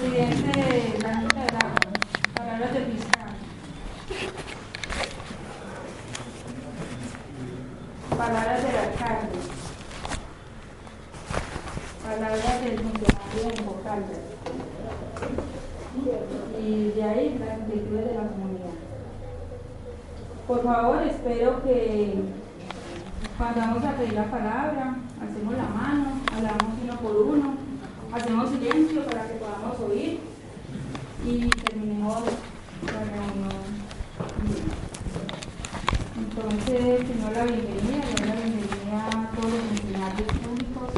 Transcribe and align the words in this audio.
presidente 0.00 0.60
de 0.60 0.98
la 1.02 1.14
Junta 1.14 1.42
Agua, 1.60 1.92
palabras 2.34 2.72
del 2.72 2.84
fiscal. 2.86 3.30
Palabras 8.16 8.62
del 8.62 8.76
alcalde. 8.76 9.28
Palabras 12.02 12.64
del 12.64 12.78
funcionario 12.78 13.56
de 13.56 13.62
Bocaldas. 13.62 14.18
Y 16.58 16.92
de 16.92 17.04
ahí 17.04 17.38
las 17.38 17.58
inquietudes 17.58 18.06
de 18.06 18.14
la 18.14 18.28
comunidad. 18.28 18.70
Por 20.46 20.62
favor, 20.64 21.02
espero 21.02 21.62
que 21.62 22.22
cuando 23.36 23.60
vamos 23.60 23.84
a 23.84 23.96
pedir 23.96 24.14
la 24.14 24.24
palabra, 24.24 24.96
hacemos 25.22 25.54
la 25.54 25.68
mano, 25.68 26.06
hablamos 26.34 26.74
uno 26.82 26.96
por 27.00 27.16
uno, 27.16 27.54
hacemos 28.12 28.50
silencio 28.50 29.04
para 29.04 29.26
que 29.26 29.39
podamos 29.60 29.80
oír 29.90 30.20
y 31.26 31.48
terminemos 31.48 32.22
la 32.86 33.04
reunión. 33.04 33.50
Entonces, 36.18 37.08
señor, 37.08 37.32
la 37.34 37.44
bienvenida, 37.44 38.04
le 38.20 38.26
la 38.26 38.34
bienvenida 38.34 39.06
a 39.06 39.30
todos 39.36 39.52
los 39.52 39.62
funcionarios 39.68 40.28
públicos 40.28 40.90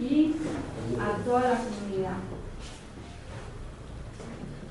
y 0.00 0.34
a 1.00 1.24
toda 1.24 1.40
la 1.40 1.58
comunidad. 1.58 2.18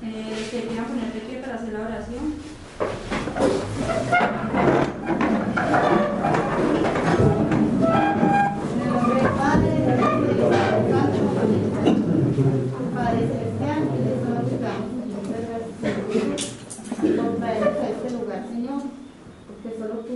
Eh, 0.02 0.48
¿Se 0.50 0.62
quieran 0.62 0.86
poner 0.86 1.12
de 1.12 1.20
pie 1.20 1.38
para 1.38 1.54
hacer 1.54 1.72
la 1.72 1.80
oración? 1.80 2.34
En 8.72 8.80
el 8.82 8.88
nombre 8.92 9.14
del 9.20 9.30
Padre, 9.30 9.68
del 9.68 10.00
Hijo 10.00 10.16
y 10.16 10.26
del 10.26 10.42
Espíritu 10.42 10.86
Santo. 10.94 11.26
Padre 12.94 13.20
celestial, 13.28 13.80
que 13.90 13.98
les 14.04 14.18
damos 14.60 14.90
muchas 14.92 15.40
gracias 15.46 15.64
por 17.16 17.36
traernos 17.36 17.76
a 17.78 17.88
este 17.88 18.08
lugar, 18.10 18.42
Señor, 18.48 18.82
porque 19.46 19.78
solo 19.78 19.94
tú 20.00 20.14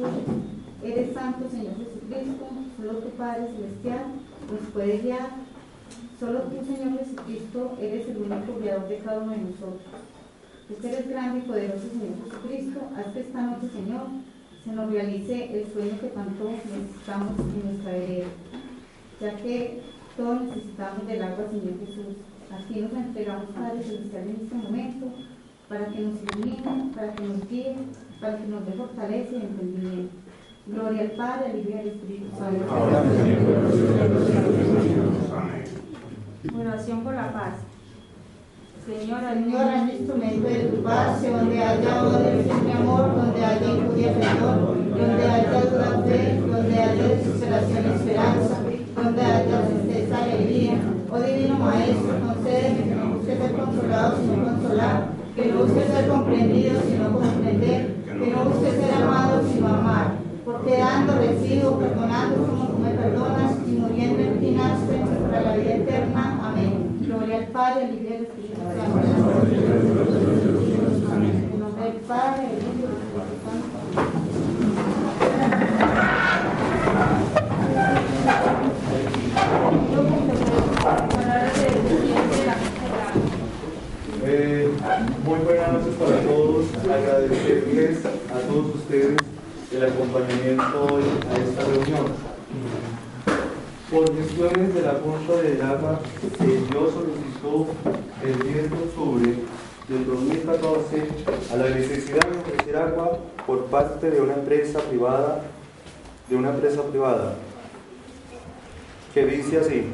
eres 0.83 1.15
santo, 1.15 1.49
Señor 1.51 1.75
Jesucristo, 1.79 2.47
solo 2.77 2.93
tu 2.99 3.10
Padre 3.21 3.49
celestial 3.53 4.17
nos 4.51 4.73
puede 4.73 4.97
guiar, 5.03 5.29
solo 6.19 6.41
tú, 6.45 6.65
Señor 6.65 6.99
Jesucristo, 7.01 7.77
eres 7.79 8.09
el 8.09 8.17
único 8.17 8.55
creador 8.59 8.89
de 8.89 8.97
cada 8.97 9.21
uno 9.21 9.33
de 9.33 9.43
nosotros. 9.43 9.93
Tú 10.69 10.89
eres 10.89 11.07
grande 11.07 11.41
y 11.41 11.43
poderoso, 11.43 11.85
Señor 11.91 12.17
Jesucristo, 12.25 12.81
haz 12.97 13.13
que 13.13 13.21
esta 13.21 13.43
noche, 13.43 13.69
Señor, 13.69 14.07
se 14.65 14.73
nos 14.73 14.91
realice 14.91 15.55
el 15.55 15.71
sueño 15.71 16.01
que 16.01 16.07
tanto 16.07 16.51
necesitamos 16.51 17.39
en 17.41 17.65
nuestra 17.67 17.93
vereda, 17.93 18.29
ya 19.21 19.37
que 19.37 19.83
todos 20.17 20.41
necesitamos 20.41 21.07
del 21.07 21.23
agua, 21.23 21.45
Señor 21.51 21.79
Jesús. 21.79 22.17
Así 22.51 22.81
nos 22.81 22.93
entregamos, 22.95 23.51
Padre 23.51 23.83
Celestial, 23.83 24.29
en 24.29 24.41
este 24.45 24.55
momento, 24.55 25.07
para 25.69 25.87
que 25.89 26.01
nos 26.01 26.15
ilumine, 26.23 26.91
para 26.95 27.13
que 27.13 27.23
nos 27.23 27.49
guíe, 27.51 27.77
para 28.19 28.39
que 28.39 28.47
nos 28.47 28.65
dé 28.65 28.73
fortaleza 28.73 29.33
y 29.33 29.43
entendimiento. 29.43 30.30
Gloria 30.73 31.03
al 31.03 31.11
Padre, 31.13 31.51
al 31.51 31.59
Hijo 31.59 31.71
y 31.71 31.79
al 31.79 31.89
Espíritu 31.89 32.29
Santo. 32.39 32.65
Oración 36.61 37.01
por 37.03 37.15
la 37.15 37.33
paz. 37.33 37.55
Señora, 38.87 39.35
Señor, 39.35 39.63
haz 39.63 39.93
instrumento 39.93 40.49
de 40.49 40.59
tu 40.61 40.83
paz, 40.85 41.23
donde 41.23 41.59
haya 41.59 42.05
odio, 42.05 42.43
siempre 42.45 42.73
amor, 42.73 43.17
donde 43.17 43.45
haya 43.45 43.67
injuria, 43.67 44.15
perdón, 44.15 44.91
donde 44.91 45.25
haya 45.25 45.61
duda, 45.61 46.05
fe, 46.07 46.41
donde 46.41 46.79
haya 46.79 47.09
desesperación, 47.09 47.87
esperanza, 47.87 48.57
donde 48.95 49.23
haya 49.23 49.67
tristeza, 49.67 50.23
alegría. 50.23 50.79
Oh 51.11 51.19
Divino 51.19 51.59
Maestro, 51.59 52.21
concédeme 52.27 52.85
que 52.85 52.95
no 52.95 53.15
busque 53.15 53.37
ser 53.37 53.53
consolado, 53.53 54.17
sino 54.19 54.45
consolar, 54.45 55.09
que 55.35 55.47
no 55.47 55.65
busque 55.65 55.83
ser 55.83 56.09
comprendido, 56.09 56.81
sino 56.89 57.13
comprender, 57.13 57.97
que 58.07 58.31
no 58.31 58.45
busque 58.45 58.71
ser 58.71 58.95
amado, 58.95 59.43
sino 59.53 59.67
amar. 59.67 60.20
Porque 60.61 60.77
dando, 60.77 61.17
recibo, 61.17 61.79
perdonando 61.79 62.45
como 62.45 62.67
tú 62.67 62.79
me 62.81 62.91
perdonas, 62.91 63.53
y 63.67 63.71
muriendo 63.71 64.21
en 64.21 64.41
ti 64.41 64.51
nace 64.51 65.01
para 65.31 65.41
la 65.41 65.57
vida 65.57 65.77
eterna. 65.77 66.39
Amén. 66.45 66.99
Gloria 67.01 67.39
al 67.39 67.47
Padre, 67.47 67.85
al 67.85 67.95
Hijo 67.95 68.05
y 68.05 68.13
al 68.13 68.23
Espíritu 68.25 68.61
Santo. 68.61 68.97
Nombre 71.59 71.85
del 71.85 71.95
Padre, 72.03 72.43
Hijo 72.45 72.69
Espíritu 72.69 73.37
Santo. 73.47 73.79
Eh, 84.27 84.69
muy 85.25 85.39
buenas 85.39 85.73
noches 85.73 85.95
para 85.95 86.21
todos. 86.21 86.67
Agradecerles 86.85 88.05
a 88.05 88.41
todos 88.47 88.75
ustedes 88.75 89.17
el 89.73 89.85
acompañamiento 89.85 90.85
hoy 90.91 91.05
a 91.31 91.39
esta 91.39 91.65
reunión. 91.65 92.07
Por 93.91 94.17
gestiones 94.17 94.75
de 94.75 94.83
la 94.83 94.95
Junta 94.95 95.43
del 95.43 95.63
Agua, 95.63 96.01
se 96.39 96.47
dio 96.47 96.91
solicitó 96.91 97.67
el 98.25 98.53
10 98.53 98.71
de 98.71 98.77
octubre 98.77 99.35
del 99.89 100.07
2014 100.07 101.09
a 101.53 101.57
la 101.57 101.71
necesidad 101.71 102.21
de 102.21 102.39
ofrecer 102.39 102.77
agua 102.77 103.19
por 103.47 103.67
parte 103.67 104.11
de 104.11 104.21
una 104.21 104.35
empresa 104.35 104.81
privada, 104.81 105.43
de 106.29 106.37
una 106.37 106.51
empresa 106.51 106.83
privada, 106.83 107.35
que 109.15 109.25
dice 109.27 109.59
así. 109.59 109.85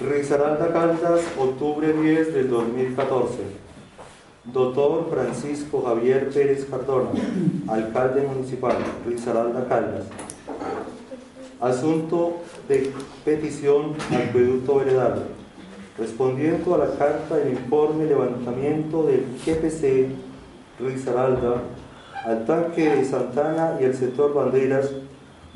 Risaralda 0.00 0.72
Caldas, 0.72 1.20
octubre 1.38 1.92
10 1.92 2.34
del 2.34 2.48
2014. 2.48 3.69
Doctor 4.52 5.06
Francisco 5.08 5.82
Javier 5.86 6.28
Pérez 6.30 6.66
Cardona, 6.68 7.10
alcalde 7.68 8.22
municipal, 8.22 8.76
Risaralda 9.06 9.68
Caldas. 9.68 10.06
Asunto 11.60 12.38
de 12.66 12.92
petición 13.24 13.94
acueducto 14.10 14.76
veredal. 14.76 15.28
Respondiendo 15.96 16.74
a 16.74 16.78
la 16.78 16.94
carta 16.96 17.36
del 17.36 17.52
informe 17.52 18.06
levantamiento 18.06 19.04
del 19.04 19.24
GPC 19.44 20.08
Risaralda 20.80 21.62
al 22.24 22.44
tanque 22.44 22.88
de 22.88 23.04
Santana 23.04 23.76
y 23.80 23.84
el 23.84 23.94
sector 23.94 24.34
Banderas, 24.34 24.90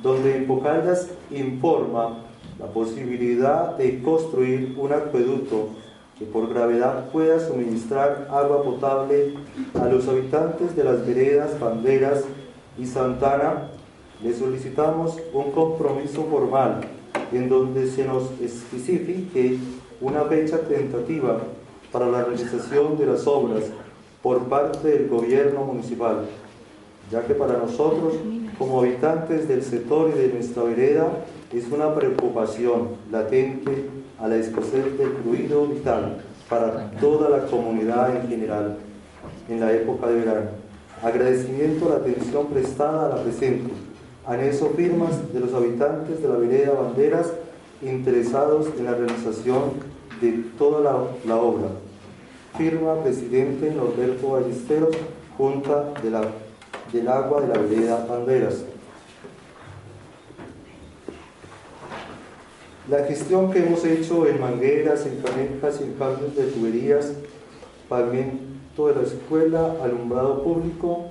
donde 0.03 0.37
Empocaldas 0.37 1.09
informa 1.31 2.19
la 2.61 2.67
posibilidad 2.67 3.77
de 3.77 4.03
construir 4.03 4.77
un 4.79 4.93
acueducto 4.93 5.71
que 6.19 6.25
por 6.25 6.49
gravedad 6.49 7.11
pueda 7.11 7.41
suministrar 7.41 8.29
agua 8.31 8.63
potable 8.63 9.35
a 9.75 9.87
los 9.87 10.07
habitantes 10.09 10.77
de 10.77 10.85
las 10.85 11.05
veredas 11.05 11.59
Banderas 11.59 12.25
y 12.79 12.87
Santana, 12.87 13.71
le 14.23 14.33
solicitamos 14.33 15.19
un 15.33 15.51
compromiso 15.51 16.25
formal 16.25 16.83
en 17.33 17.49
donde 17.49 17.89
se 17.89 18.05
nos 18.05 18.31
especifique 18.41 19.59
una 20.01 20.23
fecha 20.25 20.59
tentativa 20.61 21.39
para 21.91 22.07
la 22.07 22.25
realización 22.25 22.97
de 22.97 23.07
las 23.07 23.27
obras 23.27 23.65
por 24.23 24.45
parte 24.45 24.89
del 24.89 25.09
gobierno 25.09 25.65
municipal, 25.65 26.27
ya 27.11 27.27
que 27.27 27.35
para 27.35 27.59
nosotros, 27.59 28.15
como 28.59 28.81
habitantes 28.81 29.49
del 29.49 29.63
sector 29.63 30.11
y 30.15 30.19
de 30.19 30.29
nuestra 30.33 30.63
vereda, 30.63 31.09
es 31.53 31.71
una 31.71 31.95
preocupación 31.95 32.89
latente 33.11 34.04
a 34.19 34.29
la 34.29 34.37
escasez 34.37 34.99
del 34.99 35.11
fluido 35.23 35.67
vital 35.67 36.19
para 36.49 36.91
toda 37.01 37.31
la 37.31 37.47
comunidad 37.47 38.17
en 38.17 38.29
general 38.29 38.77
en 39.49 39.61
la 39.61 39.73
época 39.73 40.07
de 40.09 40.21
verano. 40.21 40.51
Agradecimiento 41.03 41.87
a 41.87 41.91
la 41.91 41.97
atención 41.97 42.47
prestada 42.47 43.07
a 43.07 43.17
la 43.17 43.23
presente. 43.23 43.71
Anexo 44.27 44.71
firmas 44.71 45.33
de 45.33 45.41
los 45.41 45.53
habitantes 45.53 46.23
de 46.23 46.29
la 46.29 46.37
vereda 46.37 46.73
Banderas 46.73 47.33
interesados 47.83 48.69
en 48.79 48.85
la 48.87 48.95
realización 48.95 49.95
de 50.21 50.45
toda 50.57 50.81
la, 50.81 51.05
la 51.27 51.37
obra. 51.37 51.69
Firma 52.57 53.03
presidente 53.03 53.71
Norberto 53.71 54.31
Ballesteros, 54.31 54.97
Junta 55.37 55.93
de 56.03 56.11
la, 56.11 56.23
del 56.93 57.09
Agua 57.09 57.43
de 57.43 57.49
la 57.49 57.59
vereda 57.59 58.07
Banderas. 58.09 58.65
La 62.89 63.03
gestión 63.05 63.51
que 63.51 63.61
hemos 63.61 63.83
hecho 63.87 64.27
en 64.27 64.39
mangueras, 64.39 65.07
en 65.07 65.23
canejas 65.23 65.81
y 65.81 65.85
en 65.85 65.95
cambios 65.95 66.37
de 66.37 66.45
tuberías, 66.49 67.13
pavimento 67.89 68.89
de 68.89 68.95
la 68.95 69.03
escuela, 69.03 69.77
alumbrado 69.83 70.43
público, 70.43 71.07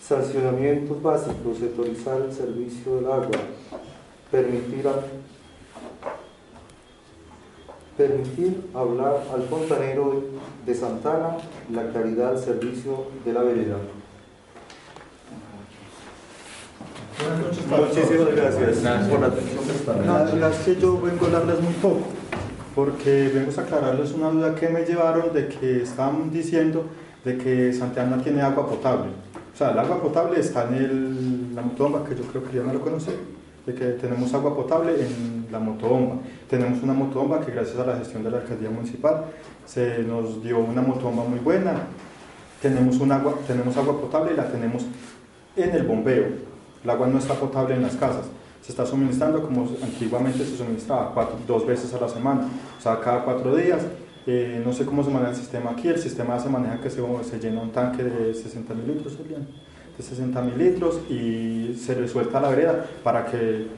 sancionamientos 0.00 1.02
básicos, 1.02 1.60
autorizar 1.60 2.22
el 2.22 2.32
servicio 2.32 2.96
del 2.96 3.06
agua, 3.06 3.38
permitir, 4.30 4.86
permitir 7.94 8.70
hablar 8.72 9.22
al 9.30 9.42
fontanero 9.42 10.22
de 10.64 10.74
Santana 10.74 11.36
la 11.70 11.90
claridad 11.90 12.30
al 12.30 12.38
servicio 12.38 13.08
de 13.26 13.32
la 13.34 13.42
vereda. 13.42 13.76
Buenas 15.28 15.52
noches 15.52 15.88
para 16.78 17.07
Muchísimas 17.18 17.90
todos. 17.90 18.34
gracias 18.34 19.08
por 19.08 19.20
la 19.20 19.26
atención 19.26 19.64
prestada. 19.64 20.04
La 20.04 20.24
verdad 20.24 20.52
es 20.52 20.58
que 20.58 20.80
yo 20.80 21.00
vengo 21.00 21.24
a 21.24 21.28
hablarles 21.28 21.60
muy 21.60 21.72
poco. 21.74 22.06
porque 22.74 23.30
vengo 23.34 23.50
a 23.56 23.60
aclararles 23.60 24.12
una 24.12 24.30
duda 24.30 24.54
que 24.54 24.68
me 24.68 24.84
llevaron 24.84 25.32
de 25.32 25.48
que 25.48 25.82
estaban 25.82 26.30
diciendo 26.30 26.84
de 27.24 27.36
que 27.36 27.72
Santa 27.72 28.02
Ana 28.02 28.22
tiene 28.22 28.40
agua 28.40 28.68
potable. 28.68 29.10
O 29.52 29.56
sea, 29.58 29.72
el 29.72 29.78
agua 29.80 30.00
potable 30.00 30.38
está 30.38 30.68
en 30.68 30.74
el, 30.74 31.54
la 31.56 31.62
motobomba, 31.62 32.04
que 32.04 32.14
yo 32.14 32.22
creo 32.22 32.44
que 32.44 32.56
ya 32.56 32.62
no 32.62 32.72
lo 32.72 32.80
conocí, 32.80 33.10
de 33.66 33.74
que 33.74 33.84
tenemos 34.00 34.32
agua 34.32 34.54
potable 34.54 34.92
en 34.92 35.48
la 35.50 35.58
motobomba. 35.58 36.18
Tenemos 36.48 36.80
una 36.80 36.92
motobomba 36.92 37.44
que 37.44 37.50
gracias 37.50 37.76
a 37.78 37.84
la 37.84 37.96
gestión 37.96 38.22
de 38.22 38.30
la 38.30 38.38
alcaldía 38.38 38.70
municipal 38.70 39.24
se 39.66 39.98
nos 40.04 40.40
dio 40.42 40.60
una 40.60 40.80
motobomba 40.80 41.24
muy 41.24 41.40
buena. 41.40 41.72
Tenemos, 42.62 42.98
un 43.00 43.10
agua, 43.10 43.34
tenemos 43.46 43.76
agua 43.76 44.00
potable 44.00 44.32
y 44.34 44.36
la 44.36 44.48
tenemos 44.48 44.84
en 45.56 45.70
el 45.70 45.82
bombeo. 45.82 46.26
El 46.84 46.90
agua 46.90 47.06
no 47.06 47.18
está 47.18 47.34
potable 47.34 47.74
en 47.74 47.82
las 47.82 47.96
casas. 47.96 48.26
Se 48.62 48.72
está 48.72 48.84
suministrando 48.84 49.42
como 49.42 49.68
antiguamente 49.82 50.44
se 50.44 50.56
suministraba, 50.56 51.12
cuatro, 51.14 51.36
dos 51.46 51.66
veces 51.66 51.92
a 51.94 52.00
la 52.00 52.08
semana, 52.08 52.48
o 52.78 52.82
sea, 52.82 53.00
cada 53.00 53.24
cuatro 53.24 53.54
días. 53.56 53.82
Eh, 54.26 54.60
no 54.64 54.74
sé 54.74 54.84
cómo 54.84 55.02
se 55.02 55.10
maneja 55.10 55.30
el 55.30 55.36
sistema 55.36 55.70
aquí, 55.70 55.88
el 55.88 55.98
sistema 55.98 56.38
se 56.38 56.50
maneja 56.50 56.80
que 56.82 56.90
se, 56.90 57.00
se 57.24 57.38
llena 57.38 57.62
un 57.62 57.70
tanque 57.70 58.04
de 58.04 58.34
60 58.34 58.74
mil 58.74 58.86
litros, 58.86 59.16
de 59.16 60.02
60 60.02 60.42
mil 60.42 60.58
litros 60.58 61.00
y 61.08 61.74
se 61.82 61.98
le 61.98 62.06
suelta 62.06 62.38
la 62.38 62.50
vereda 62.50 62.84
para 63.02 63.24
que 63.24 63.68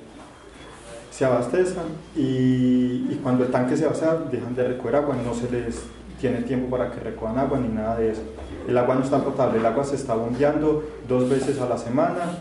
se 1.13 1.25
abastezcan 1.25 1.85
y, 2.17 3.07
y 3.11 3.21
cuando 3.23 3.45
el 3.45 3.53
tanque 3.53 3.77
se 3.77 3.87
vacía 3.87 4.17
dejan 4.29 4.57
de 4.57 4.67
recoger 4.67 4.97
agua, 4.97 5.15
no 5.25 5.35
se 5.35 5.49
les 5.53 5.83
tiene 6.21 6.43
tiempo 6.43 6.69
para 6.69 6.91
que 6.91 6.99
recojan 6.99 7.39
agua 7.39 7.59
ni 7.59 7.69
nada 7.69 7.97
de 7.97 8.11
eso. 8.11 8.23
El 8.67 8.77
agua 8.77 8.97
no 8.97 9.05
está 9.05 9.23
potable, 9.23 9.59
el 9.59 9.67
agua 9.67 9.85
se 9.85 9.95
está 9.95 10.15
bombeando 10.15 10.83
dos 11.09 11.29
veces 11.29 11.61
a 11.61 11.69
la 11.69 11.79
semana 11.79 12.39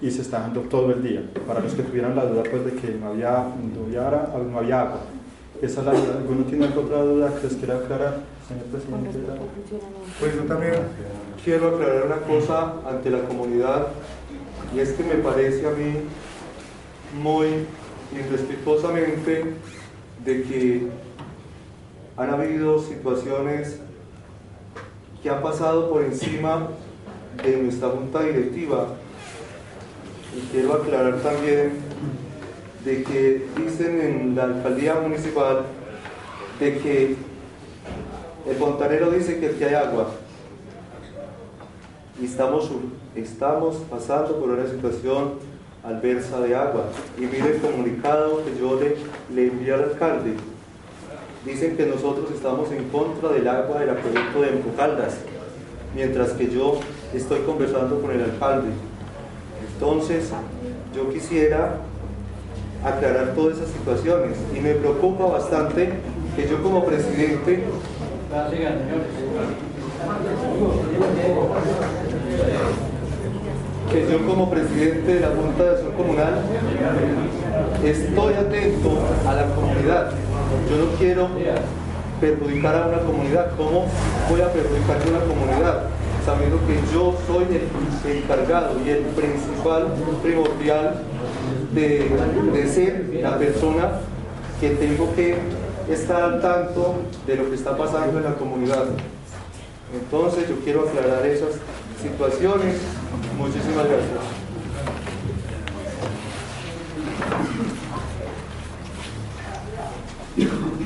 y 0.00 0.10
se 0.10 0.22
está 0.22 0.40
dando 0.40 0.60
todo 0.62 0.92
el 0.92 1.02
día. 1.02 1.22
Para 1.46 1.60
los 1.60 1.74
que 1.74 1.82
tuvieran 1.82 2.14
la 2.14 2.24
duda 2.24 2.42
pues, 2.48 2.64
de 2.64 2.72
que 2.72 2.94
no 2.94 3.08
había, 3.08 3.30
no 3.30 3.84
había, 3.84 4.28
no 4.50 4.58
había 4.58 4.80
agua. 4.82 5.00
Esa 5.60 5.80
es 5.80 5.86
la 5.86 5.92
duda. 5.92 6.14
¿Alguno 6.18 6.44
tiene 6.44 6.66
alguna 6.66 6.86
otra 6.86 7.02
duda 7.02 7.34
que 7.34 7.46
les 7.48 7.56
quiera 7.56 7.76
aclarar, 7.76 8.20
señor 8.46 8.64
presidente? 8.66 9.18
Pues 10.20 10.34
yo 10.36 10.42
también 10.42 10.74
quiero 11.44 11.68
aclarar 11.74 12.06
una 12.06 12.16
cosa 12.18 12.74
ante 12.88 13.10
la 13.10 13.20
comunidad 13.22 13.88
y 14.74 14.80
es 14.80 14.92
que 14.92 15.02
me 15.02 15.14
parece 15.14 15.66
a 15.66 15.70
mí 15.70 15.94
muy 17.20 17.66
irrespetuosamente 18.12 19.44
de 20.24 20.42
que 20.42 20.88
han 22.16 22.30
habido 22.30 22.80
situaciones 22.80 23.80
que 25.22 25.30
han 25.30 25.42
pasado 25.42 25.90
por 25.90 26.04
encima 26.04 26.68
de 27.42 27.56
nuestra 27.62 27.88
junta 27.88 28.22
directiva 28.22 28.88
y 30.36 30.40
quiero 30.52 30.74
aclarar 30.74 31.20
también 31.20 31.72
de 32.84 33.02
que 33.02 33.46
dicen 33.56 34.00
en 34.00 34.36
la 34.36 34.44
alcaldía 34.44 34.94
municipal 34.94 35.62
de 36.60 36.78
que 36.78 37.16
el 38.48 38.56
fontanero 38.56 39.10
dice 39.10 39.38
que 39.38 39.48
aquí 39.48 39.64
hay 39.64 39.74
agua. 39.74 40.10
Y 42.20 42.24
estamos, 42.24 42.70
estamos 43.14 43.76
pasando 43.90 44.38
por 44.40 44.50
una 44.50 44.66
situación 44.66 45.34
adversa 45.84 46.40
de 46.40 46.54
agua. 46.54 46.84
Y 47.16 47.22
mire 47.22 47.56
el 47.56 47.60
comunicado 47.60 48.44
que 48.44 48.58
yo 48.58 48.80
le, 48.80 48.96
le 49.34 49.48
envié 49.48 49.74
al 49.74 49.84
alcalde. 49.84 50.34
Dicen 51.44 51.76
que 51.76 51.86
nosotros 51.86 52.30
estamos 52.34 52.70
en 52.72 52.88
contra 52.88 53.30
del 53.30 53.46
agua 53.46 53.80
del 53.80 53.90
acueducto 53.90 54.42
de 54.42 54.48
Empocaldas 54.48 55.18
mientras 55.94 56.32
que 56.32 56.50
yo 56.50 56.80
estoy 57.14 57.40
conversando 57.40 58.00
con 58.00 58.10
el 58.10 58.22
alcalde 58.22 58.68
entonces, 59.60 60.30
yo 60.94 61.10
quisiera 61.10 61.76
aclarar 62.84 63.34
todas 63.34 63.58
esas 63.58 63.70
situaciones 63.70 64.36
y 64.56 64.60
me 64.60 64.72
preocupa 64.74 65.26
bastante 65.26 65.90
que 66.36 66.48
yo 66.48 66.62
como 66.62 66.84
presidente 66.84 67.64
que 73.92 74.06
yo 74.10 74.26
como 74.26 74.50
presidente 74.50 75.14
de 75.14 75.20
la 75.20 75.28
Junta 75.28 75.64
de 75.64 75.70
Acción 75.70 75.92
Comunal 75.92 76.34
estoy 77.84 78.34
atento 78.34 78.98
a 79.26 79.34
la 79.34 79.46
comunidad. 79.54 80.10
Yo 80.70 80.76
no 80.76 80.98
quiero 80.98 81.28
perjudicar 82.20 82.76
a 82.76 82.86
una 82.88 82.98
comunidad. 82.98 83.56
¿Cómo 83.56 83.86
voy 84.28 84.40
a 84.40 84.52
perjudicar 84.52 84.96
a 84.96 85.08
una 85.08 85.20
comunidad? 85.20 85.84
Sabiendo 86.28 86.60
que 86.66 86.74
yo 86.92 87.16
soy 87.26 87.46
el 87.56 87.64
encargado 88.18 88.76
y 88.84 88.90
el 88.90 88.98
principal, 89.16 89.94
primordial 90.22 91.00
de, 91.72 92.04
de 92.52 92.68
ser 92.68 93.08
la 93.22 93.38
persona 93.38 94.00
que 94.60 94.72
tengo 94.72 95.14
que 95.14 95.38
estar 95.88 96.20
al 96.20 96.42
tanto 96.42 96.96
de 97.26 97.34
lo 97.34 97.48
que 97.48 97.54
está 97.54 97.74
pasando 97.74 98.18
en 98.18 98.24
la 98.24 98.34
comunidad. 98.34 98.88
Entonces 99.94 100.46
yo 100.50 100.56
quiero 100.64 100.86
aclarar 100.86 101.24
esas 101.24 101.54
situaciones. 102.02 102.76
Muchísimas 103.38 103.86
gracias. 103.86 104.20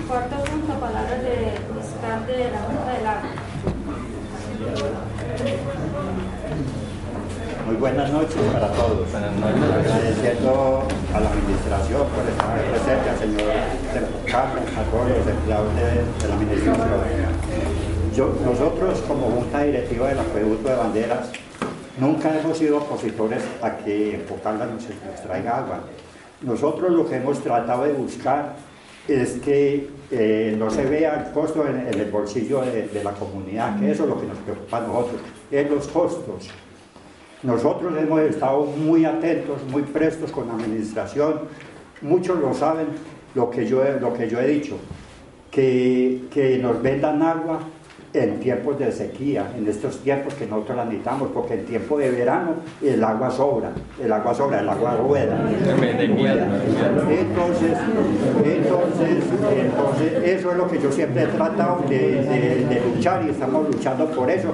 Cuarto 0.07 0.37
punto, 0.45 0.79
palabras 0.79 1.21
de 1.25 1.59
fiscal 1.81 2.27
de 2.29 2.53
la 2.53 2.61
Junta 2.61 2.93
del 2.93 3.07
Agua. 3.09 3.31
Muy 7.67 7.77
buenas 7.77 8.13
noches 8.13 8.37
para 8.53 8.71
todos. 8.73 9.09
Agradeciendo 9.15 10.83
a 11.15 11.21
la 11.21 11.31
administración 11.31 12.07
por 12.09 12.29
estar 12.29 12.61
presente, 12.65 13.11
al 13.11 13.19
señor 13.19 13.53
Carlos, 14.31 14.65
a 14.77 14.83
todos 14.91 15.09
los 15.09 15.27
empleados 15.27 15.75
de, 15.75 16.29
la 16.29 16.35
administración. 16.35 16.77
nosotros, 18.45 19.01
como 19.09 19.31
Junta 19.31 19.63
Directiva 19.63 20.09
del 20.09 20.19
Acueducto 20.19 20.69
de 20.69 20.75
Banderas, 20.75 21.31
nunca 21.99 22.39
hemos 22.39 22.59
sido 22.59 22.77
opositores 22.79 23.43
a 23.63 23.79
que 23.79 24.23
Pocalda 24.29 24.67
nos, 24.67 24.83
nos 24.83 25.23
traiga 25.23 25.59
agua. 25.59 25.81
Nosotros 26.43 26.91
lo 26.91 27.09
que 27.09 27.17
hemos 27.17 27.43
tratado 27.43 27.85
de 27.85 27.93
buscar 27.95 28.55
es 29.09 29.33
que 29.41 29.89
eh, 30.11 30.55
no 30.59 30.71
se 30.71 30.85
vea 30.85 31.27
el 31.27 31.33
costo 31.33 31.67
en, 31.67 31.87
el 31.89 32.11
bolsillo 32.11 32.63
de, 32.63 33.03
la 33.03 33.13
comunidad, 33.13 33.79
que 33.79 33.91
eso 33.91 34.05
es 34.05 34.09
lo 34.09 34.21
que 34.21 34.27
nos 34.27 34.39
preocupa 34.39 34.79
a 34.79 34.81
nosotros, 34.83 35.21
es 35.51 35.71
los 35.71 35.89
costos. 35.89 36.49
Nosotros 37.43 37.93
hemos 37.99 38.21
estado 38.21 38.65
muy 38.65 39.05
atentos, 39.05 39.63
muy 39.71 39.83
prestos 39.83 40.31
con 40.31 40.47
la 40.47 40.55
administración, 40.55 41.41
muchos 42.01 42.39
lo 42.39 42.55
saben, 42.55 42.87
lo 43.35 43.51
que 43.51 43.67
yo, 43.67 43.83
lo 44.01 44.13
que 44.15 44.29
yo 44.29 44.41
he 44.41 44.47
dicho, 44.47 44.77
que, 45.51 46.23
que 46.31 46.59
nos 46.59 46.81
vendan 46.81 47.23
agua 47.23 47.61
en 48.15 48.41
tiempos 48.41 48.79
de 48.79 48.93
sequía, 48.93 49.51
en 49.57 49.67
estos 49.67 49.99
tiempos 50.01 50.35
que 50.35 50.47
nosotros 50.47 50.77
la 50.77 50.85
necesitamos, 50.85 51.31
porque 51.33 51.55
en 51.55 51.65
tiempo 51.65 51.99
de 51.99 52.11
verano 52.11 52.57
el 52.83 53.03
agua 53.03 53.31
sobra, 53.31 53.73
el 54.03 54.13
agua 54.13 54.35
sobra, 54.35 54.61
el 54.61 54.69
agua 54.69 54.97
rueda. 54.97 55.39
Entonces, 57.11 57.79
entonces, 58.45 59.25
entonces 59.57 60.13
eso 60.25 60.51
es 60.51 60.57
lo 60.57 60.69
que 60.69 60.81
yo 60.81 60.93
siempre 60.93 61.23
he 61.23 61.27
tratado 61.27 61.85
de, 61.89 62.83
luchar 62.95 63.25
y 63.25 63.31
estamos 63.31 63.69
luchando 63.69 64.07
por 64.11 64.31
eso. 64.31 64.53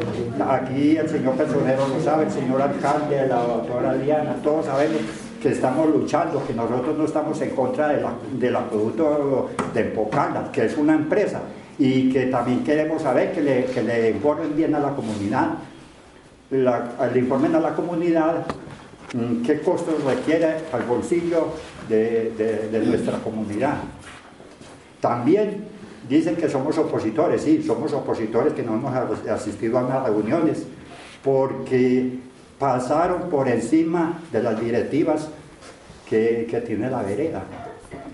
Aquí 0.49 0.97
el 0.97 1.09
señor 1.09 1.35
personero 1.35 1.89
lo 1.89 2.01
sabe, 2.01 2.25
el 2.25 2.31
señor 2.31 2.63
alcalde, 2.63 3.27
la 3.27 3.43
doctora 3.43 3.95
Liana, 3.95 4.37
todos 4.43 4.67
sabemos 4.67 5.01
que 5.43 5.51
estamos 5.51 5.89
luchando, 5.89 6.45
que 6.47 6.53
nosotros 6.53 6.97
no 6.97 7.05
estamos 7.05 7.41
en 7.41 7.51
contra 7.51 7.89
de 7.89 8.01
la, 8.01 8.13
del 8.33 8.57
acueducto 8.57 9.51
de 9.73 9.81
Empocana, 9.81 10.51
que 10.53 10.65
es 10.65 10.77
una 10.77 10.95
empresa, 10.95 11.41
y 11.79 12.11
que 12.11 12.27
también 12.27 12.65
queremos 12.65 13.03
saber 13.03 13.33
que 13.33 13.41
le, 13.41 13.65
que 13.67 13.83
le 13.83 14.11
informen 14.11 14.57
bien 14.57 14.75
a 14.75 14.81
la 14.81 14.95
comunidad, 14.95 15.51
le 16.51 17.19
informen 17.19 17.55
a 17.55 17.61
la 17.61 17.75
comunidad 17.75 18.47
mm, 19.15 19.43
qué 19.43 19.61
costos 19.61 20.03
requiere 20.03 20.57
al 20.73 20.83
bolsillo 20.83 21.49
de, 21.89 22.69
de, 22.71 22.85
nuestra 22.85 23.19
comunidad. 23.19 23.77
También 25.01 25.67
dicen 26.09 26.35
que 26.35 26.49
somos 26.49 26.77
opositores, 26.79 27.43
sí, 27.43 27.63
somos 27.63 27.93
opositores 27.93 28.55
que 28.55 28.65
no 28.65 28.75
hemos 28.75 28.95
asistido 29.29 29.79
a 29.79 29.85
unas 29.85 30.03
reuniones 30.03 30.65
porque 31.23 32.19
pasaron 32.59 33.29
por 33.31 33.49
encima 33.49 34.19
de 34.33 34.43
las 34.43 34.61
directivas 34.61 35.29
que, 36.09 36.49
que 36.51 36.61
tiene 36.63 36.91
la 36.91 37.03
vereda. 37.03 37.45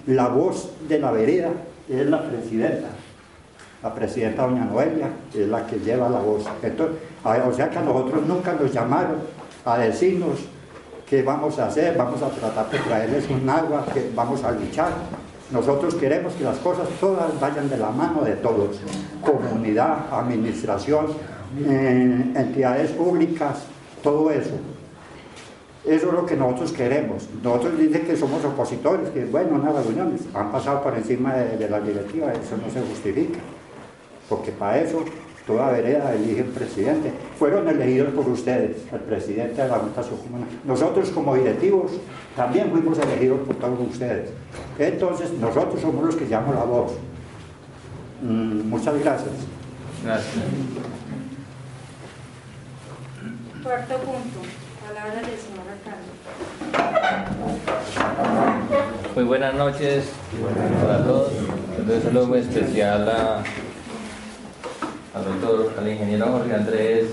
La 0.07 0.29
voz 0.29 0.71
de 0.87 0.99
la 0.99 1.13
vereda 1.13 1.51
es 1.89 2.07
la 2.07 2.29
presidenta 2.29 2.89
la 3.85 3.95
presidenta 3.95 4.47
doña 4.47 4.65
Noelia 4.65 5.11
es 5.35 5.47
la 5.47 5.67
que 5.67 5.79
lleva 5.79 6.09
la 6.09 6.19
voz. 6.19 6.43
Entonces, 6.63 6.97
o 7.23 7.53
sea 7.53 7.69
que 7.69 7.77
a 7.77 7.83
nosotros 7.83 8.27
nunca 8.27 8.55
nos 8.55 8.73
llamaron 8.73 9.17
a 9.63 9.77
decirnos 9.77 10.39
qué 11.07 11.23
vamos 11.23 11.59
a 11.59 11.67
hacer, 11.67 11.95
vamos 11.95 12.23
a 12.23 12.31
tratar 12.31 12.71
de 12.71 12.79
traerles 12.79 13.29
un 13.29 13.47
agua, 13.47 13.85
que 13.93 14.11
vamos 14.15 14.43
a 14.43 14.53
luchar. 14.53 14.91
Nosotros 15.51 15.97
queremos 15.97 16.33
que 16.33 16.45
las 16.45 16.57
cosas 16.59 16.89
todas 16.99 17.39
vayan 17.39 17.69
de 17.69 17.77
la 17.77 17.91
mano 17.91 18.23
de 18.23 18.37
todos, 18.37 18.81
comunidad, 19.21 20.07
administración, 20.11 21.09
eh, 21.67 22.33
entidades 22.37 22.91
públicas, 22.93 23.65
todo 24.03 24.31
eso. 24.31 24.55
Eso 25.85 26.09
es 26.09 26.13
lo 26.15 26.25
que 26.25 26.37
nosotros 26.37 26.73
queremos. 26.73 27.29
Nosotros 27.43 27.77
dicen 27.79 28.07
que 28.07 28.17
somos 28.17 28.43
opositores, 28.47 29.11
que 29.11 29.27
bueno, 29.27 29.57
unas 29.57 29.75
reuniones 29.85 30.23
han 30.33 30.51
pasado 30.51 30.83
por 30.83 30.97
encima 30.97 31.35
de, 31.35 31.59
de 31.59 31.69
la 31.69 31.81
directiva, 31.81 32.33
eso 32.33 32.57
no 32.57 32.73
se 32.73 32.81
justifica. 32.81 33.41
Porque 34.29 34.53
para 34.53 34.81
eso 34.81 35.05
toda 35.47 35.71
vereda 35.71 36.15
elige 36.15 36.43
un 36.43 36.53
presidente. 36.53 37.13
Fueron 37.39 37.69
elegidos 37.69 38.15
por 38.15 38.29
ustedes, 38.29 38.79
el 38.93 39.01
presidente 39.01 39.63
de 39.63 39.69
la 39.69 39.79
Junta 39.79 40.03
Subcomunal. 40.03 40.49
Nosotros 40.65 41.11
como 41.11 41.35
directivos 41.35 41.93
también 42.35 42.71
fuimos 42.71 42.99
elegidos 42.99 43.41
por 43.47 43.57
todos 43.57 43.79
ustedes. 43.81 44.31
Entonces 44.79 45.33
nosotros 45.33 45.81
somos 45.81 46.05
los 46.05 46.17
que 46.17 46.27
llamamos 46.27 46.55
la 46.55 46.65
voz. 46.65 46.93
Mm, 48.23 48.69
muchas 48.69 48.99
gracias. 49.01 49.31
Gracias. 50.05 50.45
Cuarto 53.63 53.95
punto, 53.97 54.41
palabra 54.87 55.23
del 55.23 55.39
señor 55.39 55.65
alcalde. 55.73 56.13
Muy 59.15 59.25
buenas 59.25 59.55
noches 59.55 60.05
para 60.83 61.05
todos. 61.05 61.33
Un 61.79 62.03
saludo 62.03 62.27
muy 62.27 62.39
especial 62.41 63.09
a, 63.09 63.43
al 65.15 65.25
doctor, 65.25 65.73
al 65.79 65.89
ingeniero 65.89 66.27
Jorge 66.27 66.55
Andrés, 66.55 67.07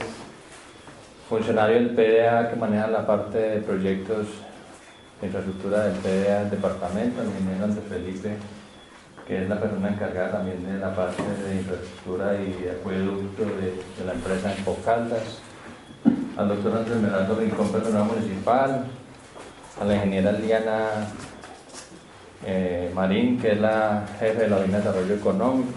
funcionario 1.30 1.76
del 1.76 1.92
PDA 1.92 2.50
que 2.50 2.56
maneja 2.56 2.88
la 2.88 3.06
parte 3.06 3.38
de 3.38 3.62
proyectos 3.62 4.28
de 5.22 5.28
infraestructura 5.28 5.86
del 5.86 5.98
PDA 5.98 6.40
del 6.40 6.50
departamento, 6.50 7.22
al 7.22 7.28
ingeniero 7.28 7.66
Andrés 7.66 7.86
Felipe, 7.88 8.38
que 9.28 9.44
es 9.44 9.50
la 9.50 9.60
persona 9.60 9.90
encargada 9.90 10.32
también 10.32 10.66
de 10.66 10.80
la 10.80 10.96
parte 10.96 11.22
de 11.22 11.56
infraestructura 11.58 12.34
y 12.42 12.64
de 12.64 12.72
acueducto 12.72 13.44
de, 13.44 14.06
la 14.06 14.14
empresa 14.14 14.52
en 14.52 14.64
Pocaldas, 14.64 15.40
al 16.38 16.48
doctor 16.48 16.78
Andrés 16.78 16.98
Meraldo 16.98 17.36
Rincón, 17.36 17.72
personal 17.72 18.06
municipal, 18.06 18.86
a 19.80 19.86
la 19.86 19.96
ingeniera 19.96 20.32
Liana 20.32 20.88
eh, 22.46 22.92
Marín, 22.96 23.40
que 23.40 23.52
es 23.52 23.62
la 23.62 24.06
jefe 24.20 24.42
de 24.42 24.48
la 24.48 24.58
Oficina 24.58 24.80
de 24.80 24.84
Desarrollo 24.86 25.14
Económico, 25.14 25.70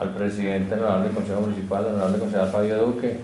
al 0.00 0.10
presidente 0.10 0.74
del 0.74 0.84
Honorable 0.84 1.10
Consejo 1.10 1.40
Municipal, 1.42 1.84
al 1.86 1.94
Honorable 1.94 2.18
Concejal 2.18 2.48
Fabio 2.48 2.78
Duque, 2.86 3.20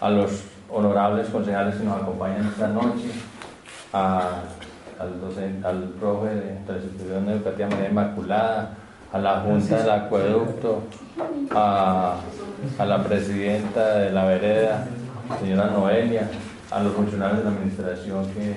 a 0.00 0.10
los 0.10 0.30
honorables 0.70 1.28
concejales 1.28 1.76
que 1.76 1.84
nos 1.84 2.02
acompañan 2.02 2.46
esta 2.48 2.68
noche, 2.68 3.10
a- 3.92 4.40
al, 4.98 5.64
al 5.64 5.82
profe 6.00 6.28
de 6.34 6.54
la 6.66 6.76
institución 6.78 7.28
educativa 7.28 7.68
María 7.68 7.88
Inmaculada, 7.88 8.70
a 9.12 9.18
la 9.18 9.40
Junta 9.40 9.76
del 9.78 9.90
Acueducto, 9.90 10.82
a, 11.54 12.14
a 12.78 12.84
la 12.86 13.02
presidenta 13.04 13.98
de 13.98 14.10
la 14.12 14.24
vereda, 14.24 14.86
señora 15.40 15.66
Noelia, 15.66 16.28
a 16.70 16.80
los 16.82 16.92
funcionarios 16.94 17.38
de 17.38 17.44
la 17.44 17.50
administración 17.50 18.26
que, 18.32 18.54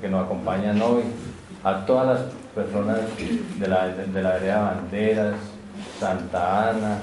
que 0.00 0.08
nos 0.08 0.24
acompañan 0.24 0.80
hoy, 0.82 1.02
a 1.64 1.84
todas 1.84 2.06
las 2.06 2.20
personas 2.54 2.98
de 3.58 3.68
la, 3.68 3.88
de 3.88 4.22
la 4.22 4.30
vereda 4.34 4.60
Banderas, 4.76 5.34
Santa 5.98 6.70
Ana 6.70 6.98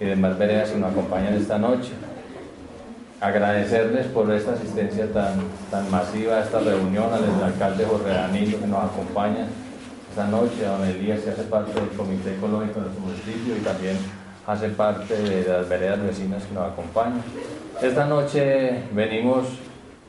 y 0.00 0.04
demás 0.04 0.38
veredas 0.38 0.70
que 0.70 0.78
nos 0.78 0.92
acompañan 0.92 1.34
esta 1.34 1.58
noche. 1.58 1.92
Agradecerles 3.20 4.06
por 4.08 4.30
esta 4.32 4.52
asistencia 4.52 5.10
tan, 5.12 5.34
tan 5.70 5.90
masiva 5.90 6.36
a 6.36 6.40
esta 6.40 6.60
reunión, 6.60 7.12
al 7.12 7.44
alcalde 7.44 7.86
Jorge 7.86 8.10
Danilo 8.10 8.60
que 8.60 8.66
nos 8.66 8.84
acompaña 8.84 9.46
esta 10.10 10.26
noche, 10.26 10.66
a 10.66 10.76
don 10.76 10.86
Elías 10.86 11.20
que 11.20 11.30
hace 11.30 11.42
parte 11.44 11.72
del 11.80 11.88
Comité 11.90 12.34
Ecológico 12.34 12.80
de 12.80 12.86
nuestro 12.86 13.00
municipio 13.00 13.56
y 13.56 13.60
también 13.60 13.96
hace 14.46 14.68
parte 14.68 15.16
de 15.16 15.48
las 15.48 15.68
veredas 15.68 16.02
vecinas 16.02 16.44
que 16.44 16.54
nos 16.54 16.70
acompañan. 16.70 17.22
Esta 17.80 18.04
noche 18.04 18.82
venimos 18.92 19.46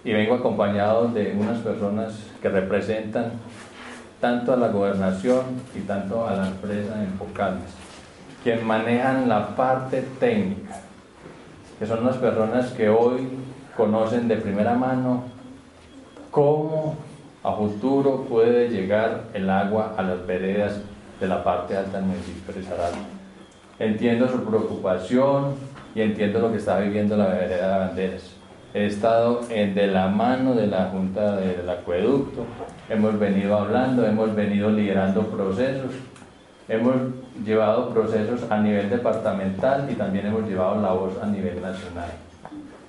y 0.04 0.14
vengo 0.14 0.36
acompañado 0.36 1.08
de 1.08 1.36
unas 1.40 1.60
personas 1.60 2.14
que 2.42 2.50
representan 2.50 3.32
tanto 4.22 4.54
a 4.54 4.58
la 4.58 4.68
gobernación 4.68 5.42
y 5.74 5.80
tanto 5.80 6.28
a 6.28 6.36
la 6.36 6.48
empresa 6.48 7.02
en 7.02 7.12
Pocaldas, 7.18 7.72
que 8.46 8.56
manejan 8.58 9.28
la 9.28 9.56
parte 9.56 10.04
técnica, 10.20 10.76
que 11.80 11.88
son 11.88 12.06
las 12.06 12.16
personas 12.18 12.68
que 12.74 12.90
hoy 12.90 13.28
conocen 13.76 14.28
de 14.28 14.38
primera 14.38 14.76
mano 14.76 15.24
cómo 16.30 16.96
a 17.44 17.54
futuro 17.54 18.26
puede 18.30 18.70
llegar 18.70 19.24
el 19.34 19.50
agua 19.50 19.96
a 19.98 20.04
las 20.04 20.28
veredas 20.28 20.80
de 21.20 21.28
la 21.28 21.44
parte 21.44 21.76
alta 21.76 21.98
del 21.98 22.06
municipio 22.06 22.54
de 22.54 22.62
Risaralda. 22.62 23.00
Entiendo 23.80 24.28
su 24.28 24.44
preocupación 24.44 25.56
y 25.96 26.02
entiendo 26.02 26.38
lo 26.38 26.52
que 26.52 26.58
está 26.58 26.78
viviendo 26.78 27.18
la 27.18 27.26
vereda 27.30 27.74
de 27.74 27.80
Banderas. 27.88 28.32
He 28.76 28.86
estado 28.86 29.42
en- 29.50 29.74
de 29.74 29.88
la 29.88 30.08
mano 30.08 30.54
de 30.54 30.68
la 30.68 30.90
Junta 30.92 31.36
del 31.38 31.68
Acueducto, 31.68 32.46
hemos 32.90 33.18
venido 33.18 33.58
hablando, 33.58 34.06
hemos 34.06 34.36
venido 34.36 34.70
liderando 34.70 35.24
procesos, 35.24 35.94
hemos 36.68 36.96
llevado 37.44 37.90
procesos 37.90 38.50
a 38.50 38.60
nivel 38.60 38.90
departamental 38.90 39.88
y 39.92 39.96
también 39.96 40.28
hemos 40.28 40.48
llevado 40.48 40.82
la 40.82 40.92
voz 40.92 41.14
a 41.22 41.26
nivel 41.26 41.62
nacional, 41.62 42.12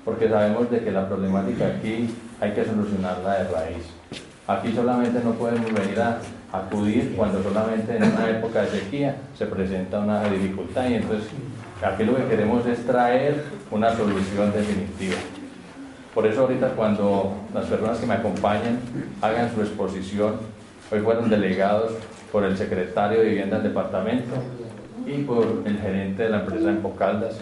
porque 0.05 0.29
sabemos 0.29 0.71
de 0.71 0.81
que 0.81 0.93
la 0.93 1.09
problemática 1.09 1.67
aquí 1.67 2.15
hay 2.41 2.53
que 2.53 2.65
solucionarla 2.65 3.43
de 3.43 3.51
raíz. 3.51 3.87
Aquí 4.47 4.73
solamente 4.73 5.21
no 5.25 5.33
podemos 5.33 5.73
venir 5.73 6.01
a 6.01 6.19
acudir 6.53 7.15
cuando 7.17 7.43
solamente 7.43 7.97
en 7.97 8.05
una 8.05 8.31
época 8.31 8.63
de 8.63 8.69
sequía 8.69 9.17
se 9.37 9.47
presenta 9.47 9.99
una 9.99 10.23
dificultad 10.29 10.89
y 10.89 10.95
entonces 10.95 11.29
aquí 11.83 12.05
lo 12.05 12.17
que 12.17 12.27
queremos 12.27 12.65
es 12.67 12.87
traer 12.87 13.43
una 13.71 13.95
solución 13.97 14.53
definitiva. 14.53 15.17
Por 16.15 16.27
eso 16.27 16.43
ahorita 16.43 16.69
cuando 16.71 17.35
las 17.53 17.67
personas 17.67 17.99
que 17.99 18.07
me 18.07 18.15
acompañan 18.15 18.79
hagan 19.21 19.53
su 19.53 19.61
exposición, 19.61 20.37
hoy 20.93 21.01
fueron 21.01 21.29
delegados 21.29 21.93
por 22.33 22.45
el 22.45 22.57
secretario 22.57 23.21
de 23.21 23.29
Vivienda 23.29 23.57
del 23.59 23.69
departamento 23.69 24.35
y 25.07 25.23
por 25.23 25.47
el 25.65 25.79
gerente 25.79 26.25
de 26.25 26.29
la 26.31 26.41
empresa 26.41 26.69
en 26.69 26.79
Pocaldas, 26.79 27.37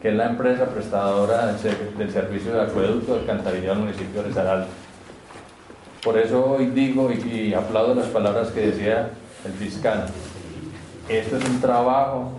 que 0.00 0.08
es 0.08 0.14
la 0.14 0.30
empresa 0.30 0.66
prestadora 0.66 1.46
del, 1.46 1.58
ser- 1.58 1.92
del 1.96 2.10
servicio 2.10 2.52
de 2.54 2.62
acueducto 2.62 3.12
del 3.12 3.20
alcantarillado 3.22 3.74
del 3.76 3.84
municipio 3.84 4.22
de 4.22 4.28
Risaralda. 4.28 4.66
Por 6.02 6.16
eso 6.16 6.52
hoy 6.52 6.66
digo 6.66 7.10
y 7.12 7.52
aplaudo 7.52 7.94
las 7.94 8.06
palabras 8.06 8.48
que 8.48 8.68
decía 8.68 9.10
el 9.44 9.52
fiscal. 9.52 10.06
Esto 11.08 11.36
es 11.36 11.44
un 11.48 11.60
trabajo 11.60 12.32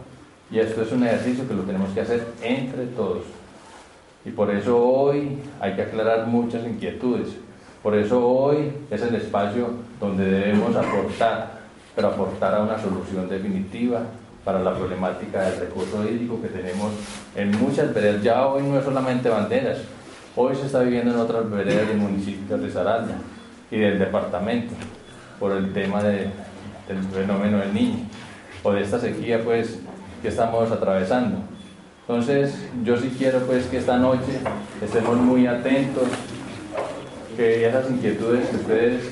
y 0.50 0.58
esto 0.60 0.81
es 0.81 0.91
un 0.91 1.03
ejercicio 1.05 1.48
que 1.48 1.53
lo 1.53 1.62
tenemos 1.63 1.91
que 1.91 2.01
hacer 2.01 2.25
entre 2.41 2.88
todos. 2.88 3.24
Y 4.25 4.31
por 4.31 4.50
eso 4.50 4.84
hoy 4.84 5.38
hay 5.60 5.74
que 5.75 5.84
aclarar 5.84 6.25
muchas 6.25 6.65
inquietudes. 6.65 7.29
Por 7.84 7.96
eso 7.96 8.25
hoy 8.27 8.72
es 8.89 9.01
el 9.03 9.13
espacio 9.15 9.70
donde 10.00 10.25
debemos 10.25 10.75
aportar, 10.75 11.61
pero 11.95 12.07
aportar 12.10 12.55
a 12.55 12.60
una 12.63 12.79
solución 12.79 13.27
definitiva 13.29 14.01
para 14.45 14.60
la 14.60 14.74
problemática 14.74 15.41
del 15.41 15.60
recurso 15.60 16.03
hídrico 16.03 16.41
que 16.41 16.48
tenemos 16.48 16.91
en 17.36 17.51
muchas 17.60 17.93
veredas. 17.93 18.24
Ya 18.24 18.48
hoy 18.48 18.63
no 18.63 18.77
es 18.79 18.83
solamente 18.86 19.29
banderas, 19.29 19.79
hoy 20.36 20.55
se 20.55 20.65
está 20.65 20.79
viviendo 20.79 21.13
en 21.13 21.19
otras 21.19 21.50
veredas 21.50 21.88
del 21.88 21.98
municipio 21.98 22.57
de 22.57 22.65
Risaralda 22.65 23.15
y 23.69 23.77
del 23.77 24.00
departamento 24.00 24.74
por 25.39 25.51
el 25.51 25.74
tema 25.74 26.01
de- 26.03 26.29
del 26.88 27.03
fenómeno 27.13 27.60
del 27.60 27.74
niño 27.74 28.00
o 28.63 28.71
de 28.74 28.81
esta 28.81 29.00
sequía 29.00 29.43
pues 29.43 29.79
que 30.21 30.27
estamos 30.29 30.71
atravesando. 30.71 31.38
Entonces, 32.07 32.53
yo 32.83 32.98
sí 32.98 33.13
quiero 33.17 33.39
pues 33.41 33.65
que 33.67 33.77
esta 33.77 33.98
noche 33.98 34.39
estemos 34.83 35.17
muy 35.17 35.48
atentos, 35.48 36.03
que 37.38 37.67
esas 37.67 37.89
inquietudes 37.89 38.50
que 38.50 38.55
ustedes 38.57 39.03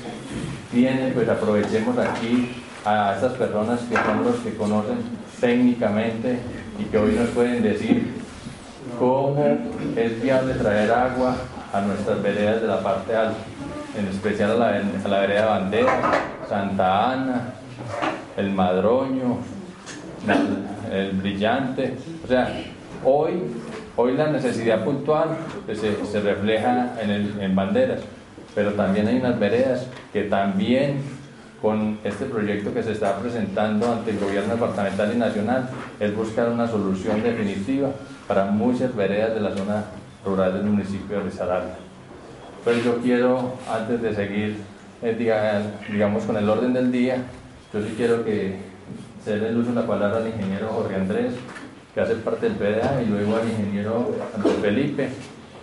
tienen, 0.70 1.12
pues 1.14 1.28
aprovechemos 1.28 1.96
aquí 1.98 2.62
a 2.84 3.14
estas 3.14 3.32
personas 3.34 3.80
que 3.80 3.94
son 3.94 4.24
los 4.24 4.36
que 4.36 4.56
conocen 4.56 4.98
técnicamente 5.40 6.38
y 6.78 6.84
que 6.84 6.98
hoy 6.98 7.12
nos 7.12 7.28
pueden 7.30 7.62
decir 7.62 8.20
cómo 8.98 9.36
es 9.96 10.22
viable 10.22 10.54
traer 10.54 10.90
agua 10.90 11.36
a 11.72 11.80
nuestras 11.82 12.22
veredas 12.22 12.62
de 12.62 12.66
la 12.66 12.80
parte 12.80 13.14
alta, 13.14 13.38
en 13.98 14.06
especial 14.06 14.62
a 14.62 15.08
la, 15.08 15.20
vereda 15.20 15.46
Bandera, 15.46 16.00
Santa 16.48 17.12
Ana, 17.12 17.54
el 18.36 18.50
Madroño, 18.50 19.38
el 20.90 21.12
Brillante. 21.12 21.96
O 22.24 22.26
sea, 22.26 22.52
hoy, 23.04 23.42
hoy 23.96 24.16
la 24.16 24.28
necesidad 24.28 24.84
puntual 24.84 25.28
pues, 25.66 25.80
se, 25.80 26.04
se 26.06 26.20
refleja 26.20 26.94
en, 27.00 27.40
en 27.40 27.54
banderas, 27.54 28.00
pero 28.54 28.72
también 28.72 29.06
hay 29.06 29.18
unas 29.18 29.38
veredas 29.38 29.86
que 30.12 30.24
también 30.24 31.19
con 31.60 31.98
este 32.04 32.24
proyecto 32.24 32.72
que 32.72 32.82
se 32.82 32.92
está 32.92 33.18
presentando 33.18 33.92
ante 33.92 34.12
el 34.12 34.18
gobierno 34.18 34.54
departamental 34.54 35.12
y 35.14 35.18
nacional 35.18 35.68
es 35.98 36.14
buscar 36.16 36.48
una 36.48 36.66
solución 36.66 37.22
definitiva 37.22 37.90
para 38.26 38.46
muchas 38.46 38.94
veredas 38.96 39.34
de 39.34 39.40
la 39.40 39.54
zona 39.54 39.84
rural 40.24 40.54
del 40.54 40.64
municipio 40.64 41.18
de 41.18 41.24
Risaralda. 41.24 41.76
Pero 42.64 42.78
yo 42.80 42.96
quiero, 43.02 43.54
antes 43.70 44.00
de 44.00 44.14
seguir, 44.14 44.56
eh, 45.02 45.16
diga- 45.18 45.62
digamos, 45.90 46.24
con 46.24 46.36
el 46.36 46.48
orden 46.48 46.72
del 46.72 46.90
día, 46.92 47.16
yo 47.72 47.80
sí 47.82 47.94
quiero 47.96 48.24
que 48.24 48.56
se 49.24 49.36
le 49.36 49.54
uso 49.54 49.72
la 49.72 49.86
palabra 49.86 50.18
al 50.18 50.28
ingeniero 50.28 50.68
Jorge 50.68 50.94
Andrés, 50.96 51.32
que 51.94 52.00
hace 52.00 52.14
parte 52.16 52.48
del 52.48 52.56
PDA, 52.56 53.02
y 53.02 53.06
luego 53.06 53.36
al 53.36 53.48
ingeniero 53.48 54.14
Andrés 54.34 54.54
Felipe, 54.62 55.08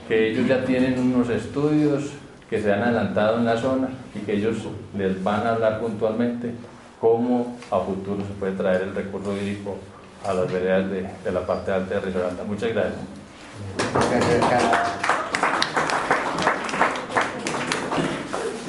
que 0.08 0.30
ellos 0.32 0.48
ya 0.48 0.64
tienen 0.64 1.00
unos 1.00 1.30
estudios 1.30 2.12
que 2.50 2.62
se 2.62 2.72
han 2.72 2.82
adelantado 2.82 3.38
en 3.38 3.46
la 3.46 3.58
zona 3.58 3.90
y 4.16 4.20
que 4.20 4.34
ellos 4.34 4.56
les 4.98 5.22
van 5.24 5.46
a 5.46 5.54
hablar 5.54 5.80
puntualmente 5.80 6.54
cómo 7.00 7.58
a 7.70 7.80
futuro 7.80 8.24
se 8.26 8.34
puede 8.34 8.54
traer 8.54 8.84
el 8.84 8.96
recurso 8.96 9.36
hídrico 9.36 9.78
a 10.26 10.34
las 10.34 10.52
veredas 10.52 10.90
de, 10.90 11.32
la 11.32 11.46
parte 11.46 11.72
alta 11.72 11.96
de 11.96 12.02
Risaralda. 12.02 12.44
Muchas 12.44 12.74
gracias. 12.74 12.96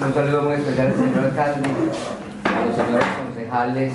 Un 0.05 0.15
saludo 0.15 0.43
muy 0.43 0.53
especial 0.55 0.87
al 0.89 0.95
señor 0.95 1.25
alcalde, 1.25 1.69
a 2.45 2.67
los 2.67 2.77
señores 2.77 3.09
concejales, 3.25 3.93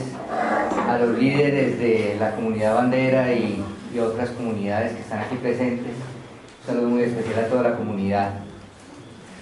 a 0.89 0.97
los 0.97 1.17
líderes 1.17 1.79
de 1.79 2.17
la 2.19 2.35
comunidad 2.35 2.75
bandera 2.75 3.31
y 3.33 3.63
otras 3.99 4.29
comunidades 4.31 4.93
que 4.93 5.01
están 5.01 5.19
aquí 5.19 5.35
presentes. 5.35 5.93
Un 6.61 6.67
saludo 6.67 6.89
muy 6.89 7.03
especial 7.03 7.45
a 7.45 7.47
toda 7.47 7.63
la 7.63 7.75
comunidad. 7.75 8.33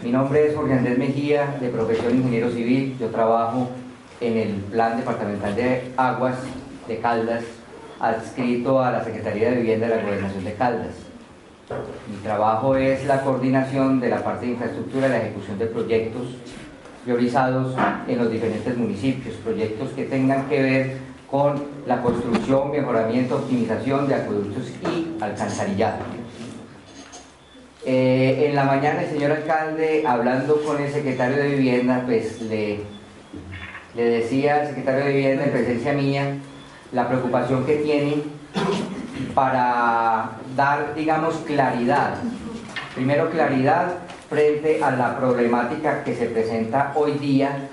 Mi 0.04 0.12
nombre 0.12 0.48
es 0.48 0.56
Jorge 0.56 0.74
Andrés 0.74 0.98
Mejía, 0.98 1.58
de 1.62 1.70
profesión 1.70 2.16
ingeniero 2.16 2.50
civil. 2.50 2.98
Yo 3.00 3.10
trabajo 3.10 3.70
en 4.20 4.36
el 4.36 4.50
Plan 4.72 4.98
Departamental 4.98 5.56
de 5.56 5.92
Aguas 5.96 6.38
de 6.88 6.98
Caldas, 6.98 7.44
adscrito 8.00 8.82
a 8.82 8.92
la 8.92 9.04
Secretaría 9.04 9.52
de 9.52 9.58
Vivienda 9.58 9.88
de 9.88 9.98
la 9.98 10.02
Gobernación 10.02 10.44
de 10.44 10.54
Caldas. 10.56 10.96
Mi 12.10 12.18
trabajo 12.24 12.76
es 12.76 13.06
la 13.06 13.22
coordinación 13.22 14.00
de 14.00 14.10
la 14.10 14.24
parte 14.24 14.48
de 14.48 14.54
infraestructura 14.54 15.06
y 15.06 15.10
la 15.12 15.18
ejecución 15.20 15.60
de 15.60 15.68
proyectos 15.68 16.36
priorizados 17.04 17.76
en 18.08 18.18
los 18.18 18.32
diferentes 18.32 18.76
municipios, 18.76 19.36
proyectos 19.36 19.90
que 19.92 20.06
tengan 20.06 20.50
que 20.50 20.64
ver 20.64 20.98
con 21.30 21.64
la 21.86 22.02
construcción, 22.02 22.72
mejoramiento, 22.72 23.36
optimización 23.36 24.08
de 24.08 24.16
acueductos 24.16 24.64
y 24.82 25.22
alcantarillado. 25.22 26.21
Eh, 27.84 28.46
en 28.48 28.56
la 28.56 28.64
mañana 28.64 29.02
el 29.02 29.10
señor 29.10 29.32
alcalde, 29.32 30.04
hablando 30.06 30.62
con 30.64 30.80
el 30.80 30.92
secretario 30.92 31.38
de 31.38 31.50
Vivienda, 31.50 32.04
pues 32.06 32.40
le, 32.42 32.82
le 33.96 34.04
decía 34.04 34.62
al 34.62 34.68
secretario 34.68 35.06
de 35.06 35.14
Vivienda 35.14 35.46
en 35.46 35.52
presencia 35.52 35.94
mía 35.94 36.38
la 36.92 37.08
preocupación 37.08 37.66
que 37.66 37.78
tiene 37.78 38.18
para 39.34 40.32
dar, 40.56 40.94
digamos, 40.94 41.36
claridad. 41.48 42.16
Primero, 42.94 43.32
claridad 43.32 43.94
frente 44.30 44.84
a 44.84 44.92
la 44.92 45.18
problemática 45.18 46.04
que 46.04 46.16
se 46.16 46.28
presenta 46.28 46.92
hoy 46.96 47.14
día, 47.14 47.68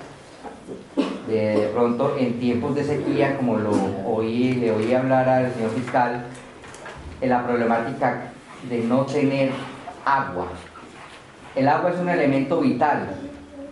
de, 1.27 1.69
pronto 1.73 2.15
en 2.17 2.39
tiempos 2.39 2.73
de 2.75 2.83
sequía, 2.83 3.37
como 3.37 3.57
lo 3.57 3.71
oí, 4.07 4.53
le 4.53 4.71
oí 4.71 4.91
hablar 4.93 5.29
al 5.29 5.53
señor 5.53 5.71
fiscal, 5.71 6.25
en 7.21 7.29
la 7.29 7.45
problemática 7.45 8.31
de 8.69 8.79
no 8.79 9.05
tener 9.05 9.51
agua. 10.05 10.47
El 11.55 11.67
agua 11.67 11.91
es 11.91 11.99
un 11.99 12.09
elemento 12.09 12.61
vital 12.61 13.09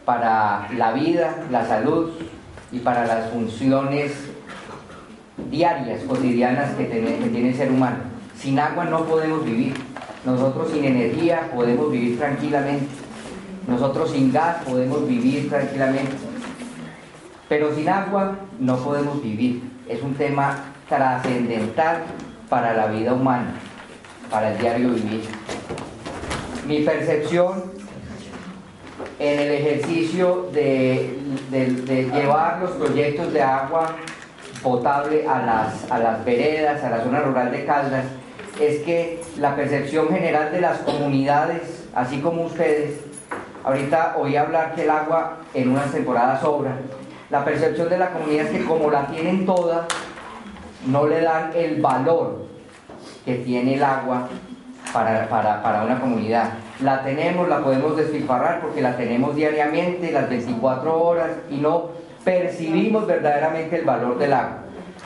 para 0.05 0.67
la 0.75 0.93
vida, 0.93 1.35
la 1.51 1.65
salud 1.65 2.11
y 2.71 2.79
para 2.79 3.05
las 3.05 3.29
funciones 3.29 4.13
diarias, 5.49 6.03
cotidianas 6.03 6.71
que 6.75 6.85
tiene, 6.85 7.49
el 7.49 7.55
ser 7.55 7.71
humano. 7.71 7.97
Sin 8.37 8.59
agua 8.59 8.85
no 8.85 9.05
podemos 9.05 9.43
vivir. 9.45 9.73
Nosotros 10.25 10.71
sin 10.71 10.85
energía 10.85 11.51
podemos 11.53 11.91
vivir 11.91 12.17
tranquilamente. 12.17 12.87
Nosotros 13.67 14.11
sin 14.11 14.31
gas 14.31 14.63
podemos 14.65 15.07
vivir 15.07 15.49
tranquilamente. 15.49 16.15
Pero 17.49 17.73
sin 17.75 17.89
agua 17.89 18.35
no 18.59 18.77
podemos 18.77 19.21
vivir. 19.21 19.61
Es 19.87 20.01
un 20.01 20.15
tema 20.15 20.55
trascendental 20.89 22.03
para 22.49 22.73
la 22.73 22.87
vida 22.87 23.13
humana, 23.13 23.53
para 24.29 24.53
el 24.53 24.57
diario 24.57 24.89
vivir. 24.89 25.21
Mi 26.67 26.81
percepción 26.81 27.63
en 29.19 29.39
el 29.39 29.51
ejercicio 29.51 30.49
de, 30.51 31.17
llevar 32.13 32.59
los 32.59 32.71
proyectos 32.71 33.31
de 33.31 33.41
agua 33.41 33.95
potable 34.61 35.25
a 35.25 35.39
las, 35.45 35.89
a 35.89 35.97
las 35.97 36.25
veredas, 36.25 36.83
a 36.83 36.89
la 36.89 37.03
zona 37.03 37.21
rural 37.21 37.51
de 37.51 37.65
Caldas, 37.65 38.03
es 38.59 38.81
que 38.83 39.21
la 39.37 39.55
percepción 39.55 40.09
general 40.09 40.51
de 40.51 40.59
las 40.59 40.79
comunidades, 40.79 41.87
así 41.95 42.19
como 42.19 42.43
ustedes, 42.43 42.99
ahorita 43.63 44.15
oí 44.17 44.35
hablar 44.35 44.75
que 44.75 44.83
el 44.83 44.89
agua 44.89 45.37
en 45.53 45.69
unas 45.69 45.91
temporadas 45.93 46.41
sobra, 46.41 46.75
la 47.29 47.45
percepción 47.45 47.87
de 47.87 47.97
la 47.97 48.11
comunidad 48.11 48.47
es 48.47 48.51
que 48.51 48.65
como 48.65 48.91
la 48.91 49.07
tienen 49.07 49.45
toda, 49.45 49.87
no 50.85 51.07
le 51.07 51.21
dan 51.21 51.51
el 51.55 51.81
valor 51.81 52.45
que 53.23 53.35
tiene 53.35 53.75
el 53.75 53.83
agua 53.83 54.27
para, 54.93 55.27
para, 55.29 55.61
para, 55.61 55.83
una 55.83 55.99
comunidad. 55.99 56.51
La 56.81 57.03
tenemos, 57.03 57.47
la 57.47 57.63
podemos 57.63 57.97
despilfarrar 57.97 58.61
porque 58.61 58.81
la 58.81 58.95
tenemos 58.97 59.35
diariamente, 59.35 60.11
las 60.11 60.29
24 60.29 61.03
horas, 61.03 61.31
y 61.49 61.57
no 61.57 61.89
percibimos 62.23 63.07
verdaderamente 63.07 63.79
el 63.79 63.85
valor 63.85 64.17
del 64.17 64.33
agua. 64.33 64.57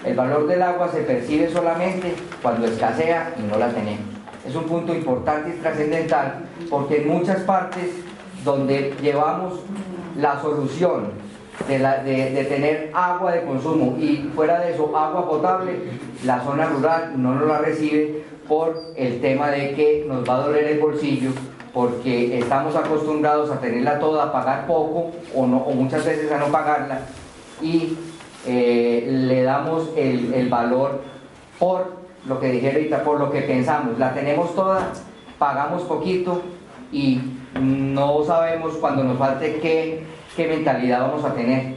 El 0.03 0.15
valor 0.15 0.47
del 0.47 0.61
agua 0.63 0.89
se 0.89 1.01
percibe 1.01 1.49
solamente 1.49 2.15
cuando 2.41 2.65
escasea 2.65 3.35
y 3.37 3.43
no 3.43 3.57
la 3.57 3.69
tenemos. 3.69 4.05
Es 4.47 4.55
un 4.55 4.63
punto 4.63 4.95
importante 4.95 5.51
y 5.51 5.59
trascendental 5.61 6.45
porque 6.69 7.03
en 7.03 7.09
muchas 7.09 7.41
partes 7.41 7.91
donde 8.43 8.95
llevamos 9.01 9.59
la 10.17 10.41
solución 10.41 11.11
de, 11.67 11.77
la, 11.77 12.03
de, 12.03 12.31
de, 12.31 12.43
tener 12.45 12.89
agua 12.93 13.33
de 13.33 13.43
consumo 13.43 13.95
y 13.99 14.29
fuera 14.35 14.59
de 14.61 14.73
eso 14.73 14.97
agua 14.97 15.29
potable, 15.29 15.73
la 16.25 16.41
zona 16.41 16.65
rural 16.65 17.13
no 17.21 17.35
nos 17.35 17.47
la 17.47 17.59
recibe 17.59 18.23
por 18.51 18.77
el 18.97 19.21
tema 19.21 19.49
de 19.49 19.71
que 19.75 20.03
nos 20.05 20.27
va 20.29 20.35
a 20.35 20.47
doler 20.47 20.65
el 20.65 20.79
bolsillo 20.79 21.29
porque 21.73 22.37
estamos 22.37 22.75
acostumbrados 22.75 23.49
a 23.49 23.61
tenerla 23.61 23.97
toda, 23.97 24.25
a 24.25 24.31
pagar 24.33 24.67
poco 24.67 25.09
o, 25.33 25.45
muchas 25.45 26.05
veces 26.05 26.29
a 26.33 26.37
no 26.37 26.47
pagarla 26.47 26.99
y 27.61 27.97
eh, 28.45 29.07
le 29.09 29.43
damos 29.43 29.87
el, 29.95 30.49
valor 30.49 30.99
por 31.59 31.93
lo 32.27 32.41
que 32.41 32.51
dije 32.51 32.73
ahorita, 32.73 33.05
por 33.05 33.21
lo 33.21 33.31
que 33.31 33.39
pensamos. 33.43 33.97
La 33.97 34.13
tenemos 34.13 34.53
toda, 34.53 34.91
pagamos 35.39 35.83
poquito 35.83 36.41
y 36.91 37.21
no 37.57 38.21
sabemos 38.25 38.73
cuando 38.81 39.05
nos 39.05 39.17
falte 39.17 39.61
qué, 39.61 40.03
qué 40.35 40.47
mentalidad 40.49 41.07
vamos 41.07 41.23
a 41.23 41.33
tener. 41.33 41.75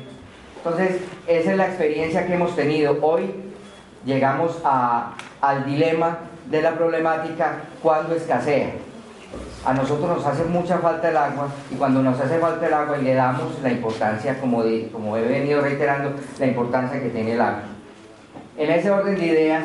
Entonces, 0.56 1.02
esa 1.28 1.52
es 1.52 1.56
la 1.56 1.66
experiencia 1.66 2.26
que 2.26 2.34
hemos 2.34 2.56
tenido. 2.56 2.98
Hoy 3.00 3.32
llegamos 4.04 4.58
al 4.64 5.66
dilema 5.66 6.18
de 6.50 6.62
la 6.62 6.72
problemática 6.72 7.56
cuando 7.82 8.14
escasea. 8.14 8.72
A 9.64 9.72
nosotros 9.72 10.08
nos 10.08 10.26
hace 10.26 10.44
mucha 10.44 10.78
falta 10.78 11.08
el 11.08 11.16
agua 11.16 11.48
y 11.70 11.76
cuando 11.76 12.02
nos 12.02 12.20
hace 12.20 12.38
falta 12.38 12.66
el 12.66 12.74
agua 12.74 12.98
le 12.98 13.14
damos 13.14 13.60
la 13.62 13.70
importancia, 13.70 14.38
como, 14.38 14.62
de, 14.62 14.88
como 14.92 15.16
he 15.16 15.22
venido 15.22 15.60
reiterando, 15.60 16.12
la 16.38 16.46
importancia 16.46 17.00
que 17.00 17.08
tiene 17.08 17.32
el 17.32 17.40
agua. 17.40 17.62
En 18.58 18.70
ese 18.70 18.90
orden 18.90 19.16
de 19.16 19.26
ideas, 19.26 19.64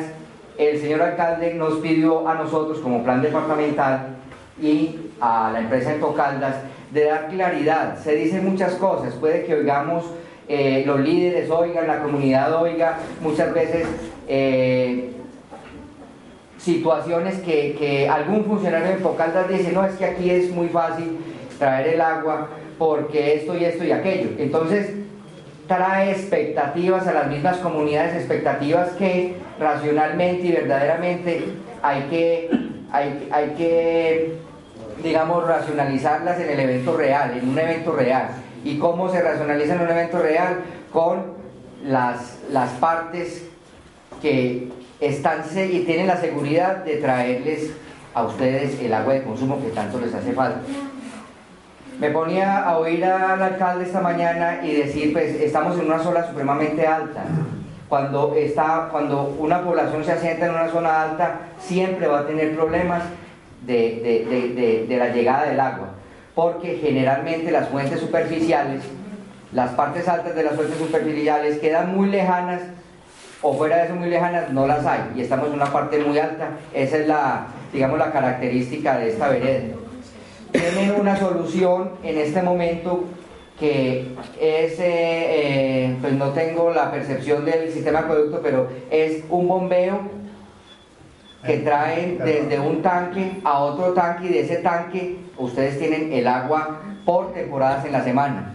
el 0.58 0.80
señor 0.80 1.02
alcalde 1.02 1.54
nos 1.54 1.74
pidió 1.74 2.28
a 2.28 2.34
nosotros 2.34 2.78
como 2.78 3.04
plan 3.04 3.22
departamental 3.22 4.16
y 4.60 5.12
a 5.20 5.50
la 5.52 5.60
empresa 5.60 5.94
Tocaldas 6.00 6.56
de 6.92 7.04
dar 7.04 7.28
claridad. 7.28 7.98
Se 7.98 8.14
dicen 8.14 8.44
muchas 8.44 8.74
cosas, 8.74 9.14
puede 9.14 9.44
que 9.44 9.54
oigamos, 9.54 10.04
eh, 10.48 10.82
los 10.86 10.98
líderes 11.00 11.48
oigan, 11.50 11.86
la 11.86 12.02
comunidad 12.02 12.52
oiga, 12.54 12.98
muchas 13.20 13.54
veces 13.54 13.86
eh, 14.26 15.12
situaciones 16.60 17.40
que, 17.40 17.74
que, 17.78 18.08
algún 18.08 18.44
funcionario 18.44 18.92
en 18.92 19.02
Tocaldas 19.02 19.48
dice, 19.48 19.72
no, 19.72 19.84
es 19.84 19.94
que 19.94 20.04
aquí 20.04 20.30
es 20.30 20.50
muy 20.50 20.68
fácil 20.68 21.18
traer 21.58 21.94
el 21.94 22.00
agua 22.00 22.48
porque 22.78 23.36
esto 23.36 23.56
y 23.56 23.64
esto 23.64 23.84
y 23.84 23.92
aquello. 23.92 24.30
Entonces, 24.38 24.94
trae 25.66 26.10
expectativas 26.10 27.06
a 27.06 27.12
las 27.12 27.28
mismas 27.28 27.58
comunidades, 27.58 28.14
expectativas 28.14 28.90
que 28.90 29.36
racionalmente 29.58 30.46
y 30.46 30.52
verdaderamente 30.52 31.44
hay 31.82 32.02
que, 32.10 32.50
hay, 32.90 33.28
hay 33.30 33.50
que 33.50 34.38
digamos, 35.02 35.46
racionalizarlas 35.46 36.40
en 36.40 36.50
el 36.50 36.60
evento 36.60 36.96
real, 36.96 37.38
en 37.38 37.48
un 37.48 37.58
evento 37.58 37.92
real. 37.92 38.28
¿Y 38.64 38.78
cómo 38.78 39.10
se 39.10 39.22
racionaliza 39.22 39.74
en 39.74 39.80
un 39.80 39.90
evento 39.90 40.18
real? 40.18 40.60
Con 40.92 41.34
las, 41.84 42.38
las 42.50 42.70
partes 42.72 43.48
que 44.20 44.68
están 45.00 45.44
y 45.54 45.80
tienen 45.80 46.06
la 46.06 46.16
seguridad 46.16 46.84
de 46.84 46.96
traerles 46.96 47.72
a 48.14 48.24
ustedes 48.24 48.80
el 48.80 48.92
agua 48.92 49.14
de 49.14 49.22
consumo 49.22 49.60
que 49.62 49.70
tanto 49.70 49.98
les 49.98 50.14
hace 50.14 50.32
falta. 50.32 50.60
Me 51.98 52.10
ponía 52.10 52.60
a 52.60 52.78
oír 52.78 53.04
al 53.04 53.42
alcalde 53.42 53.84
esta 53.84 54.00
mañana 54.00 54.60
y 54.62 54.74
decir, 54.74 55.12
pues 55.12 55.34
estamos 55.40 55.78
en 55.78 55.86
una 55.86 55.98
zona 55.98 56.26
supremamente 56.26 56.86
alta. 56.86 57.24
Cuando, 57.88 58.34
está, 58.36 58.88
cuando 58.90 59.34
una 59.38 59.62
población 59.62 60.04
se 60.04 60.12
asienta 60.12 60.46
en 60.46 60.52
una 60.52 60.68
zona 60.68 61.02
alta, 61.02 61.40
siempre 61.58 62.06
va 62.06 62.20
a 62.20 62.26
tener 62.26 62.54
problemas 62.54 63.02
de, 63.66 64.24
de, 64.28 64.54
de, 64.54 64.86
de, 64.86 64.96
la 64.96 65.08
llegada 65.08 65.44
del 65.44 65.60
agua, 65.60 65.88
porque 66.34 66.78
generalmente 66.80 67.50
las 67.50 67.68
fuentes 67.68 68.00
superficiales, 68.00 68.82
las 69.52 69.72
partes 69.72 70.08
altas 70.08 70.34
de 70.34 70.44
las 70.44 70.54
fuentes 70.54 70.78
superficiales 70.78 71.58
quedan 71.58 71.94
muy 71.94 72.08
lejanas 72.08 72.62
o 73.42 73.54
fuera 73.54 73.78
de 73.78 73.84
eso 73.84 73.94
muy 73.94 74.08
lejanas 74.08 74.50
no 74.52 74.66
las 74.66 74.84
hay 74.84 75.00
y 75.16 75.22
estamos 75.22 75.48
en 75.48 75.54
una 75.54 75.66
parte 75.66 75.98
muy 75.98 76.18
alta, 76.18 76.50
esa 76.74 76.98
es 76.98 77.06
la, 77.06 77.46
digamos, 77.72 77.98
la 77.98 78.12
característica 78.12 78.98
de 78.98 79.10
esta 79.10 79.28
vereda. 79.28 79.74
tienen 80.52 81.00
una 81.00 81.16
solución 81.16 81.92
en 82.02 82.18
este 82.18 82.42
momento 82.42 83.04
que 83.58 84.14
es, 84.40 84.80
eh, 84.80 84.84
eh, 84.88 85.96
pues 86.00 86.14
no 86.14 86.30
tengo 86.30 86.72
la 86.72 86.90
percepción 86.90 87.44
del 87.44 87.70
sistema 87.70 88.00
de 88.00 88.04
acueducto, 88.06 88.40
pero 88.42 88.68
es 88.90 89.22
un 89.28 89.48
bombeo 89.48 90.00
que 91.44 91.58
traen 91.58 92.18
desde 92.18 92.58
un 92.58 92.82
tanque 92.82 93.40
a 93.44 93.60
otro 93.60 93.92
tanque 93.92 94.26
y 94.26 94.28
de 94.30 94.40
ese 94.40 94.56
tanque 94.56 95.18
ustedes 95.38 95.78
tienen 95.78 96.12
el 96.12 96.26
agua 96.26 96.80
por 97.04 97.32
temporadas 97.32 97.84
en 97.84 97.92
la 97.92 98.02
semana. 98.02 98.54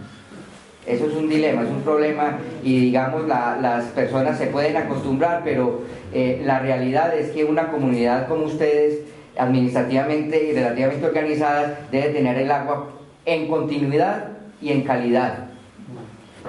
Eso 0.86 1.06
es 1.06 1.14
un 1.14 1.28
dilema, 1.28 1.62
es 1.62 1.68
un 1.68 1.80
problema 1.82 2.38
y 2.62 2.78
digamos 2.80 3.26
la- 3.26 3.58
las 3.60 3.84
personas 3.86 4.38
se 4.38 4.46
pueden 4.46 4.76
acostumbrar, 4.76 5.42
pero 5.44 5.82
eh, 6.12 6.42
la 6.44 6.60
realidad 6.60 7.16
es 7.18 7.30
que 7.30 7.44
una 7.44 7.70
comunidad 7.72 8.28
como 8.28 8.44
ustedes, 8.44 9.00
administrativamente 9.36 10.44
y 10.44 10.52
relativamente 10.54 11.06
organizadas, 11.06 11.72
debe 11.90 12.10
tener 12.10 12.38
el 12.38 12.50
agua 12.50 12.86
en 13.24 13.48
continuidad 13.48 14.28
y 14.62 14.70
en 14.70 14.82
calidad. 14.82 15.46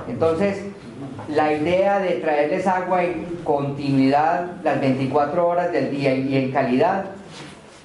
Entonces, 0.08 0.62
la 1.34 1.52
idea 1.54 2.00
de 2.00 2.12
traerles 2.15 2.67
agua 2.67 3.04
en 3.04 3.26
continuidad 3.43 4.45
las 4.63 4.80
24 4.80 5.47
horas 5.47 5.71
del 5.71 5.91
día 5.91 6.13
y 6.13 6.38
en 6.38 6.52
calidad 6.52 7.06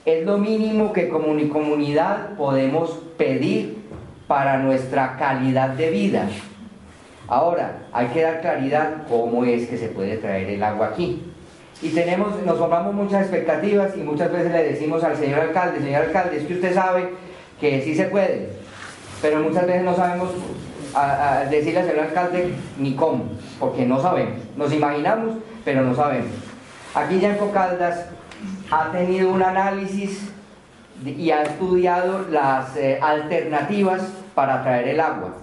es 0.04 0.24
lo 0.26 0.38
mínimo 0.38 0.92
que 0.92 1.08
como 1.08 1.28
uni- 1.28 1.48
comunidad 1.48 2.34
podemos 2.36 2.98
pedir 3.16 3.78
para 4.32 4.56
nuestra 4.56 5.18
calidad 5.18 5.68
de 5.68 5.90
vida. 5.90 6.26
Ahora, 7.28 7.80
hay 7.92 8.06
que 8.06 8.22
dar 8.22 8.40
claridad 8.40 9.02
cómo 9.06 9.44
es 9.44 9.68
que 9.68 9.76
se 9.76 9.88
puede 9.88 10.16
traer 10.16 10.48
el 10.48 10.62
agua 10.62 10.86
aquí. 10.86 11.22
Y 11.82 11.90
tenemos, 11.90 12.40
nos 12.46 12.56
formamos 12.56 12.94
muchas 12.94 13.20
expectativas 13.24 13.94
y 13.94 14.00
muchas 14.00 14.32
veces 14.32 14.50
le 14.50 14.62
decimos 14.62 15.04
al 15.04 15.18
señor 15.18 15.40
alcalde, 15.40 15.80
señor 15.80 16.04
alcalde, 16.06 16.38
es 16.38 16.44
que 16.44 16.54
usted 16.54 16.72
sabe 16.72 17.10
que 17.60 17.82
sí 17.82 17.94
se 17.94 18.04
puede, 18.04 18.48
pero 19.20 19.40
muchas 19.40 19.66
veces 19.66 19.82
no 19.82 19.94
sabemos 19.94 20.30
decirle 21.50 21.80
al 21.80 21.86
señor 21.86 22.04
alcalde 22.06 22.54
ni 22.78 22.94
cómo, 22.94 23.24
porque 23.60 23.84
no 23.84 24.00
sabemos. 24.00 24.38
Nos 24.56 24.72
imaginamos, 24.72 25.34
pero 25.62 25.82
no 25.82 25.94
sabemos. 25.94 26.30
Aquí 26.94 27.20
ya 27.20 27.32
en 27.32 27.36
Cocaldas 27.36 28.06
ha 28.70 28.90
tenido 28.92 29.28
un 29.28 29.42
análisis 29.42 30.32
y 31.04 31.30
ha 31.32 31.42
estudiado 31.42 32.24
las 32.30 32.74
eh, 32.78 32.98
alternativas 33.02 34.21
para 34.34 34.62
traer 34.62 34.88
el 34.88 35.00
agua. 35.00 35.34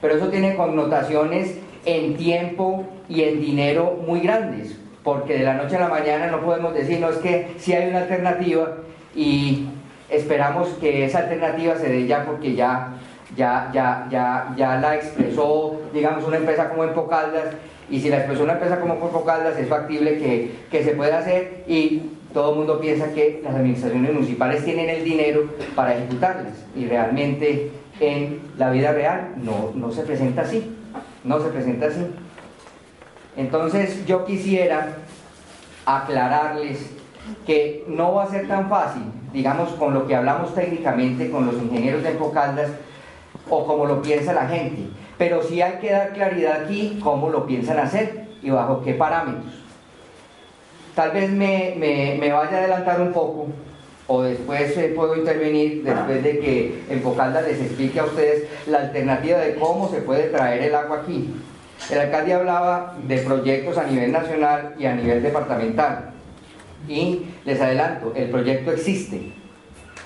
Pero 0.00 0.14
eso 0.16 0.28
tiene 0.28 0.56
connotaciones 0.56 1.58
en 1.84 2.16
tiempo 2.16 2.84
y 3.08 3.22
en 3.22 3.40
dinero 3.40 3.98
muy 4.06 4.20
grandes, 4.20 4.76
porque 5.02 5.38
de 5.38 5.44
la 5.44 5.54
noche 5.54 5.76
a 5.76 5.80
la 5.80 5.88
mañana 5.88 6.26
no 6.28 6.40
podemos 6.40 6.74
decir, 6.74 7.00
no 7.00 7.10
es 7.10 7.16
que 7.18 7.54
sí 7.58 7.72
hay 7.72 7.88
una 7.88 8.00
alternativa 8.00 8.76
y 9.14 9.66
esperamos 10.08 10.68
que 10.80 11.04
esa 11.04 11.20
alternativa 11.20 11.76
se 11.76 11.88
dé 11.88 12.06
ya 12.06 12.24
porque 12.24 12.54
ya, 12.54 12.94
ya, 13.36 13.70
ya, 13.72 14.06
ya, 14.10 14.54
ya 14.56 14.76
la 14.76 14.96
expresó, 14.96 15.80
digamos, 15.92 16.24
una 16.24 16.36
empresa 16.36 16.68
como 16.68 16.84
Empocaldas, 16.84 17.54
y 17.90 18.00
si 18.00 18.08
la 18.08 18.18
expresó 18.18 18.44
una 18.44 18.54
empresa 18.54 18.80
como 18.80 18.94
Empocaldas 18.94 19.58
es 19.58 19.68
factible 19.68 20.18
que, 20.18 20.52
que 20.70 20.84
se 20.84 20.92
pueda 20.92 21.18
hacer 21.18 21.64
y 21.66 22.02
todo 22.32 22.52
el 22.52 22.58
mundo 22.58 22.80
piensa 22.80 23.12
que 23.12 23.40
las 23.44 23.54
administraciones 23.54 24.12
municipales 24.12 24.64
tienen 24.64 24.88
el 24.88 25.04
dinero 25.04 25.44
para 25.74 25.94
ejecutarlas 25.94 26.64
y 26.74 26.86
realmente 26.86 27.70
en 28.02 28.40
la 28.58 28.70
vida 28.70 28.92
real 28.92 29.34
no, 29.36 29.70
no 29.74 29.90
se 29.92 30.02
presenta 30.02 30.42
así, 30.42 30.76
no 31.24 31.40
se 31.40 31.48
presenta 31.48 31.86
así. 31.86 32.06
Entonces 33.36 34.04
yo 34.06 34.24
quisiera 34.24 34.96
aclararles 35.86 36.90
que 37.46 37.84
no 37.88 38.14
va 38.14 38.24
a 38.24 38.30
ser 38.30 38.48
tan 38.48 38.68
fácil, 38.68 39.02
digamos, 39.32 39.70
con 39.70 39.94
lo 39.94 40.06
que 40.06 40.14
hablamos 40.16 40.54
técnicamente 40.54 41.30
con 41.30 41.46
los 41.46 41.54
ingenieros 41.56 42.02
de 42.02 42.10
Empocaldas 42.10 42.70
o 43.48 43.66
como 43.66 43.86
lo 43.86 44.02
piensa 44.02 44.32
la 44.32 44.46
gente, 44.48 44.82
pero 45.18 45.42
sí 45.42 45.62
hay 45.62 45.78
que 45.78 45.90
dar 45.90 46.12
claridad 46.12 46.62
aquí 46.64 46.98
cómo 47.02 47.30
lo 47.30 47.46
piensan 47.46 47.78
hacer 47.78 48.26
y 48.42 48.50
bajo 48.50 48.82
qué 48.82 48.94
parámetros. 48.94 49.52
Tal 50.94 51.12
vez 51.12 51.30
me, 51.30 51.74
me- 51.78 52.16
me 52.20 52.32
vaya 52.32 52.56
a 52.56 52.58
adelantar 52.60 53.00
un 53.00 53.12
poco 53.12 53.46
o 54.08 54.22
después 54.22 54.76
eh, 54.76 54.92
puedo 54.94 55.16
intervenir 55.16 55.82
después 55.84 56.22
de 56.22 56.38
que 56.40 56.82
Empocaldas 56.90 57.46
les 57.46 57.60
explique 57.60 58.00
a 58.00 58.04
ustedes 58.04 58.44
la 58.66 58.78
alternativa 58.78 59.38
de 59.38 59.54
cómo 59.54 59.88
se 59.90 60.02
puede 60.02 60.24
traer 60.24 60.62
el 60.62 60.74
agua 60.74 60.98
aquí. 61.02 61.30
El 61.90 61.98
alcalde 61.98 62.34
hablaba 62.34 62.96
de 63.06 63.18
proyectos 63.18 63.78
a 63.78 63.84
nivel 63.84 64.12
nacional 64.12 64.74
y 64.78 64.86
a 64.86 64.94
nivel 64.94 65.22
departamental. 65.22 66.10
Y 66.88 67.22
les 67.44 67.60
adelanto, 67.60 68.12
el 68.16 68.28
proyecto 68.30 68.72
existe. 68.72 69.32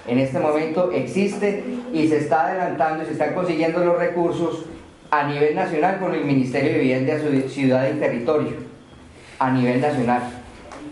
En 0.07 0.19
este 0.19 0.39
momento 0.39 0.93
existe 0.93 1.65
y 1.93 2.07
se 2.09 2.19
está 2.19 2.47
adelantando 2.49 3.03
y 3.03 3.07
se 3.07 3.13
están 3.13 3.35
consiguiendo 3.35 3.85
los 3.85 3.99
recursos 3.99 4.65
a 5.11 5.27
nivel 5.27 5.55
nacional 5.55 5.99
con 5.99 6.15
el 6.15 6.25
Ministerio 6.25 6.73
de 6.73 6.79
Vivienda, 6.79 7.15
Ciu- 7.19 7.49
Ciudad 7.49 7.89
y 7.93 7.99
Territorio. 7.99 8.53
A 9.39 9.51
nivel 9.51 9.81
nacional. 9.81 10.23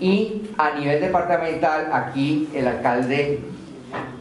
Y 0.05 0.51
a 0.59 0.79
nivel 0.79 1.01
departamental, 1.01 1.89
aquí 1.91 2.47
el 2.55 2.69
alcalde, 2.69 3.39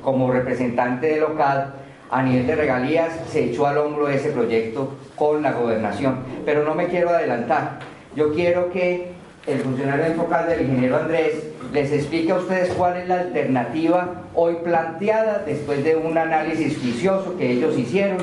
como 0.02 0.32
representante 0.32 1.08
del 1.08 1.20
local, 1.20 1.74
a 2.10 2.24
nivel 2.24 2.48
de 2.48 2.56
regalías, 2.56 3.12
se 3.30 3.44
echó 3.44 3.68
al 3.68 3.80
hombro 3.80 4.08
ese 4.08 4.30
proyecto 4.30 4.96
con 5.18 5.44
la 5.44 5.52
gobernación. 5.52 6.20
Pero 6.46 6.64
no 6.64 6.74
me 6.74 6.88
quiero 6.88 7.10
adelantar. 7.10 7.80
Yo 8.16 8.34
quiero 8.34 8.72
que 8.72 9.12
el 9.46 9.60
funcionario 9.60 10.06
del 10.06 10.14
focal 10.14 10.48
del 10.48 10.62
ingeniero 10.62 10.96
Andrés 10.96 11.50
les 11.74 11.92
explique 11.92 12.32
a 12.32 12.36
ustedes 12.36 12.70
cuál 12.76 12.96
es 12.96 13.10
la 13.10 13.20
alternativa 13.20 14.22
hoy 14.36 14.56
planteada 14.64 15.44
después 15.46 15.84
de 15.84 15.98
un 15.98 16.18
análisis 16.18 16.78
juicioso 16.80 17.36
que 17.38 17.52
ellos 17.52 17.78
hicieron 17.78 18.20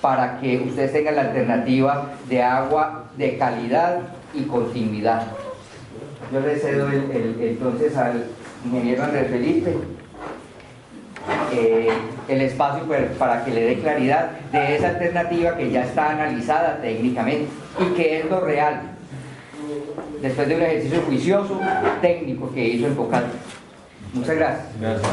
para 0.00 0.40
que 0.40 0.56
ustedes 0.60 0.94
tengan 0.94 1.16
la 1.16 1.22
alternativa 1.22 2.12
de 2.30 2.42
agua 2.42 3.10
de 3.18 3.36
calidad 3.36 3.98
y 4.32 4.44
continuidad. 4.44 5.41
Yo 6.32 6.40
le 6.40 6.56
cedo 6.56 6.88
el- 6.88 7.10
el- 7.10 7.36
entonces 7.40 7.96
al 7.96 8.24
ingeniero 8.64 9.02
Andrés 9.04 9.28
Felipe 9.30 9.76
eh, 11.52 11.88
el 12.28 12.40
espacio 12.40 12.84
per- 12.84 13.12
para 13.14 13.44
que 13.44 13.50
le 13.52 13.60
dé 13.66 13.78
claridad 13.80 14.30
de 14.50 14.76
esa 14.76 14.88
alternativa 14.90 15.56
que 15.56 15.70
ya 15.70 15.82
está 15.84 16.10
analizada 16.10 16.78
técnicamente 16.80 17.48
y 17.78 17.94
que 17.94 18.20
es 18.20 18.24
lo 18.30 18.40
real, 18.40 18.80
después 20.22 20.48
de 20.48 20.56
un 20.56 20.62
ejercicio 20.62 21.02
juicioso 21.02 21.60
técnico 22.00 22.50
que 22.52 22.64
hizo 22.64 22.86
en 22.86 22.96
Focal. 22.96 23.24
Muchas 24.14 24.36
gracias. 24.36 24.66
Gracias. 24.80 25.10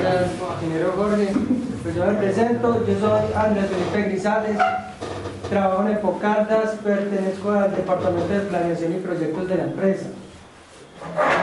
Gracias, 0.00 0.30
ingeniero 0.62 0.92
Jorge. 0.96 1.28
Pues 1.82 1.94
yo 1.94 2.06
me 2.06 2.14
presento, 2.14 2.86
yo 2.86 2.98
soy 2.98 3.20
Andrés 3.36 3.66
Felipe 3.66 4.08
Grisales, 4.10 4.56
trabajo 5.48 5.82
en 5.82 5.96
Epocaldas, 5.96 6.70
pertenezco 6.82 7.50
al 7.52 7.74
Departamento 7.74 8.32
de 8.32 8.40
Planeación 8.40 8.92
y 8.92 8.96
Proyectos 8.96 9.48
de 9.48 9.56
la 9.56 9.64
empresa, 9.64 10.06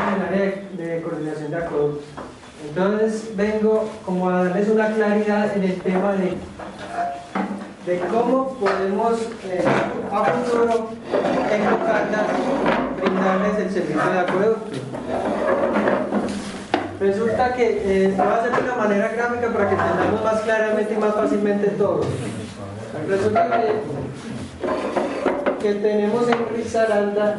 en 0.07 0.21
el 0.21 0.27
área 0.27 0.63
de, 0.77 1.01
coordinación 1.01 1.51
de 1.51 1.57
acueductos. 1.57 2.03
Entonces 2.67 3.35
vengo 3.35 3.89
como 4.05 4.29
a 4.29 4.43
darles 4.43 4.69
una 4.69 4.91
claridad 4.93 5.55
en 5.55 5.63
el 5.63 5.81
tema 5.81 6.13
de, 6.13 6.37
de 7.85 7.99
cómo 8.07 8.55
podemos 8.55 9.19
eh, 9.45 9.63
a 10.11 10.23
futuro 10.25 10.89
en 11.51 11.63
Epocaldas 11.63 12.27
brindarles 13.01 13.57
el 13.57 13.71
servicio 13.71 14.11
de 14.11 14.19
acueducto. 14.19 14.77
Resulta 16.99 17.53
que 17.55 17.81
eh, 17.83 18.13
voy 18.15 18.27
a 18.27 18.35
hacer 18.35 18.51
de 18.55 18.61
una 18.61 18.75
manera 18.75 19.07
gráfica 19.07 19.51
para 19.51 19.69
que 19.69 19.75
entendamos 19.75 20.23
más 20.23 20.41
claramente 20.41 20.93
y 20.93 20.97
más 20.97 21.15
fácilmente 21.15 21.67
todo. 21.69 22.01
Resulta 23.07 23.49
que, 23.51 23.73
que 25.61 25.73
tenemos 25.75 26.27
en 26.27 26.55
Risaralda, 26.55 27.37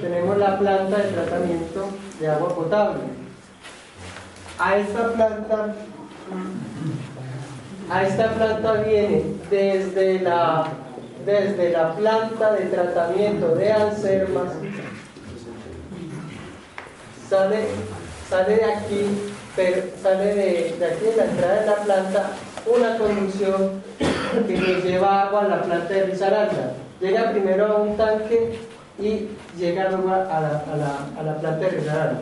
tenemos 0.00 0.38
la 0.38 0.58
planta 0.58 0.96
de 0.98 1.08
tratamiento 1.12 1.88
de 2.20 2.28
agua 2.28 2.54
potable. 2.54 3.00
A 4.58 4.76
esta 4.76 5.12
planta, 5.12 5.74
a 7.90 8.02
esta 8.02 8.32
planta 8.34 8.72
viene 8.74 9.24
desde 9.50 10.20
la, 10.20 10.68
desde 11.26 11.70
la 11.70 11.94
planta 11.94 12.52
de 12.52 12.66
tratamiento 12.66 13.54
de 13.56 13.72
Ansermas 13.72 14.52
sale, 17.32 17.64
sale 18.28 18.56
de 18.56 18.64
aquí, 18.64 19.32
pero 19.56 19.82
sale 20.02 20.34
de, 20.34 20.76
de 20.78 20.86
aquí 20.86 21.04
de 21.04 21.16
la 21.16 21.24
entrada 21.24 21.60
de 21.60 21.66
la 21.66 21.76
planta 21.76 22.30
una 22.66 22.96
conducción 22.98 23.82
que 24.46 24.56
nos 24.56 24.84
lleva 24.84 25.22
agua 25.22 25.44
a 25.44 25.48
la 25.48 25.62
planta 25.62 25.94
de 25.94 26.04
Risaralda. 26.06 26.74
Llega 27.00 27.32
primero 27.32 27.66
a 27.66 27.76
un 27.82 27.96
tanque 27.96 28.58
y 28.98 29.28
llega 29.58 29.90
luego 29.90 30.10
a 30.10 30.18
la, 30.18 30.64
a 30.72 30.76
la, 30.76 31.20
a 31.20 31.22
la 31.22 31.36
planta 31.38 31.58
de 31.58 31.70
Risaralda. 31.70 32.20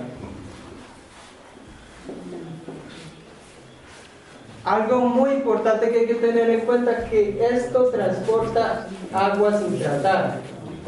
Algo 4.65 5.01
muy 5.01 5.31
importante 5.31 5.91
que 5.91 6.01
hay 6.01 6.07
que 6.07 6.15
tener 6.17 6.51
en 6.51 6.61
cuenta 6.61 6.93
es 6.93 7.11
que 7.11 7.49
esto 7.51 7.85
transporta 7.91 8.87
agua 9.13 9.59
sin 9.59 9.79
tratar 9.79 10.37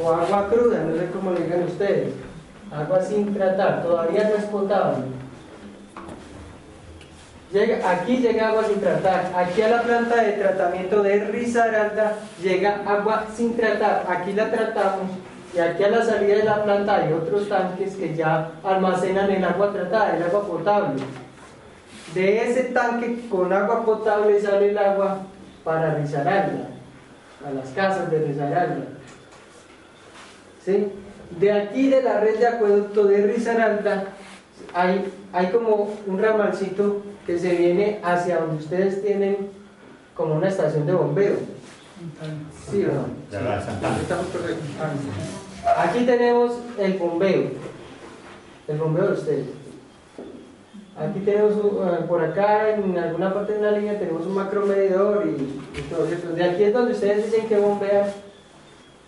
o 0.02 0.10
agua 0.10 0.48
cruda, 0.50 0.80
no 0.80 0.94
sé 0.94 1.10
cómo 1.10 1.32
le 1.32 1.44
digan 1.44 1.64
ustedes. 1.64 2.12
agua 2.70 3.02
sin 3.02 3.34
tratar, 3.34 3.82
todavía 3.82 4.24
no 4.24 4.36
es 4.36 4.44
potable. 4.44 5.04
Llega, 7.52 7.90
aquí 7.90 8.16
llega 8.16 8.48
agua 8.48 8.64
sin 8.64 8.80
tratar, 8.80 9.30
aquí 9.36 9.60
a 9.60 9.68
la 9.68 9.82
planta 9.82 10.22
de 10.22 10.32
tratamiento 10.32 11.02
de 11.02 11.24
Risaralda 11.24 12.14
llega 12.42 12.80
agua 12.86 13.26
sin 13.36 13.54
tratar, 13.54 14.06
aquí 14.08 14.32
la 14.32 14.50
tratamos 14.50 15.10
y 15.54 15.58
aquí 15.58 15.84
a 15.84 15.90
la 15.90 16.02
salida 16.02 16.36
de 16.36 16.44
la 16.44 16.64
planta 16.64 16.96
hay 16.96 17.12
otros 17.12 17.50
tanques 17.50 17.96
que 17.96 18.14
ya 18.14 18.52
almacenan 18.64 19.30
el 19.30 19.44
agua 19.44 19.70
tratada, 19.70 20.16
el 20.16 20.22
agua 20.22 20.46
potable. 20.46 21.02
De 22.14 22.50
ese 22.50 22.64
tanque 22.64 23.28
con 23.28 23.52
agua 23.52 23.84
potable 23.84 24.40
sale 24.40 24.70
el 24.70 24.78
agua 24.78 25.18
para 25.62 25.96
Risaralda, 25.96 26.68
a 27.46 27.50
las 27.50 27.68
casas 27.70 28.10
de 28.10 28.18
Risaralda. 28.18 28.86
¿Sí? 30.64 30.90
De 31.38 31.52
aquí 31.52 31.90
de 31.90 32.02
la 32.02 32.18
red 32.20 32.38
de 32.38 32.46
acueducto 32.46 33.04
de 33.04 33.26
Risaralda 33.26 34.04
hay, 34.72 35.04
hay 35.34 35.46
como 35.48 35.90
un 36.06 36.18
ramalcito 36.18 37.02
que 37.26 37.38
se 37.38 37.54
viene 37.54 38.00
hacia 38.02 38.38
donde 38.38 38.62
ustedes 38.62 39.02
tienen 39.04 39.36
como 40.14 40.34
una 40.34 40.48
estación 40.48 40.86
de 40.86 40.92
bombeo. 40.92 41.36
¿Sí 42.70 42.84
o 42.84 42.92
no? 42.92 43.06
Aquí 45.76 46.04
tenemos 46.04 46.52
el 46.78 46.94
bombeo, 46.94 47.50
el 48.68 48.78
bombeo 48.78 49.06
de 49.08 49.12
ustedes. 49.12 49.46
Aquí 50.98 51.20
tenemos, 51.20 51.52
eh, 51.54 52.04
por 52.06 52.22
acá 52.22 52.70
en 52.70 52.98
alguna 52.98 53.32
parte 53.32 53.54
de 53.54 53.62
la 53.62 53.78
línea 53.78 53.98
tenemos 53.98 54.26
un 54.26 54.34
macromedidor 54.34 55.26
y, 55.26 55.78
y 55.78 55.82
todo 55.82 56.06
eso. 56.06 56.32
De 56.34 56.44
aquí 56.44 56.64
es 56.64 56.74
donde 56.74 56.92
ustedes 56.92 57.26
dicen 57.26 57.48
que 57.48 57.58
bombean 57.58 58.06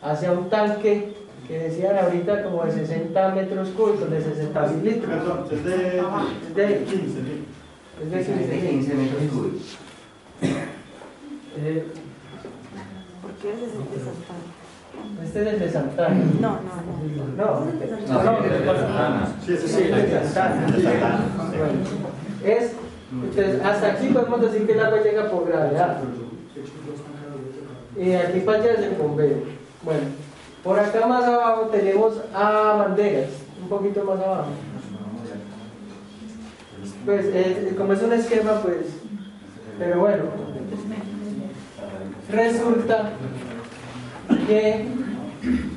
hacia 0.00 0.32
un 0.32 0.48
tanque 0.48 1.14
que 1.46 1.58
decían 1.58 1.98
ahorita 1.98 2.42
como 2.42 2.64
de 2.64 2.72
60 2.72 3.28
metros 3.34 3.68
cúbicos, 3.70 4.10
de 4.10 4.22
60 4.22 4.66
mil 4.68 4.84
litros. 4.84 5.10
Perdón, 5.10 5.44
es 5.50 5.64
de, 5.64 5.98
Es 5.98 6.54
de, 6.54 6.84
15 6.84 7.20
mil. 7.20 7.43
Es 8.02 8.10
de 8.10 8.20
Es 8.20 8.26
de 8.28 8.34
15 8.34 8.68
15 8.70 8.94
metros 8.94 9.22
cúbicos. 9.32 9.78
Eh, 11.56 11.86
¿Por 13.22 13.30
qué 13.32 13.52
es 13.52 13.60
de 13.60 13.66
Santana? 13.68 14.44
Este 15.22 15.42
es 15.42 15.46
el 15.46 15.58
de 15.60 15.70
Santana. 15.70 16.14
No, 16.40 16.50
no, 16.50 16.58
no. 16.58 17.34
No, 17.36 17.54
No, 18.08 18.22
no, 18.24 18.42
sí, 18.42 18.48
de 18.48 18.64
Santana. 18.66 19.28
Sí, 19.44 19.52
ese 19.52 19.68
Sí, 19.68 19.82
el 19.82 20.10
de 20.10 20.28
Santana. 20.28 21.24
Bueno, 21.48 21.78
es, 22.44 22.72
entonces, 23.12 23.62
hasta 23.64 23.86
aquí 23.92 24.08
podemos 24.08 24.40
decir 24.40 24.66
que 24.66 24.72
el 24.72 24.80
agua 24.80 25.00
llega 25.02 25.30
por 25.30 25.46
gravedad. 25.46 25.98
Y 27.96 28.12
aquí 28.12 28.40
para 28.40 28.58
allá 28.58 28.72
es 28.72 28.80
el 28.80 28.94
bombeo. 28.96 29.36
Bueno, 29.82 30.00
por 30.64 30.78
acá 30.80 31.06
más 31.06 31.24
abajo 31.24 31.68
tenemos 31.68 32.14
a 32.34 32.74
banderas, 32.78 33.30
un 33.62 33.68
poquito 33.68 34.02
más 34.04 34.18
abajo. 34.18 34.46
Pues, 37.04 37.26
eh, 37.26 37.74
como 37.76 37.92
es 37.92 38.02
un 38.02 38.12
esquema, 38.12 38.60
pues, 38.62 38.86
pero 39.78 40.00
bueno, 40.00 40.24
resulta 42.30 43.10
que 44.46 44.86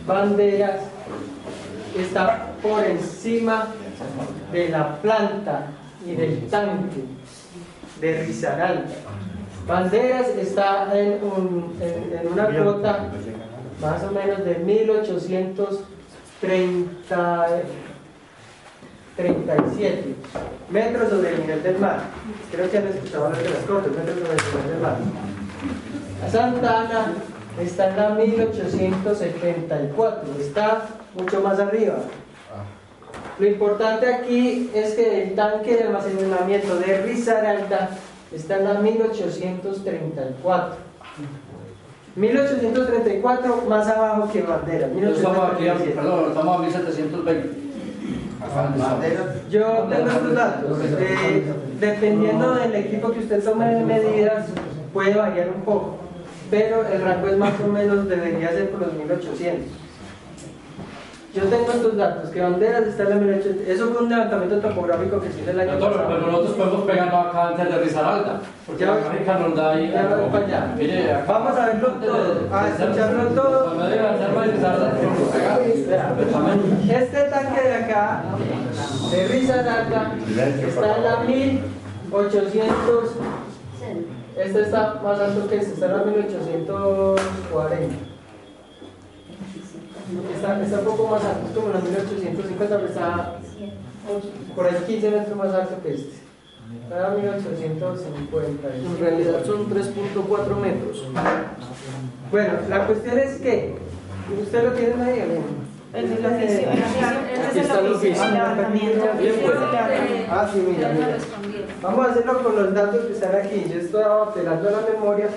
banderas 0.05 0.81
está 1.97 2.51
por 2.61 2.83
encima 2.83 3.67
de 4.51 4.69
la 4.69 4.95
planta 5.01 5.67
y 6.05 6.15
del 6.15 6.47
tanque 6.47 7.03
de 7.99 8.23
Risaralda. 8.23 8.85
Banderas 9.67 10.29
está 10.29 10.97
en, 10.97 11.19
un- 11.23 11.75
en- 11.81 12.31
una 12.31 12.47
cuota 12.47 13.09
más 13.81 14.03
o 14.03 14.11
menos 14.11 14.45
de 14.45 14.55
1837 19.17 20.15
metros 20.69 21.10
sobre 21.10 21.34
el 21.34 21.41
nivel 21.41 21.63
del 21.63 21.80
mar. 21.80 22.01
Creo 22.51 22.69
que 22.69 22.77
han 22.77 22.86
escuchado 22.88 23.25
hablar 23.25 23.41
de 23.41 23.49
las 23.49 23.63
cotas, 23.63 23.91
metros 23.91 24.15
sobre 24.15 24.32
el 24.32 24.38
nivel 24.53 24.69
del 24.69 24.80
mar. 24.82 24.97
Santa 26.32 26.82
Ana 26.82 27.13
está 27.60 27.89
en 27.89 27.97
la 27.97 28.10
1874, 28.12 30.36
está 30.39 30.86
mucho 31.15 31.41
más 31.41 31.60
arriba. 31.60 31.95
Lo 33.39 33.47
importante 33.47 34.13
aquí 34.13 34.69
es 34.73 34.95
que 34.95 35.23
el 35.23 35.36
tanque 35.36 35.77
de 35.77 35.84
almacenamiento 35.84 36.75
de 36.77 37.03
Risaralda 37.03 37.91
está 38.34 38.58
en 38.58 38.63
la 38.63 38.73
1834. 38.75 40.88
1834 42.15 43.63
más 43.69 43.88
abajo 43.88 44.27
que 44.32 44.41
Bandera. 44.41 44.88
Estamos 44.88 45.53
aquí, 45.53 45.63
1837. 45.63 45.91
perdón, 45.91 46.25
estamos 46.30 46.58
a 46.58 46.62
1720. 46.62 47.66
Yo 49.49 49.88
tengo 49.89 50.10
estos 50.10 50.33
datos. 50.33 50.79
Eh, 50.99 51.53
dependiendo 51.79 52.55
del 52.55 52.75
equipo 52.75 53.12
que 53.12 53.19
usted 53.19 53.43
tome 53.43 53.73
de 53.73 53.83
medidas, 53.83 54.47
puede 54.93 55.13
variar 55.15 55.49
un 55.55 55.62
poco. 55.62 55.97
Pero 56.49 56.86
el 56.88 57.01
rango 57.01 57.27
es 57.27 57.38
más 57.38 57.53
o 57.60 57.67
menos, 57.67 58.07
debería 58.07 58.49
ser 58.49 58.69
por 58.69 58.81
los 58.81 58.93
1800. 58.93 59.87
Yo 61.38 61.43
tengo 61.43 61.71
estos 61.71 61.95
datos, 61.97 62.30
que 62.32 62.41
banderas 62.41 62.88
está 62.88 63.04
en 63.04 63.10
la 63.10 63.15
1800. 63.17 63.67
Eso 63.67 63.88
fue 63.89 64.02
un 64.04 64.10
levantamiento 64.10 64.58
topográfico 64.60 65.19
que 65.21 65.30
se 65.32 65.41
hizo 65.41 65.52
el 65.52 65.60
año 65.60 65.73
pasado. 65.80 66.04
pero 66.08 66.19
nosotros 66.32 66.56
podemos 66.56 66.82
pegarnos 66.86 67.26
acá 67.28 67.47
antes 67.50 67.69
de 67.69 67.78
Risaralda. 67.78 68.39
Porque 68.65 68.84
Ya- 68.86 68.91
la 68.91 68.97
gráfica 68.97 69.38
nos 69.38 69.56
da 69.56 69.71
ahí. 69.71 69.91
ya 69.91 70.15
voy 70.15 70.30
para 70.32 70.45
allá. 70.45 70.73
Mire, 70.76 71.13
acá. 71.13 71.26
Vamos 71.28 71.58
a 71.58 71.65
verlo 71.67 71.88
todo, 71.89 72.47
a 72.52 72.67
escucharlo 72.69 73.23
todo. 73.30 73.63
Cuando 73.65 73.88
diga 73.89 74.17
de 74.17 74.52
Risaralda. 74.52 74.91
Este 76.89 77.21
tanque 77.30 77.62
de 77.62 77.76
acá, 77.76 78.23
de 79.12 79.28
Risaralda, 79.28 80.12
está 80.67 80.97
en 80.97 81.04
la 81.04 81.19
1800. 81.19 83.12
Este 84.38 84.62
está 84.62 85.00
más 85.04 85.19
alto 85.19 85.47
que 85.50 85.56
este, 85.58 85.73
está 85.73 85.86
en 85.88 85.91
la 85.93 86.04
1840. 86.04 87.95
Está, 90.36 90.62
está 90.63 90.80
un 90.80 90.86
poco 90.86 91.08
más 91.08 91.24
alto, 91.24 91.48
es 91.48 91.54
como 91.54 91.70
la 91.70 91.80
1850, 91.80 92.76
pero 92.76 92.88
está 92.88 93.39
por 94.56 94.65
ahí 94.65 94.76
15 94.88 95.12
metros 95.12 95.38
más 95.38 95.54
alto 95.54 95.76
que 95.84 95.93
este. 95.96 96.15
Está 96.84 97.02
la 97.02 97.10
1850. 97.10 98.67
En 98.76 99.00
realidad 99.00 99.46
son 99.46 99.70
3.4 99.70 100.56
metros. 100.62 101.04
Bueno, 102.32 102.54
la 102.70 102.88
cuestión 102.88 103.20
es 103.20 103.39
que, 103.41 103.76
¿usted 104.41 104.63
lo 104.63 104.72
tiene 104.72 105.04
ahí, 105.04 105.20
Elena? 105.20 105.46
El 105.93 106.10
del 106.10 106.26
oficio, 106.26 106.70
el 106.70 106.84
oficio, 106.84 107.08
este 107.34 107.60
está 107.62 107.80
el 107.80 107.93
oficio, 107.93 108.15
pues. 108.15 108.28
el 108.28 108.34
levantamiento. 108.34 109.06
Ah, 110.30 110.50
sí, 110.52 110.60
mira, 110.67 110.89
mira. 110.89 111.17
Vamos 111.82 112.06
a 112.06 112.12
hacerlo 112.12 112.43
con 112.43 112.56
los 112.56 112.74
datos 112.74 113.06
que 113.06 113.13
están 113.13 113.36
aquí. 113.36 113.65
Yo 113.74 113.80
estaba 113.80 114.24
apelando 114.24 114.67
a 114.67 114.72
la 114.72 114.82
memoria, 114.93 115.28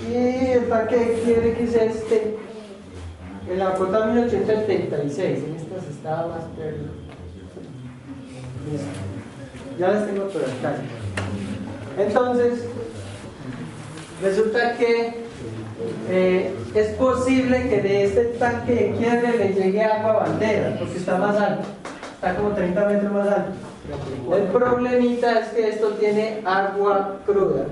y 0.09 0.51
el 0.51 0.69
tanque 0.69 1.21
quiere 1.23 1.53
que 1.53 1.63
es 1.63 1.75
este 1.75 2.37
en 3.49 3.59
la 3.59 3.71
cuota 3.71 4.07
1876 4.07 5.43
en 5.43 5.55
estas 5.55 5.87
estaba 5.89 6.27
más 6.27 6.43
perdido 6.57 6.91
ya 9.79 9.91
las 9.91 10.05
tengo 10.05 10.27
por 10.27 10.43
acá. 10.43 10.75
Entonces 11.97 12.65
resulta 14.21 14.77
que 14.77 15.28
eh, 16.09 16.53
es 16.73 16.87
posible 16.95 17.69
que 17.69 17.81
de 17.81 18.03
este 18.05 18.23
tanque 18.39 18.73
de 18.73 18.91
quiebre 18.97 19.37
le 19.37 19.53
llegue 19.53 19.83
agua 19.83 20.13
bandera, 20.13 20.75
porque 20.77 20.97
está 20.97 21.17
más 21.17 21.37
alto, 21.37 21.63
está 22.15 22.35
como 22.35 22.49
30 22.49 22.85
metros 22.87 23.11
más 23.11 23.27
alto. 23.27 23.51
El 24.35 24.43
problemita 24.43 25.39
es 25.39 25.47
que 25.49 25.69
esto 25.69 25.89
tiene 25.93 26.41
agua 26.45 27.19
cruda. 27.25 27.65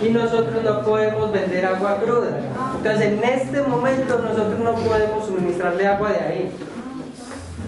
Y 0.00 0.08
nosotros 0.08 0.64
no 0.64 0.82
podemos 0.82 1.32
vender 1.32 1.66
agua 1.66 1.98
cruda. 2.02 2.40
Entonces 2.76 3.06
en 3.06 3.22
este 3.22 3.62
momento 3.62 4.18
nosotros 4.18 4.58
no 4.58 4.74
podemos 4.74 5.26
suministrarle 5.26 5.86
agua 5.86 6.12
de 6.12 6.20
ahí. 6.20 6.52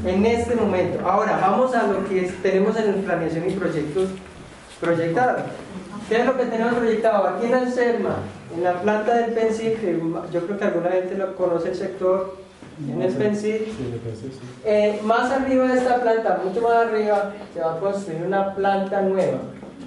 En 0.04 0.26
este 0.26 0.54
momento. 0.56 1.08
Ahora 1.08 1.38
vamos 1.40 1.74
a 1.74 1.86
lo 1.86 2.06
que 2.08 2.22
tenemos 2.42 2.76
en 2.76 3.02
planeación 3.02 3.48
y 3.48 3.52
proyectos 3.52 4.08
proyectado. 4.80 5.38
¿Qué 6.08 6.20
es 6.20 6.26
lo 6.26 6.36
que 6.36 6.44
tenemos 6.44 6.74
proyectado? 6.74 7.28
Aquí 7.28 7.46
en 7.46 7.54
Anselma, 7.54 8.16
en 8.54 8.62
la 8.62 8.80
planta 8.80 9.16
del 9.16 9.32
Pensil, 9.32 9.74
que 9.74 9.98
yo 10.32 10.46
creo 10.46 10.58
que 10.58 10.64
alguna 10.64 10.90
gente 10.90 11.16
lo 11.16 11.34
conoce 11.34 11.70
el 11.70 11.76
sector, 11.76 12.36
en 12.88 13.00
el 13.00 13.12
Pensil, 13.14 13.72
eh, 14.64 15.00
más 15.04 15.30
arriba 15.30 15.68
de 15.68 15.78
esta 15.78 16.00
planta, 16.00 16.40
mucho 16.44 16.60
más 16.60 16.86
arriba, 16.86 17.32
se 17.54 17.60
va 17.60 17.74
a 17.74 17.78
construir 17.78 18.24
una 18.26 18.54
planta 18.54 19.00
nueva. 19.00 19.38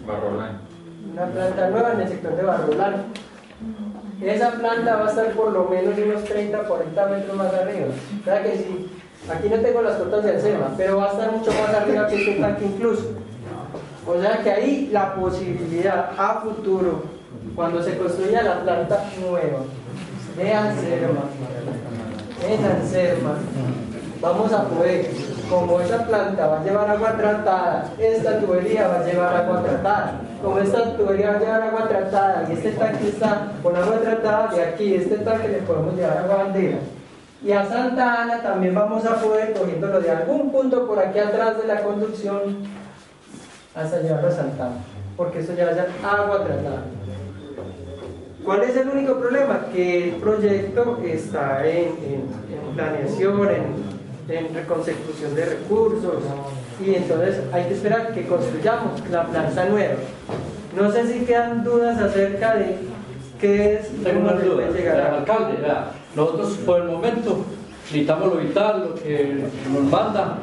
Barrolán. 0.07 0.61
Una 1.11 1.25
planta 1.25 1.69
nueva 1.69 1.93
en 1.93 2.01
el 2.01 2.07
sector 2.07 2.35
de 2.35 2.43
Barrolán. 2.43 2.95
Esa 4.21 4.51
planta 4.51 4.95
va 4.95 5.05
a 5.05 5.09
estar 5.09 5.31
por 5.33 5.51
lo 5.51 5.65
menos 5.65 5.93
unos 5.99 6.23
30, 6.23 6.57
40 6.59 7.05
metros 7.07 7.35
más 7.35 7.53
arriba. 7.53 7.87
O 8.21 8.23
sea 8.23 8.41
que 8.41 8.57
si, 8.57 8.89
aquí 9.29 9.49
no 9.49 9.57
tengo 9.57 9.81
las 9.83 9.97
cotas 9.97 10.23
de 10.23 10.31
Anselma, 10.31 10.73
pero 10.75 10.97
va 10.97 11.09
a 11.09 11.11
estar 11.11 11.31
mucho 11.31 11.51
más 11.51 11.73
arriba 11.75 12.07
que 12.07 12.15
este 12.15 12.41
tanque 12.41 12.65
incluso. 12.65 13.26
O 14.07 14.21
sea 14.21 14.41
que 14.41 14.49
ahí 14.49 14.89
la 14.91 15.15
posibilidad 15.15 16.11
a 16.17 16.41
futuro, 16.41 17.03
cuando 17.55 17.83
se 17.83 17.97
construya 17.97 18.41
la 18.41 18.61
planta 18.61 19.03
nueva 19.19 19.59
de 20.37 20.53
Anselma, 20.53 21.23
en 22.47 24.21
vamos 24.21 24.53
a 24.53 24.63
poder, 24.63 25.11
como 25.49 25.81
esa 25.81 26.05
planta 26.05 26.47
va 26.47 26.61
a 26.61 26.63
llevar 26.63 26.89
agua 26.89 27.17
tratada, 27.17 27.89
esta 27.97 28.39
tubería 28.39 28.87
va 28.87 28.99
a 28.99 29.03
llevar 29.03 29.35
agua 29.35 29.63
tratada. 29.63 30.21
Como 30.41 30.59
esta 30.59 30.95
tubería 30.95 31.31
va 31.31 31.35
a 31.35 31.39
llevar 31.39 31.61
agua 31.63 31.87
tratada 31.87 32.45
y 32.49 32.53
este 32.53 32.71
tanque 32.71 33.09
está 33.09 33.51
con 33.63 33.75
agua 33.75 33.99
tratada, 33.99 34.47
de 34.53 34.63
aquí 34.63 34.93
este 34.93 35.17
tanque 35.17 35.49
le 35.49 35.57
podemos 35.59 35.95
llevar 35.95 36.19
agua 36.19 36.43
bandera. 36.43 36.77
Y 37.43 37.51
a 37.51 37.65
Santa 37.65 38.21
Ana 38.21 38.41
también 38.41 38.73
vamos 38.73 39.05
a 39.05 39.15
poder, 39.15 39.53
cogiéndolo 39.53 39.99
de 39.99 40.11
algún 40.11 40.51
punto 40.51 40.87
por 40.87 40.99
aquí 40.99 41.19
atrás 41.19 41.57
de 41.57 41.67
la 41.67 41.83
conducción, 41.83 42.57
hasta 43.77 44.01
llevarlo 44.01 44.27
a 44.27 44.31
Santa 44.31 44.65
Ana, 44.67 44.75
porque 45.15 45.39
eso 45.39 45.53
ya 45.55 45.65
va 45.65 45.71
a 45.71 45.75
ser 45.75 45.87
agua 46.03 46.43
tratada. 46.45 46.81
¿Cuál 48.43 48.63
es 48.63 48.77
el 48.77 48.87
único 48.89 49.15
problema? 49.19 49.65
Que 49.73 50.09
el 50.09 50.15
proyecto 50.15 50.99
está 51.05 51.67
en, 51.67 51.87
en- 51.87 52.27
en 52.53 52.75
planeación, 52.75 53.41
en, 53.49 54.35
en 54.35 54.53
reconsecución 54.53 55.35
de 55.35 55.45
recursos, 55.45 56.15
y 56.85 56.95
entonces 56.95 57.41
hay 57.51 57.65
que 57.65 57.73
esperar 57.73 58.13
que 58.13 58.25
construyamos 58.25 59.01
la 59.11 59.25
planta 59.25 59.65
nueva. 59.65 59.95
No 60.79 60.91
sé 60.91 61.11
si 61.11 61.25
quedan 61.25 61.63
dudas 61.63 61.99
acerca 61.99 62.55
de 62.55 62.75
qué 63.41 63.75
es 63.75 63.87
Tengo 64.03 64.21
puede 64.29 64.45
dudas. 64.45 64.73
llegar 64.73 65.01
a- 65.01 65.17
Alcalde, 65.17 65.57
nosotros 66.15 66.57
por 66.65 66.81
el 66.81 66.87
momento 66.87 67.37
necesitamos 67.85 68.33
lo 68.33 68.39
vital, 68.39 68.89
lo 68.89 68.95
que 68.95 69.43
nos 69.73 69.83
manda 69.91 70.37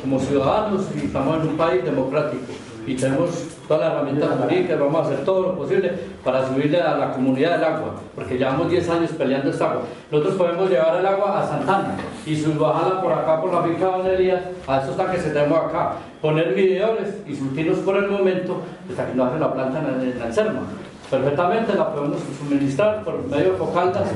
como 0.00 0.18
ciudadanos 0.18 0.82
y 0.94 1.06
estamos 1.06 1.42
en 1.42 1.48
un 1.48 1.56
país 1.56 1.84
democrático 1.84 2.52
y 2.86 2.94
tenemos 2.94 3.30
todas 3.68 3.82
las 3.82 3.92
herramientas 3.92 4.30
jurídicas, 4.40 4.80
vamos 4.80 5.00
a 5.00 5.04
hacer 5.04 5.24
todo 5.24 5.42
lo 5.42 5.56
posible 5.56 5.92
para 6.24 6.46
subirle 6.48 6.80
a 6.80 6.96
la 6.96 7.12
comunidad 7.12 7.52
del 7.52 7.64
agua, 7.64 7.94
porque 8.14 8.36
llevamos 8.36 8.68
10 8.68 8.88
años 8.88 9.10
peleando 9.12 9.50
esta 9.50 9.70
agua. 9.70 9.82
Nosotros 10.10 10.34
podemos 10.34 10.68
llevar 10.68 10.96
el 10.98 11.06
agua 11.06 11.40
a 11.40 11.46
Santana 11.46 11.96
y 12.26 12.34
subbajarla 12.34 13.00
por 13.00 13.12
acá 13.12 13.40
por 13.40 13.52
la 13.52 13.62
finca 13.62 13.86
de 13.86 13.92
Don 13.92 14.06
Elías, 14.06 14.40
a 14.66 14.80
estos 14.80 14.96
tanques 14.96 15.22
que 15.22 15.30
tenemos 15.30 15.58
acá, 15.58 15.92
poner 16.20 16.48
medidores 16.48 17.14
y 17.26 17.36
surtirnos 17.36 17.78
por 17.78 17.96
el 17.96 18.10
momento 18.10 18.60
hasta 18.88 19.06
que 19.06 19.14
no 19.14 19.24
hace 19.24 19.38
la 19.38 19.52
planta 19.52 19.78
en, 19.78 20.10
en 20.10 20.22
Anselma. 20.22 20.62
Perfectamente 21.10 21.74
la 21.74 21.92
podemos 21.92 22.18
suministrar 22.38 23.02
por 23.02 23.26
medio 23.26 23.52
de 23.52 23.58
focaldas 23.58 24.08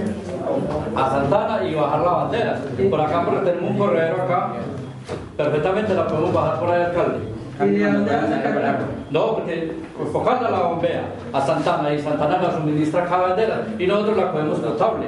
a 0.96 1.10
Santana 1.10 1.64
y 1.68 1.74
bajar 1.74 2.00
la 2.00 2.10
bandera. 2.10 2.60
Por 2.88 3.00
acá 3.00 3.24
porque 3.24 3.50
tenemos 3.50 3.70
un 3.70 3.78
corredor 3.78 4.20
acá, 4.20 4.52
perfectamente 5.36 5.94
la 5.94 6.06
podemos 6.06 6.32
bajar 6.32 6.60
por 6.60 6.70
ahí 6.70 6.82
alcalde. 6.82 7.18
¿Y 7.60 7.78
de 7.78 7.92
dónde 7.92 8.14
a 8.14 8.42
el? 8.42 8.78
No, 9.10 9.34
porque 9.36 9.72
Focalda 10.12 10.50
la 10.50 10.60
bombea 10.62 11.04
a 11.32 11.40
Santana 11.40 11.94
y 11.94 12.00
Santana 12.02 12.42
la 12.42 12.50
suministra 12.52 13.04
acá 13.04 13.14
a 13.16 13.20
bandera 13.28 13.62
y 13.78 13.86
nosotros 13.86 14.16
la 14.16 14.32
podemos 14.32 14.58
potable 14.58 15.06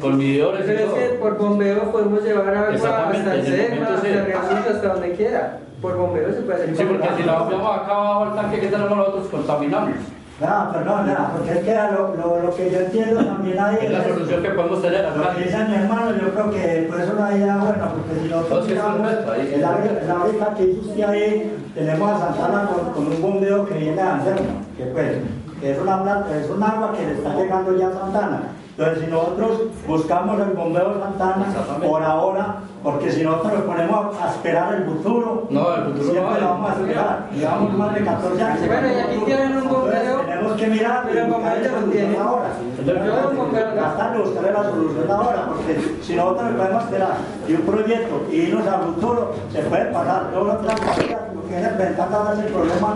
con 0.00 0.16
medidores 0.16 0.64
y 0.64 0.68
Pero 0.68 0.78
es 0.80 0.86
todo. 0.86 0.96
que 0.96 1.06
por 1.20 1.38
bombeo 1.38 1.92
podemos 1.92 2.22
llevar 2.22 2.48
agua 2.48 2.74
hasta 2.74 3.34
el 3.34 3.46
el 3.46 3.70
momento 3.70 3.94
hasta 3.94 4.00
sí. 4.00 4.08
Río 4.08 4.74
hasta 4.74 4.88
donde 4.88 5.12
quiera. 5.12 5.58
Por 5.80 5.96
bombeo 5.96 6.32
se 6.32 6.40
puede 6.40 6.62
hacer. 6.62 6.76
Sí, 6.76 6.84
porque 6.84 7.08
si 7.16 7.22
la 7.24 7.38
bombeamos 7.38 7.76
acá 7.76 7.92
abajo 7.92 8.22
al 8.24 8.34
tanque 8.34 8.60
que 8.60 8.66
tenemos 8.68 8.96
nosotros, 8.96 9.26
contaminamos. 9.28 9.90
No, 10.40 10.72
perdón, 10.72 11.06
no, 11.06 11.30
porque 11.32 11.52
es 11.52 11.58
que 11.60 11.74
lo, 11.74 12.16
lo, 12.16 12.42
lo 12.42 12.56
que 12.56 12.68
yo 12.68 12.80
entiendo 12.80 13.24
también 13.24 13.56
hay 13.56 13.76
Es 13.82 13.90
la 13.92 14.02
solución 14.02 14.42
que 14.42 14.50
podemos 14.50 14.82
tener, 14.82 15.16
Lo 15.16 15.30
que 15.30 15.44
dice 15.44 15.64
mi 15.64 15.74
hermano, 15.76 16.10
yo 16.10 16.34
creo 16.34 16.50
que 16.50 16.86
por 16.90 17.00
eso 17.00 17.12
no 17.12 17.24
hay 17.24 17.38
nada 17.38 17.64
bueno, 17.64 17.92
porque 17.92 18.20
si 18.20 18.28
nosotros 18.28 18.68
miramos, 18.68 19.12
el 19.12 19.64
área 19.64 20.54
que 20.56 20.66
dice 20.66 20.80
usted 20.80 21.04
ahí, 21.04 21.56
tenemos 21.72 22.10
a 22.10 22.18
Santana 22.18 22.66
con, 22.66 22.92
con 22.94 23.12
un 23.12 23.22
bombeo 23.22 23.64
que 23.64 23.74
viene 23.74 23.94
de 23.94 24.02
Anselmo, 24.02 24.60
que 24.76 24.84
pues, 24.86 25.12
que 25.60 25.70
es 25.70 25.78
una 25.78 26.02
planta, 26.02 26.36
es 26.36 26.50
un 26.50 26.62
agua 26.62 26.92
que 26.92 27.06
le 27.06 27.12
está 27.12 27.36
llegando 27.36 27.78
ya 27.78 27.88
a 27.88 27.92
Santana. 27.92 28.42
Entonces, 28.76 29.04
si 29.04 29.10
nosotros 29.10 29.50
buscamos 29.86 30.40
el 30.40 30.50
bombeo 30.56 30.94
de 30.94 31.00
Santana 31.00 31.46
por 31.80 32.02
ahora, 32.02 32.56
porque 32.82 33.12
si 33.12 33.22
nosotros 33.22 33.52
nos 33.52 33.62
ponemos 33.62 34.16
a 34.20 34.30
esperar 34.30 34.74
el 34.74 34.84
futuro, 34.84 35.46
No, 35.48 35.74
el 35.76 35.84
futuro 35.84 36.10
siempre 36.10 36.40
lo 36.40 36.48
vamos 36.48 36.70
a 36.70 36.74
esperar. 36.74 37.28
Llevamos 37.32 37.72
más 37.74 37.94
de 37.94 38.04
14 38.04 38.42
años. 38.42 38.66
Bueno, 38.66 38.88
y 38.88 38.98
aquí 39.00 39.24
tienen 39.26 39.56
un 39.58 39.68
bombeo. 39.68 39.94
Entonces, 39.94 40.26
tenemos 40.26 40.52
que 40.54 40.66
mirar 40.66 41.04
Pero 41.06 41.26
buscar 41.26 41.40
bombeo 41.54 41.62
ya 41.64 41.70
la 41.70 41.80
lo 41.80 41.86
tiene. 41.86 42.06
solución 42.16 42.26
ahora. 42.26 42.48
De 42.84 44.20
buscarle 44.20 44.52
la 44.52 44.64
solución 44.64 45.10
ahora, 45.10 45.46
porque 45.48 45.96
si 46.02 46.16
nosotros 46.16 46.44
nos 46.44 46.54
podemos 46.54 46.84
esperar 46.84 47.12
de 47.46 47.54
un 47.54 47.60
proyecto 47.62 48.22
y 48.30 48.34
irnos 48.36 48.66
al 48.66 48.80
futuro, 48.82 49.32
se 49.52 49.62
puede 49.62 49.84
pasar 49.86 50.30
todos 50.32 50.46
los 50.48 50.62
tramos, 50.62 50.96
porque 51.34 51.60
es 51.60 51.66
el 51.66 51.74
ventaja 51.76 52.34
el 52.44 52.52
problema 52.52 52.94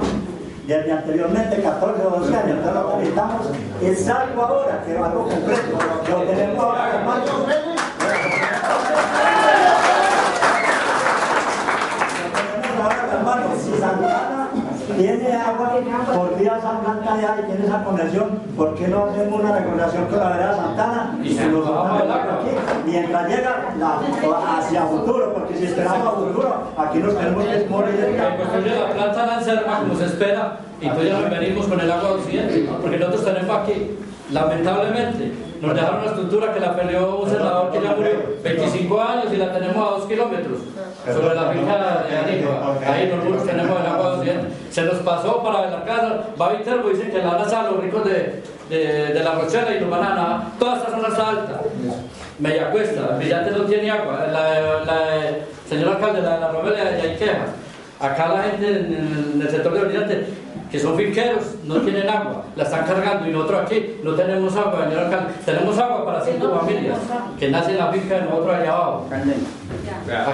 desde 0.68 0.92
anteriormente 0.92 1.62
14 1.62 2.04
o 2.04 2.10
12 2.10 2.36
años. 2.36 2.58
Entonces 2.58 2.74
lo 2.74 2.96
necesitamos 2.98 3.46
es 3.80 4.08
algo 4.08 4.42
ahora, 4.42 4.82
que 4.84 4.92
es 4.92 5.00
algo 5.00 5.22
concreto. 5.24 5.78
Lo 6.10 6.22
tenemos 6.24 6.62
ahora, 6.62 6.90
hermano. 6.94 7.24
Ahora, 12.82 13.08
hermano, 13.14 13.46
si 13.58 13.70
Santana 13.80 14.50
tiene 14.94 15.32
agua 15.36 15.72
por 16.38 16.42
vía 16.42 16.60
San 16.62 16.80
Blanca 16.84 17.14
allá 17.14 17.36
y 17.42 17.46
tiene 17.50 17.66
esa 17.66 17.84
conexión, 17.84 18.28
¿por 18.56 18.74
qué 18.74 18.88
no 18.88 19.04
hacemos 19.06 19.40
una 19.40 19.56
recomendación 19.58 20.04
con 20.06 20.18
la 20.18 20.28
vereda 20.30 20.56
Santana 20.56 21.18
Y 21.22 21.30
se 21.34 21.46
nos 21.48 21.66
agua. 21.66 21.98
aquí 21.98 22.50
mientras 22.86 23.28
llega 23.28 23.74
la- 23.78 24.58
hacia 24.58 24.82
futuro? 24.82 25.34
Porque 25.34 25.56
si 25.56 25.64
esperamos 25.64 26.06
a 26.06 26.10
futuro, 26.12 26.62
aquí 26.76 26.98
nos 26.98 27.16
tenemos 27.18 27.44
que 27.44 27.66
morir 27.68 27.96
de 27.96 28.06
Que 28.16 28.36
construye 28.36 28.78
la 28.78 28.90
planta 28.92 29.26
de 29.26 29.32
Anselma 29.32 29.78
como 29.80 29.94
se 29.96 30.04
espera 30.06 30.58
y 30.80 30.86
entonces 30.86 31.12
ya 31.12 31.28
venimos 31.28 31.66
con 31.66 31.80
el 31.80 31.90
agua 31.90 32.12
occidente, 32.12 32.68
porque 32.80 32.98
nosotros 32.98 33.24
tenemos 33.24 33.58
aquí, 33.58 33.98
lamentablemente, 34.32 35.32
nos 35.60 35.74
dejaron 35.74 36.00
una 36.00 36.06
estructura 36.06 36.52
que 36.52 36.60
la 36.60 36.76
peleó 36.76 37.18
un 37.18 37.30
senador 37.30 37.70
que 37.72 37.80
ya 37.80 37.94
murió 37.94 38.12
25 38.42 39.00
años 39.00 39.26
y 39.32 39.36
la 39.36 39.52
tenemos 39.52 39.76
a 39.76 39.96
2 39.98 40.06
kilómetros 40.06 40.58
sobre 41.06 41.34
la 41.34 41.50
finca 41.50 42.04
de 42.08 42.16
Aníbal. 42.18 42.78
Ahí 42.86 43.12
nosotros 43.14 43.46
tenemos 43.46 43.80
el 43.80 43.86
agua 43.86 44.14
occidente. 44.14 44.48
Se 44.70 44.82
nos 44.82 44.96
pasó 44.96 45.42
para 45.42 45.70
la 45.70 45.84
casa, 45.84 46.20
va 46.40 46.52
Viterbo 46.52 46.88
dice 46.90 47.10
que 47.10 47.18
la 47.18 47.34
van 47.34 47.54
a 47.54 47.60
a 47.60 47.70
los 47.70 47.82
ricos 47.82 48.04
de, 48.04 48.42
de, 48.68 49.14
de 49.14 49.24
la 49.24 49.32
Rochela 49.32 49.74
y 49.74 49.80
los 49.80 49.90
van 49.90 50.04
a 50.04 50.14
nadar. 50.14 50.40
Toda 50.58 50.76
esta 50.76 50.90
zona 50.90 51.08
está 51.08 51.28
alta. 51.28 51.60
Media 52.38 52.70
cuesta, 52.70 53.16
Brillante 53.16 53.50
no 53.50 53.64
tiene 53.64 53.90
agua. 53.90 54.26
La, 54.30 54.84
la, 54.84 54.98
señor 55.68 55.94
alcalde, 55.94 56.22
la 56.22 56.34
de 56.34 56.40
la 56.40 56.52
Romelia 56.52 56.84
ya 56.96 57.02
hay 57.02 57.16
quejas. 57.16 57.50
Acá 58.00 58.28
la 58.28 58.42
gente 58.42 58.68
en 58.68 58.76
el, 58.76 59.32
en 59.34 59.42
el 59.42 59.50
sector 59.50 59.72
de 59.72 59.80
Brillante, 59.80 60.26
que 60.70 60.78
son 60.78 60.96
finqueros, 60.96 61.44
no 61.64 61.76
tienen 61.80 62.08
agua, 62.08 62.44
la 62.54 62.64
están 62.64 62.84
cargando 62.86 63.26
y 63.26 63.32
nosotros 63.32 63.62
aquí 63.62 63.96
no 64.02 64.12
tenemos 64.14 64.54
agua, 64.56 64.84
señor 64.84 65.04
alcalde. 65.04 65.32
Tenemos 65.44 65.78
agua 65.78 66.04
para 66.04 66.24
cinco 66.24 66.58
familias 66.60 66.98
que 67.38 67.50
nacen 67.50 67.70
en 67.72 67.78
la 67.78 67.92
finca 67.92 68.14
de 68.16 68.20
nosotros 68.22 68.54
allá 68.54 68.72
abajo. 68.72 69.06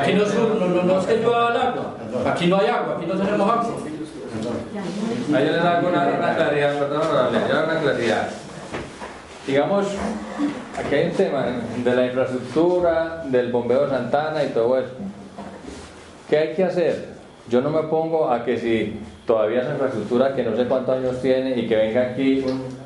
Aquí 0.00 0.12
no, 0.14 0.22
es- 0.24 0.34
no, 0.34 0.66
no, 0.66 0.82
no 0.82 0.98
es 1.00 1.06
que 1.06 1.16
llueva 1.18 1.50
el 1.50 1.56
agua, 1.60 1.94
aquí 2.32 2.46
no 2.48 2.56
hay 2.56 2.66
agua, 2.66 2.94
aquí 2.96 3.06
no 3.06 3.14
tenemos 3.14 3.48
agua. 3.48 3.64
Ahí 5.34 5.46
yo 5.46 5.52
les 5.52 5.62
hago 5.64 5.88
una, 5.88 6.06
una 6.06 6.36
claridad, 6.36 6.78
perdón, 6.78 7.02
hago 7.02 7.64
una 7.72 7.80
claridad. 7.80 8.28
Digamos, 9.46 9.86
aquí 10.78 10.94
hay 10.94 11.06
un 11.10 11.12
tema 11.12 11.46
de 11.84 11.94
la 11.94 12.06
infraestructura, 12.06 13.22
del 13.26 13.52
bombeo 13.52 13.88
Santana 13.88 14.42
y 14.42 14.48
todo 14.48 14.78
eso. 14.78 14.90
¿Qué 16.28 16.38
hay 16.38 16.54
que 16.54 16.64
hacer? 16.64 17.08
Yo 17.48 17.60
no 17.60 17.70
me 17.70 17.82
pongo 17.84 18.30
a 18.30 18.44
que 18.44 18.58
si 18.58 18.98
todavía 19.26 19.62
esa 19.62 19.72
infraestructura 19.72 20.34
que 20.34 20.42
no 20.42 20.56
sé 20.56 20.64
cuántos 20.66 20.96
años 20.98 21.20
tiene 21.22 21.56
y 21.58 21.66
que 21.66 21.76
venga 21.76 22.02
aquí 22.02 22.44
un- 22.46 22.84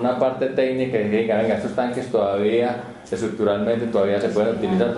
una 0.00 0.18
parte 0.18 0.46
técnica 0.48 0.98
y 1.00 1.08
diga, 1.08 1.38
venga, 1.38 1.54
estos 1.56 1.72
tanques 1.74 2.06
todavía, 2.12 2.76
estructuralmente 3.10 3.86
todavía 3.86 4.20
se 4.20 4.28
pueden 4.28 4.56
utilizar. 4.56 4.94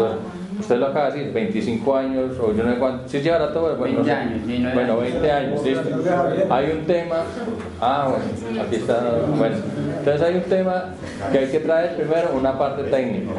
Usted 0.59 0.77
lo 0.77 0.89
acaba 0.89 1.11
de 1.11 1.19
decir, 1.21 1.33
25 1.33 1.97
años 1.97 2.33
o 2.39 2.53
yo 2.55 2.65
no 2.65 2.73
sé 2.75 2.79
cuánto, 2.79 3.09
si 3.09 3.21
llevará 3.21 3.51
todo, 3.53 3.77
bueno, 3.77 4.01
no 4.01 4.05
20 4.05 4.05
sé. 4.05 4.13
años, 4.13 4.47
19 4.47 4.75
bueno, 4.75 4.93
años. 4.93 5.03
20 5.13 5.33
años, 5.33 5.65
listo. 5.65 6.53
Hay 6.55 6.71
un 6.79 6.85
tema, 6.87 7.17
ah, 7.81 8.09
bueno, 8.11 8.63
aquí 8.63 8.77
está, 8.77 9.01
bueno. 9.39 9.57
Entonces 10.01 10.23
hay 10.23 10.35
un 10.35 10.43
tema 10.43 10.85
que 11.33 11.39
hay 11.39 11.47
que 11.47 11.61
traer 11.61 11.97
primero 11.97 12.31
una 12.37 12.59
parte 12.59 12.83
técnica. 12.85 13.31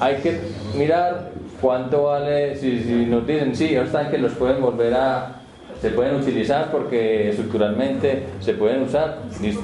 Hay 0.00 0.16
que 0.16 0.38
mirar 0.78 1.28
cuánto 1.60 2.04
vale, 2.04 2.56
si, 2.56 2.80
si 2.84 3.04
nos 3.06 3.26
dicen, 3.26 3.54
sí, 3.54 3.74
esos 3.74 3.92
tanques 3.92 4.18
los 4.20 4.32
pueden 4.32 4.62
volver 4.62 4.94
a, 4.94 5.41
se 5.82 5.90
pueden 5.90 6.14
utilizar 6.16 6.70
porque 6.70 7.28
estructuralmente 7.30 8.22
se 8.40 8.54
pueden 8.54 8.82
usar, 8.84 9.18
listo. 9.42 9.62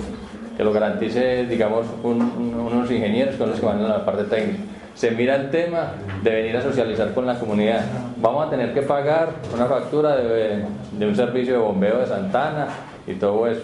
Que 0.56 0.64
lo 0.64 0.72
garantice, 0.72 1.46
digamos, 1.46 1.86
un- 2.02 2.20
un- 2.20 2.54
unos 2.72 2.90
ingenieros 2.90 3.36
con 3.36 3.48
los 3.50 3.60
que 3.60 3.64
van 3.66 3.82
a 3.84 3.88
la 3.88 4.04
parte 4.04 4.24
técnica. 4.24 4.58
Se 4.96 5.12
mira 5.12 5.36
el 5.36 5.50
tema 5.50 5.92
de 6.24 6.30
venir 6.30 6.56
a 6.56 6.60
socializar 6.62 7.14
con 7.14 7.24
la 7.24 7.38
comunidad. 7.38 7.84
Vamos 8.16 8.44
a 8.44 8.50
tener 8.50 8.74
que 8.74 8.82
pagar 8.82 9.28
una 9.54 9.66
factura 9.66 10.16
de, 10.16 10.64
de 10.90 11.06
un 11.06 11.14
servicio 11.14 11.52
de 11.54 11.58
bombeo 11.60 11.98
de 12.00 12.06
Santana 12.06 12.66
y 13.06 13.14
todo 13.14 13.46
eso. 13.46 13.60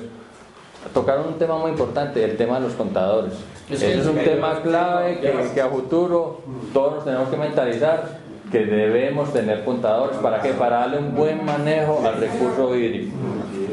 Tocaron 0.92 1.26
un 1.26 1.34
tema 1.38 1.58
muy 1.58 1.72
importante, 1.72 2.22
el 2.22 2.36
tema 2.36 2.60
de 2.60 2.66
los 2.66 2.74
contadores. 2.74 3.32
Es 3.68 3.82
es 3.82 4.06
un 4.06 4.16
tema 4.18 4.60
clave 4.62 5.18
que, 5.18 5.32
que 5.54 5.60
a 5.60 5.66
futuro 5.68 6.40
todos 6.72 6.96
nos 6.96 7.04
tenemos 7.04 7.28
que 7.30 7.36
mentalizar 7.36 8.04
que 8.50 8.66
debemos 8.66 9.32
tener 9.32 9.64
contadores 9.64 10.16
para 10.18 10.40
que 10.40 10.52
para 10.52 10.80
darle 10.80 10.98
un 10.98 11.14
buen 11.14 11.44
manejo 11.44 12.02
al 12.06 12.20
recurso 12.20 12.74
hídrico. 12.76 13.14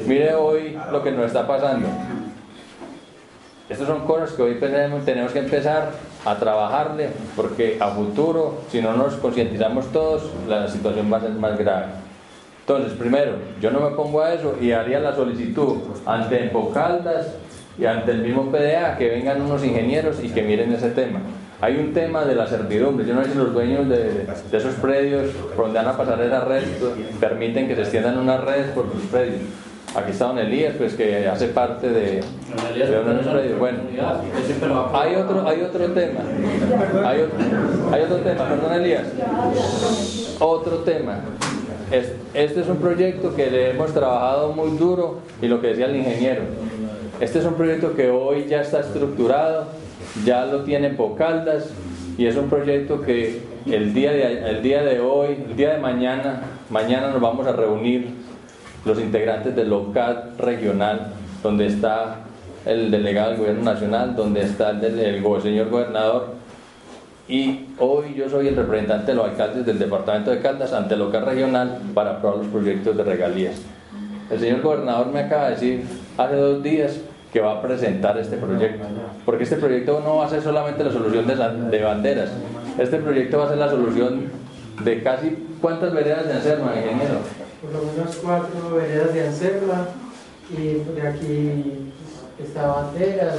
Mire 0.08 0.34
hoy 0.36 0.78
lo 0.92 1.04
que 1.04 1.12
nos 1.12 1.28
está 1.28 1.46
pasando. 1.48 1.88
Estas 3.70 3.88
son 3.88 4.06
cosas 4.06 4.32
que 4.32 4.42
hoy 4.42 4.56
tenemos 4.60 5.32
que 5.32 5.40
empezar 5.40 5.92
a 6.26 6.36
trabajarle 6.36 7.10
porque 7.36 7.78
a 7.80 7.88
futuro, 7.90 8.60
si 8.70 8.82
no 8.82 8.94
nos 8.94 9.16
concientizamos 9.16 9.92
todos, 9.92 10.30
la 10.48 10.68
situación 10.68 11.12
va 11.12 11.18
a 11.18 11.22
ser 11.22 11.32
más 11.32 11.58
grave. 11.58 11.86
Entonces, 12.62 12.94
primero, 12.94 13.34
yo 13.60 13.72
no 13.72 13.80
me 13.80 13.96
pongo 13.96 14.22
a 14.22 14.34
eso 14.34 14.56
y 14.62 14.72
haría 14.72 15.00
la 15.00 15.16
solicitud 15.16 15.78
ante 16.06 16.44
Empocaldas 16.44 17.28
y 17.78 17.86
ante 17.86 18.12
el 18.12 18.22
mismo 18.22 18.52
PDA 18.52 18.98
que 18.98 19.10
vengan 19.10 19.42
unos 19.42 19.64
ingenieros 19.64 20.24
y 20.24 20.30
que 20.30 20.44
miren 20.44 20.74
ese 20.74 20.90
tema. 20.92 21.20
Hay 21.62 21.78
un 21.78 21.94
tema 21.94 22.26
de 22.26 22.34
la 22.36 22.48
servidumbre. 22.48 23.06
Yo 23.06 23.14
no 23.14 23.24
sé 23.24 23.32
si 23.32 23.38
los 23.38 23.54
dueños 23.54 23.88
de, 23.88 24.26
de 24.52 24.58
esos 24.58 24.74
predios 24.76 25.30
por 25.56 25.66
donde 25.66 25.80
van 25.80 25.88
a 25.90 25.98
pasar 25.98 26.20
esa 26.22 26.44
red 26.44 26.64
permiten 27.20 27.68
que 27.68 27.76
se 27.76 27.82
extiendan 27.82 28.18
unas 28.18 28.44
redes 28.44 28.68
por 28.72 28.92
sus 28.92 29.04
predios. 29.12 29.42
Aquí 29.94 30.12
está 30.12 30.26
Don 30.28 30.40
Elías, 30.40 30.74
pues 30.78 30.94
que 30.96 31.28
hace 31.28 31.48
parte 31.50 31.90
de, 31.90 32.22
de 32.22 33.00
uno 33.04 33.14
de 33.14 33.22
esos 33.22 33.34
predios. 33.34 33.60
Bueno, 33.60 33.80
hay 34.94 35.16
otro, 35.16 35.48
hay 35.48 35.62
otro 35.62 35.86
tema. 35.88 36.20
Hay 37.06 37.22
otro, 37.22 37.38
hay 37.92 38.02
otro 38.04 38.16
tema, 38.18 38.46
perdón 38.50 38.74
Elías. 38.82 39.04
Otro 40.40 40.78
tema. 40.80 41.20
Es- 41.92 42.14
Este 42.34 42.62
es 42.62 42.68
un 42.70 42.78
proyecto 42.78 43.36
que 43.36 43.52
le 43.52 43.72
hemos 43.72 43.94
trabajado 43.94 44.54
muy 44.54 44.78
duro 44.78 45.20
y 45.42 45.48
lo 45.48 45.60
que 45.62 45.68
decía 45.68 45.86
el 45.88 45.98
ingeniero. 45.98 46.42
Este 47.20 47.40
es 47.40 47.46
un 47.46 47.54
proyecto 47.56 47.94
que 47.94 48.10
hoy 48.10 48.46
ya 48.48 48.62
está 48.62 48.80
estructurado, 48.80 49.66
ya 50.26 50.46
lo 50.46 50.64
tiene 50.64 50.90
Pocaldas 50.92 51.72
y 52.18 52.26
es 52.26 52.36
un 52.36 52.50
proyecto 52.50 53.02
que 53.02 53.42
el 53.66 53.94
día 53.94 54.12
de, 54.12 54.50
el 54.50 54.62
día 54.62 54.84
de 54.84 55.00
hoy, 55.00 55.38
el 55.50 55.56
día 55.56 55.74
de 55.74 55.80
mañana, 55.80 56.42
mañana 56.70 57.10
nos 57.10 57.22
vamos 57.22 57.48
a 57.48 57.52
reunir 57.52 58.10
los 58.86 59.00
integrantes 59.00 59.56
del 59.56 59.70
local 59.70 60.34
regional, 60.38 61.14
donde 61.44 61.68
está 61.68 62.18
el 62.66 62.92
delegado 62.92 63.32
del 63.32 63.40
gobierno 63.40 63.64
nacional, 63.64 64.16
donde 64.16 64.42
está 64.42 64.72
el, 64.72 65.42
señor 65.42 65.70
gobernador, 65.70 66.34
y 67.28 67.68
hoy 67.78 68.14
yo 68.16 68.30
soy 68.30 68.48
el 68.50 68.56
representante 68.56 69.12
de 69.12 69.16
los 69.16 69.30
alcaldes 69.30 69.66
del 69.66 69.80
departamento 69.80 70.32
de 70.32 70.42
Caldas 70.42 70.74
ante 70.74 70.96
el 70.96 71.00
local 71.00 71.26
regional 71.26 71.80
para 71.94 72.12
aprobar 72.12 72.40
los 72.40 72.48
proyectos 72.48 72.98
de 72.98 73.04
regalías. 73.04 73.62
El 74.30 74.40
señor 74.40 74.62
gobernador 74.62 75.08
me 75.08 75.22
acaba 75.22 75.46
de 75.46 75.52
decir 75.52 75.84
hace 76.18 76.36
dos 76.36 76.62
días 76.62 77.00
que 77.32 77.40
va 77.40 77.54
a 77.54 77.62
presentar 77.62 78.18
este 78.18 78.38
proyecto, 78.38 78.86
porque 79.26 79.44
este 79.44 79.56
proyecto 79.56 80.02
no 80.02 80.18
va 80.18 80.26
a 80.26 80.30
ser 80.30 80.42
solamente 80.42 80.84
la 80.84 80.92
solución 80.92 81.26
de, 81.28 81.82
banderas, 81.82 82.32
este 82.78 82.98
proyecto 82.98 83.38
va 83.38 83.46
a 83.46 83.50
ser 83.50 83.58
la 83.58 83.70
solución 83.70 84.26
de 84.84 85.04
casi 85.04 85.38
cuántas 85.62 85.94
veredas 85.94 86.28
de 86.28 86.34
Anserma, 86.34 86.74
ingeniero. 86.76 87.20
Por 87.62 87.72
lo 87.74 87.92
menos 87.92 88.16
cuatro 88.18 88.76
veredas 88.76 89.14
de 89.14 89.28
Ancerla 89.28 89.88
y 90.50 91.00
de 91.00 91.08
aquí 91.08 91.92
está 92.44 92.68
Banderas. 92.68 93.36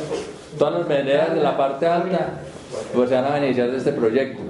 Todas 0.59 0.75
las 0.81 0.89
veredas 0.89 1.35
de 1.35 1.41
la 1.41 1.57
parte 1.57 1.87
alta 1.87 2.31
pues, 2.95 3.09
se 3.09 3.15
van 3.15 3.25
a 3.25 3.35
beneficiar 3.35 3.71
de 3.71 3.77
este 3.77 3.93
proyecto. 3.93 4.43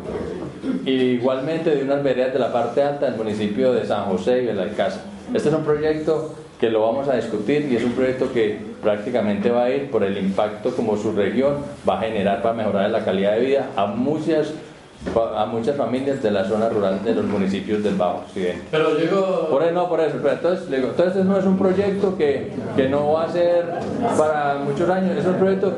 Y 0.85 0.93
igualmente 0.93 1.75
de 1.75 1.83
unas 1.83 2.03
veredas 2.03 2.33
de 2.33 2.39
la 2.39 2.53
parte 2.53 2.83
alta 2.83 3.07
del 3.07 3.17
municipio 3.17 3.73
de 3.73 3.87
San 3.87 4.05
José 4.05 4.43
y 4.43 4.47
Belalcázar. 4.47 5.03
Este 5.33 5.49
es 5.49 5.55
un 5.55 5.65
proyecto 5.65 6.35
que 6.63 6.71
lo 6.71 6.83
vamos 6.83 7.09
a 7.09 7.17
discutir 7.17 7.67
y 7.73 7.75
es 7.75 7.83
un 7.83 7.91
proyecto 7.91 8.33
que 8.33 8.57
prácticamente 8.81 9.51
va 9.51 9.65
a 9.65 9.71
ir 9.71 9.91
por 9.91 10.05
el 10.05 10.17
impacto 10.17 10.71
como 10.77 10.97
su 10.97 11.11
región 11.11 11.57
va 11.87 11.99
a 11.99 12.03
generar 12.03 12.41
para 12.41 12.55
mejorar 12.55 12.89
la 12.89 13.05
calidad 13.05 13.33
de 13.33 13.41
vida 13.41 13.71
a 13.75 13.87
muchas 13.87 14.53
a 15.37 15.45
muchas 15.47 15.77
familias 15.77 16.23
de 16.23 16.31
la 16.31 16.45
zona 16.45 16.69
rural 16.69 17.03
de 17.03 17.17
los 17.17 17.25
municipios 17.25 17.83
del 17.83 17.97
Bajo 17.97 18.19
Occidente. 18.19 18.63
Pero 18.71 18.95
digo, 18.95 19.49
Por 19.51 19.65
eso, 19.65 19.73
no, 19.73 19.89
por 19.89 19.99
eso. 19.99 20.19
Pero 20.23 20.35
entonces, 20.35 20.71
le 20.71 20.77
digo, 20.77 20.91
entonces 20.91 21.25
no 21.25 21.37
es 21.37 21.45
un 21.45 21.59
proyecto 21.59 22.17
que, 22.17 22.53
que 22.77 22.89
no 22.89 23.15
va 23.15 23.25
a 23.25 23.33
ser 23.33 23.65
para 24.17 24.61
muchos 24.65 24.89
años, 24.89 25.17
es 25.17 25.27
un 25.27 25.35
proyecto 25.35 25.73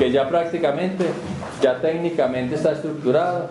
que 0.00 0.10
ya 0.10 0.28
prácticamente, 0.28 1.04
ya 1.62 1.80
técnicamente 1.80 2.56
está 2.56 2.72
estructurado, 2.72 3.46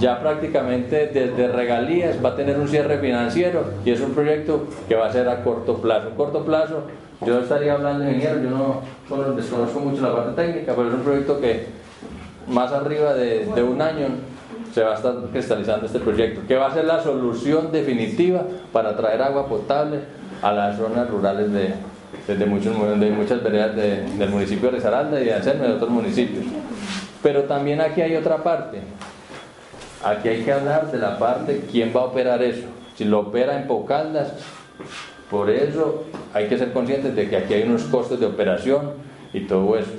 ya 0.00 0.20
prácticamente 0.20 1.06
desde 1.12 1.48
regalías 1.48 2.16
va 2.24 2.30
a 2.30 2.36
tener 2.36 2.58
un 2.58 2.68
cierre 2.68 2.98
financiero 2.98 3.64
y 3.84 3.90
es 3.90 4.00
un 4.00 4.12
proyecto 4.12 4.66
que 4.88 4.94
va 4.94 5.06
a 5.06 5.12
ser 5.12 5.28
a 5.28 5.42
corto 5.42 5.76
plazo. 5.78 6.08
Un 6.10 6.14
corto 6.16 6.44
plazo, 6.44 6.82
yo 7.24 7.40
estaría 7.40 7.74
hablando 7.74 8.04
de 8.04 8.12
ingeniero, 8.12 8.42
yo 8.42 8.50
no 8.50 8.80
bueno, 9.08 9.32
desconozco 9.32 9.80
mucho 9.80 10.02
la 10.02 10.14
parte 10.14 10.42
técnica, 10.42 10.72
pero 10.74 10.88
es 10.88 10.94
un 10.94 11.00
proyecto 11.00 11.40
que 11.40 11.66
más 12.48 12.72
arriba 12.72 13.14
de, 13.14 13.46
de 13.46 13.62
un 13.62 13.80
año 13.80 14.06
se 14.72 14.82
va 14.82 14.92
a 14.92 14.94
estar 14.96 15.14
cristalizando 15.32 15.86
este 15.86 16.00
proyecto, 16.00 16.40
que 16.48 16.56
va 16.56 16.66
a 16.66 16.74
ser 16.74 16.84
la 16.84 17.00
solución 17.00 17.70
definitiva 17.70 18.42
para 18.72 18.96
traer 18.96 19.22
agua 19.22 19.46
potable 19.48 20.00
a 20.42 20.52
las 20.52 20.76
zonas 20.76 21.08
rurales 21.08 21.52
de, 21.52 21.74
de, 22.26 22.36
de 22.36 22.46
muchos, 22.46 22.74
de 22.98 23.10
muchas 23.10 23.42
veredas 23.42 23.76
de- 23.76 24.02
del 24.18 24.30
municipio 24.30 24.70
de 24.70 24.76
Risaralda 24.76 25.20
y 25.20 25.26
de 25.26 25.34
Anselmo 25.34 25.64
y 25.64 25.68
de 25.68 25.74
otros 25.74 25.90
municipios. 25.90 26.44
Pero 27.22 27.44
también 27.44 27.80
aquí 27.80 28.02
hay 28.02 28.16
otra 28.16 28.38
parte. 28.38 28.80
Aquí 30.04 30.28
hay 30.28 30.42
que 30.42 30.52
hablar 30.52 30.90
de 30.92 30.98
la 30.98 31.18
parte, 31.18 31.62
quién 31.70 31.92
va 31.96 32.00
a 32.02 32.04
operar 32.04 32.42
eso. 32.42 32.66
Si 32.96 33.04
lo 33.04 33.20
opera 33.20 33.58
en 33.60 33.66
Pocaldas, 33.66 34.32
por 35.30 35.50
eso 35.50 36.04
hay 36.32 36.46
que 36.48 36.58
ser 36.58 36.72
conscientes 36.72 37.16
de 37.16 37.28
que 37.28 37.36
aquí 37.36 37.54
hay 37.54 37.62
unos 37.62 37.84
costos 37.84 38.20
de 38.20 38.26
operación 38.26 38.90
y 39.32 39.40
todo 39.46 39.76
eso. 39.78 39.90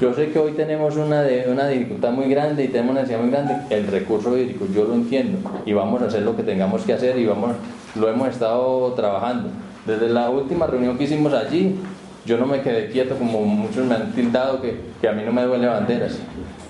Yo 0.00 0.14
sé 0.14 0.30
que 0.30 0.38
hoy 0.38 0.52
tenemos 0.52 0.96
una, 0.96 1.22
de- 1.22 1.46
una 1.50 1.68
dificultad 1.68 2.10
muy 2.12 2.28
grande 2.28 2.64
y 2.64 2.68
tenemos 2.68 2.92
una 2.92 3.00
necesidad 3.02 3.20
muy 3.22 3.30
grande, 3.30 3.56
el 3.70 3.86
recurso 3.88 4.36
hídrico, 4.36 4.66
yo 4.74 4.84
lo 4.84 4.94
entiendo 4.94 5.38
y 5.66 5.72
vamos 5.72 6.00
a 6.02 6.06
hacer 6.06 6.22
lo 6.22 6.34
que 6.36 6.42
tengamos 6.42 6.82
que 6.82 6.92
hacer 6.94 7.18
y 7.18 7.26
vamos, 7.26 7.52
lo 7.94 8.08
hemos 8.08 8.28
estado 8.28 8.92
trabajando. 8.94 9.48
Desde 9.86 10.08
la 10.08 10.30
última 10.30 10.66
reunión 10.66 10.96
que 10.96 11.04
hicimos 11.04 11.32
allí, 11.34 11.76
yo 12.24 12.38
no 12.38 12.46
me 12.46 12.60
quedé 12.62 12.88
quieto 12.90 13.16
como 13.16 13.42
muchos 13.42 13.84
me 13.86 13.94
han 13.94 14.12
tildado 14.12 14.60
que, 14.62 14.76
que 15.00 15.08
a 15.08 15.12
mí 15.12 15.22
no 15.24 15.32
me 15.32 15.42
duele 15.44 15.66
banderas. 15.66 16.18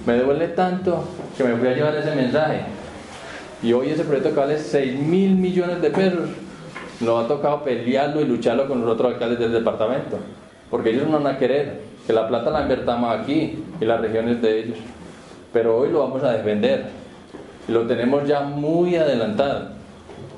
Me 0.07 0.17
duele 0.19 0.49
tanto 0.49 1.05
que 1.37 1.43
me 1.43 1.57
fui 1.57 1.67
a 1.67 1.75
llevar 1.75 1.97
ese 1.97 2.15
mensaje. 2.15 2.61
Y 3.61 3.73
hoy 3.73 3.91
ese 3.91 4.05
proyecto 4.05 4.31
que 4.31 4.37
vale 4.37 4.59
6 4.59 5.01
mil 5.01 5.35
millones 5.35 5.83
de 5.83 5.91
pesos, 5.91 6.29
nos 7.01 7.25
ha 7.25 7.29
tocado 7.29 7.65
pelearlo 7.65 8.21
y 8.21 8.25
lucharlo 8.25 8.69
con 8.69 8.81
los 8.83 8.91
otros 8.91 9.15
alcaldes 9.15 9.41
del 9.41 9.53
departamento. 9.53 10.19
Porque 10.71 10.91
ellos 10.91 11.09
no 11.09 11.21
van 11.21 11.35
a 11.35 11.39
querer 11.39 11.81
que 12.07 12.13
la 12.13 12.29
plata 12.29 12.51
la 12.51 12.63
invertamos 12.63 13.19
aquí 13.19 13.65
y 13.81 13.85
las 13.85 14.01
regiones 14.01 14.41
de 14.41 14.61
ellos. 14.61 14.79
Pero 15.53 15.77
hoy 15.77 15.91
lo 15.91 16.01
vamos 16.01 16.23
a 16.23 16.31
defender. 16.33 16.87
Y 17.69 17.73
lo 17.73 17.87
tenemos 17.87 18.29
ya 18.29 18.43
muy 18.43 18.95
adelantado. 18.95 19.71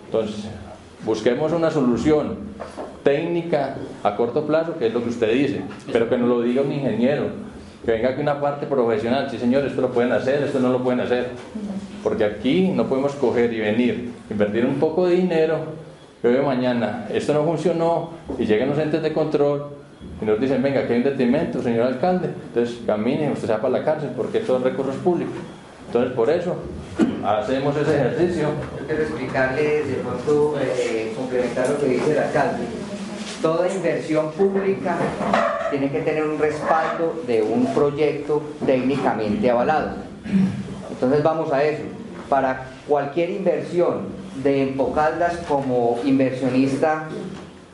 Entonces, 0.06 0.46
busquemos 1.04 1.52
una 1.52 1.70
solución 1.70 2.38
técnica 3.02 3.76
a 4.02 4.16
corto 4.16 4.46
plazo, 4.46 4.78
que 4.78 4.86
es 4.86 4.94
lo 4.94 5.02
que 5.02 5.10
usted 5.10 5.32
dice, 5.32 5.60
pero 5.92 6.08
que 6.08 6.16
nos 6.16 6.28
lo 6.28 6.40
diga 6.40 6.62
un 6.62 6.72
ingeniero, 6.72 7.26
que 7.84 7.92
venga 7.92 8.10
aquí 8.10 8.20
una 8.20 8.40
parte 8.40 8.66
profesional, 8.66 9.28
sí 9.30 9.38
señor, 9.38 9.64
esto 9.64 9.80
lo 9.80 9.92
pueden 9.92 10.12
hacer, 10.12 10.42
esto 10.42 10.58
no 10.60 10.70
lo 10.70 10.82
pueden 10.82 11.00
hacer, 11.00 11.28
porque 12.02 12.24
aquí 12.24 12.68
no 12.68 12.86
podemos 12.86 13.12
coger 13.12 13.52
y 13.52 13.60
venir, 13.60 14.12
invertir 14.30 14.66
un 14.66 14.76
poco 14.76 15.06
de 15.06 15.16
dinero, 15.16 15.58
que 16.20 16.28
hoy 16.28 16.44
mañana 16.44 17.06
esto 17.12 17.32
no 17.32 17.44
funcionó 17.44 18.10
y 18.38 18.44
llegan 18.44 18.70
los 18.70 18.78
entes 18.78 19.02
de 19.02 19.12
control 19.12 19.66
y 20.20 20.24
nos 20.24 20.40
dicen, 20.40 20.62
venga, 20.62 20.80
aquí 20.80 20.92
hay 20.92 20.98
un 20.98 21.04
detrimento, 21.04 21.62
señor 21.62 21.86
alcalde, 21.86 22.30
entonces 22.48 22.78
camine, 22.84 23.30
usted 23.30 23.46
se 23.46 23.52
va 23.52 23.60
para 23.60 23.78
la 23.78 23.84
cárcel, 23.84 24.10
porque 24.16 24.44
son 24.44 24.64
recursos 24.64 24.96
públicos. 24.96 25.36
Entonces, 25.86 26.12
por 26.12 26.28
eso, 26.28 26.54
hacemos 27.24 27.74
ese 27.76 27.96
ejercicio. 27.96 28.48
Yo 28.78 28.86
quiero 28.86 29.02
explicarles, 29.02 29.88
de 29.88 29.94
pronto, 29.94 30.58
eh, 30.60 31.14
complementar 31.16 31.70
lo 31.70 31.78
que 31.78 31.86
dice 31.86 32.12
el 32.12 32.18
alcalde. 32.18 32.64
Toda 33.42 33.68
inversión 33.68 34.32
pública 34.32 34.96
tiene 35.70 35.90
que 35.90 36.00
tener 36.00 36.24
un 36.24 36.38
respaldo 36.38 37.22
de 37.26 37.42
un 37.42 37.72
proyecto 37.72 38.42
técnicamente 38.66 39.48
avalado. 39.48 39.90
Entonces 40.90 41.22
vamos 41.22 41.52
a 41.52 41.62
eso. 41.62 41.84
Para 42.28 42.66
cualquier 42.86 43.30
inversión 43.30 44.08
de 44.42 44.62
Empocaldas 44.62 45.36
como 45.48 45.98
inversionista 46.04 47.08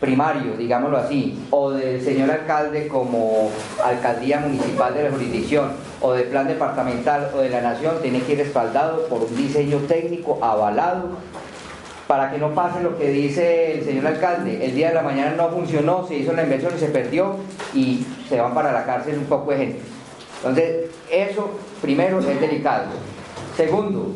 primario, 0.00 0.56
digámoslo 0.58 0.98
así, 0.98 1.46
o 1.50 1.70
del 1.70 2.02
señor 2.02 2.30
alcalde 2.30 2.86
como 2.88 3.50
alcaldía 3.82 4.40
municipal 4.40 4.92
de 4.92 5.04
la 5.04 5.10
jurisdicción, 5.10 5.70
o 6.02 6.12
del 6.12 6.24
plan 6.24 6.46
departamental 6.46 7.30
o 7.34 7.38
de 7.38 7.48
la 7.48 7.62
nación, 7.62 7.94
tiene 8.02 8.20
que 8.20 8.32
ir 8.32 8.38
respaldado 8.38 9.06
por 9.06 9.22
un 9.22 9.34
diseño 9.34 9.78
técnico 9.88 10.38
avalado 10.42 11.08
para 12.07 12.30
que 12.30 12.38
no 12.38 12.55
pase 12.55 12.82
lo 12.82 12.98
que 12.98 13.11
dice 13.11 13.78
el 13.78 13.84
señor 13.84 14.07
alcalde. 14.07 14.64
El 14.64 14.74
día 14.74 14.88
de 14.88 14.94
la 14.94 15.02
mañana 15.02 15.34
no 15.36 15.48
funcionó, 15.50 16.07
se 16.07 16.16
hizo 16.16 16.32
la 16.32 16.42
inversión 16.42 16.72
y 16.76 16.78
se 16.78 16.88
perdió 16.88 17.36
y 17.74 18.07
se 18.28 18.40
van 18.40 18.55
para 18.55 18.72
la 18.72 18.84
cárcel 18.84 19.18
un 19.18 19.24
poco 19.24 19.50
de 19.52 19.57
gente. 19.59 19.80
Entonces, 20.38 20.90
eso 21.11 21.50
primero 21.80 22.18
es 22.18 22.40
delicado. 22.40 22.86
Segundo, 23.57 24.12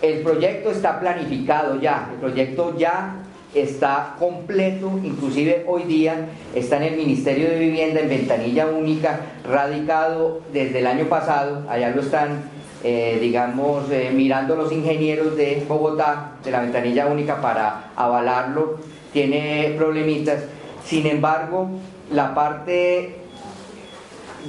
el 0.00 0.20
proyecto 0.22 0.70
está 0.70 0.98
planificado 0.98 1.80
ya, 1.80 2.08
el 2.12 2.20
proyecto 2.20 2.76
ya 2.76 3.16
está 3.54 4.16
completo, 4.18 4.98
inclusive 5.02 5.64
hoy 5.68 5.82
día 5.84 6.28
está 6.54 6.78
en 6.78 6.84
el 6.84 6.96
Ministerio 6.96 7.50
de 7.50 7.58
Vivienda 7.58 8.00
en 8.00 8.08
ventanilla 8.08 8.66
única, 8.66 9.20
radicado 9.48 10.40
desde 10.52 10.78
el 10.78 10.86
año 10.86 11.04
pasado, 11.04 11.64
allá 11.68 11.90
lo 11.90 12.00
están, 12.00 12.42
eh, 12.84 13.18
digamos, 13.20 13.90
eh, 13.90 14.10
mirando 14.12 14.56
los 14.56 14.72
ingenieros 14.72 15.36
de 15.36 15.64
Bogotá, 15.68 16.32
de 16.44 16.50
la 16.50 16.60
ventanilla 16.60 17.06
única 17.06 17.40
para 17.40 17.90
avalarlo, 17.96 18.78
tiene 19.12 19.74
problemitas, 19.76 20.44
sin 20.84 21.06
embargo, 21.06 21.68
la 22.10 22.34
parte 22.34 23.16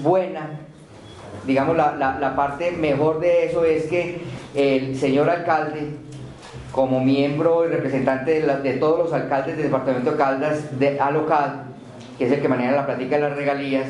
buena, 0.01 0.49
digamos, 1.45 1.75
la, 1.77 1.95
la- 1.95 2.35
parte 2.35 2.71
mejor 2.71 3.19
de 3.19 3.45
eso 3.45 3.65
es 3.65 3.83
que 3.85 4.21
el 4.55 4.97
señor 4.97 5.29
alcalde 5.29 5.89
como 6.71 6.99
miembro 7.01 7.65
y 7.65 7.67
representante 7.67 8.39
de, 8.41 8.47
la- 8.47 8.57
de 8.59 8.73
todos 8.73 8.97
los 8.99 9.13
alcaldes 9.13 9.57
del 9.57 9.65
departamento 9.67 10.11
de 10.11 10.17
Caldas 10.17 10.79
de 10.79 10.99
Alocal, 10.99 11.65
que 12.17 12.25
es 12.25 12.31
el 12.31 12.41
que 12.41 12.47
maneja 12.47 12.71
la 12.71 12.85
práctica 12.85 13.15
de 13.17 13.21
las 13.21 13.35
regalías, 13.37 13.85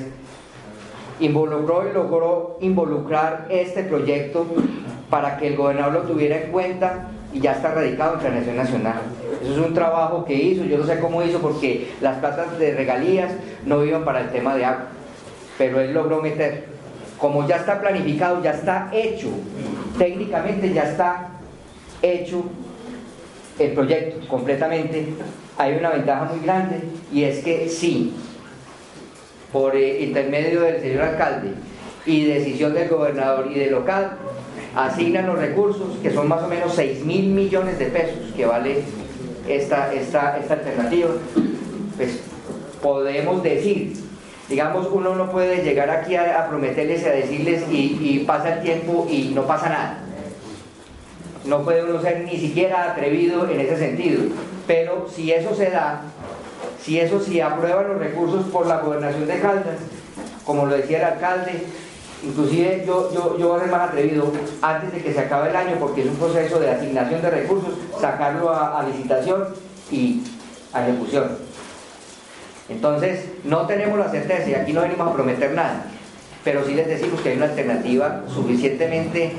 involucró 1.25 1.87
y 1.89 1.93
logró 1.93 2.57
involucrar 2.61 3.47
este 3.49 3.83
proyecto 3.83 4.45
para 5.09 5.37
que 5.37 5.47
el 5.47 5.55
gobernador 5.55 5.93
lo 5.93 6.01
tuviera 6.01 6.37
en 6.41 6.51
cuenta 6.51 7.07
y 7.33 7.39
ya 7.39 7.53
está 7.53 7.73
radicado 7.73 8.15
en 8.15 8.19
Planeación 8.19 8.55
Nacional. 8.55 9.01
Eso 9.41 9.51
es 9.51 9.57
un 9.57 9.73
trabajo 9.73 10.25
que 10.25 10.33
hizo, 10.33 10.63
yo 10.65 10.77
no 10.77 10.85
sé 10.85 10.99
cómo 10.99 11.23
hizo 11.23 11.39
porque 11.39 11.93
las 12.01 12.17
platas 12.17 12.57
de 12.59 12.73
regalías 12.75 13.31
no 13.65 13.83
iban 13.83 14.05
para 14.05 14.21
el 14.21 14.29
tema 14.31 14.55
de 14.55 14.65
agua, 14.65 14.85
pero 15.57 15.79
él 15.81 15.93
logró 15.93 16.21
meter. 16.21 16.65
Como 17.17 17.47
ya 17.47 17.57
está 17.57 17.79
planificado, 17.79 18.43
ya 18.43 18.51
está 18.51 18.89
hecho, 18.91 19.29
técnicamente 19.97 20.73
ya 20.73 20.83
está 20.83 21.29
hecho 22.01 22.43
el 23.59 23.71
proyecto 23.71 24.27
completamente, 24.27 25.13
hay 25.57 25.75
una 25.75 25.91
ventaja 25.91 26.25
muy 26.25 26.43
grande 26.43 26.81
y 27.11 27.23
es 27.23 27.43
que 27.43 27.69
sí, 27.69 28.13
por 29.53 29.75
eh, 29.77 30.01
intermedio 30.01 30.61
del 30.61 30.81
señor 30.81 31.03
alcalde 31.03 31.51
y 32.05 32.25
decisión 32.25 32.73
del 32.73 32.89
gobernador 32.89 33.47
y 33.49 33.57
del 33.57 33.71
local, 33.71 34.17
asignan 34.75 35.27
los 35.27 35.39
recursos, 35.39 35.97
que 36.01 36.11
son 36.11 36.27
más 36.27 36.43
o 36.43 36.49
menos 36.49 36.73
6 36.75 37.05
mil 37.05 37.27
millones 37.27 37.79
de 37.79 37.85
pesos 37.85 38.33
que 38.35 38.45
vale 38.45 38.81
esta, 39.47 39.93
esta, 39.93 40.37
esta 40.37 40.55
alternativa, 40.55 41.11
pues 41.95 42.19
podemos 42.81 43.41
decir, 43.41 43.93
digamos, 44.49 44.89
uno 44.91 45.15
no 45.15 45.31
puede 45.31 45.63
llegar 45.63 45.89
aquí 45.89 46.17
a, 46.17 46.45
prometerles 46.49 47.03
y 47.03 47.05
a 47.05 47.11
decirles 47.11 47.63
y 47.71 48.19
pasa 48.27 48.55
el 48.55 48.63
tiempo 48.63 49.07
y 49.09 49.31
no 49.33 49.47
pasa 49.47 49.69
nada 49.69 50.03
no 51.45 51.63
puede 51.63 51.83
uno 51.83 52.01
ser 52.01 52.21
ni 52.21 52.37
siquiera 52.37 52.91
atrevido 52.91 53.49
en 53.49 53.59
ese 53.59 53.77
sentido. 53.77 54.23
Pero 54.65 55.07
si 55.13 55.31
eso 55.31 55.53
se 55.55 55.69
da, 55.69 56.01
si 56.83 56.99
eso 56.99 57.19
si 57.19 57.39
aprueban 57.39 57.87
los 57.87 57.97
recursos 57.99 58.45
por 58.47 58.67
la 58.67 58.77
gobernación 58.77 59.25
de 59.27 59.39
Caldas, 59.39 59.77
como 60.45 60.65
lo 60.65 60.75
decía 60.75 60.97
el 60.99 61.03
alcalde, 61.13 61.63
inclusive 62.23 62.83
yo, 62.85 63.11
yo, 63.13 63.37
yo 63.37 63.47
voy 63.49 63.57
a 63.57 63.61
ser 63.63 63.71
más 63.71 63.89
atrevido 63.89 64.31
antes 64.61 64.91
de 64.91 65.01
que 65.01 65.13
se 65.13 65.19
acabe 65.21 65.49
el 65.49 65.55
año, 65.55 65.75
porque 65.79 66.01
es 66.01 66.07
un 66.07 66.15
proceso 66.15 66.59
de 66.59 66.69
asignación 66.71 67.21
de 67.21 67.29
recursos, 67.29 67.73
sacarlo 67.99 68.49
a, 68.53 68.83
licitación 68.83 69.45
y 69.91 70.21
a 70.73 70.87
ejecución. 70.87 71.37
Entonces, 72.69 73.25
no 73.43 73.65
tenemos 73.67 73.99
la 73.99 74.09
certeza 74.09 74.49
y 74.49 74.53
aquí 74.55 74.73
no 74.73 74.81
venimos 74.81 75.07
a 75.07 75.13
prometer 75.13 75.51
nada, 75.53 75.85
pero 76.43 76.65
sí 76.65 76.73
les 76.73 76.87
decimos 76.87 77.19
que 77.21 77.29
hay 77.29 77.37
una 77.37 77.45
alternativa 77.47 78.23
suficientemente 78.33 79.33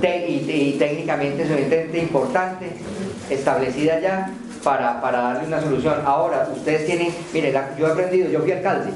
te- 0.00 0.28
y, 0.28 0.50
y 0.50 0.76
técnicamente 0.78 1.44
suficientemente 1.46 1.98
importante, 1.98 2.70
establecida 3.30 4.00
ya, 4.00 4.30
para, 4.62 5.00
para 5.00 5.18
darle 5.20 5.46
una 5.48 5.60
solución. 5.60 5.94
Ahora, 6.04 6.48
ustedes 6.54 6.86
tienen, 6.86 7.08
mire, 7.32 7.52
yo 7.78 7.88
he 7.88 7.92
aprendido, 7.92 8.30
yo 8.30 8.40
fui 8.40 8.52
alcalde, 8.52 8.90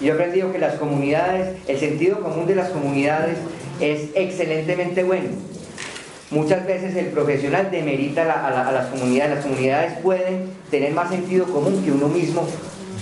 y 0.00 0.08
he 0.08 0.12
aprendido 0.12 0.52
que 0.52 0.58
las 0.58 0.74
comunidades, 0.74 1.56
el 1.68 1.78
sentido 1.78 2.20
común 2.20 2.46
de 2.46 2.54
las 2.56 2.70
comunidades 2.70 3.36
es 3.80 4.10
excelentemente 4.14 5.02
bueno. 5.04 5.28
Muchas 6.30 6.66
veces 6.66 6.96
el 6.96 7.06
profesional 7.06 7.70
demerita 7.70 8.24
la- 8.24 8.46
a 8.46 8.50
la- 8.50 8.68
a 8.68 8.72
las 8.72 8.86
comunidades. 8.86 9.34
Las 9.36 9.44
comunidades 9.44 9.92
pueden 10.02 10.46
tener 10.70 10.92
más 10.92 11.10
sentido 11.10 11.44
común 11.44 11.82
que 11.84 11.92
uno 11.92 12.08
mismo 12.08 12.46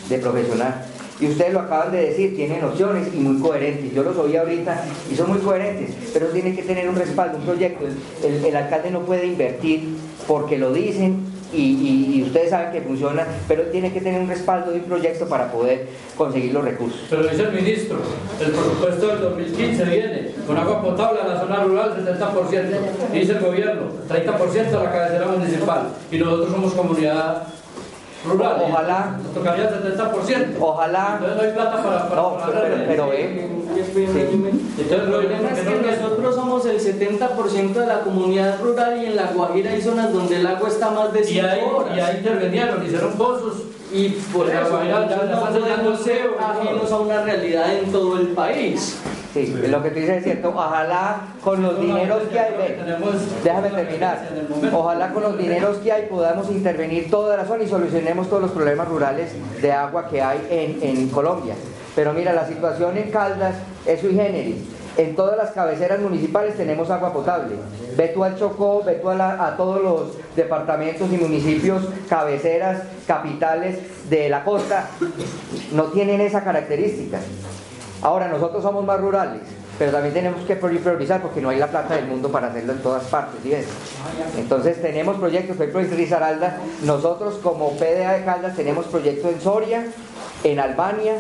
de 0.09 0.19
profesional. 0.19 0.75
Y 1.21 1.27
ustedes 1.29 1.53
lo 1.53 1.61
acaban 1.61 1.93
de 1.93 2.07
decir, 2.07 2.35
tienen 2.35 2.65
opciones 2.65 3.09
y 3.15 3.19
muy 3.19 3.41
coherentes. 3.41 3.93
Yo 3.95 4.03
los 4.03 4.17
oí 4.17 4.37
ahorita 4.37 4.85
y 5.13 5.15
son 5.15 5.29
muy 5.31 5.39
coherentes, 5.39 5.91
pero 6.13 6.27
tienen 6.29 6.57
que 6.57 6.63
tener 6.63 6.89
un 6.89 6.97
respaldo, 6.97 7.39
un 7.39 7.45
proyecto. 7.45 7.85
El 8.25 8.57
alcalde 8.57 8.91
no 8.91 9.01
puede 9.01 9.27
invertir 9.27 9.97
porque 10.27 10.59
lo 10.59 10.73
dicen 10.73 11.19
y, 11.53 11.57
y- 11.63 12.15
y 12.19 12.23
ustedes 12.23 12.51
saben 12.51 12.73
que 12.73 12.81
funciona, 12.81 13.27
pero 13.49 13.65
tiene 13.65 13.93
que 13.93 14.01
tener 14.01 14.21
un 14.21 14.29
respaldo 14.29 14.71
de 14.73 14.79
un 14.79 14.85
proyecto 14.85 15.27
para 15.29 15.51
poder 15.51 15.89
conseguir 16.17 16.53
los 16.53 16.65
recursos. 16.65 17.01
Pero 17.11 17.23
dice 17.25 17.43
el 17.43 17.53
ministro, 17.53 17.99
el 18.41 18.51
presupuesto 18.53 19.07
del 19.09 19.21
2015 19.21 19.85
viene 19.85 20.31
con 20.47 20.57
agua 20.57 20.83
potable 20.83 21.21
a 21.23 21.27
la 21.27 21.41
zona 21.41 21.65
rural 21.65 21.95
70%, 21.97 23.13
dice 23.13 23.33
el 23.33 23.41
gobierno, 23.41 23.83
30% 24.09 24.75
a 24.75 24.85
la 24.85 24.93
cabecera 24.93 25.27
municipal 25.27 25.89
y 26.11 26.19
nosotros 26.19 26.51
somos 26.51 26.73
comunidad 26.75 27.43
rural. 28.27 28.63
Ojalá. 28.69 29.17
Nos 29.23 29.35
tocaría 29.35 29.69
el 29.69 29.97
70%. 29.97 30.57
Ojalá. 30.61 31.19
Entonces 31.21 31.37
no 31.37 31.43
hay 31.43 31.53
plata 31.53 31.83
para... 31.83 32.09
para 32.09 32.23
No, 32.23 32.37
para 32.39 32.61
pero, 32.63 32.77
pero 32.89 33.09
ve, 33.09 33.49
Entonces, 33.71 34.93
El 34.93 35.03
problema 35.03 35.49
es 35.51 35.61
que 35.61 35.97
nosotros 36.03 36.35
somos 36.35 36.67
el 36.67 36.79
70% 36.81 37.73
de 37.73 37.87
la 37.87 38.01
comunidad 38.01 38.61
rural 38.61 39.01
y 39.03 39.07
en 39.07 39.17
La 39.17 39.27
Guajira 39.33 39.71
hay 39.73 39.81
zonas 39.83 40.13
donde 40.13 40.37
el 40.37 40.47
agua 40.47 40.69
está 40.69 40.91
más 40.91 41.13
de 41.13 41.21
Y 41.21 41.25
5 41.25 41.47
ahí, 41.47 41.61
horas. 41.75 41.97
y 41.97 42.01
ahí 42.01 42.17
intervinieron, 42.19 42.85
hicieron 42.85 43.13
pozos. 43.13 43.55
Y 43.93 44.09
por 44.33 44.47
La 44.47 44.61
eso 44.61 44.71
Guajira 44.71 45.09
ya 45.09 45.17
no 45.17 45.23
le 45.25 45.33
están 45.33 45.53
sellando 45.53 45.77
podemos 45.77 45.99
el 45.99 46.05
ser 46.05 46.23
río 46.23 46.31
y 46.31 46.37
todo. 46.37 46.61
ajenos 46.63 46.93
a 46.93 46.99
una 46.99 47.23
realidad 47.23 47.75
en 47.75 47.93
todo 47.93 48.19
el 48.19 48.27
país. 48.29 48.99
Sí, 49.33 49.55
lo 49.69 49.83
que 49.83 49.91
tú 49.91 50.01
dices 50.01 50.17
es 50.19 50.25
cierto. 50.25 50.49
Ojalá 50.49 51.21
con 51.45 51.63
los 51.63 51.81
dineros 51.81 52.23
que 52.33 52.41
hay, 52.41 52.53
ve, 52.57 52.77
déjame 53.45 53.69
terminar. 53.71 54.29
Ojalá 54.73 55.13
con 55.13 55.23
los 55.23 55.39
dineros 55.39 55.77
que 55.79 55.93
hay 55.93 56.07
podamos 56.07 56.51
intervenir 56.51 57.11
toda 57.11 57.37
la 57.37 57.45
zona 57.45 57.63
y 57.63 57.69
solucionemos 57.69 58.29
todos 58.29 58.43
los 58.43 58.51
problemas 58.51 58.89
rurales 58.89 59.31
de 59.63 59.71
agua 59.73 60.09
que 60.09 60.21
hay 60.21 60.47
en, 60.51 60.83
en 60.83 61.09
Colombia. 61.11 61.55
Pero 61.95 62.13
mira, 62.13 62.33
la 62.33 62.47
situación 62.47 62.97
en 62.97 63.11
Caldas 63.11 63.55
es 63.87 64.01
sui 64.01 64.15
generis. 64.15 64.57
En 64.97 65.15
todas 65.15 65.37
las 65.37 65.53
cabeceras 65.53 66.01
municipales 66.01 66.57
tenemos 66.57 66.91
agua 66.91 67.13
potable. 67.13 67.55
Ve 67.97 68.09
tú 68.09 68.25
al 68.25 68.37
Chocó, 68.37 68.83
ve 68.85 68.95
tú 68.95 69.09
a, 69.11 69.15
la- 69.15 69.47
a 69.47 69.57
todos 69.57 69.81
los 69.83 70.13
departamentos 70.35 71.09
y 71.13 71.17
municipios, 71.17 71.83
cabeceras, 72.09 72.83
capitales 73.07 73.79
de 74.11 74.29
la 74.29 74.43
costa, 74.43 74.89
no 75.73 75.85
tienen 75.85 76.21
esa 76.21 76.43
característica. 76.43 77.19
Ahora, 78.03 78.29
nosotros 78.29 78.63
somos 78.63 78.85
más 78.85 78.99
rurales, 78.99 79.43
pero 79.79 79.93
también 79.93 80.15
tenemos 80.15 80.43
que 80.47 80.57
priorizar 80.57 81.21
porque 81.21 81.41
no 81.41 81.51
hay 81.51 81.59
la 81.59 81.67
plata 81.67 81.97
del 81.97 82.07
mundo 82.07 82.31
para 82.31 82.49
hacerlo 82.49 82.73
en 82.73 82.79
todas 82.79 83.05
partes. 83.05 83.41
¿sí? 83.43 83.53
Entonces, 84.39 84.81
tenemos 84.81 85.17
proyectos, 85.19 85.57
por 85.57 85.67
ejemplo, 85.67 85.99
en 85.99 86.87
nosotros 86.87 87.35
como 87.43 87.73
PDA 87.73 88.13
de 88.13 88.25
Caldas 88.25 88.57
tenemos 88.57 88.87
proyectos 88.87 89.33
en 89.33 89.41
Soria, 89.41 89.87
en 90.45 90.61
Albania, 90.61 91.17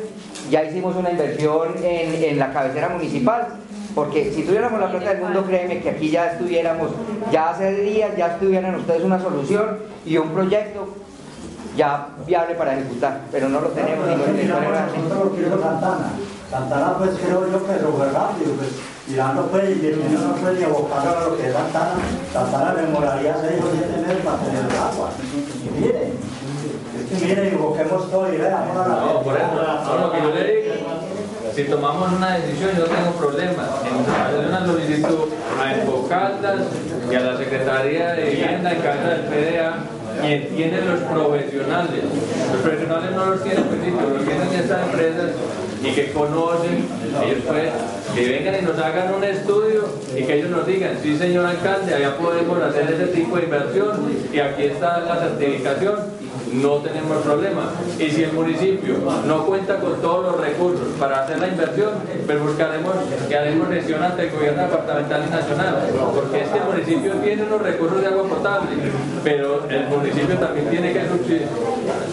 ya 0.50 0.64
hicimos 0.64 0.96
una 0.96 1.10
inversión 1.10 1.74
en, 1.82 2.24
en 2.24 2.38
la 2.38 2.52
cabecera 2.52 2.88
municipal, 2.88 3.48
porque 3.94 4.32
si 4.32 4.42
tuviéramos 4.42 4.80
la 4.80 4.90
plata 4.90 5.10
del 5.10 5.22
mundo, 5.22 5.44
créeme 5.44 5.80
que 5.80 5.90
aquí 5.90 6.10
ya 6.10 6.32
estuviéramos, 6.32 6.90
ya 7.30 7.50
hace 7.50 7.74
días 7.74 8.16
ya 8.16 8.28
estuvieran 8.28 8.74
ustedes 8.76 9.02
una 9.02 9.20
solución 9.20 9.78
y 10.06 10.16
un 10.16 10.30
proyecto 10.30 10.88
ya 11.76 12.08
viable 12.26 12.54
para 12.54 12.74
ejecutar, 12.74 13.20
pero 13.30 13.48
no 13.48 13.60
lo 13.60 13.68
tenemos 13.68 14.06
y 14.08 14.12
y 14.12 14.46
Nosotros 14.46 15.24
lo 15.24 15.30
quiero 15.30 15.62
Santana. 15.62 16.10
Santana 16.50 16.98
pues 16.98 17.10
creo 17.24 17.46
yo 17.46 17.64
que 17.64 17.80
lo 17.80 18.12
rápido, 18.12 18.52
pues 18.58 18.70
mirando 19.06 19.46
pues 19.46 19.76
y 19.76 19.86
el 19.86 19.98
niño 19.98 20.18
no 20.18 20.34
fue 20.34 20.54
ni 20.54 20.64
abocado 20.64 21.18
a 21.18 21.28
lo 21.28 21.36
que 21.36 21.46
es 21.46 21.52
Santana. 21.52 21.94
Santana 22.32 22.74
demoraría 22.74 23.36
seis 23.40 23.62
o 23.62 23.70
siete 23.70 24.02
meses 24.02 24.24
para 24.24 24.38
tener 24.38 24.64
el 24.64 24.78
agua. 24.78 25.10
Y 25.30 25.80
mire, 25.80 26.12
es 27.12 27.18
que 27.18 27.26
mire, 27.26 27.48
invoquemos 27.50 28.10
todo 28.10 28.32
y 28.32 28.36
veamos 28.36 28.76
a 28.76 28.88
la 28.88 28.94
No, 28.94 29.22
por 29.22 29.36
eso, 29.36 29.46
no, 29.84 29.98
lo 29.98 30.12
que 30.12 30.20
yo 30.22 30.30
le 30.34 30.44
digo, 30.44 30.74
si 31.54 31.64
tomamos 31.64 32.12
una 32.12 32.36
decisión, 32.36 32.70
yo 32.76 32.86
no 32.86 32.94
tengo 32.94 33.10
problema 33.12 33.64
en 34.32 34.48
una 34.48 34.66
solicitud 34.66 35.28
a 35.60 35.74
Enfocaldas 35.74 36.60
y 37.10 37.14
a 37.14 37.20
la 37.20 37.36
Secretaría 37.36 38.12
de 38.12 38.24
Vivienda 38.24 38.72
en 38.72 38.80
casa 38.80 39.08
del 39.08 39.22
PDA 39.22 39.99
y 40.22 40.32
entienden 40.32 40.86
los 40.88 41.00
profesionales. 41.00 42.02
Los 42.52 42.62
profesionales 42.62 43.10
no 43.12 43.26
los 43.26 43.42
tienen 43.42 43.64
principio, 43.64 44.08
los 44.10 44.24
tienen 44.24 44.48
estas 44.52 44.86
empresas 44.86 45.30
y 45.82 45.92
que 45.92 46.12
conocen, 46.12 46.84
ellos 47.24 47.38
pues, 47.46 47.70
que 48.14 48.28
vengan 48.28 48.62
y 48.62 48.66
nos 48.66 48.78
hagan 48.78 49.14
un 49.14 49.24
estudio 49.24 49.88
y 50.14 50.24
que 50.24 50.38
ellos 50.38 50.50
nos 50.50 50.66
digan, 50.66 50.98
sí 51.02 51.16
señor 51.16 51.46
alcalde, 51.46 51.94
allá 51.94 52.16
podemos 52.18 52.62
hacer 52.62 52.92
ese 52.92 53.06
tipo 53.06 53.36
de 53.36 53.44
inversión 53.44 54.12
y 54.32 54.38
aquí 54.38 54.64
está 54.64 55.00
la 55.00 55.18
certificación 55.20 56.19
no 56.52 56.76
tenemos 56.76 57.18
problema. 57.22 57.70
Y 57.98 58.10
si 58.10 58.24
el 58.24 58.32
municipio 58.32 58.96
no 59.26 59.46
cuenta 59.46 59.76
con 59.76 60.00
todos 60.00 60.32
los 60.32 60.40
recursos 60.40 60.88
para 60.98 61.24
hacer 61.24 61.38
la 61.38 61.48
inversión, 61.48 61.90
pues 62.26 62.40
buscaremos 62.40 62.94
que 63.28 63.36
haremos 63.36 63.68
gestión 63.68 64.02
ante 64.02 64.22
el 64.28 64.30
gobierno 64.30 64.62
departamental 64.62 65.24
y 65.26 65.30
nacional, 65.30 65.76
porque 66.14 66.42
es 66.42 66.48
que 66.48 66.58
el 66.58 66.64
municipio 66.64 67.12
tiene 67.22 67.42
unos 67.44 67.62
recursos 67.62 68.00
de 68.00 68.06
agua 68.06 68.24
potable, 68.24 68.70
pero 69.22 69.68
el 69.68 69.86
municipio 69.88 70.36
también 70.38 70.68
tiene 70.70 70.92
que 70.92 71.00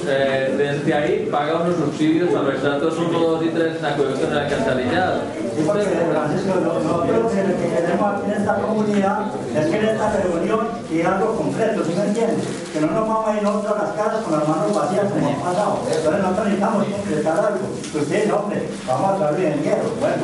eh, 0.07 0.55
desde 0.57 0.93
ahí 0.93 1.27
paga 1.31 1.61
unos 1.61 1.75
subsidios 1.75 2.33
a 2.35 2.43
los 2.43 2.55
estratos 2.55 2.97
1, 2.97 3.19
2 3.19 3.43
y 3.43 3.49
3 3.49 3.75
en 3.77 3.85
acueductos 3.85 4.29
en 4.29 4.37
alcantarillado. 4.37 5.21
Porque 5.65 5.83
Francisco, 5.83 6.59
nosotros 6.63 7.23
lo 7.23 7.29
que 7.29 7.75
queremos 7.75 8.13
aquí 8.13 8.31
en 8.31 8.37
esta 8.37 8.55
comunidad 8.55 9.25
es 9.55 9.65
que 9.65 9.77
en 9.77 9.85
esta 9.85 10.17
reunión 10.21 10.67
y 10.91 11.01
algo 11.01 11.35
concreto, 11.35 11.83
¿sí 11.83 11.93
me 11.97 12.05
entiendes? 12.05 12.45
Que 12.77 12.85
no 12.85 12.91
nos 12.91 13.07
vamos 13.07 13.27
a 13.27 13.33
ir 13.35 13.41
nosotros 13.41 13.73
a 13.73 13.83
las 13.85 13.93
casas 13.93 14.21
con 14.21 14.37
las 14.37 14.47
manos 14.47 14.69
vacías 14.75 15.05
como 15.09 15.27
ha 15.27 15.49
pasado. 15.49 15.79
Entonces 15.81 16.21
nosotros 16.21 16.45
necesitamos 16.45 16.85
concretar 16.85 17.39
algo. 17.39 17.65
Usted, 17.73 18.27
no, 18.29 18.35
hombre, 18.37 18.69
vamos 18.85 19.09
a 19.09 19.17
traer 19.17 19.57
dinero. 19.57 19.81
Bueno, 19.99 20.21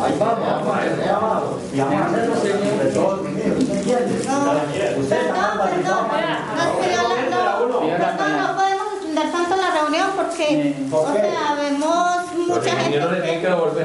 ahí 0.00 0.16
vamos, 0.18 0.40
vamos 0.40 0.72
a 0.72 0.78
hacer 0.80 0.96
trabajo. 0.96 1.58
Y 1.74 1.78
vamos 1.78 2.00
a 2.00 2.06
hacerlo 2.06 2.34
de 2.40 2.88
todos 2.96 3.20
unidos. 3.20 3.52
Usted 3.60 5.28
más 5.28 5.60
perdón. 5.60 6.08
No, 6.48 7.44
no, 7.68 7.84
no 7.84 8.56
podemos 8.56 8.86
extender 8.96 9.26
tanto 9.30 9.56
la 9.56 9.70
reunión 9.70 10.08
porque, 10.16 10.74
o 10.90 11.12
sea, 11.12 11.54
vemos 11.60 12.16
mucha 12.48 12.76
gente 12.80 12.96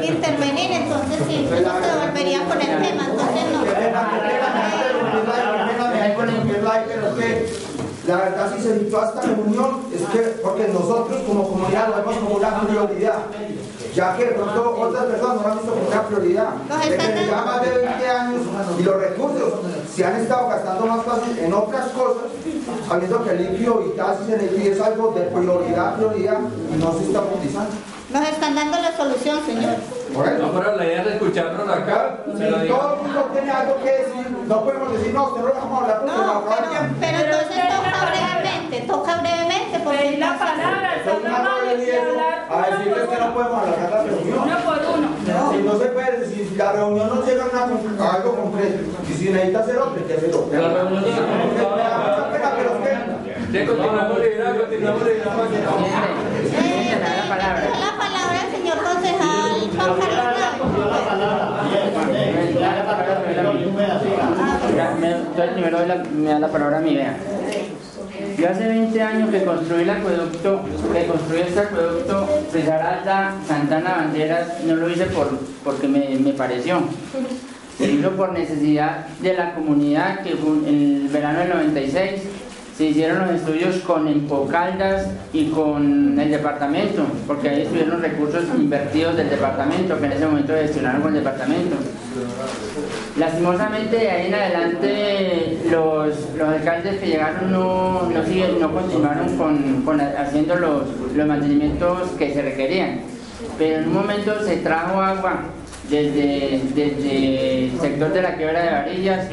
intervenir, 0.08 0.72
entonces 0.72 1.20
sí, 1.28 1.50
uno 1.52 1.72
se 1.82 1.88
devolvería 1.92 2.46
con 2.46 2.62
el 2.62 2.82
tema, 2.82 3.08
entonces 3.12 3.44
que 7.16 7.65
la 8.08 8.18
verdad 8.18 8.54
si 8.56 8.62
se 8.62 8.70
invitó 8.70 9.02
a 9.02 9.06
esta 9.06 9.22
reunión 9.22 9.82
es 9.94 10.02
que 10.10 10.20
porque 10.44 10.68
nosotros 10.68 11.22
como 11.28 11.48
comunidad 11.48 11.90
lo 11.90 11.96
vemos 11.98 12.16
como 12.18 12.36
una 12.36 12.62
prioridad 12.62 13.18
ya 13.96 14.16
que 14.16 14.26
de 14.26 14.32
pronto 14.32 14.76
otras 14.78 15.06
personas 15.06 15.36
no 15.36 15.42
lo 15.42 15.48
han 15.48 15.58
visto 15.58 15.74
como 15.74 15.88
una 15.88 16.04
prioridad 16.04 16.50
de 16.84 16.98
que 16.98 17.28
ya 17.28 17.42
más 17.42 17.62
de 17.62 17.78
20 17.78 18.10
años 18.10 18.42
y 18.80 18.84
los 18.84 18.96
recursos 18.96 19.54
se 19.94 20.06
han 20.06 20.16
estado 20.18 20.50
gastando 20.50 20.86
más 20.86 21.06
fácil 21.06 21.40
en 21.40 21.54
otras 21.54 21.88
cosas 21.90 22.24
sabiendo 22.88 23.24
que 23.24 23.30
el 23.32 23.44
limpio 23.44 23.84
y 23.88 23.98
taxis 23.98 24.30
en 24.30 24.40
el 24.42 24.68
es 24.68 24.82
algo 24.82 25.12
de 25.12 25.22
prioridad 25.22 25.96
prioridad 25.96 26.40
y 26.74 26.78
no 26.78 26.94
se 26.94 27.06
está 27.06 27.22
utilizando 27.22 27.72
nos 28.12 28.30
están 28.30 28.56
dando 28.56 28.78
la 28.80 28.96
solución, 28.96 29.40
señor. 29.46 29.76
No, 30.14 30.52
pero 30.54 30.76
la 30.78 30.86
idea 30.86 31.02
es 31.02 31.08
escucharnos 31.08 31.68
acá. 31.68 32.20
si 32.32 32.38
se 32.38 32.50
lo 32.50 32.60
digo. 32.60 32.78
todo 32.78 32.94
el 32.94 33.02
mundo 33.02 33.30
tiene 33.34 33.52
algo 33.52 33.76
que 33.84 33.92
decir 33.92 34.26
no 34.48 34.64
podemos 34.64 34.92
decir 34.94 35.14
no, 35.14 35.28
usted 35.28 35.42
no 35.42 35.48
lo 35.48 35.54
vamos 35.56 35.74
a 35.74 35.84
hablar 35.84 36.00
porque 36.02 36.16
nos 36.16 36.28
No, 36.28 36.44
pero, 36.46 37.22
pero 37.22 37.35
brevemente, 38.76 38.88
toca 38.88 39.22
brevemente 39.22 39.80
porque 39.84 40.18
la 40.18 40.38
palabra, 40.38 40.92
a 42.50 42.70
decirles 42.70 43.10
que 43.10 43.18
no 43.18 43.34
podemos 43.34 43.64
alargar 43.64 43.92
la 43.92 44.04
reunión. 44.04 44.40
Uno 44.44 44.58
por 44.66 44.78
uno. 44.96 45.08
Si 45.52 45.58
no 45.64 45.78
se 45.80 45.86
puede, 45.88 46.26
si 46.26 46.56
la 46.56 46.72
reunión 46.72 47.10
no 47.10 47.26
llega 47.26 47.46
a, 47.46 48.14
algo 48.16 48.36
concreto, 48.36 48.84
y 49.10 49.14
si 49.14 49.30
necesita 49.30 49.60
hacer 49.60 49.78
otro, 49.78 49.96
hay 49.98 50.04
que 50.04 50.14
hacer 50.14 50.34
otro. 50.36 50.60
La 50.62 50.68
reunión 50.70 51.04
no 51.04 51.08
pero 53.52 53.68
continuamos 53.74 54.20
liderando, 54.20 54.62
continuamos 54.64 55.04
liderando. 55.04 55.46
Eh, 56.58 56.98
la 57.00 57.98
palabra 57.98 58.42
el 58.46 58.52
señor 58.52 58.78
concejal 58.84 59.62
Juan 59.78 60.00
Carlos 60.00 60.36
me- 65.00 65.12
Entonces 65.12 65.52
primero 65.54 65.78
doy 65.80 65.88
la- 65.88 65.96
me 65.96 66.30
da 66.30 66.40
la 66.40 66.48
palabra 66.48 66.78
a 66.78 66.82
mi 66.82 66.96
vea. 66.96 67.16
Yo 68.38 68.50
hace 68.50 68.68
20 68.68 69.02
años 69.02 69.30
que 69.30 69.44
construí 69.44 69.84
el 69.84 69.90
acueducto, 69.90 70.62
que 70.94 71.06
construí 71.08 71.42
este 71.42 71.60
acueducto 71.60 72.28
Risaralda, 72.54 73.36
Santana 73.48 73.96
Banderas, 73.96 74.64
no 74.66 74.76
lo 74.76 74.90
hice 74.90 75.06
por, 75.06 75.40
porque 75.64 75.88
me, 75.88 76.10
me 76.20 76.34
pareció. 76.34 76.82
Se 77.78 77.92
hizo 77.92 78.12
por 78.12 78.34
necesidad 78.34 79.08
de 79.22 79.34
la 79.34 79.54
comunidad 79.54 80.22
que 80.22 80.36
fue 80.36 80.70
en 80.70 81.02
el 81.04 81.08
verano 81.10 81.40
del 81.40 81.50
96 81.50 82.22
se 82.78 82.86
hicieron 82.86 83.20
los 83.20 83.32
estudios 83.32 83.78
con 83.78 84.08
Empocaldas 84.08 85.08
y 85.32 85.50
con 85.50 86.20
el 86.20 86.30
departamento, 86.30 87.06
porque 87.26 87.50
ahí 87.50 87.62
estuvieron 87.62 88.02
recursos 88.02 88.44
invertidos 88.58 89.16
del 89.16 89.30
departamento, 89.30 89.98
que 89.98 90.06
en 90.06 90.12
ese 90.12 90.26
momento 90.26 90.54
gestionaron 90.54 91.02
con 91.02 91.16
el 91.16 91.24
departamento. 91.24 91.78
Lastimosamente 93.18 93.96
de 93.96 94.12
ahí 94.12 94.28
en 94.28 94.36
adelante 94.36 95.58
los, 95.72 96.36
los 96.38 96.50
alcaldes 96.50 97.00
que 97.00 97.08
llegaron 97.08 97.50
no, 97.50 98.10
no, 98.10 98.60
no 98.60 98.74
continuaron 98.74 99.38
con, 99.38 99.82
con 99.84 100.02
haciendo 100.02 100.56
los, 100.58 100.84
los 101.16 101.28
mantenimientos 101.28 102.10
que 102.18 102.34
se 102.34 102.42
requerían. 102.42 103.00
Pero 103.58 103.80
en 103.80 103.88
un 103.88 103.94
momento 103.94 104.34
se 104.44 104.58
trajo 104.58 105.02
agua 105.02 105.44
desde, 105.90 106.62
desde 106.74 107.66
el 107.68 107.80
sector 107.80 108.12
de 108.12 108.22
la 108.22 108.36
quiebra 108.36 108.64
de 108.64 108.72
varillas, 108.72 109.28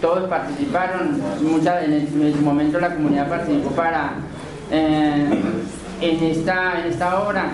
todos 0.00 0.28
participaron, 0.28 1.20
mucha, 1.42 1.84
en, 1.84 2.08
su 2.34 2.40
momento 2.42 2.78
la 2.80 2.94
comunidad 2.94 3.28
participó 3.28 3.70
para 3.70 4.10
eh, 4.70 5.26
en, 6.00 6.24
esta, 6.24 6.80
en 6.80 6.86
esta 6.92 7.20
obra 7.22 7.46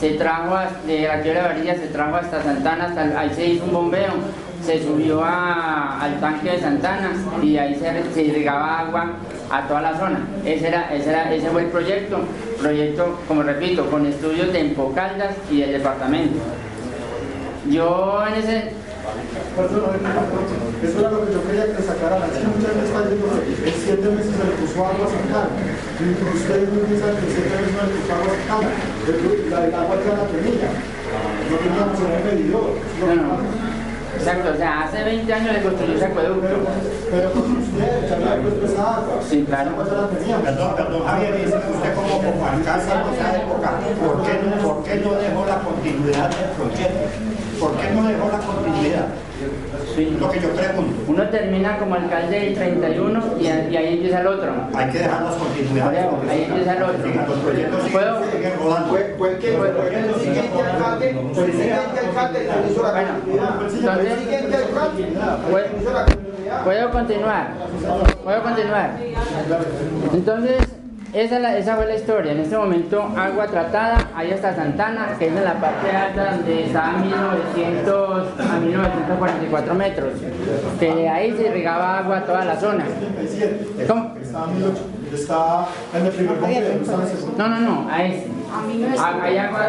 se 0.00 0.10
trajo 0.10 0.56
de 0.86 1.08
la 1.08 1.20
quiebra 1.22 1.42
de 1.42 1.48
varillas, 1.48 1.78
se 1.78 1.86
trajo 1.88 2.16
hasta 2.16 2.42
Santana, 2.42 2.84
hasta 2.86 3.18
ahí 3.18 3.30
se 3.34 3.46
hizo 3.46 3.64
un 3.64 3.72
bombeo, 3.72 4.12
se 4.64 4.82
subió 4.82 5.24
a- 5.24 6.00
al 6.00 6.20
tanque 6.20 6.50
de 6.52 6.60
Santana 6.60 7.10
y 7.42 7.56
ahí 7.56 7.74
se, 7.74 8.14
se 8.14 8.22
irrigaba 8.22 8.80
agua 8.80 9.06
a 9.50 9.62
toda 9.66 9.80
la 9.80 9.98
zona. 9.98 10.20
Ese, 10.44 10.68
era, 10.68 10.94
ese, 10.94 11.10
era, 11.10 11.34
ese 11.34 11.48
fue 11.48 11.62
el 11.62 11.68
proyecto, 11.68 12.20
proyecto, 12.60 13.18
como 13.26 13.42
repito, 13.42 13.90
con 13.90 14.06
estudios 14.06 14.52
de 14.52 14.60
Empocaldas 14.60 15.34
y 15.50 15.60
del 15.62 15.72
departamento. 15.72 16.38
Yo 17.68 18.22
en 18.26 18.34
ese, 18.34 18.72
Eso 19.58 21.00
era 21.00 21.10
lo 21.10 21.26
que 21.26 21.32
yo 21.32 21.40
quería 21.46 21.66
que 21.76 21.82
sacaran. 21.82 22.22
Es 22.30 22.38
que 22.38 22.46
muchas 22.48 22.72
veces 22.74 22.88
están 22.88 23.04
diciendo 23.10 23.34
que 23.42 23.68
en 23.68 23.76
siete 23.84 24.08
meses 24.14 24.32
se 24.38 24.44
le 24.44 24.54
puso 24.62 24.78
agua 24.86 25.04
a 25.06 25.10
Santana. 25.10 25.50
Y 25.98 26.04
ustedes 26.14 26.68
no 26.70 26.78
piensan 26.86 27.12
que 27.18 27.24
en 27.26 27.32
siete 27.34 27.52
meses 27.58 27.72
no 27.74 27.82
le 27.82 27.92
puso 27.98 28.10
agua 28.14 28.30
a 28.30 28.38
Santana. 28.38 28.70
El- 29.08 29.50
La, 29.50 29.58
el 29.64 29.74
agua 29.74 29.96
ya 30.04 30.12
la 30.14 30.26
tenía. 30.30 30.70
No 31.48 31.56
teníamos 31.58 31.98
un 31.98 32.10
medidor. 32.28 32.68
No, 33.00 33.06
no. 33.16 33.34
Exacto, 34.18 34.50
o 34.52 34.56
sea, 34.56 34.82
hace 34.82 35.04
20 35.04 35.32
años 35.32 35.52
le 35.54 35.62
construyó 35.62 35.94
ese 35.94 36.04
acueducto. 36.06 36.56
Pero 37.10 37.26
con 37.32 37.56
ustedes 37.58 38.10
ya 38.10 38.14
había 38.16 38.42
puesto 38.42 38.66
esa 38.66 38.82
agua. 38.98 39.14
Sí, 39.28 39.44
claro. 39.46 39.70
Esa 39.70 39.80
agua 39.80 39.86
ya 39.88 39.96
la 40.02 40.08
teníamos. 40.14 40.44
Perdón, 40.44 40.70
perdón, 40.76 41.02
Javier, 41.06 41.32
dice 41.38 41.56
que 41.58 41.70
usted 41.74 41.90
como, 41.94 42.14
como 42.22 42.40
alcalde 42.46 42.92
en 42.92 43.14
esa 43.14 43.28
época, 43.42 43.68
¿por 44.04 44.16
qué, 44.22 44.32
no, 44.42 44.56
¿por 44.68 44.76
qué 44.84 44.94
no 45.02 45.10
dejó 45.18 45.40
la 45.46 45.58
continuidad 45.62 46.28
del 46.30 46.50
proyecto? 46.58 47.06
¿Por 47.60 47.76
qué 47.76 47.90
no 47.90 48.06
dejó 48.08 48.28
la 48.30 48.38
continuidad? 48.38 49.06
Sí. 49.94 50.16
Lo 50.20 50.30
que 50.30 50.40
yo 50.40 50.50
pregunto. 50.50 51.02
Uno 51.08 51.28
termina 51.28 51.78
como 51.78 51.94
alcalde 51.94 52.38
del 52.40 52.54
31 52.54 53.22
y, 53.40 53.42
y 53.44 53.76
ahí 53.76 53.94
empieza 53.94 54.20
el 54.20 54.26
otro. 54.26 54.52
Hay 54.74 54.90
que 54.90 54.98
dejar 54.98 55.22
las 55.22 55.34
continuidades. 55.34 56.06
Ahí 56.30 56.44
empieza 56.48 56.72
el 56.76 56.82
otro. 56.82 57.06
Los 57.28 57.38
proyectos 57.38 57.88
¿Puedo? 57.90 58.24
siguen 58.32 58.52
rodando. 58.62 58.88
fue, 58.90 59.14
fue 59.18 59.38
que 59.38 59.52
fue 59.52 59.68
el 59.68 60.14
siguiente 60.14 60.62
alcalde, 60.62 61.16
fue 61.34 61.44
el 61.44 61.52
siguiente 61.52 62.00
alcalde 62.06 62.38
que 62.38 62.66
le 62.66 62.72
hizo 62.72 62.82
la 62.82 62.90
Bueno, 62.90 63.08
continuidad. 63.14 63.54
Fue 63.58 63.66
el 63.66 63.78
entonces- 63.78 64.18
siguiente 64.18 64.56
alcalde 64.56 65.02
el 65.02 65.08
que 65.08 65.76
le 65.76 65.82
hizo 65.82 65.92
la 65.92 66.04
continuidad. 66.04 66.64
¿Puedo 66.64 66.90
continuar? 66.90 67.48
¿Puedo 68.24 68.42
continuar? 68.42 68.90
Entonces, 70.14 70.58
esa, 71.14 71.36
es 71.36 71.42
la- 71.42 71.56
esa 71.56 71.76
fue 71.76 71.86
la 71.86 71.94
historia. 71.94 72.32
En 72.32 72.40
este 72.40 72.56
momento, 72.56 73.02
agua 73.16 73.46
tratada, 73.46 73.96
ahí 74.14 74.30
está 74.30 74.54
Santana, 74.54 75.08
que 75.18 75.26
es 75.28 75.36
en 75.36 75.44
la 75.44 75.54
parte 75.54 75.90
alta 75.90 76.32
donde 76.36 76.64
está 76.64 76.88
a 76.90 76.98
1900 76.98 78.26
a 78.40 78.60
1944 78.60 79.74
metros. 79.74 80.12
Que 80.78 80.94
de 80.94 81.08
ahí 81.08 81.34
se 81.36 81.46
irrigaba 81.48 81.98
agua 81.98 82.18
a 82.18 82.24
toda 82.24 82.44
la 82.44 82.56
zona. 82.60 82.84
¿Cómo? 83.86 84.14
Estaba 84.20 84.46
en 84.46 84.54
1800. 84.58 84.98
Está 85.14 85.66
en 85.94 86.06
el 86.06 86.12
primer 86.12 86.36
no. 87.38 87.48
No, 87.48 87.60
no, 87.60 87.90
a 87.90 88.04
ese. 88.04 88.26
A- 88.98 89.22
Hay 89.24 89.38
agua, 89.38 89.60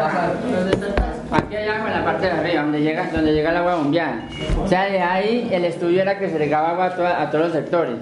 aquí 1.32 1.56
hay 1.56 1.68
agua 1.68 1.86
en 1.88 1.98
la 1.98 2.04
parte 2.04 2.26
de 2.26 2.32
arriba, 2.32 2.62
donde 2.62 2.80
llega, 2.82 3.10
donde 3.12 3.32
llega 3.32 3.50
el 3.50 3.56
agua 3.58 3.76
bombeada. 3.76 4.22
O 4.62 4.68
sea, 4.68 4.84
de 4.86 5.00
ahí 5.00 5.48
el 5.52 5.64
estudio 5.64 6.02
era 6.02 6.18
que 6.18 6.28
se 6.30 6.38
regaba 6.38 6.70
agua 6.70 6.86
a, 6.86 6.94
toda- 6.96 7.22
a 7.22 7.30
todos 7.30 7.44
los 7.46 7.52
sectores. 7.54 7.96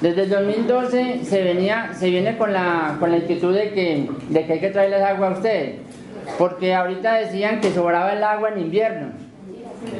Desde 0.00 0.22
el 0.22 0.30
2012 0.30 1.24
se, 1.24 1.42
venía, 1.42 1.90
se 1.94 2.08
viene 2.08 2.36
con 2.38 2.52
la, 2.52 2.96
con 2.98 3.10
la 3.10 3.18
inquietud 3.18 3.54
de 3.54 3.70
que, 3.72 4.08
de 4.30 4.46
que 4.46 4.52
hay 4.54 4.60
que 4.60 4.70
traerles 4.70 5.02
agua 5.02 5.28
a 5.28 5.32
ustedes, 5.32 5.74
porque 6.38 6.74
ahorita 6.74 7.14
decían 7.14 7.60
que 7.60 7.70
sobraba 7.70 8.12
el 8.12 8.22
agua 8.24 8.48
en 8.50 8.60
invierno. 8.60 9.08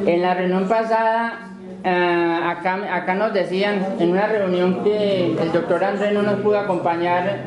En 0.06 0.22
la 0.22 0.34
reunión 0.34 0.68
pasada 0.68 1.50
eh, 1.84 2.38
acá, 2.44 2.78
acá 2.94 3.14
nos 3.14 3.32
decían 3.34 3.86
en 3.98 4.10
una 4.10 4.26
reunión 4.26 4.82
que 4.84 5.36
el 5.40 5.52
doctor 5.52 5.82
Andrés 5.84 6.12
no 6.12 6.22
nos 6.22 6.40
pudo 6.40 6.58
acompañar 6.58 7.38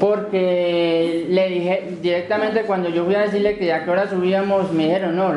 porque 0.00 1.26
le 1.28 1.48
dije 1.48 1.96
directamente 2.02 2.62
cuando 2.62 2.88
yo 2.88 3.04
fui 3.04 3.14
a 3.14 3.20
decirle 3.20 3.56
que 3.56 3.72
a 3.72 3.84
qué 3.84 3.90
hora 3.90 4.08
subíamos, 4.08 4.72
me 4.72 4.84
dijeron, 4.84 5.14
no, 5.16 5.32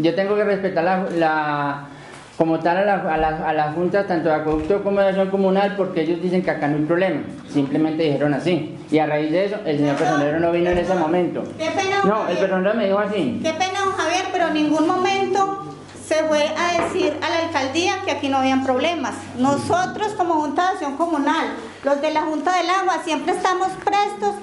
yo 0.00 0.14
tengo 0.14 0.34
que 0.36 0.44
respetar 0.44 1.08
la- 1.12 1.88
como 2.36 2.58
tal 2.60 2.76
a, 2.78 2.84
la- 2.84 3.14
a 3.14 3.16
las- 3.16 3.40
a 3.40 3.52
las 3.52 3.74
juntas 3.74 4.06
tanto 4.06 4.28
de 4.28 4.34
acueducto 4.34 4.82
como 4.82 5.00
de 5.00 5.08
acción 5.08 5.30
comunal 5.30 5.74
porque 5.76 6.02
ellos 6.02 6.20
dicen 6.20 6.42
que 6.42 6.50
acá 6.50 6.68
no 6.68 6.76
hay 6.76 6.82
problema, 6.84 7.22
simplemente 7.50 8.02
dijeron 8.02 8.34
así. 8.34 8.76
Y 8.90 8.98
a 8.98 9.06
raíz 9.06 9.30
de 9.32 9.46
eso, 9.46 9.56
el 9.64 9.78
señor 9.78 9.96
personero 9.96 10.38
no 10.38 10.52
vino 10.52 10.70
en 10.70 10.78
ese 10.78 10.94
momento. 10.94 11.42
Qué 11.58 11.70
pena, 11.70 11.96
No, 12.04 12.28
el 12.28 12.36
personero 12.36 12.74
me 12.74 12.86
dijo 12.86 12.98
así. 12.98 13.40
Qué 13.42 13.52
pena, 13.52 13.80
don 13.84 13.92
Javier, 13.94 14.26
pero 14.32 14.48
en 14.48 14.54
ningún 14.54 14.86
momento 14.86 15.62
se 16.06 16.22
fue 16.24 16.46
a 16.56 16.82
decir 16.84 17.12
a 17.20 17.28
la 17.30 17.46
alcaldía 17.46 17.94
que 18.04 18.12
aquí 18.12 18.28
no 18.28 18.36
habían 18.38 18.62
problemas. 18.64 19.14
Nosotros 19.38 20.12
como 20.12 20.34
Junta 20.34 20.62
de 20.62 20.68
Acción 20.74 20.96
Comunal, 20.96 21.46
los 21.84 22.00
de 22.00 22.12
la 22.12 22.22
Junta 22.22 22.56
del 22.58 22.70
Agua, 22.70 22.98
siempre 23.04 23.32
estamos 23.34 23.68
prestos 23.84 24.34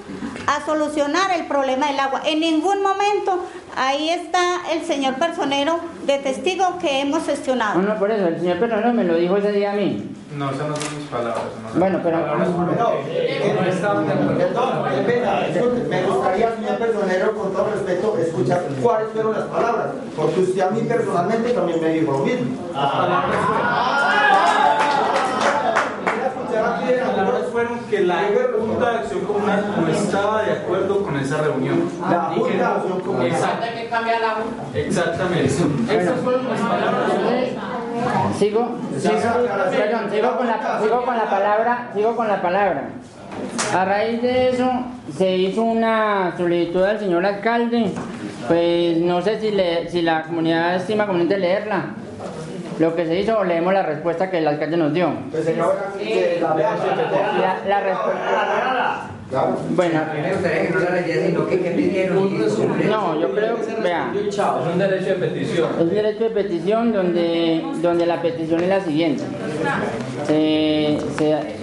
a 0.46 0.64
solucionar 0.64 1.30
el 1.32 1.46
problema 1.46 1.86
del 1.88 2.00
agua. 2.00 2.22
En 2.24 2.40
ningún 2.40 2.82
momento, 2.82 3.44
ahí 3.76 4.10
está 4.10 4.60
el 4.72 4.84
señor 4.84 5.14
personero 5.14 5.78
de 6.06 6.18
testigo 6.18 6.78
que 6.78 7.00
hemos 7.00 7.20
No, 7.20 7.24
gestionado. 7.26 7.80
no, 7.82 7.94
por 7.98 8.10
eso, 8.10 8.28
el 8.28 8.38
señor 8.40 8.58
personero 8.58 8.92
me 8.92 9.04
lo 9.04 9.14
dijo 9.16 9.36
ese 9.36 9.52
día 9.52 9.72
a 9.72 9.74
mí. 9.74 10.10
No, 10.36 10.50
esas 10.50 10.66
no 10.68 10.74
son 10.76 10.98
mis 10.98 11.06
palabras. 11.06 11.44
no. 11.72 11.78
Bueno, 11.80 12.00
pero... 12.02 12.16
No 12.18 12.34
pena, 15.06 15.40
disculpe, 15.46 15.80
me 15.88 16.02
gustaría, 16.02 16.54
señor 16.56 16.78
personero, 16.78 17.34
con 17.36 17.52
todo 17.52 17.70
respeto, 17.70 18.18
escuchar 18.18 18.62
cuáles 18.82 19.08
fueron 19.12 19.32
las 19.32 19.44
palabras, 19.44 19.86
porque 20.16 20.40
usted 20.40 20.60
a 20.60 20.70
mí 20.70 20.80
personalmente 20.82 21.50
también 21.50 21.80
me 21.80 21.88
dijo 21.90 22.12
lo 22.12 22.18
mismo. 22.20 22.56
Las 22.74 22.92
palabras 22.92 23.36
Las 26.16 26.32
palabras 26.34 26.82
fueron 26.84 27.33
que 27.94 28.04
la 28.04 28.16
Junta 28.58 28.90
de 28.90 28.98
Acción 28.98 29.20
Comunal 29.20 29.64
no 29.80 29.88
estaba 29.88 30.42
de 30.42 30.52
acuerdo 30.52 31.02
con 31.02 31.16
esa 31.16 31.42
reunión. 31.42 31.88
La 32.10 32.30
Y 32.32 32.34
que 32.34 32.40
Junta 32.40 32.56
de 32.56 32.64
Acción 32.64 33.00
Comunal. 33.00 33.26
Exacto. 33.28 33.66
que 33.74 33.88
cambiar 33.88 34.20
la 34.20 34.30
junta. 34.30 34.78
Exactamente. 34.78 35.44
Esas 35.46 36.20
fueron 36.22 36.48
las 36.48 36.60
palabras. 36.60 37.12
Sigo, 38.38 38.68
sigo, 38.98 39.12
perdón, 39.70 40.10
sigo 40.10 40.36
con 40.36 40.46
la, 40.46 40.80
sigo 40.82 41.04
con 41.04 41.16
la 41.16 41.30
palabra, 41.30 41.90
sigo 41.94 42.16
con 42.16 42.28
la 42.28 42.42
palabra. 42.42 42.88
A 43.74 43.84
raíz 43.84 44.20
de 44.22 44.50
eso 44.50 44.70
se 45.16 45.36
hizo 45.36 45.62
una 45.62 46.34
solicitud 46.36 46.82
al 46.82 46.98
señor 46.98 47.24
alcalde, 47.24 47.92
pues 48.48 48.98
no 48.98 49.22
sé 49.22 49.40
si, 49.40 49.50
le- 49.52 49.88
si 49.88 50.02
la 50.02 50.22
comunidad 50.24 50.76
estima 50.76 51.06
conveniente 51.06 51.38
leerla. 51.38 51.86
Lo 52.78 52.94
que 52.96 53.06
se 53.06 53.20
hizo, 53.20 53.38
o 53.38 53.44
leemos 53.44 53.72
la 53.72 53.82
respuesta 53.82 54.30
que 54.30 54.38
el 54.38 54.48
alcalde 54.48 54.76
nos 54.76 54.92
dio. 54.92 55.10
Pues 55.30 55.44
señor, 55.44 55.74
que 55.98 56.38
la 56.40 56.52
vea, 56.54 56.76
La, 57.40 57.68
la 57.68 57.80
respuesta. 57.80 59.10
Bueno, 59.70 60.00
gustaría 60.32 60.62
que 60.66 60.70
no 60.74 60.80
la 60.80 60.90
leyera, 60.90 61.26
sino 61.26 61.46
que 61.46 61.60
qué 61.60 61.70
pidieron. 61.70 62.38
no, 62.88 63.20
yo 63.20 63.30
creo 63.34 63.56
que, 63.56 63.80
vea, 63.82 64.12
Es 64.14 64.38
un 64.72 64.78
derecho 64.78 65.06
de 65.06 65.14
petición. 65.14 65.70
Es 65.80 65.90
derecho 65.90 66.24
de 66.24 66.30
petición 66.30 66.92
donde, 66.92 67.64
donde 67.82 68.06
la 68.06 68.20
petición 68.22 68.60
es 68.62 68.68
la 68.68 68.80
siguiente. 68.80 69.24
Se- 70.26 70.98
se- 71.18 71.56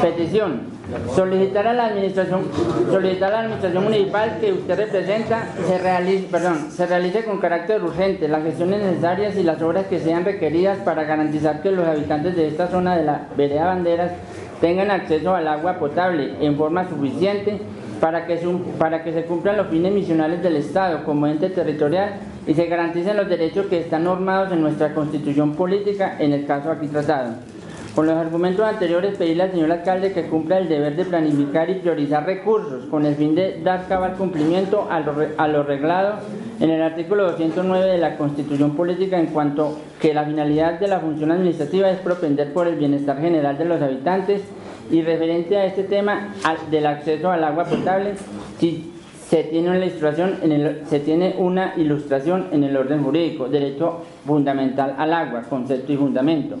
petición. 0.00 0.71
Solicitar 1.14 1.66
a 1.66 1.72
la 1.72 1.86
administración, 1.86 2.42
solicitar 2.90 3.30
a 3.30 3.36
la 3.36 3.40
administración 3.40 3.84
municipal 3.84 4.38
que 4.40 4.52
usted 4.52 4.76
representa 4.76 5.48
se 5.66 5.78
realice, 5.78 6.26
perdón, 6.30 6.70
se 6.70 6.86
realice 6.86 7.24
con 7.24 7.38
carácter 7.38 7.82
urgente 7.82 8.28
las 8.28 8.42
gestiones 8.42 8.82
necesarias 8.82 9.36
y 9.36 9.42
las 9.42 9.60
obras 9.62 9.86
que 9.86 9.98
sean 10.00 10.24
requeridas 10.24 10.78
para 10.78 11.04
garantizar 11.04 11.62
que 11.62 11.70
los 11.70 11.86
habitantes 11.86 12.36
de 12.36 12.48
esta 12.48 12.68
zona 12.68 12.96
de 12.96 13.04
la 13.04 13.26
vereda 13.36 13.66
Banderas 13.66 14.12
tengan 14.60 14.90
acceso 14.90 15.34
al 15.34 15.48
agua 15.48 15.78
potable 15.78 16.34
en 16.40 16.56
forma 16.56 16.88
suficiente 16.88 17.58
para 18.00 18.26
que, 18.26 18.38
su- 18.40 18.60
para 18.78 19.04
que 19.04 19.12
se 19.12 19.24
cumplan 19.24 19.56
los 19.56 19.68
fines 19.68 19.92
misionales 19.92 20.42
del 20.42 20.56
Estado 20.56 21.04
como 21.04 21.26
ente 21.26 21.50
territorial 21.50 22.14
y 22.46 22.54
se 22.54 22.66
garanticen 22.66 23.16
los 23.16 23.28
derechos 23.28 23.66
que 23.66 23.80
están 23.80 24.04
normados 24.04 24.52
en 24.52 24.60
nuestra 24.60 24.92
constitución 24.94 25.54
política, 25.54 26.16
en 26.18 26.32
el 26.32 26.44
caso 26.46 26.70
aquí 26.70 26.88
tratado. 26.88 27.34
Con 27.94 28.06
los 28.06 28.16
argumentos 28.16 28.64
anteriores, 28.64 29.18
pedirle 29.18 29.42
al 29.42 29.50
señor 29.50 29.70
alcalde 29.70 30.14
que 30.14 30.22
cumpla 30.22 30.56
el 30.56 30.66
deber 30.66 30.96
de 30.96 31.04
planificar 31.04 31.68
y 31.68 31.74
priorizar 31.74 32.24
recursos 32.24 32.86
con 32.86 33.04
el 33.04 33.16
fin 33.16 33.34
de 33.34 33.60
dar 33.62 33.86
cabal 33.86 34.14
cumplimiento 34.14 34.88
a 34.90 35.00
lo, 35.00 35.14
a 35.36 35.46
lo 35.48 35.62
reglado 35.62 36.20
en 36.58 36.70
el 36.70 36.80
artículo 36.80 37.24
209 37.24 37.84
de 37.84 37.98
la 37.98 38.16
Constitución 38.16 38.74
Política 38.76 39.18
en 39.18 39.26
cuanto 39.26 39.78
que 40.00 40.14
la 40.14 40.24
finalidad 40.24 40.80
de 40.80 40.88
la 40.88 41.00
función 41.00 41.32
administrativa 41.32 41.90
es 41.90 41.98
propender 41.98 42.54
por 42.54 42.66
el 42.66 42.76
bienestar 42.76 43.20
general 43.20 43.58
de 43.58 43.66
los 43.66 43.82
habitantes 43.82 44.40
y 44.90 45.02
referente 45.02 45.58
a 45.58 45.66
este 45.66 45.82
tema 45.82 46.34
del 46.70 46.86
acceso 46.86 47.30
al 47.30 47.44
agua 47.44 47.64
potable, 47.64 48.14
si 48.58 48.90
se 49.28 49.44
tiene 49.44 49.68
una 49.68 49.78
ilustración 51.76 52.48
en 52.52 52.64
el 52.64 52.76
orden 52.76 53.02
jurídico, 53.02 53.48
derecho 53.48 54.02
fundamental 54.26 54.94
al 54.96 55.12
agua, 55.12 55.42
concepto 55.42 55.92
y 55.92 55.96
fundamento. 55.96 56.56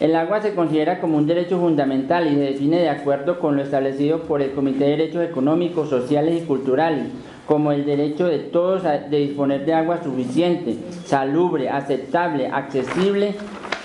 El 0.00 0.16
agua 0.16 0.40
se 0.40 0.54
considera 0.54 0.98
como 0.98 1.18
un 1.18 1.26
derecho 1.26 1.60
fundamental 1.60 2.26
y 2.26 2.34
se 2.34 2.40
define 2.40 2.78
de 2.78 2.88
acuerdo 2.88 3.38
con 3.38 3.56
lo 3.56 3.62
establecido 3.62 4.20
por 4.20 4.40
el 4.40 4.52
Comité 4.52 4.84
de 4.84 4.90
Derechos 4.92 5.22
Económicos, 5.22 5.90
Sociales 5.90 6.42
y 6.42 6.46
Culturales, 6.46 7.08
como 7.46 7.70
el 7.70 7.84
derecho 7.84 8.26
de 8.26 8.38
todos 8.38 8.82
de 8.82 9.18
disponer 9.18 9.66
de 9.66 9.74
agua 9.74 10.02
suficiente, 10.02 10.78
salubre, 11.04 11.68
aceptable, 11.68 12.46
accesible 12.46 13.34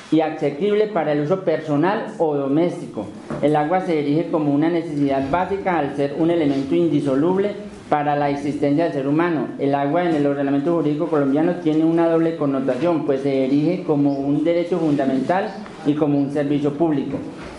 y 0.09 0.21
asequible 0.21 0.87
para 0.87 1.11
el 1.11 1.19
uso 1.19 1.41
personal 1.41 2.05
o 2.17 2.33
doméstico. 2.33 3.07
El 3.41 3.57
agua 3.57 3.81
se 3.81 3.99
erige 3.99 4.31
como 4.31 4.53
una 4.53 4.69
necesidad 4.69 5.29
básica 5.29 5.79
al 5.79 5.97
ser 5.97 6.15
un 6.17 6.31
elemento 6.31 6.75
indisoluble 6.75 7.51
para 7.89 8.15
la 8.15 8.29
existencia 8.29 8.85
del 8.85 8.93
ser 8.93 9.07
humano. 9.09 9.49
El 9.59 9.75
agua 9.75 10.05
en 10.05 10.15
el 10.15 10.25
ordenamiento 10.25 10.75
jurídico 10.75 11.07
colombiano 11.07 11.55
tiene 11.55 11.83
una 11.83 12.07
doble 12.07 12.37
connotación, 12.37 13.05
pues 13.05 13.21
se 13.21 13.43
erige 13.43 13.83
como 13.83 14.13
un 14.13 14.45
derecho 14.45 14.79
fundamental 14.79 15.51
y 15.85 15.93
como 15.93 16.17
un 16.17 16.31
servicio 16.31 16.73
público. 16.73 17.17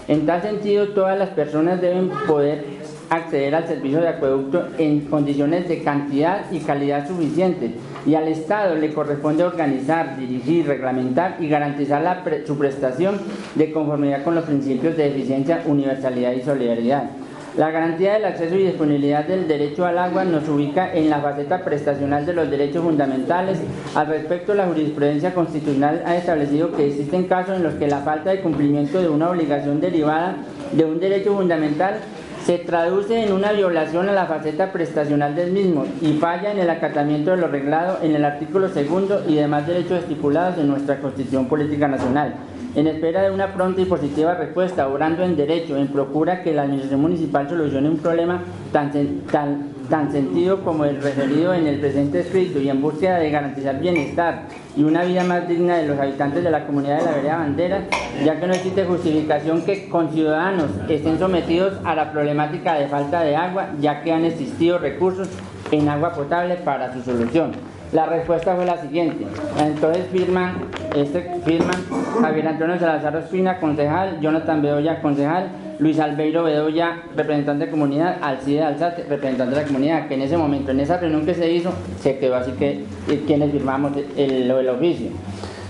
En 0.08 0.26
tal 0.26 0.42
sentido, 0.42 0.88
todas 0.88 1.18
las 1.18 1.30
personas 1.30 1.80
deben 1.80 2.10
poder 2.26 2.64
acceder 3.10 3.54
al 3.54 3.66
servicio 3.66 4.00
de 4.00 4.08
acueducto 4.08 4.66
en 4.78 5.02
condiciones 5.02 5.68
de 5.68 5.82
cantidad 5.82 6.50
y 6.50 6.60
calidad 6.60 7.06
suficientes 7.06 7.72
y 8.04 8.14
al 8.14 8.28
Estado 8.28 8.74
le 8.74 8.92
corresponde 8.92 9.44
organizar, 9.44 10.16
dirigir, 10.16 10.66
reglamentar 10.66 11.36
y 11.40 11.48
garantizar 11.48 12.24
su 12.46 12.56
prestación 12.56 13.20
de 13.54 13.72
conformidad 13.72 14.24
con 14.24 14.34
los 14.34 14.44
principios 14.44 14.96
de 14.96 15.08
eficiencia, 15.08 15.62
universalidad 15.66 16.32
y 16.32 16.42
solidaridad. 16.42 17.10
La 17.56 17.70
garantía 17.70 18.12
del 18.12 18.26
acceso 18.26 18.54
y 18.54 18.64
disponibilidad 18.64 19.24
del 19.24 19.48
derecho 19.48 19.86
al 19.86 19.96
agua 19.96 20.26
nos 20.26 20.46
ubica 20.46 20.92
en 20.92 21.08
la 21.08 21.20
faceta 21.20 21.64
prestacional 21.64 22.26
de 22.26 22.34
los 22.34 22.50
derechos 22.50 22.84
fundamentales. 22.84 23.58
Al 23.94 24.08
respecto, 24.08 24.52
la 24.52 24.66
jurisprudencia 24.66 25.32
constitucional 25.32 26.02
ha 26.04 26.16
establecido 26.16 26.72
que 26.72 26.88
existen 26.88 27.24
casos 27.24 27.56
en 27.56 27.62
los 27.62 27.72
que 27.74 27.86
la 27.86 28.00
falta 28.00 28.28
de 28.28 28.42
cumplimiento 28.42 29.00
de 29.00 29.08
una 29.08 29.30
obligación 29.30 29.80
derivada 29.80 30.36
de 30.72 30.84
un 30.84 31.00
derecho 31.00 31.34
fundamental 31.34 32.00
se 32.44 32.58
traduce 32.58 33.24
en 33.24 33.32
una 33.32 33.52
violación 33.52 34.10
a 34.10 34.12
la 34.12 34.26
faceta 34.26 34.70
prestacional 34.70 35.34
del 35.34 35.52
mismo 35.52 35.86
y 36.02 36.12
falla 36.12 36.52
en 36.52 36.58
el 36.58 36.68
acatamiento 36.68 37.30
de 37.30 37.38
lo 37.38 37.48
reglado 37.48 38.00
en 38.02 38.14
el 38.14 38.24
artículo 38.26 38.68
segundo 38.68 39.24
y 39.26 39.34
demás 39.34 39.66
derechos 39.66 40.00
estipulados 40.00 40.58
en 40.58 40.68
nuestra 40.68 41.00
Constitución 41.00 41.48
Política 41.48 41.88
Nacional. 41.88 42.34
En 42.76 42.86
espera 42.86 43.22
de 43.22 43.30
una 43.30 43.54
pronta 43.54 43.80
y 43.80 43.86
positiva 43.86 44.34
respuesta, 44.34 44.86
obrando 44.86 45.24
en 45.24 45.34
derecho, 45.34 45.78
en 45.78 45.88
procura 45.88 46.42
que 46.42 46.52
la 46.52 46.64
Administración 46.64 47.00
Municipal 47.00 47.48
solucione 47.48 47.88
un 47.88 47.96
problema 47.96 48.42
tan, 48.70 48.92
tan, 49.32 49.68
tan 49.88 50.12
sentido 50.12 50.62
como 50.62 50.84
el 50.84 51.00
referido 51.00 51.54
en 51.54 51.66
el 51.66 51.80
presente 51.80 52.20
escrito 52.20 52.60
y 52.60 52.68
en 52.68 52.82
búsqueda 52.82 53.18
de 53.18 53.30
garantizar 53.30 53.80
bienestar 53.80 54.42
y 54.76 54.84
una 54.84 55.04
vida 55.04 55.24
más 55.24 55.48
digna 55.48 55.78
de 55.78 55.86
los 55.86 55.98
habitantes 55.98 56.44
de 56.44 56.50
la 56.50 56.66
comunidad 56.66 56.98
de 56.98 57.04
la 57.06 57.12
vereda 57.12 57.38
Bandera, 57.38 57.84
ya 58.22 58.38
que 58.38 58.46
no 58.46 58.52
existe 58.52 58.84
justificación 58.84 59.62
que 59.62 59.88
conciudadanos 59.88 60.70
estén 60.86 61.18
sometidos 61.18 61.78
a 61.82 61.94
la 61.94 62.12
problemática 62.12 62.74
de 62.74 62.88
falta 62.88 63.22
de 63.22 63.36
agua, 63.36 63.70
ya 63.80 64.02
que 64.02 64.12
han 64.12 64.26
existido 64.26 64.76
recursos 64.76 65.30
en 65.70 65.88
agua 65.88 66.12
potable 66.12 66.56
para 66.56 66.92
su 66.92 67.00
solución. 67.00 67.52
La 67.92 68.06
respuesta 68.06 68.56
fue 68.56 68.64
la 68.66 68.78
siguiente. 68.78 69.26
Entonces 69.58 70.06
firman, 70.12 70.54
este, 70.94 71.30
firman 71.44 71.76
Javier 72.20 72.48
Antonio 72.48 72.78
Salazar 72.78 73.16
Ospina, 73.16 73.58
concejal, 73.60 74.20
Jonathan 74.20 74.60
Bedoya, 74.60 75.00
concejal, 75.00 75.48
Luis 75.78 76.00
Albeiro 76.00 76.42
Bedoya, 76.42 77.02
representante 77.14 77.66
de 77.66 77.70
comunidad, 77.70 78.16
Alcide 78.22 78.64
Alzate, 78.64 79.04
representante 79.04 79.54
de 79.54 79.62
la 79.62 79.66
comunidad, 79.66 80.08
que 80.08 80.14
en 80.14 80.22
ese 80.22 80.36
momento, 80.36 80.72
en 80.72 80.80
esa 80.80 80.96
reunión 80.96 81.24
que 81.24 81.34
se 81.34 81.50
hizo, 81.52 81.70
se 82.00 82.18
quedó 82.18 82.36
así 82.36 82.52
que 82.52 82.84
eh, 83.08 83.24
quienes 83.26 83.52
firmamos 83.52 83.92
el, 84.16 84.50
el 84.50 84.68
oficio. 84.68 85.10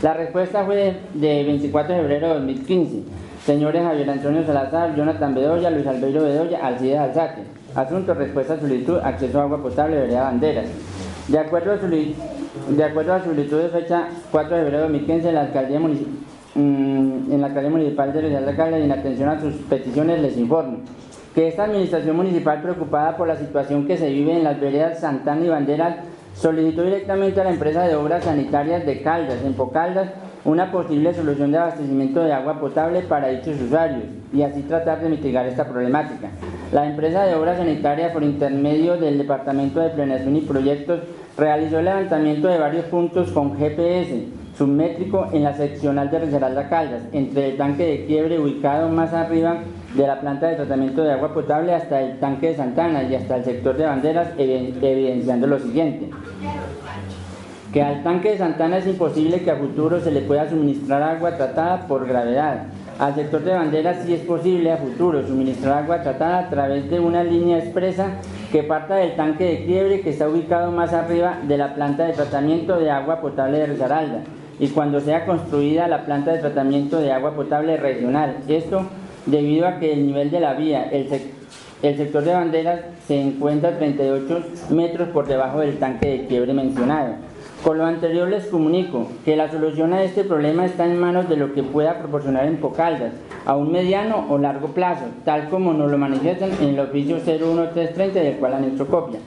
La 0.03 0.15
respuesta 0.15 0.65
fue 0.65 0.77
de, 0.77 0.97
de 1.15 1.45
24 1.45 1.95
de 1.95 2.01
febrero 2.01 2.29
de 2.29 2.35
2015. 2.35 3.03
Señores 3.45 3.83
Javier 3.83 4.11
Antonio 4.11 4.45
Salazar, 4.45 4.97
Jonathan 4.97 5.35
Bedoya, 5.35 5.71
Luis 5.71 5.87
Albeiro 5.87 6.23
Bedoya, 6.23 6.67
Alcide 6.67 6.99
Alzate. 6.99 7.43
Asunto, 7.75 8.15
respuesta, 8.15 8.59
solicitud, 8.59 8.99
acceso 9.03 9.39
a 9.39 9.43
agua 9.43 9.63
potable, 9.63 9.97
vereda 9.97 10.25
Banderas. 10.25 10.67
De 11.29 11.39
acuerdo 11.39 11.73
a, 11.73 11.79
soli- 11.79 12.15
De 12.69 12.85
acuerdo 12.85 13.15
a 13.15 13.23
solicitud 13.25 13.61
de 13.61 13.69
fecha 13.69 14.09
4 14.31 14.57
de 14.57 14.63
febrero 14.63 14.79
de 14.79 14.89
2015, 14.89 15.33
la 15.33 15.41
alcaldía 15.43 15.81
municipal 15.81 16.15
en 16.59 17.39
la 17.43 17.49
alcaldía 17.49 17.71
municipal 17.71 18.13
de 18.15 18.21
Real 18.23 18.47
de 18.47 18.57
Caldas 18.57 18.81
y 18.81 18.85
en 18.85 18.93
atención 18.93 19.29
a 19.29 19.39
sus 19.39 19.53
peticiones 19.69 20.23
les 20.23 20.39
informo 20.39 20.79
que 21.35 21.49
esta 21.49 21.65
administración 21.65 22.17
municipal 22.17 22.63
preocupada 22.63 23.15
por 23.19 23.29
la 23.29 23.37
situación 23.37 23.87
que 23.87 23.99
se 23.99 24.09
vive 24.09 24.33
en 24.35 24.43
las 24.43 24.59
veredas 24.59 25.01
Santana 25.01 25.45
y 25.45 25.49
Banderas 25.51 25.97
solicitó 26.35 26.83
directamente 26.83 27.43
a 27.43 27.45
la 27.45 27.51
empresa 27.51 27.83
de 27.83 27.95
obras 27.95 28.25
sanitarias 28.25 28.87
de 28.87 29.03
Caldas, 29.03 29.37
en 29.45 29.53
Pocaldas, 29.53 30.09
una 30.47 30.71
posible 30.71 31.13
solución 31.13 31.51
de 31.51 31.59
abastecimiento 31.59 32.23
de 32.23 32.33
agua 32.33 32.61
potable 32.61 33.03
para 33.03 33.29
dichos 33.29 33.61
usuarios 33.61 34.05
y 34.33 34.43
así 34.43 34.63
tratar 34.63 35.01
de 35.01 35.09
mitigar 35.09 35.45
esta 35.47 35.65
problemática. 35.69 36.29
La 36.73 36.87
empresa 36.87 37.25
de 37.25 37.35
obras 37.35 37.59
sanitarias, 37.59 38.13
por 38.13 38.23
intermedio 38.23 38.97
del 38.97 39.19
Departamento 39.19 39.81
de 39.81 39.91
Planeación 39.91 40.37
y 40.37 40.43
Proyectos, 40.43 41.01
realizó 41.37 41.81
el 41.81 41.87
levantamiento 41.87 42.47
de 42.47 42.59
varios 42.59 42.85
puntos 42.87 43.31
con 43.33 43.59
GPS 43.59 44.25
submétrico 44.57 45.29
en 45.33 45.43
la 45.43 45.53
seccional 45.53 46.11
de 46.11 46.21
Risaralda 46.21 46.69
Caldas, 46.69 47.03
entre 47.13 47.51
el 47.51 47.57
tanque 47.57 47.85
de 47.85 48.07
quiebre 48.07 48.39
ubicado 48.39 48.89
más 48.89 49.13
arriba 49.13 49.59
de 49.95 50.07
la 50.07 50.21
planta 50.21 50.47
de 50.47 50.57
tratamiento 50.57 51.03
de 51.03 51.13
agua 51.13 51.35
potable 51.35 51.75
hasta 51.75 52.01
el 52.01 52.19
tanque 52.21 52.49
de 52.49 52.57
Santana 52.57 53.03
y 53.03 53.15
hasta 53.17 53.37
el 53.37 53.45
sector 53.45 53.77
de 53.77 53.85
banderas, 53.85 54.29
evidenciando 54.39 55.47
lo 55.47 55.59
siguiente 55.59 56.11
que 57.77 57.83
al 57.83 58.03
tanque 58.03 58.31
de 58.31 58.39
Santana 58.39 58.79
es 58.79 58.87
imposible 58.87 59.43
que 59.43 59.51
a 59.51 59.57
futuro 59.57 60.01
se 60.01 60.11
le 60.11 60.23
pueda 60.23 60.49
suministrar 60.49 61.03
agua 61.03 61.37
tratada 61.37 61.87
por 61.87 62.09
gravedad. 62.09 62.69
Al 62.99 63.15
sector 63.15 63.45
de 63.45 63.53
banderas 63.53 63.99
sí 64.03 64.15
es 64.15 64.23
posible 64.23 64.73
a 64.73 64.79
futuro 64.79 65.23
suministrar 65.27 65.85
agua 65.85 66.01
tratada 66.01 66.39
a 66.39 66.49
través 66.49 66.89
de 66.89 67.01
una 67.01 67.23
línea 67.23 67.59
expresa 67.59 68.13
que 68.51 68.63
parta 68.63 68.95
del 68.95 69.15
tanque 69.15 69.45
de 69.45 69.67
quiebre 69.67 70.01
que 70.01 70.09
está 70.09 70.27
ubicado 70.27 70.73
más 70.73 70.95
arriba 70.95 71.41
de 71.47 71.59
la 71.59 71.75
planta 71.75 72.07
de 72.07 72.15
tratamiento 72.15 72.79
de 72.79 72.91
agua 72.91 73.21
potable 73.21 73.59
de 73.59 73.67
Risaralda 73.67 74.21
y 74.59 74.69
cuando 74.69 74.99
sea 75.01 75.27
construida 75.27 75.87
la 75.87 76.07
planta 76.07 76.33
de 76.33 76.39
tratamiento 76.39 76.99
de 76.99 77.13
agua 77.13 77.35
potable 77.35 77.77
regional. 77.77 78.39
Esto 78.49 78.87
debido 79.27 79.69
a 79.69 79.79
que 79.81 79.93
el 79.93 80.07
nivel 80.07 80.31
de 80.31 80.41
la 80.41 80.55
vía, 80.55 80.85
el, 80.85 81.09
el 81.83 81.97
sector 81.99 82.25
de 82.25 82.33
banderas 82.33 82.81
se 83.07 83.21
encuentra 83.21 83.77
38 83.77 84.45
metros 84.71 85.11
por 85.11 85.27
debajo 85.27 85.61
del 85.61 85.79
tanque 85.79 86.09
de 86.09 86.27
quiebre 86.27 86.55
mencionado. 86.55 87.26
Con 87.67 87.79
lo 87.79 87.85
anterior 87.85 88.29
les 88.29 88.47
comunico 88.47 89.09
que 89.25 89.35
la 89.35 89.51
solución 89.51 89.93
a 89.93 90.05
este 90.05 90.23
problema 90.23 90.65
está 90.65 90.85
en 90.85 91.01
manos 91.01 91.29
de 91.29 91.35
lo 91.35 91.53
que 91.53 91.65
pueda 91.65 91.99
proporcionar 91.99 92.47
en 92.47 92.59
Pocaldas, 92.59 93.15
a 93.45 93.57
un 93.57 93.73
mediano 93.73 94.25
o 94.31 94.39
largo 94.39 94.69
plazo, 94.69 95.07
tal 95.25 95.49
como 95.49 95.73
nos 95.73 95.91
lo 95.91 95.99
manifiestan 95.99 96.53
en 96.61 96.69
el 96.69 96.79
oficio 96.79 97.17
01330 97.17 98.21
del 98.21 98.37
cual 98.37 98.55
han 98.55 98.65
hecho 98.67 98.87
copia. 98.87 99.19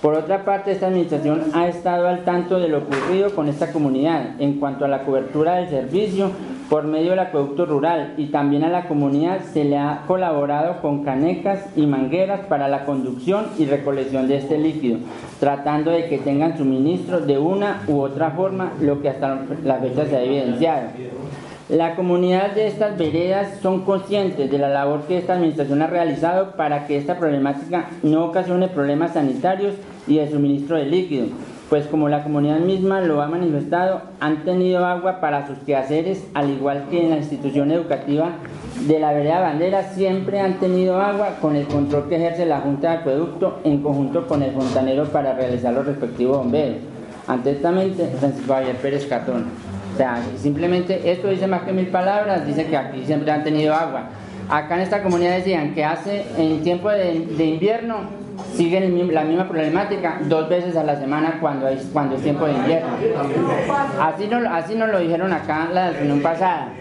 Por 0.00 0.14
otra 0.14 0.44
parte, 0.44 0.70
esta 0.70 0.86
administración 0.86 1.50
ha 1.54 1.66
estado 1.66 2.06
al 2.06 2.22
tanto 2.22 2.60
de 2.60 2.68
lo 2.68 2.78
ocurrido 2.78 3.34
con 3.34 3.48
esta 3.48 3.72
comunidad 3.72 4.40
en 4.40 4.60
cuanto 4.60 4.84
a 4.84 4.88
la 4.88 5.02
cobertura 5.02 5.56
del 5.56 5.68
servicio 5.68 6.30
por 6.68 6.84
medio 6.84 7.10
del 7.10 7.20
acueducto 7.20 7.64
rural 7.64 8.14
y 8.16 8.26
también 8.26 8.64
a 8.64 8.68
la 8.68 8.86
comunidad 8.88 9.40
se 9.52 9.64
le 9.64 9.78
ha 9.78 10.02
colaborado 10.06 10.80
con 10.82 11.02
canecas 11.02 11.64
y 11.76 11.86
mangueras 11.86 12.40
para 12.46 12.68
la 12.68 12.84
conducción 12.84 13.46
y 13.58 13.64
recolección 13.64 14.28
de 14.28 14.36
este 14.36 14.58
líquido, 14.58 14.98
tratando 15.40 15.90
de 15.90 16.08
que 16.08 16.18
tengan 16.18 16.58
suministro 16.58 17.20
de 17.20 17.38
una 17.38 17.82
u 17.88 18.00
otra 18.00 18.32
forma, 18.32 18.72
lo 18.80 19.00
que 19.00 19.08
hasta 19.08 19.40
la 19.64 19.76
fecha 19.76 20.06
se 20.06 20.16
ha 20.16 20.22
evidenciado. 20.22 20.88
La 21.70 21.96
comunidad 21.96 22.52
de 22.52 22.66
estas 22.66 22.96
veredas 22.96 23.58
son 23.60 23.82
conscientes 23.82 24.50
de 24.50 24.58
la 24.58 24.70
labor 24.70 25.02
que 25.02 25.18
esta 25.18 25.34
administración 25.34 25.82
ha 25.82 25.86
realizado 25.86 26.52
para 26.52 26.86
que 26.86 26.96
esta 26.96 27.18
problemática 27.18 27.90
no 28.02 28.24
ocasione 28.24 28.68
problemas 28.68 29.12
sanitarios 29.12 29.74
y 30.06 30.16
de 30.16 30.30
suministro 30.30 30.76
de 30.76 30.86
líquido, 30.86 31.26
pues 31.68 31.86
como 31.86 32.08
la 32.08 32.22
comunidad 32.22 32.60
misma 32.60 33.00
lo 33.02 33.20
ha 33.20 33.28
manifestado, 33.28 34.02
han 34.20 34.44
tenido 34.44 34.86
agua 34.86 35.20
para 35.20 35.46
sus 35.46 35.58
quehaceres, 35.58 36.26
al 36.32 36.50
igual 36.50 36.86
que 36.90 37.02
en 37.02 37.10
la 37.10 37.16
institución 37.18 37.70
educativa 37.70 38.30
de 38.86 38.98
la 38.98 39.12
vereda 39.12 39.40
Bandera, 39.40 39.82
siempre 39.82 40.40
han 40.40 40.58
tenido 40.60 40.98
agua 41.00 41.36
con 41.40 41.56
el 41.56 41.66
control 41.66 42.08
que 42.08 42.16
ejerce 42.16 42.46
la 42.46 42.60
Junta 42.60 42.90
de 42.90 42.96
Acueducto 42.98 43.60
en 43.64 43.82
conjunto 43.82 44.26
con 44.26 44.42
el 44.42 44.52
fontanero 44.52 45.04
para 45.06 45.34
realizar 45.34 45.74
los 45.74 45.84
respectivos 45.84 46.38
bombeos. 46.38 46.76
Atentamente, 47.26 48.06
Francisco 48.18 48.54
Javier 48.54 48.76
Pérez 48.76 49.06
Catón. 49.06 49.44
O 49.92 49.96
sea, 49.98 50.22
simplemente 50.38 51.10
esto 51.10 51.28
dice 51.28 51.46
más 51.46 51.62
que 51.62 51.72
mil 51.72 51.88
palabras, 51.88 52.46
dice 52.46 52.66
que 52.66 52.76
aquí 52.76 53.04
siempre 53.04 53.30
han 53.30 53.44
tenido 53.44 53.74
agua. 53.74 54.04
Acá 54.48 54.76
en 54.76 54.80
esta 54.80 55.02
comunidad 55.02 55.36
decían 55.36 55.74
que 55.74 55.84
hace 55.84 56.24
en 56.38 56.62
tiempo 56.62 56.88
de, 56.88 57.26
de 57.36 57.44
invierno 57.44 58.27
siguen 58.54 59.14
la 59.14 59.24
misma 59.24 59.48
problemática 59.48 60.20
dos 60.28 60.48
veces 60.48 60.76
a 60.76 60.84
la 60.84 60.98
semana 60.98 61.38
cuando, 61.40 61.68
es, 61.68 61.88
cuando 61.92 62.16
es 62.16 62.22
tiempo 62.22 62.46
de 62.46 62.52
invierno. 62.52 62.88
Así, 64.00 64.26
no, 64.26 64.38
así 64.52 64.74
nos 64.74 64.90
lo 64.90 64.98
dijeron 65.00 65.32
acá 65.32 65.68
la 65.72 65.90
reunión 65.90 66.20
pasada. 66.20 66.72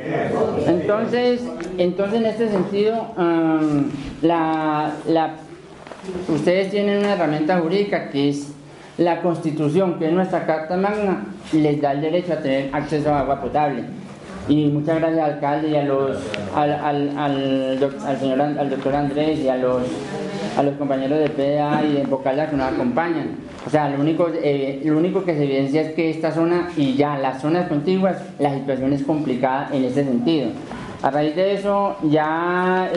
Entonces, 0.66 1.42
entonces 1.78 2.20
en 2.20 2.26
este 2.26 2.50
sentido, 2.50 3.14
um, 3.18 3.90
la, 4.22 4.92
la, 5.08 5.36
ustedes 6.28 6.72
tienen 6.72 7.00
una 7.00 7.14
herramienta 7.14 7.60
jurídica 7.60 8.10
que 8.10 8.30
es 8.30 8.54
la 8.98 9.22
Constitución, 9.22 10.00
que 10.00 10.08
es 10.08 10.12
nuestra 10.12 10.46
Carta 10.46 10.76
Magna, 10.76 11.26
les 11.54 11.80
da 11.82 11.92
el 11.92 12.02
derecho 12.02 12.34
a 12.34 12.38
tener 12.38 12.70
acceso 12.74 13.14
a 13.14 13.20
agua 13.20 13.42
potable. 13.42 13.84
Y 14.50 14.68
muchas 14.68 15.00
gracias 15.00 15.24
al 15.24 15.34
alcalde 15.34 15.70
y 15.70 15.76
a 15.76 15.84
los, 15.84 16.18
al, 16.56 16.72
al, 16.72 17.18
al, 17.18 17.92
al 18.06 18.18
señor, 18.18 18.42
al 18.42 18.70
doctor 18.70 18.96
Andrés 18.96 19.40
y 19.40 19.50
a 19.50 19.58
los 19.58 19.84
a 20.58 20.64
los 20.64 20.76
compañeros 20.76 21.20
de 21.20 21.30
PDA 21.30 21.84
y 21.84 21.94
de 21.94 22.04
Bocala 22.04 22.50
que 22.50 22.58
nos 22.58 22.74
acompañan. 22.74 23.36
O 23.66 23.70
sea, 23.70 23.90
lo 23.90 24.02
único, 24.02 24.28
eh, 24.34 24.82
lo 24.84 24.98
único 24.98 25.24
que 25.24 25.36
se 25.36 25.44
evidencia 25.44 25.82
es 25.82 25.94
que 25.94 26.10
esta 26.10 26.32
zona 26.32 26.70
y 26.76 26.96
ya 26.96 27.18
las 27.18 27.42
zonas 27.42 27.68
contiguas, 27.68 28.18
la 28.40 28.54
situación 28.56 28.92
es 28.94 29.04
complicada 29.04 29.70
en 29.72 29.86
ese 29.86 30.04
sentido. 30.04 30.50
A 31.04 31.12
raíz 31.12 31.36
de 31.36 31.54
eso 31.54 31.96
ya 32.10 32.90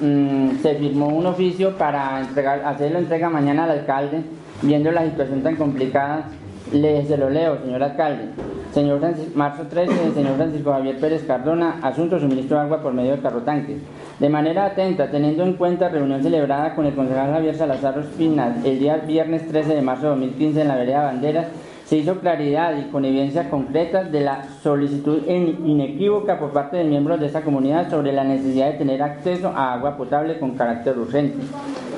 mm, 0.00 0.62
se 0.62 0.76
firmó 0.76 1.08
un 1.08 1.26
oficio 1.26 1.76
para 1.76 2.20
entregar, 2.20 2.62
hacer 2.64 2.92
la 2.92 3.00
entrega 3.00 3.28
mañana 3.28 3.64
al 3.64 3.70
alcalde, 3.70 4.22
viendo 4.62 4.92
la 4.92 5.04
situación 5.04 5.42
tan 5.42 5.56
complicada. 5.56 6.28
Les 6.72 7.08
se 7.08 7.16
lo 7.16 7.30
leo, 7.30 7.58
señor 7.62 7.82
alcalde. 7.82 8.24
Señor 8.72 9.00
marzo 9.34 9.66
13, 9.66 10.12
señor 10.12 10.36
Francisco 10.36 10.72
Javier 10.72 10.98
Pérez 11.00 11.24
Cardona, 11.24 11.80
asunto 11.82 12.20
suministro 12.20 12.58
de 12.58 12.64
agua 12.64 12.82
por 12.82 12.92
medio 12.92 13.12
de 13.12 13.22
carrotanques. 13.22 13.78
De 14.18 14.28
manera 14.28 14.66
atenta, 14.66 15.10
teniendo 15.10 15.44
en 15.44 15.54
cuenta 15.54 15.88
reunión 15.88 16.22
celebrada 16.22 16.74
con 16.74 16.84
el 16.84 16.94
concejal 16.94 17.32
Javier 17.32 17.54
Salazar 17.54 17.98
Ospina 17.98 18.56
el 18.64 18.78
día 18.78 18.98
viernes 18.98 19.48
13 19.48 19.76
de 19.76 19.82
marzo 19.82 20.02
de 20.02 20.08
2015 20.10 20.60
en 20.60 20.68
la 20.68 20.76
vereda 20.76 21.04
Banderas, 21.04 21.46
se 21.86 21.96
hizo 21.96 22.20
claridad 22.20 22.76
y 22.76 22.90
con 22.90 23.06
evidencia 23.06 23.48
concreta 23.48 24.04
de 24.04 24.20
la 24.20 24.42
solicitud 24.68 25.22
inequívoca 25.26 26.38
por 26.38 26.50
parte 26.50 26.76
de 26.76 26.84
miembros 26.84 27.18
de 27.20 27.26
esta 27.26 27.42
comunidad 27.42 27.88
sobre 27.88 28.12
la 28.12 28.22
necesidad 28.22 28.72
de 28.72 28.78
tener 28.78 29.02
acceso 29.02 29.48
a 29.48 29.72
agua 29.72 29.96
potable 29.96 30.38
con 30.38 30.56
carácter 30.56 30.98
urgente. 30.98 31.38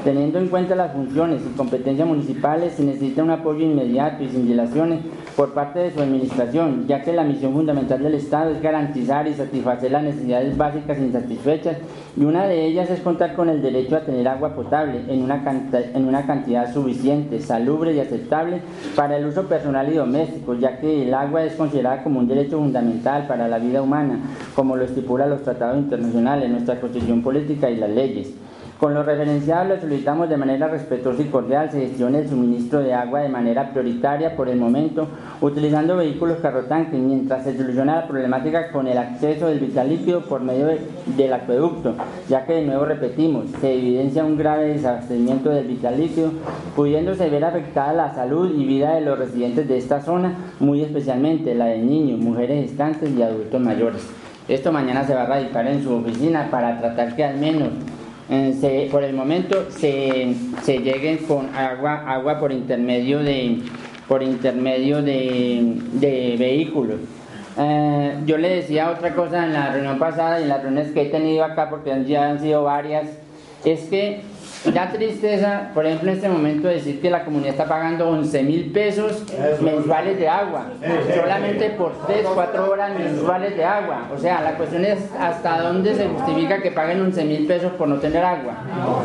Teniendo 0.04 0.38
en 0.38 0.48
cuenta 0.48 0.74
las 0.74 0.92
funciones 0.92 1.42
y 1.44 1.56
competencias 1.56 2.06
municipales, 2.06 2.74
se 2.74 2.84
necesita 2.84 3.22
un 3.22 3.30
apoyo 3.30 3.66
inmediato 3.66 4.22
y 4.22 4.28
sin 4.28 4.46
dilaciones 4.46 5.00
por 5.36 5.52
parte 5.52 5.80
de 5.80 5.90
su 5.90 6.00
administración, 6.00 6.86
ya 6.86 7.02
que 7.02 7.12
la 7.12 7.24
misión 7.24 7.52
fundamental 7.52 8.02
del 8.02 8.14
Estado 8.14 8.50
es 8.52 8.62
garantizar 8.62 9.26
y 9.26 9.34
satisfacer 9.34 9.90
las 9.90 10.02
necesidades 10.02 10.56
básicas 10.56 10.98
insatisfechas 10.98 11.76
y 12.16 12.24
una 12.24 12.46
de 12.46 12.66
ellas 12.66 12.90
es 12.90 13.00
contar 13.00 13.34
con 13.34 13.48
el 13.48 13.62
derecho 13.62 13.96
a 13.96 14.00
tener 14.00 14.26
agua 14.28 14.54
potable 14.54 15.02
en 15.08 15.22
una, 15.22 15.42
en 15.72 16.04
una 16.06 16.26
cantidad 16.26 16.72
suficiente, 16.72 17.40
salubre 17.40 17.92
y 17.94 18.00
aceptable 18.00 18.60
para 18.96 19.16
el 19.16 19.26
uso 19.26 19.46
personal 19.48 19.90
y 19.92 19.96
doméstico, 19.96 20.54
ya 20.54 20.78
que 20.78 21.02
el 21.02 21.14
agua 21.14 21.44
es 21.44 21.54
considerada 21.54 22.02
como 22.02 22.20
un 22.20 22.28
derecho 22.28 22.58
fundamental 22.61 23.26
para 23.26 23.48
la 23.48 23.58
vida 23.58 23.80
humana, 23.80 24.18
como 24.54 24.76
lo 24.76 24.84
estipulan 24.84 25.30
los 25.30 25.42
tratados 25.42 25.78
internacionales, 25.78 26.50
nuestra 26.50 26.78
constitución 26.78 27.22
política 27.22 27.70
y 27.70 27.76
las 27.76 27.88
leyes. 27.88 28.34
Con 28.81 28.95
lo 28.95 29.03
referenciado, 29.03 29.68
le 29.68 29.78
solicitamos 29.78 30.31
de 30.31 30.39
manera 30.39 30.66
respetuosa 30.66 31.20
y 31.20 31.26
cordial 31.26 31.70
se 31.70 31.81
gestione 31.81 32.20
el 32.20 32.31
suministro 32.31 32.81
de 32.81 32.95
agua 32.95 33.20
de 33.20 33.28
manera 33.28 33.72
prioritaria 33.72 34.35
por 34.35 34.49
el 34.49 34.59
momento, 34.59 35.07
utilizando 35.43 35.99
vehículos 35.99 36.39
carrotanques, 36.39 36.99
mientras 36.99 37.45
se 37.45 37.59
soluciona 37.59 37.97
la 37.97 38.09
problemática 38.09 38.72
con 38.72 38.89
el 38.89 38.97
acceso 38.97 39.49
del 39.49 39.61
vital 39.61 39.91
líquido 39.91 40.22
por 40.22 40.41
medio 40.41 40.68
del 41.05 41.33
acueducto, 41.35 41.95
ya 42.26 42.47
que 42.47 42.55
de 42.55 42.64
nuevo 42.64 42.87
repetimos, 42.87 43.51
se 43.61 43.74
evidencia 43.74 44.24
un 44.24 44.39
grave 44.39 44.68
desabastecimiento 44.68 45.51
del 45.51 45.66
vital 45.66 46.01
líquido, 46.01 46.33
pudiéndose 46.74 47.28
ver 47.28 47.45
afectada 47.45 47.93
la 47.93 48.14
salud 48.14 48.51
y 48.51 48.64
vida 48.64 48.95
de 48.95 49.03
los 49.03 49.18
residentes 49.18 49.68
de 49.68 49.76
esta 49.76 50.01
zona, 50.01 50.53
muy 50.59 50.81
especialmente 50.81 51.55
la 51.55 51.66
de 51.66 51.81
niños, 51.81 52.18
mujeres 52.18 52.70
gestantes 52.70 53.11
y 53.11 53.20
adultos 53.20 53.61
mayores. 53.61 54.09
Esto 54.49 54.72
mañana 54.72 55.05
se 55.05 55.14
va 55.14 55.24
a 55.24 55.26
radicar 55.26 55.66
en 55.66 55.83
su 55.83 55.93
oficina 55.95 56.49
para 56.51 56.81
tratar 56.81 57.14
que 57.14 57.24
al 57.24 57.37
menos 57.37 57.68
eh, 58.31 58.89
por 58.93 59.03
el 59.03 59.12
momento 59.12 59.66
se, 59.70 60.35
se, 60.62 60.78
lleguen 60.78 61.18
con 61.18 61.53
agua, 61.55 62.05
agua 62.07 62.39
por 62.39 62.53
intermedio 62.53 63.18
de, 63.18 63.59
por 64.07 64.22
intermedio 64.22 65.03
de, 65.03 66.37
vehículos. 66.39 67.01
Eh, 67.59 68.18
yo 68.26 68.39
le 68.39 68.57
decía 68.57 68.91
otra 68.91 69.14
cosa 69.16 69.45
en 69.45 69.53
la 69.53 69.72
reunión 69.72 69.99
pasada 69.99 70.39
y 70.39 70.45
en 70.45 70.49
las 70.49 70.62
reuniones 70.62 70.93
que 70.93 71.03
he 71.03 71.07
tenido 71.07 71.45
acá, 71.45 71.68
porque 71.68 72.05
ya 72.07 72.31
han 72.31 72.41
sido 72.41 72.62
varias, 72.62 73.09
es 73.64 73.81
que 73.89 74.20
da 74.64 74.90
tristeza, 74.90 75.70
por 75.74 75.86
ejemplo, 75.86 76.11
en 76.11 76.16
este 76.16 76.28
momento 76.28 76.68
decir 76.68 77.00
que 77.00 77.11
la 77.11 77.24
comunidad 77.24 77.52
está 77.52 77.64
pagando 77.66 78.08
11 78.11 78.42
mil 78.42 78.70
pesos 78.72 79.24
mensuales 79.61 80.18
de 80.18 80.28
agua, 80.28 80.66
solamente 81.14 81.70
por 81.70 81.92
3, 82.06 82.26
4 82.34 82.70
horas 82.70 82.98
mensuales 82.98 83.56
de 83.56 83.64
agua. 83.64 84.08
O 84.14 84.18
sea, 84.18 84.40
la 84.42 84.56
cuestión 84.56 84.84
es 84.84 84.98
hasta 85.18 85.62
dónde 85.62 85.94
se 85.94 86.08
justifica 86.08 86.61
que 86.61 86.70
paguen 86.70 87.00
11 87.00 87.24
mil 87.24 87.46
pesos 87.46 87.72
por 87.72 87.88
no 87.88 87.96
tener 87.96 88.24
agua. 88.24 88.54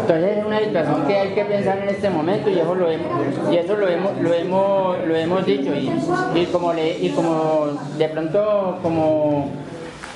Entonces 0.01 0.37
es 0.37 0.45
una 0.45 0.59
situación 0.59 1.07
que 1.07 1.15
hay 1.17 1.29
que 1.29 1.45
pensar 1.45 1.77
en 1.79 1.89
este 1.89 2.09
momento 2.09 2.49
y 2.49 2.59
eso 2.59 2.75
lo 2.75 2.89
hemos, 2.89 3.51
y 3.51 3.57
eso 3.57 3.77
lo 3.77 3.87
hemos, 3.87 4.17
lo 4.19 4.33
hemos, 4.33 5.07
lo 5.07 5.15
hemos 5.15 5.45
dicho 5.45 5.73
y, 5.73 5.91
y 6.35 6.45
como 6.47 6.73
le, 6.73 6.99
y 6.99 7.09
como 7.09 7.67
de 7.97 8.09
pronto 8.09 8.79
como 8.81 8.95
como 8.95 9.51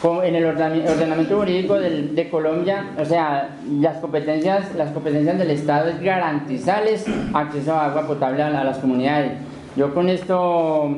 en 0.04 0.36
el 0.36 0.46
ordenami- 0.46 0.90
ordenamiento 0.90 1.38
jurídico 1.38 1.76
de 1.78 2.30
Colombia, 2.30 2.92
o 2.98 3.04
sea, 3.06 3.50
las 3.82 3.98
competencias, 3.98 4.74
las 4.76 4.92
competencias 4.92 5.38
del 5.38 5.52
Estado 5.52 5.90
es 5.90 6.00
garantizarles 6.02 7.06
acceso 7.34 7.74
a 7.74 7.88
agua 7.88 8.08
potable 8.08 8.42
a, 8.44 8.50
la- 8.50 8.62
a 8.62 8.64
las 8.64 8.78
comunidades. 8.78 9.34
Yo 9.76 9.94
con 9.94 10.08
esto 10.10 10.90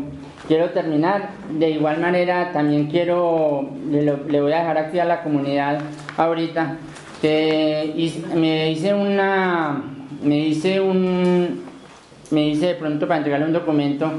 quiero 0.48 0.70
terminar. 0.70 1.30
De 1.52 1.70
igual 1.72 2.00
manera, 2.00 2.52
también 2.54 2.88
quiero, 2.88 3.70
le, 3.90 4.42
voy 4.42 4.52
a 4.54 4.60
dejar 4.60 4.78
aquí 4.78 5.00
a 5.00 5.06
la 5.06 5.24
comunidad 5.24 5.80
ahorita, 6.18 6.76
que 7.22 7.94
hice- 7.98 8.36
me 8.36 8.72
hice 8.72 8.94
una, 8.94 9.82
me 10.24 10.38
hice 10.40 10.80
un, 10.80 11.64
me 12.32 12.42
dice 12.42 12.68
de 12.68 12.76
pronto 12.76 13.08
para 13.08 13.18
entregarle 13.18 13.48
un 13.48 13.54
documento 13.54 14.12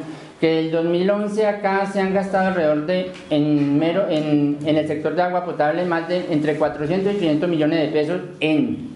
que 0.43 0.59
el 0.59 0.73
2011 0.73 1.47
acá 1.47 1.87
se 1.87 2.01
han 2.01 2.13
gastado 2.13 2.49
alrededor 2.49 2.85
de, 2.85 3.13
en, 3.31 3.79
mero, 3.79 4.09
en, 4.11 4.59
en 4.67 4.77
el 4.77 4.89
sector 4.89 5.15
de 5.15 5.23
agua 5.23 5.45
potable, 5.45 5.85
más 5.85 6.09
de 6.09 6.33
entre 6.33 6.57
400 6.57 7.15
y 7.15 7.17
500 7.19 7.49
millones 7.49 7.81
de 7.81 7.87
pesos 7.93 8.21
en 8.41 8.89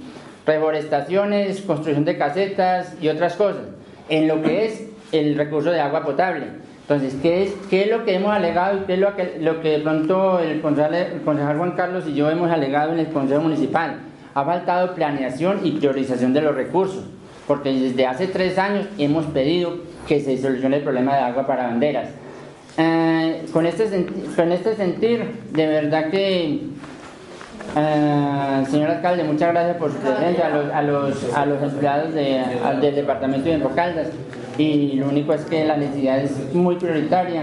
reforestaciones, 0.45 1.61
construcción 1.61 2.05
de 2.05 2.19
casetas 2.19 2.97
y 3.01 3.07
otras 3.07 3.37
cosas, 3.37 3.63
en 4.09 4.27
lo 4.27 4.43
que 4.43 4.65
es 4.65 4.89
el 5.13 5.37
recurso 5.37 5.71
de 5.71 5.79
agua 5.79 6.03
potable. 6.03 6.47
Entonces, 6.81 7.15
¿qué 7.23 7.45
es, 7.45 7.53
qué 7.71 7.85
es 7.85 7.91
lo 7.93 8.05
que 8.05 8.17
hemos 8.17 8.33
alegado 8.33 8.79
y 8.79 8.81
qué 8.81 8.95
es 8.95 8.99
lo 8.99 9.15
que, 9.15 9.39
lo 9.41 9.61
que 9.61 9.69
de 9.69 9.79
pronto 9.79 10.41
el 10.41 10.61
concejal, 10.61 10.95
el 10.95 11.21
concejal 11.21 11.59
Juan 11.59 11.73
Carlos 11.77 12.09
y 12.09 12.15
yo 12.15 12.29
hemos 12.29 12.51
alegado 12.51 12.93
en 12.93 12.99
el 12.99 13.07
Consejo 13.11 13.43
Municipal? 13.43 14.01
Ha 14.35 14.45
faltado 14.45 14.97
planeación 14.97 15.61
y 15.63 15.71
priorización 15.79 16.33
de 16.33 16.43
los 16.43 16.57
recursos, 16.57 17.05
porque 17.47 17.73
desde 17.73 18.05
hace 18.05 18.27
tres 18.27 18.59
años 18.59 18.89
hemos 18.99 19.27
pedido 19.27 19.79
que 20.07 20.21
se 20.21 20.39
solucione 20.39 20.77
el 20.77 20.83
problema 20.83 21.15
de 21.17 21.21
agua 21.23 21.47
para 21.47 21.65
banderas. 21.69 22.09
Eh, 22.79 23.47
con, 23.53 23.65
este, 23.67 24.07
con 24.37 24.53
este 24.53 24.77
sentir, 24.77 25.25
de 25.53 25.67
verdad 25.67 26.11
que 26.11 26.61
Ah, 27.75 28.63
señor 28.71 28.91
alcalde, 28.91 29.25
muchas 29.25 29.53
gracias 29.53 29.77
por 29.77 29.91
su 29.91 29.99
presencia, 29.99 30.47
a 30.47 30.51
los, 30.51 30.73
a 30.73 30.83
los, 30.83 31.35
a 31.35 31.47
los 31.47 31.63
empleados 31.63 32.15
de- 32.15 32.43
del 32.81 32.95
departamento 32.95 33.49
de 33.49 33.55
Empocaldas. 33.57 34.09
Y 34.57 34.93
lo 34.95 35.09
único 35.09 35.35
es 35.35 35.43
que 35.43 35.65
la 35.65 35.77
necesidad 35.77 36.19
es 36.21 36.55
muy 36.55 36.77
prioritaria 36.77 37.43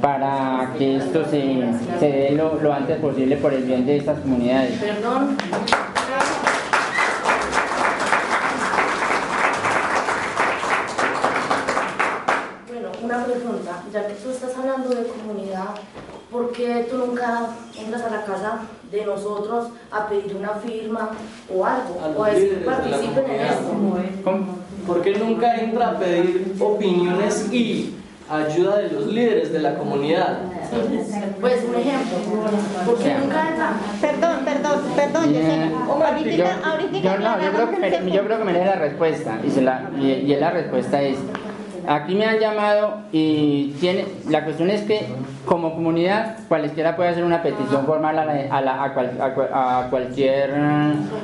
para 0.00 0.70
que 0.78 0.96
esto 0.98 1.24
se, 1.24 1.62
se 1.98 2.06
dé 2.06 2.30
lo, 2.32 2.60
lo 2.62 2.72
antes 2.72 2.98
posible 2.98 3.36
por 3.38 3.52
el 3.54 3.64
bien 3.64 3.84
de 3.86 3.96
estas 3.96 4.18
comunidades. 4.20 4.72
Perdón. 4.78 5.36
Ya 13.92 14.06
que 14.06 14.14
tú 14.14 14.30
estás 14.30 14.56
hablando 14.56 14.88
de 14.88 15.06
comunidad, 15.06 15.74
¿por 16.30 16.50
qué 16.52 16.86
tú 16.90 16.96
nunca 16.96 17.48
entras 17.78 18.02
a 18.02 18.10
la 18.10 18.24
casa 18.24 18.60
de 18.90 19.04
nosotros 19.04 19.68
a 19.90 20.08
pedir 20.08 20.34
una 20.34 20.54
firma 20.54 21.10
o 21.54 21.64
algo? 21.64 22.00
A 22.02 22.08
los 22.08 22.16
o 22.16 22.24
a 22.24 22.30
decir, 22.30 22.42
líderes 22.42 22.60
de 22.60 22.66
la 22.66 22.76
participen 22.76 23.24
en 23.30 23.64
comunidad. 23.64 24.04
esto. 24.04 24.30
¿Por 24.86 25.02
qué 25.02 25.14
nunca 25.16 25.56
entra 25.56 25.90
a 25.90 25.98
pedir 25.98 26.56
opiniones 26.58 27.52
y 27.52 27.94
ayuda 28.30 28.78
de 28.78 28.88
los 28.90 29.06
líderes 29.06 29.52
de 29.52 29.58
la 29.58 29.76
comunidad? 29.76 30.38
Pues 31.40 31.62
un 31.68 31.74
ejemplo, 31.74 32.18
¿por 32.86 32.98
qué 32.98 33.14
nunca 33.14 33.48
entra? 33.48 33.72
Perdón, 34.00 34.44
perdón, 34.44 34.80
perdón, 34.96 35.36
Ahorita, 36.02 36.30
yo, 36.30 36.46
ahorita 36.64 36.98
yo 36.98 37.18
no, 37.18 37.40
yo 37.40 37.52
creo 37.52 37.70
que 37.70 38.10
yo 38.10 38.24
creo 38.24 38.38
que 38.38 38.44
merece 38.44 38.64
la 38.64 38.74
respuesta 38.76 39.38
y, 39.44 39.50
se 39.50 39.60
la, 39.60 39.90
y, 40.00 40.06
y 40.06 40.36
la 40.36 40.50
respuesta 40.50 41.02
es 41.02 41.18
aquí 41.86 42.14
me 42.14 42.24
han 42.26 42.38
llamado 42.38 42.98
y 43.12 43.68
tiene 43.80 44.04
la 44.28 44.44
cuestión 44.44 44.70
es 44.70 44.82
que 44.82 45.06
como 45.44 45.74
comunidad 45.74 46.36
cualquiera 46.48 46.94
puede 46.96 47.10
hacer 47.10 47.24
una 47.24 47.42
petición 47.42 47.84
formal 47.84 48.18
a, 48.18 48.24
la- 48.24 48.56
a 48.56 48.60
la- 48.60 48.84
a 48.84 48.94
cual- 48.94 49.18
a 49.20 49.34
cual- 49.34 49.50
a 49.52 49.86
cualquier 49.90 50.50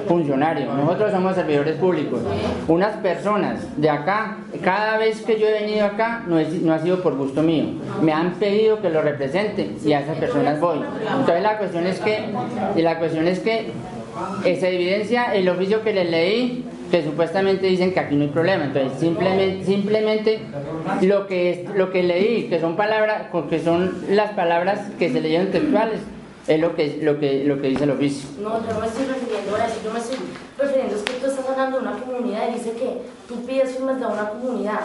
funcionario. 0.09 0.72
Nosotros 0.74 1.12
somos 1.12 1.34
servidores 1.34 1.76
públicos. 1.76 2.20
Unas 2.66 2.96
personas 2.96 3.61
de 3.76 3.90
acá 3.90 4.38
cada 4.62 4.98
vez 4.98 5.22
que 5.22 5.38
yo 5.38 5.46
he 5.46 5.52
venido 5.52 5.86
acá 5.86 6.24
no, 6.26 6.38
es- 6.38 6.62
no 6.62 6.72
ha 6.74 6.78
sido 6.80 7.02
por 7.02 7.16
gusto 7.16 7.42
mío. 7.42 7.64
Me 8.02 8.12
han 8.12 8.32
pedido 8.34 8.80
que 8.80 8.90
lo 8.90 9.02
represente 9.02 9.70
y 9.84 9.92
a 9.92 10.00
esas 10.00 10.16
personas 10.18 10.61
voy. 10.61 10.80
Entonces 11.20 11.42
la 11.42 11.59
cuestión 11.59 11.86
es 11.86 12.00
que 12.00 12.24
y 12.76 12.82
la 12.82 12.98
cuestión 12.98 13.28
es 13.28 13.38
que 13.40 13.70
se 14.42 14.74
evidencia 14.74 15.32
el 15.34 15.48
oficio 15.48 15.82
que 15.84 15.92
les 15.92 16.11
leí 16.11 16.64
que 16.91 17.05
supuestamente 17.05 17.66
dicen 17.66 17.93
que 17.93 18.01
aquí 18.01 18.14
no 18.16 18.24
hay 18.24 18.30
problema 18.30 18.64
entonces 18.64 18.99
simplemente 18.99 19.64
simplemente 19.64 20.41
lo 21.03 21.26
que 21.26 21.51
es, 21.51 21.76
lo 21.76 21.91
que 21.91 22.03
leí 22.03 22.49
que 22.49 22.61
son 22.61 22.76
palabras 22.76 23.28
que 23.49 23.61
son 23.61 23.95
las 24.11 24.32
palabras 24.32 24.80
que 24.99 25.12
se 25.12 25.20
leyeron 25.20 25.51
textuales 25.51 26.01
es 26.47 26.61
lo 26.61 26.74
que 26.74 26.99
lo 27.03 27.20
que 27.20 27.45
lo 27.45 27.61
que 27.61 27.68
dice 27.68 27.84
el 27.84 27.91
oficio 27.91 28.28
No, 28.41 28.66
yo 28.66 28.72
no 28.72 28.80
me 28.80 28.86
estoy 28.86 29.05
refiriendo 29.05 29.57
a 29.57 29.66
eso, 29.66 29.76
yo 29.84 29.93
me 29.93 29.99
estoy 29.99 30.16
refiriendo 30.57 30.97
es 30.97 31.03
que 31.03 31.12
tú 31.14 31.26
estás 31.26 31.49
hablando 31.49 31.78
de 31.78 31.86
una 31.86 31.99
comunidad 31.99 32.49
y 32.51 32.55
dice 32.55 32.72
que 32.72 33.03
tú 33.28 33.45
pides 33.45 33.76
firmas 33.76 34.01
de 34.01 34.07
una 34.07 34.30
comunidad. 34.30 34.80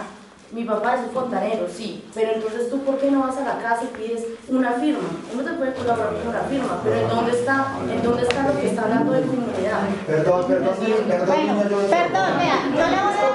Mi 0.54 0.62
papá 0.64 0.94
es 0.94 1.00
un 1.00 1.10
fontanero, 1.10 1.66
sí, 1.68 2.04
pero 2.14 2.30
entonces 2.34 2.70
tú 2.70 2.78
¿por 2.84 2.96
qué 2.98 3.10
no 3.10 3.22
vas 3.26 3.36
a 3.38 3.40
la 3.42 3.58
casa 3.58 3.82
y 3.82 3.96
pides 3.96 4.22
una 4.48 4.70
firma? 4.72 5.00
Uno 5.32 5.42
te 5.42 5.50
puede 5.54 5.72
colaborar 5.74 6.12
con 6.14 6.28
una 6.28 6.42
firma, 6.42 6.78
pero 6.84 6.94
¿en 6.96 7.08
dónde 7.08 7.32
está, 7.32 7.66
en 7.90 8.00
dónde 8.04 8.22
está 8.22 8.46
lo 8.46 8.60
que 8.60 8.66
está 8.68 8.82
hablando 8.82 9.12
de 9.14 9.22
comunidad? 9.22 9.80
Perdón, 10.06 10.44
perdón, 10.46 10.74
sí, 10.78 10.94
perdón, 11.08 11.36
niña, 11.40 11.68
yo 11.68 11.80
le- 11.82 11.88
Perdón, 11.88 12.30
vea, 12.38 12.58
yo 12.70 12.70
le 12.70 12.98
voy 13.02 13.10
a 13.10 13.34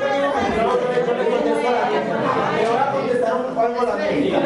Yo 0.56 1.14
le 1.14 1.26
contesto 1.28 1.68
a 1.68 1.72
la 1.76 1.90
niña. 1.90 2.02
Le 2.56 2.68
voy 2.70 2.78
a 2.78 2.92
contestar 2.94 3.34
un- 3.36 3.58
algo 3.60 3.80
a 3.82 3.84
la 3.84 3.96
niña. 4.00 4.40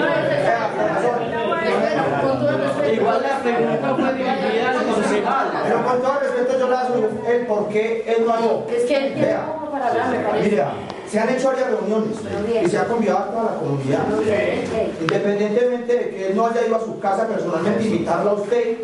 Igual 2.94 3.22
la 3.22 3.40
pregunta 3.40 3.96
fue 3.96 4.14
dirigida 4.14 4.70
al 4.72 4.86
concejal. 4.86 5.48
Pero 5.64 5.86
con 5.86 6.02
todo 6.02 6.20
respeto 6.20 6.60
yo 6.60 6.68
le 6.70 6.76
hago 6.76 6.96
el 7.28 7.46
por 7.46 7.70
qué 7.70 8.04
él 8.08 8.26
no 8.26 8.34
ayudó. 8.34 8.66
Es 8.68 8.84
que 8.86 8.96
él 8.98 9.14
tiene 9.14 9.36
poco 9.46 9.70
para 9.72 9.88
hablar, 9.90 10.10
me 10.10 10.20
parece. 10.20 10.50
Mira, 10.50 10.72
se 11.10 11.20
han 11.20 11.30
hecho 11.30 11.48
varias 11.48 11.70
reuniones 11.70 12.18
y 12.64 12.70
se 12.70 12.78
ha 12.78 12.86
convidado 12.86 13.20
a 13.20 13.28
toda 13.28 13.44
la 13.44 13.56
comunidad. 13.60 14.06
Independientemente 15.02 15.94
de 15.94 16.10
que 16.10 16.28
él 16.28 16.36
no 16.36 16.48
haya 16.48 16.66
ido 16.66 16.76
a 16.76 16.80
su 16.80 17.00
casa 17.00 17.28
personalmente 17.28 17.84
a 17.84 17.86
invitarla 17.86 18.32
a 18.32 18.34
usted, 18.34 18.78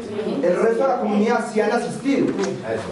el 0.43 0.55
resto 0.57 0.84
de 0.84 0.88
la 0.89 0.99
comunidad 0.99 1.45
sí 1.51 1.61
han 1.61 1.72
asistido. 1.72 2.28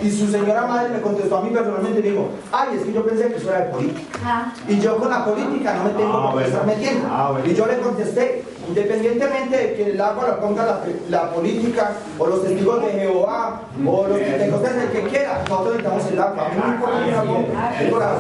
Y 0.02 0.10
su 0.10 0.32
señora 0.32 0.66
madre 0.66 0.90
me 0.90 1.02
contestó 1.02 1.38
a 1.38 1.42
mí 1.42 1.50
personalmente 1.52 2.00
y 2.00 2.04
me 2.04 2.10
dijo, 2.10 2.30
ay, 2.52 2.78
es 2.78 2.84
que 2.84 2.94
yo 2.94 3.06
pensé 3.06 3.28
que 3.28 3.36
eso 3.36 3.50
era 3.50 3.66
de 3.66 3.72
política. 3.72 4.54
Y 4.68 4.80
yo 4.80 4.98
con 4.98 5.10
la 5.10 5.26
política 5.26 5.74
no 5.76 5.84
me 5.84 5.90
tengo 5.92 6.32
por 6.32 6.42
qué 6.42 6.48
estar 6.48 6.66
metiendo. 6.66 7.08
Y 7.46 7.54
yo 7.54 7.66
le 7.68 7.78
contesté, 7.80 8.44
independientemente 8.68 9.58
de 9.58 9.74
que 9.76 9.92
el 9.92 10.02
agua 10.02 10.28
lo 10.28 10.40
ponga 10.42 10.66
la, 10.66 10.80
la 11.10 11.32
política, 11.32 11.92
o 12.18 12.28
los 12.28 12.44
testigos 12.44 12.82
de 12.86 12.92
Jehová, 12.92 13.62
o 13.86 14.08
los 14.08 14.18
pentecostés, 14.20 14.72
el 14.76 14.90
que 14.90 15.04
quiera, 15.10 15.44
nosotros 15.48 15.76
necesitamos 15.78 16.12
el 16.12 16.20
agua. 16.20 16.48
No 16.58 16.74
importa 16.74 17.24
ponga. 17.24 17.82
Es 17.82 17.90
por 17.90 18.00
la- 18.00 18.18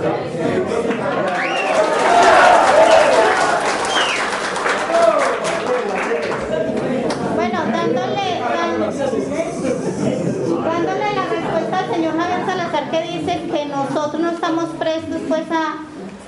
Bueno, 7.36 7.60
dándole, 7.72 8.40
dándole 10.64 11.16
la 11.16 11.26
respuesta 11.30 11.80
al 11.80 11.94
señor 11.94 12.18
Javier 12.18 12.46
Salazar 12.46 12.92
que 12.92 13.02
dice 13.04 13.42
que 13.52 13.66
nosotros 13.66 14.22
no 14.22 14.32
estamos 14.32 14.66
prestos 14.80 15.22
pues 15.30 15.44
a, 15.52 15.78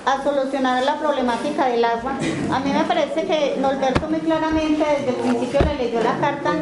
a 0.09 0.23
solucionar 0.23 0.83
la 0.83 0.95
problemática 0.95 1.67
del 1.67 1.85
agua. 1.85 2.13
A 2.51 2.59
mí 2.59 2.71
me 2.71 2.83
parece 2.85 3.25
que 3.25 3.57
Norberto 3.59 4.07
muy 4.09 4.19
claramente 4.19 4.83
desde 4.83 5.09
el 5.09 5.15
principio 5.15 5.59
le 5.61 5.75
leyó 5.75 6.01
la 6.01 6.17
carta. 6.17 6.53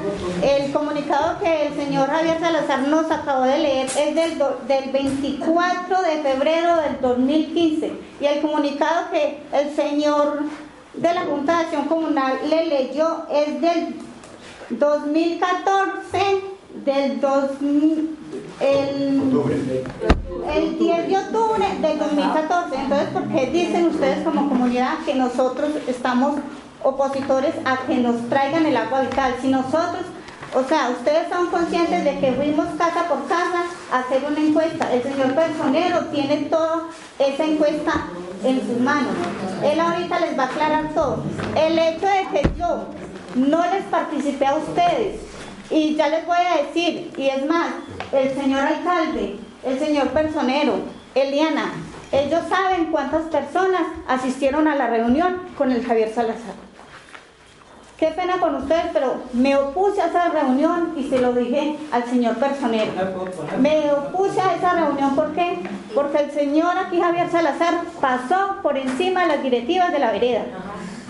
El 0.41 0.71
comunicado 0.73 1.39
que 1.39 1.67
el 1.67 1.75
señor 1.75 2.09
Javier 2.09 2.39
Salazar 2.39 2.81
nos 2.87 3.09
acabó 3.09 3.43
de 3.43 3.57
leer 3.59 3.85
es 3.85 4.15
del, 4.15 4.37
del 4.67 4.91
24 4.91 6.01
de 6.01 6.21
febrero 6.23 6.75
del 6.77 7.01
2015 7.01 7.93
y 8.19 8.25
el 8.25 8.41
comunicado 8.41 9.11
que 9.11 9.39
el 9.53 9.75
señor 9.75 10.41
de 10.93 11.13
la 11.13 11.21
Junta 11.21 11.57
de 11.57 11.63
Acción 11.63 11.85
Comunal 11.85 12.39
le 12.49 12.65
leyó 12.65 13.27
es 13.31 13.61
del 13.61 13.95
2014 14.71 16.56
del 16.85 17.19
2000, 17.21 18.17
el, 18.59 19.31
el 20.55 20.79
10 20.79 21.07
de 21.07 21.17
octubre 21.17 21.65
del 21.81 21.99
2014. 21.99 22.75
Entonces, 22.75 23.07
¿por 23.09 23.27
qué 23.27 23.45
dicen 23.47 23.87
ustedes 23.87 24.23
como 24.23 24.49
comunidad 24.49 24.99
que 25.05 25.15
nosotros 25.15 25.71
estamos 25.87 26.35
opositores 26.83 27.53
a 27.65 27.77
que 27.85 27.95
nos 27.97 28.27
traigan 28.29 28.65
el 28.65 28.77
agua 28.77 29.01
vital? 29.01 29.35
Si 29.41 29.49
nosotros, 29.49 30.03
O 30.55 30.63
sea, 30.63 30.89
ustedes 30.89 31.27
son 31.29 31.47
conscientes 31.47 32.05
de 32.05 32.19
que 32.19 32.31
fuimos 32.31 32.67
casa 32.77 33.07
por 33.09 33.27
casa 33.27 33.65
a 33.91 33.99
hacer 33.99 34.23
una 34.25 34.39
encuesta. 34.39 34.91
El 34.93 35.03
señor 35.03 35.35
personero 35.35 36.05
tiene 36.05 36.37
toda 36.49 36.87
esa 37.19 37.43
encuesta 37.43 38.07
en 38.43 38.61
sus 38.61 38.79
manos. 38.79 39.13
Él 39.61 39.79
ahorita 39.79 40.19
les 40.21 40.39
va 40.39 40.43
a 40.43 40.45
aclarar 40.45 40.93
todo. 40.93 41.23
El 41.53 41.77
hecho 41.77 42.07
de 42.07 42.27
que 42.31 42.49
yo 42.57 42.85
no 43.35 43.61
les 43.73 43.83
participé 43.85 44.45
a 44.45 44.55
ustedes, 44.55 45.19
y 45.69 45.95
ya 45.95 46.09
les 46.09 46.25
voy 46.25 46.37
a 46.37 46.63
decir, 46.63 47.11
y 47.17 47.27
es 47.27 47.45
más, 47.45 47.67
el 48.11 48.33
señor 48.33 48.61
alcalde, 48.61 49.37
el 49.63 49.79
señor 49.79 50.09
personero, 50.09 50.75
Eliana, 51.15 51.73
ellos 52.11 52.41
saben 52.47 52.85
cuántas 52.85 53.23
personas 53.23 53.81
asistieron 54.07 54.67
a 54.67 54.75
la 54.75 54.87
reunión 54.87 55.41
con 55.57 55.71
el 55.71 55.85
Javier 55.85 56.13
Salazar. 56.13 56.55
Qué 57.97 58.07
pena 58.07 58.37
con 58.37 58.53
ustedes, 58.53 58.85
pero 58.93 59.15
me 59.33 59.55
opuse 59.57 59.99
a 59.99 60.07
esa 60.07 60.29
reunión 60.29 60.93
y 60.95 61.09
se 61.09 61.19
lo 61.19 61.33
dije 61.33 61.77
al 61.91 62.05
señor 62.05 62.35
personero. 62.35 62.91
Me 63.59 63.91
opuse 63.91 64.39
a 64.39 64.55
esa 64.55 64.73
reunión, 64.73 65.15
¿por 65.15 65.33
qué? 65.33 65.57
Porque 65.95 66.19
el 66.19 66.31
señor 66.31 66.77
aquí, 66.77 67.01
Javier 67.01 67.31
Salazar, 67.31 67.81
pasó 67.99 68.57
por 68.61 68.77
encima 68.77 69.23
de 69.23 69.27
las 69.29 69.43
directivas 69.43 69.91
de 69.91 69.99
la 69.99 70.11
vereda. 70.11 70.43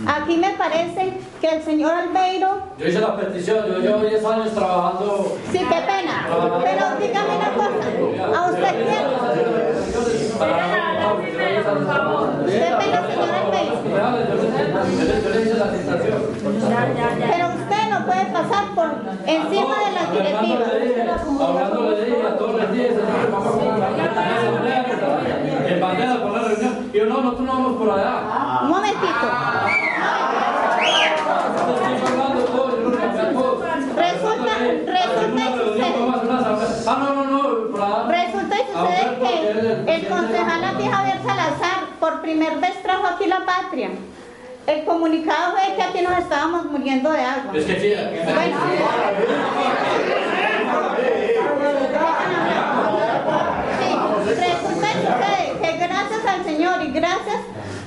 Aquí 0.05 0.37
me 0.37 0.51
parece 0.51 1.17
que 1.41 1.47
el 1.47 1.63
señor 1.63 1.91
Albeiro... 1.91 2.61
Yo 2.77 2.87
hice 2.87 3.01
la 3.01 3.15
petición, 3.15 3.65
yo 3.65 3.79
llevo 3.79 3.99
10 4.01 4.25
años 4.25 4.53
trabajando... 4.53 5.35
Sí, 5.51 5.57
qué 5.57 5.65
pena. 5.65 6.27
Pero 6.63 6.85
dígame 7.01 7.35
una 7.35 7.51
cosa, 7.55 8.37
¿a 8.37 8.45
usted 8.51 8.71
quién? 8.75 9.03
Qué 12.45 12.69
pena, 12.77 12.99
señor 13.07 13.31
Albeiro. 13.33 13.75
Pero 17.19 17.45
usted 17.47 17.83
no 17.89 17.97
puede 18.05 18.25
pasar 18.25 18.65
por 18.75 18.89
encima 19.25 19.75
de 19.79 19.91
las 19.93 20.11
directivas. 20.11 21.21
Hablando 21.41 21.91
de 21.91 22.07
ella 22.07 22.37
todos 22.37 22.61
los 22.61 22.71
días, 22.71 22.93
en 25.67 25.81
bandera 25.81 26.21
por 26.21 26.31
la 26.31 26.39
reunión. 26.47 26.73
Y 26.93 26.97
yo, 26.97 27.05
no, 27.05 27.21
nosotros 27.21 27.45
no 27.47 27.53
vamos 27.53 27.73
por 27.77 27.89
allá. 27.91 28.36
Primera 42.28 42.57
vez 42.57 42.84
trajo 42.84 43.07
aquí 43.07 43.25
la 43.25 43.45
patria. 43.45 43.89
El 44.67 44.84
comunicado 44.84 45.53
fue 45.53 45.78
que 45.78 45.82
aquí 45.82 46.01
nos 46.01 46.17
estábamos 46.17 46.65
muriendo 46.65 47.09
de 47.09 47.21
agua. 47.21 47.53
Es 47.55 47.63
que. 47.63 47.73
Bueno. 48.36 48.57
Sí, 54.28 54.43
resulta 54.43 54.88
que 55.61 55.78
gracias 55.78 56.25
al 56.28 56.43
Señor 56.43 56.84
y 56.84 56.91
gracias 56.91 57.41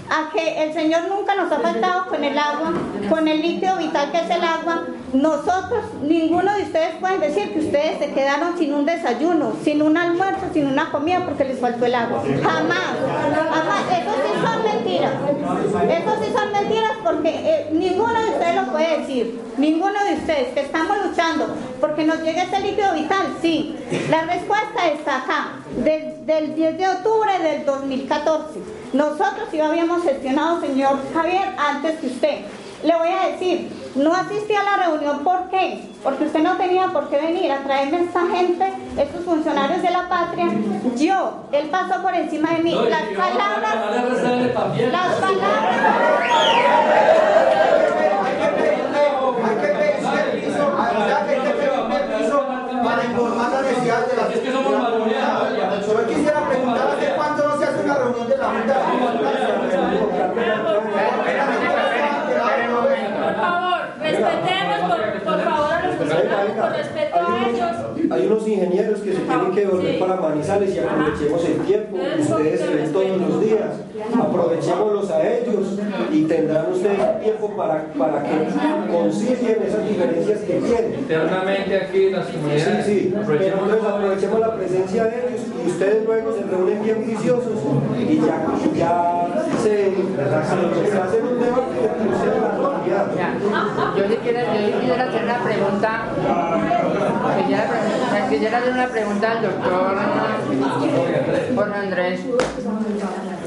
a 0.08 0.30
que 0.32 0.62
el 0.62 0.72
Señor 0.72 1.02
nunca 1.10 1.34
nos 1.34 1.52
ha 1.52 1.60
faltado 1.60 2.06
con 2.06 2.24
el 2.24 2.38
agua, 2.38 2.72
con 3.10 3.28
el 3.28 3.42
líquido 3.42 3.76
vital 3.76 4.10
que 4.10 4.20
es 4.20 4.30
el 4.30 4.42
agua, 4.42 4.84
nosotros, 5.12 5.84
ninguno 6.02 6.54
de 6.54 6.62
ustedes 6.62 6.94
pueden 7.00 7.20
decir 7.20 7.52
que 7.52 7.60
ustedes 7.60 7.98
se 7.98 8.12
quedaron 8.12 8.56
sin 8.56 8.72
un 8.72 8.86
desayuno, 8.86 9.54
sin 9.64 9.82
un 9.82 9.96
almuerzo, 9.96 10.46
sin 10.52 10.66
una 10.66 10.90
comida 10.90 11.24
porque 11.24 11.44
les 11.44 11.58
faltó 11.58 11.86
el 11.86 11.94
agua. 11.94 12.22
Jamás, 12.42 12.94
jamás. 13.50 13.84
Eso 13.90 14.12
sí 14.24 14.40
son 14.40 14.62
mentiras. 14.62 15.12
Eso 15.90 16.24
sí 16.24 16.32
son 16.32 16.52
mentiras 16.52 16.92
porque 17.02 17.28
eh, 17.28 17.68
ninguno 17.72 18.22
de 18.22 18.30
ustedes 18.30 18.54
lo 18.54 18.72
puede 18.72 18.98
decir. 19.00 19.40
Ninguno 19.56 20.04
de 20.04 20.14
ustedes 20.14 20.54
que 20.54 20.60
estamos 20.60 20.96
luchando 21.04 21.46
porque 21.80 22.04
nos 22.04 22.22
llegue 22.22 22.42
ese 22.42 22.60
líquido 22.60 22.94
vital, 22.94 23.36
sí. 23.42 23.76
La 24.10 24.22
respuesta 24.22 24.88
está 24.92 25.18
acá, 25.18 25.48
desde 25.76 26.38
el 26.38 26.54
10 26.54 26.78
de 26.78 26.88
octubre 26.88 27.38
del 27.42 27.64
2014. 27.64 28.60
Nosotros 28.92 29.48
sí 29.50 29.60
habíamos 29.60 30.04
gestionado, 30.04 30.60
señor 30.60 30.98
Javier, 31.12 31.54
antes 31.58 31.98
que 31.98 32.06
usted. 32.06 32.38
Le 32.82 32.96
voy 32.96 33.08
a 33.08 33.28
decir, 33.32 33.68
no 33.94 34.14
asistí 34.14 34.54
a 34.54 34.62
la 34.62 34.76
reunión, 34.86 35.20
¿por 35.24 35.50
qué? 35.50 35.82
Porque 36.02 36.24
usted 36.24 36.40
no 36.40 36.56
tenía 36.56 36.88
por 36.88 37.08
qué 37.08 37.18
venir 37.20 37.50
a 37.52 37.62
traerme 37.62 37.98
a 37.98 38.00
esta 38.02 38.26
gente, 38.26 38.72
estos 38.96 39.24
funcionarios 39.24 39.82
de 39.82 39.90
la 39.90 40.08
patria. 40.08 40.46
Yo, 40.96 41.44
él 41.52 41.68
pasó 41.70 42.00
por 42.02 42.14
encima 42.14 42.50
de 42.54 42.62
mí. 42.62 42.72
No, 42.72 42.84
las 42.84 43.10
yo, 43.10 43.16
palabras, 43.16 43.74
a 43.74 43.90
la 43.90 44.02
RCN 44.02 44.54
también. 44.54 44.92
las 44.92 45.14
palabras. 45.14 46.70
para 52.84 53.04
informar 53.04 53.52
las 53.52 53.62
necesidades 53.62 54.10
de 54.10 54.16
la 54.16 54.28
Es 54.28 54.40
que 54.40 54.52
somos 54.52 54.72
mayoría. 54.72 55.80
Yo 55.86 56.06
quisiera 56.06 56.48
preguntar 56.48 56.88
hace 56.88 57.12
cuánto 57.14 57.48
no 57.48 57.58
se 57.58 57.64
hace 57.64 57.84
una 57.84 57.94
reunión 57.94 58.28
de 58.28 58.36
la 58.36 58.44
Junta 58.46 58.74
Por 63.20 63.34
favor, 63.36 63.80
respetemos, 64.00 64.80
por, 64.88 65.22
por 65.22 65.44
favor, 65.44 65.76
a 66.40 67.48
ellos. 67.48 68.12
Hay 68.12 68.26
unos 68.26 68.48
ingenieros 68.48 69.00
que 69.00 69.12
se 69.12 69.20
tienen 69.20 69.52
que 69.52 69.66
volver 69.66 69.98
para 69.98 70.16
Manizales 70.16 70.74
y 70.74 70.78
aprovechemos 70.78 71.44
el 71.44 71.58
tiempo 71.60 71.96
ustedes 72.18 72.74
ven 72.74 72.92
todos 72.92 73.20
los 73.20 73.40
días. 73.40 73.89
Aprovechémoslos 74.20 75.10
a 75.10 75.28
ellos 75.28 75.78
y 76.12 76.22
tendrán 76.24 76.72
ustedes 76.72 77.20
tiempo 77.20 77.50
para, 77.56 77.84
para 77.98 78.22
que 78.22 78.48
concilien 78.92 79.62
esas 79.66 79.88
diferencias 79.88 80.38
que 80.40 80.54
tienen. 80.54 80.94
Internamente 81.00 81.76
aquí 81.76 82.06
en 82.06 82.12
las 82.12 82.26
Sí, 82.26 82.32
comunidades. 82.34 82.86
sí, 82.86 83.10
pero 83.12 83.22
Aprovechemos 83.22 83.62
entonces 83.64 83.88
aprovechemos 83.90 84.40
la 84.40 84.54
presencia 84.56 85.04
de 85.04 85.10
ellos 85.18 85.40
y 85.64 85.70
ustedes 85.70 86.04
luego 86.06 86.32
se 86.32 86.42
reúnen 86.44 86.82
bien 86.82 87.04
juiciosos 87.04 87.58
y 87.98 88.16
ya, 88.16 88.46
ya 88.76 89.42
se, 89.62 89.92
se 89.92 90.98
hacen 90.98 91.26
un 91.26 91.40
debate 91.40 91.76
entre 91.80 92.16
ustedes 92.16 92.40
la 92.42 92.56
totalidad. 92.56 93.06
Yo 93.96 94.04
sí 94.08 94.16
quiero, 94.22 94.40
yo 94.40 94.66
sí 94.66 94.72
quisiera 94.80 95.04
hacer 95.04 95.22
una 95.24 95.38
pregunta, 95.44 95.90
quisiera, 98.30 98.58
hacer 98.58 98.72
una 98.72 98.86
pregunta 98.88 99.30
al 99.30 99.42
doctor 99.42 99.96
Jorge 101.54 101.74
Andrés. 101.74 102.20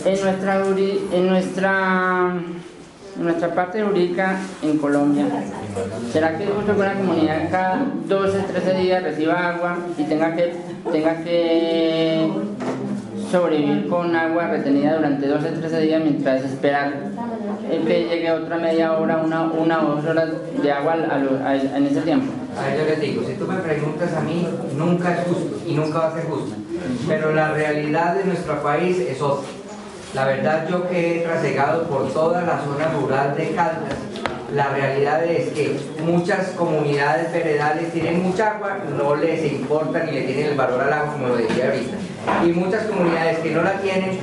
En 0.06 0.22
nuestra, 0.22 0.62
en 1.14 1.28
nuestra, 1.30 2.36
nuestra 3.16 3.56
parte 3.56 3.78
de 3.78 3.86
Urica, 3.86 4.38
en 4.62 4.78
Colombia, 4.78 5.26
¿será 6.12 6.38
que 6.38 6.44
es 6.44 6.50
justo 6.50 6.74
que 6.76 6.82
una 6.82 6.94
comunidad 6.96 7.50
cada 7.50 7.86
12, 8.08 8.40
13 8.40 8.74
días 8.80 9.04
reciba 9.04 9.50
agua 9.50 9.78
y 9.98 10.04
tenga 10.04 10.36
que, 10.36 10.56
tenga 10.92 11.24
que 11.24 12.30
sobrevivir 13.32 13.88
con 13.88 14.14
agua 14.14 14.48
retenida 14.48 14.96
durante 14.98 15.26
12, 15.26 15.50
13 15.50 15.82
días 15.82 16.02
mientras 16.04 16.44
esperar 16.44 16.94
que 17.70 18.06
llegue 18.06 18.32
otra 18.32 18.58
media 18.58 18.94
hora, 18.94 19.18
una, 19.18 19.44
una 19.44 19.86
o 19.86 19.96
dos 19.96 20.06
horas 20.06 20.30
de 20.62 20.72
agua 20.72 20.98
en 21.76 21.86
ese 21.86 22.02
tiempo. 22.02 22.32
A 22.60 22.68
ver, 22.68 22.78
yo 22.78 22.86
les 22.86 23.02
digo, 23.02 23.24
si 23.26 23.34
tú 23.36 23.48
me 23.48 23.56
preguntas 23.58 24.14
a 24.14 24.22
mí, 24.22 24.48
nunca 24.78 25.14
es 25.14 25.28
justo 25.28 25.62
y 25.66 25.74
nunca 25.74 26.00
va 26.00 26.08
a 26.10 26.14
ser 26.14 26.26
justo. 26.26 26.56
Pero 27.08 27.34
la 27.34 27.54
realidad 27.54 28.16
de 28.16 28.26
nuestro 28.26 28.62
país 28.62 29.00
es 29.00 29.22
otra. 29.22 29.48
La 30.14 30.26
verdad, 30.26 30.68
yo 30.70 30.88
que 30.88 31.18
he 31.18 31.20
trasegado 31.22 31.88
por 31.88 32.14
toda 32.14 32.44
la 32.44 32.62
zona 32.64 32.92
rural 33.00 33.36
de 33.36 33.50
Caldas, 33.56 33.98
la 34.54 34.70
realidad 34.70 35.26
es 35.26 35.50
que 35.54 35.76
muchas 36.06 36.50
comunidades 36.50 37.34
veredales 37.34 37.92
tienen 37.92 38.22
mucha 38.22 38.52
agua, 38.52 38.78
no 38.96 39.16
les 39.16 39.52
importa 39.52 40.04
ni 40.04 40.12
le 40.12 40.22
tienen 40.22 40.52
el 40.52 40.56
valor 40.56 40.82
al 40.82 40.94
agua, 40.94 41.14
como 41.14 41.30
lo 41.30 41.38
decía 41.38 41.66
ahorita. 41.66 41.98
Y 42.46 42.52
muchas 42.52 42.84
comunidades 42.84 43.40
que 43.40 43.50
no 43.50 43.64
la 43.64 43.74
tienen, 43.80 44.20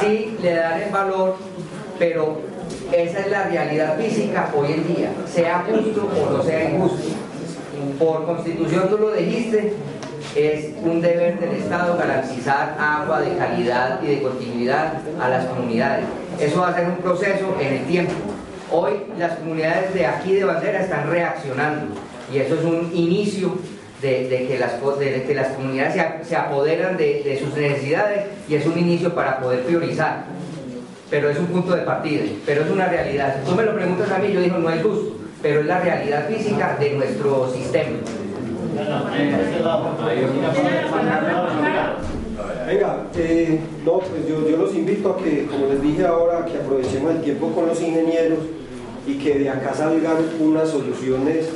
sí 0.00 0.36
le 0.40 0.54
dan 0.54 0.80
el 0.80 0.90
valor, 0.90 1.36
pero 1.98 2.38
esa 2.92 3.18
es 3.18 3.30
la 3.30 3.42
realidad 3.44 3.98
física 3.98 4.48
hoy 4.56 4.74
en 4.74 4.94
día, 4.94 5.10
sea 5.26 5.64
justo 5.68 6.08
o 6.08 6.36
no 6.36 6.42
sea 6.44 6.70
injusto. 6.70 7.16
Por 7.98 8.26
constitución 8.26 8.88
tú 8.88 8.98
lo 8.98 9.12
dijiste, 9.12 9.74
es 10.34 10.70
un 10.82 11.00
deber 11.00 11.38
del 11.38 11.56
Estado 11.56 11.96
garantizar 11.96 12.76
agua 12.78 13.20
de 13.20 13.36
calidad 13.36 14.00
y 14.02 14.06
de 14.06 14.22
continuidad 14.22 14.94
a 15.20 15.28
las 15.28 15.44
comunidades. 15.46 16.06
Eso 16.40 16.60
va 16.60 16.68
a 16.68 16.74
ser 16.74 16.86
un 16.86 16.96
proceso 16.96 17.56
en 17.60 17.74
el 17.74 17.84
tiempo. 17.84 18.14
Hoy 18.70 18.92
las 19.18 19.38
comunidades 19.38 19.92
de 19.92 20.06
aquí 20.06 20.34
de 20.34 20.44
Bandera 20.44 20.80
están 20.80 21.10
reaccionando 21.10 21.94
y 22.32 22.38
eso 22.38 22.54
es 22.54 22.64
un 22.64 22.90
inicio 22.94 23.58
de, 24.00 24.46
que, 24.48 24.58
las, 24.58 24.80
de 24.98 25.22
que 25.22 25.34
las 25.34 25.48
comunidades 25.48 25.94
se, 25.94 26.28
se 26.28 26.36
apoderan 26.36 26.96
de, 26.96 27.22
de 27.22 27.38
sus 27.38 27.54
necesidades 27.54 28.26
y 28.48 28.54
es 28.54 28.66
un 28.66 28.78
inicio 28.78 29.14
para 29.14 29.38
poder 29.38 29.60
priorizar. 29.62 30.24
Pero 31.10 31.28
es 31.28 31.38
un 31.38 31.46
punto 31.46 31.76
de 31.76 31.82
partida, 31.82 32.22
pero 32.46 32.62
es 32.64 32.70
una 32.70 32.86
realidad. 32.86 33.36
Si 33.38 33.50
tú 33.50 33.54
me 33.54 33.64
lo 33.64 33.74
preguntas 33.74 34.10
a 34.10 34.18
mí, 34.18 34.32
yo 34.32 34.40
digo 34.40 34.56
no 34.56 34.70
es 34.70 34.82
justo, 34.82 35.18
pero 35.42 35.60
es 35.60 35.66
la 35.66 35.80
realidad 35.80 36.26
física 36.26 36.76
de 36.80 36.90
nuestro 36.92 37.52
sistema. 37.52 37.98
Venga, 42.66 42.96
eh, 43.16 43.60
pues 43.84 44.28
yo, 44.28 44.56
los 44.56 44.74
invito 44.74 45.10
a 45.10 45.16
que, 45.18 45.46
como 45.46 45.66
les 45.66 45.82
dije 45.82 46.06
ahora, 46.06 46.44
que 46.46 46.56
aprovechemos 46.58 47.12
el 47.12 47.22
tiempo 47.22 47.48
con 47.52 47.66
los 47.66 47.80
ingenieros 47.82 48.38
y 49.06 49.14
que 49.18 49.38
de 49.38 49.50
acá 49.50 49.74
salgan 49.74 50.16
unas 50.40 50.70
soluciones 50.70 51.48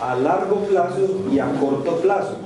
a 0.00 0.14
largo 0.16 0.56
plazo 0.66 1.22
y 1.32 1.38
a 1.38 1.46
corto 1.60 1.96
plazo. 1.98 2.36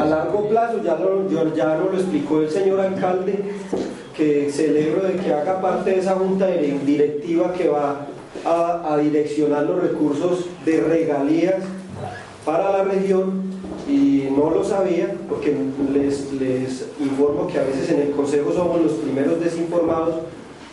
A 0.00 0.04
largo 0.04 0.48
plazo, 0.48 0.82
ya, 0.82 0.96
lo, 0.96 1.28
ya 1.54 1.76
nos 1.76 1.92
lo 1.92 1.98
explicó 1.98 2.40
el 2.40 2.50
señor 2.50 2.80
alcalde, 2.80 3.38
que 4.16 4.50
celebro 4.50 5.02
de 5.06 5.14
que 5.14 5.32
haga 5.32 5.60
parte 5.60 5.90
de 5.90 5.98
esa 6.00 6.14
junta 6.14 6.48
dire- 6.48 6.80
directiva 6.84 7.52
que 7.52 7.68
va 7.68 8.06
a 8.44 8.96
direccionar 8.98 9.64
los 9.64 9.80
recursos 9.82 10.46
de 10.64 10.80
regalías 10.80 11.56
para 12.44 12.72
la 12.78 12.84
región 12.84 13.51
y 13.88 14.28
no 14.36 14.50
lo 14.50 14.64
sabía 14.64 15.14
porque 15.28 15.54
les, 15.92 16.30
informo 17.00 17.46
que 17.46 17.58
a 17.58 17.64
veces 17.64 17.90
en 17.90 18.02
el 18.02 18.10
consejo 18.12 18.52
somos 18.52 18.80
los 18.80 18.92
primeros 18.92 19.40
desinformados 19.40 20.16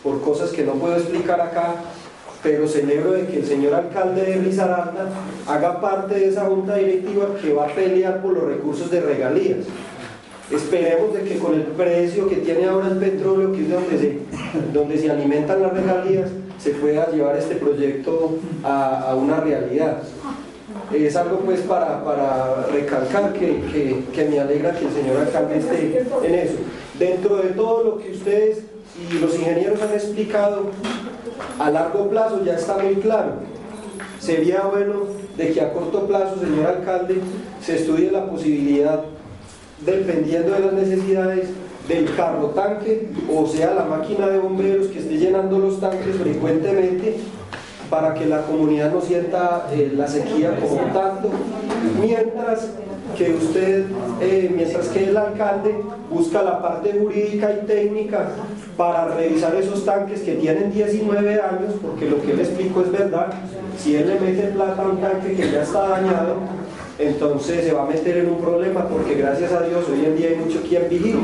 por 0.03 0.22
cosas 0.22 0.52
que 0.52 0.64
no 0.64 0.73
puedo 0.73 0.95
explicar 0.95 1.41
acá 1.41 1.76
pero 2.41 2.68
celebro 2.68 3.11
de 3.11 3.27
que 3.27 3.40
el 3.40 3.45
señor 3.45 3.73
alcalde 3.73 4.23
de 4.23 4.36
Risaralda 4.38 5.10
haga 5.45 5.81
parte 5.81 6.15
de 6.15 6.30
esa 6.30 6.45
junta 6.45 6.76
directiva 6.76 7.36
que 7.41 7.53
va 7.53 7.65
a 7.65 7.76
pelear 7.76 8.22
por 8.22 8.34
los 8.34 8.45
recursos 8.45 8.90
de 8.90 9.02
regalías. 9.02 9.65
Esperemos 10.49 11.14
de 11.14 11.23
que 11.23 11.38
con 11.38 11.53
el 11.53 11.64
precio 11.64 12.30
que 12.30 12.38
tiene 12.38 12.65
ahora 12.65 12.88
el 12.88 12.98
petróleo, 12.98 13.52
que 13.52 13.64
es 13.64 13.69
donde 13.69 13.99
se, 13.99 14.19
donde 14.73 14.98
se 14.98 15.11
alimentan 15.11 15.61
las 15.61 15.73
regalías, 15.73 16.30
se 16.57 16.72
pueda 16.72 17.11
llevar 17.11 17.36
este 17.36 17.56
proyecto 17.56 18.38
a 18.64 19.15
una 19.15 19.41
realidad. 19.41 20.02
Es 20.93 21.15
algo 21.15 21.37
pues 21.39 21.61
para, 21.61 22.03
para 22.03 22.65
recalcar 22.71 23.33
que, 23.33 23.61
que- 24.13 24.25
me 24.29 24.39
alegra 24.39 24.71
que 24.75 24.85
el 24.85 24.91
señor 24.93 25.17
alcalde 25.17 25.57
esté 25.57 26.05
en 26.23 26.35
eso. 26.35 26.55
Dentro 26.97 27.37
de 27.37 27.49
todo 27.49 27.83
lo 27.83 27.97
que 27.97 28.11
ustedes 28.11 28.63
y 29.09 29.19
los 29.19 29.33
ingenieros 29.35 29.81
han 29.81 29.93
explicado, 29.93 30.63
a 31.59 31.69
largo 31.71 32.09
plazo 32.09 32.43
ya 32.43 32.55
está 32.55 32.77
muy 32.77 32.95
claro. 32.95 33.33
Sería 34.19 34.63
bueno 34.63 35.03
de 35.37 35.51
que 35.51 35.61
a 35.61 35.71
corto 35.71 36.05
plazo, 36.07 36.39
señor 36.39 36.65
alcalde, 36.67 37.15
se 37.61 37.75
estudie 37.75 38.11
la 38.11 38.25
posibilidad, 38.29 39.01
dependiendo 39.85 40.51
de 40.53 40.59
las 40.59 40.73
necesidades, 40.73 41.49
del 41.87 42.13
carro 42.15 42.47
tanque, 42.49 43.09
o 43.33 43.47
sea, 43.47 43.73
la 43.73 43.83
máquina 43.85 44.27
de 44.27 44.37
bomberos 44.37 44.87
que 44.87 44.99
esté 44.99 45.17
llenando 45.17 45.57
los 45.57 45.79
tanques 45.79 46.15
frecuentemente 46.17 47.15
para 47.89 48.13
que 48.13 48.25
la 48.25 48.43
comunidad 48.43 48.91
no 48.91 49.01
sienta 49.01 49.67
eh, 49.71 49.93
la 49.95 50.07
sequía 50.07 50.55
como 50.59 50.81
tanto, 50.93 51.29
mientras 51.99 52.69
que 53.17 53.33
usted, 53.33 53.85
eh, 54.21 54.51
mientras 54.55 54.87
que 54.89 55.09
el 55.09 55.17
alcalde 55.17 55.75
busca 56.09 56.43
la 56.43 56.61
parte 56.61 56.93
jurídica 56.93 57.51
y 57.51 57.65
técnica 57.65 58.29
para 58.77 59.07
revisar 59.15 59.55
esos 59.55 59.83
tanques 59.83 60.21
que 60.21 60.35
tienen 60.35 60.71
19 60.71 61.33
años, 61.33 61.73
porque 61.81 62.09
lo 62.09 62.21
que 62.21 62.33
le 62.33 62.43
explico 62.43 62.81
es 62.81 62.91
verdad, 62.91 63.27
si 63.77 63.95
él 63.95 64.07
le 64.07 64.19
mete 64.19 64.47
plata 64.49 64.83
a 64.83 64.87
un 64.87 64.97
tanque 65.01 65.33
que 65.33 65.51
ya 65.51 65.63
está 65.63 65.89
dañado, 65.89 66.35
entonces 66.99 67.63
se 67.63 67.73
va 67.73 67.83
a 67.83 67.87
meter 67.87 68.17
en 68.17 68.29
un 68.29 68.37
problema, 68.39 68.87
porque 68.87 69.15
gracias 69.15 69.51
a 69.53 69.61
Dios 69.61 69.85
hoy 69.89 70.05
en 70.05 70.17
día 70.17 70.29
hay 70.29 70.35
mucho 70.35 70.61
quien 70.61 70.87
vigila. 70.89 71.19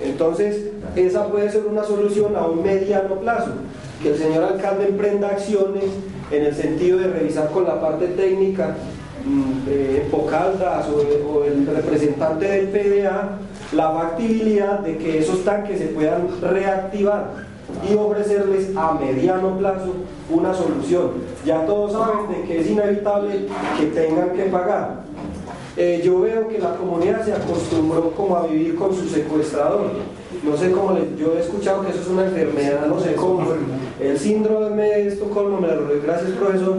Entonces, 0.00 0.70
esa 0.94 1.26
puede 1.26 1.50
ser 1.50 1.66
una 1.66 1.82
solución 1.82 2.36
a 2.36 2.46
un 2.46 2.62
mediano 2.62 3.16
plazo, 3.16 3.50
que 4.02 4.10
el 4.10 4.16
señor 4.18 4.44
alcalde 4.44 4.88
emprenda 4.88 5.28
acciones 5.28 5.84
en 6.30 6.44
el 6.44 6.54
sentido 6.54 6.98
de 6.98 7.08
revisar 7.08 7.50
con 7.50 7.64
la 7.64 7.80
parte 7.80 8.06
técnica, 8.08 8.76
mm, 9.24 9.64
de 9.68 10.08
Pocaldas 10.10 10.86
o, 10.88 11.44
el 11.44 11.66
representante 11.66 12.46
del 12.46 12.68
PDA, 12.68 13.38
la 13.72 13.90
factibilidad 13.92 14.80
de 14.80 14.96
que 14.98 15.18
esos 15.18 15.44
tanques 15.44 15.78
se 15.78 15.86
puedan 15.86 16.28
reactivar 16.40 17.48
y 17.90 17.94
ofrecerles 17.94 18.74
a 18.76 18.94
mediano 18.94 19.58
plazo 19.58 19.94
una 20.30 20.54
solución. 20.54 21.10
Ya 21.44 21.66
todos 21.66 21.92
saben 21.92 22.28
de 22.30 22.42
que 22.48 22.60
es 22.60 22.66
inevitable 22.68 23.46
que 23.78 23.86
tengan 23.86 24.30
que 24.30 24.44
pagar. 24.44 25.02
Eh, 25.76 26.00
yo 26.04 26.20
veo 26.20 26.48
que 26.48 26.58
la 26.58 26.74
comunidad 26.74 27.24
se 27.24 27.32
acostumbró 27.32 28.10
como 28.12 28.36
a 28.36 28.46
vivir 28.46 28.74
con 28.74 28.94
su 28.94 29.06
secuestrador. 29.08 29.90
No 30.42 30.56
sé 30.56 30.72
cómo, 30.72 30.92
le- 30.92 31.16
yo 31.18 31.34
he 31.36 31.40
escuchado 31.40 31.82
que 31.84 31.90
eso 31.90 32.00
es 32.00 32.08
una 32.08 32.24
enfermedad, 32.24 32.86
no 32.86 32.98
sé 32.98 33.14
cómo. 33.14 33.42
El 34.00 34.16
síndrome 34.16 34.82
de 34.82 35.08
Estocolmo, 35.08 35.60
me 35.60 35.66
lo 35.66 35.88
gracias 36.00 36.30
profesor, 36.32 36.76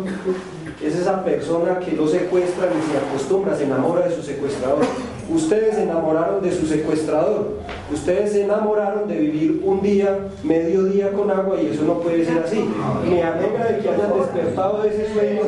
es 0.82 0.96
esa 0.96 1.26
persona 1.26 1.80
que 1.80 1.92
lo 1.92 2.08
secuestra 2.08 2.68
y 2.68 2.92
se 2.92 2.98
acostumbra, 2.98 3.58
se 3.58 3.66
enamora 3.66 4.08
de 4.08 4.16
su 4.16 4.22
secuestrador. 4.22 4.86
Ustedes 5.30 5.76
se 5.76 5.84
enamoraron 5.84 6.42
de 6.42 6.52
su 6.52 6.66
secuestrador, 6.66 7.58
ustedes 7.92 8.32
se 8.32 8.46
enamoraron 8.46 9.10
de 9.10 9.18
vivir 9.18 9.62
un 9.66 9.82
día, 9.82 10.18
medio 10.44 10.86
día 10.86 11.12
con 11.12 11.30
agua 11.30 11.62
y 11.62 11.68
eso 11.68 11.84
no 11.84 12.00
puede 12.00 12.24
ser 12.24 12.40
así. 12.40 12.64
Me 13.10 13.22
alegra 13.22 13.66
de 13.66 13.80
que 13.80 13.90
hayan 13.90 14.18
despertado 14.18 14.82
de 14.84 14.90
ese 14.90 15.14
sueño 15.14 15.42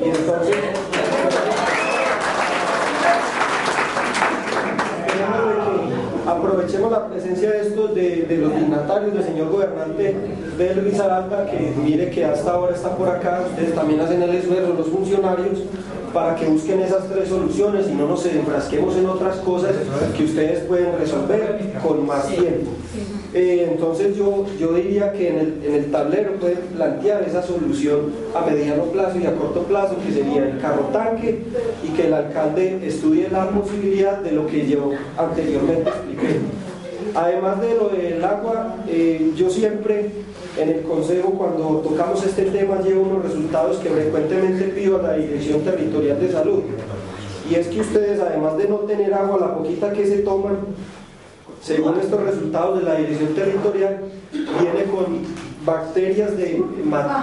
y 0.00 0.08
entonces... 0.08 0.56
Esperemos 5.08 5.46
de 5.46 5.54
que 5.54 6.48
aprovechemos 6.68 6.90
la 6.90 7.08
presencia 7.08 7.50
de 7.50 7.60
estos 7.60 7.94
de, 7.94 8.38
los 8.40 8.54
dignatarios 8.54 9.14
del 9.14 9.24
señor 9.24 9.50
gobernante 9.50 10.14
del 10.58 10.84
Risaralda 10.84 11.46
que 11.50 11.72
mire 11.82 12.10
que 12.10 12.24
hasta 12.24 12.50
ahora 12.52 12.74
está 12.74 12.94
por 12.94 13.08
acá 13.08 13.42
ustedes 13.48 13.74
también 13.74 14.00
hacen 14.00 14.22
el 14.22 14.34
esfuerzo 14.34 14.74
los 14.74 14.88
funcionarios 14.88 15.60
para 16.12 16.34
que 16.36 16.46
busquen 16.46 16.80
esas 16.80 17.08
tres 17.08 17.28
soluciones 17.28 17.88
y 17.88 17.94
no 17.94 18.06
nos 18.06 18.24
enfrasquemos 18.26 18.96
en 18.96 19.06
otras 19.06 19.36
cosas 19.36 19.72
que 20.16 20.24
ustedes 20.24 20.60
pueden 20.64 20.98
resolver 20.98 21.72
con 21.82 22.06
más 22.06 22.26
tiempo 22.28 22.70
Eh, 23.34 23.68
entonces 23.70 24.16
yo, 24.16 24.46
yo 24.58 24.72
diría 24.72 25.12
que 25.12 25.28
en 25.28 25.38
el, 25.38 25.62
en 25.62 25.74
el 25.74 25.90
tablero 25.90 26.32
pueden 26.40 26.60
plantear 26.74 27.22
esa 27.24 27.42
solución 27.42 28.10
a 28.34 28.40
mediano 28.46 28.84
plazo 28.84 29.18
y 29.18 29.26
a 29.26 29.34
corto 29.34 29.64
plazo, 29.64 29.96
que 30.04 30.12
sería 30.14 30.48
el 30.48 30.58
carro 30.58 30.88
tanque 30.92 31.42
y 31.84 31.88
que 31.90 32.06
el 32.06 32.14
alcalde 32.14 32.80
estudie 32.86 33.28
la 33.30 33.50
posibilidad 33.50 34.18
de 34.18 34.32
lo 34.32 34.46
que 34.46 34.66
yo 34.66 34.92
anteriormente 35.18 35.90
expliqué. 35.90 36.40
Además 37.18 37.60
de 37.60 37.74
lo 37.74 37.88
del 37.88 38.24
agua, 38.24 38.76
eh, 38.86 39.32
yo 39.34 39.50
siempre 39.50 40.08
en 40.56 40.68
el 40.68 40.82
consejo 40.82 41.30
cuando 41.30 41.80
tocamos 41.80 42.24
este 42.24 42.44
tema 42.44 42.80
llevo 42.80 43.02
unos 43.02 43.24
resultados 43.24 43.78
que 43.78 43.88
frecuentemente 43.88 44.66
pido 44.66 45.00
a 45.00 45.02
la 45.02 45.12
Dirección 45.14 45.62
Territorial 45.62 46.20
de 46.20 46.30
Salud. 46.30 46.60
Y 47.50 47.56
es 47.56 47.66
que 47.66 47.80
ustedes, 47.80 48.20
además 48.20 48.56
de 48.56 48.68
no 48.68 48.76
tener 48.76 49.12
agua, 49.12 49.36
la 49.40 49.56
poquita 49.56 49.92
que 49.92 50.06
se 50.06 50.18
toman, 50.18 50.58
según 51.60 51.98
estos 51.98 52.20
resultados 52.20 52.78
de 52.78 52.84
la 52.84 52.94
dirección 52.94 53.34
territorial, 53.34 53.98
viene 54.30 54.84
con 54.84 55.18
bacterias 55.66 56.36
de, 56.36 56.62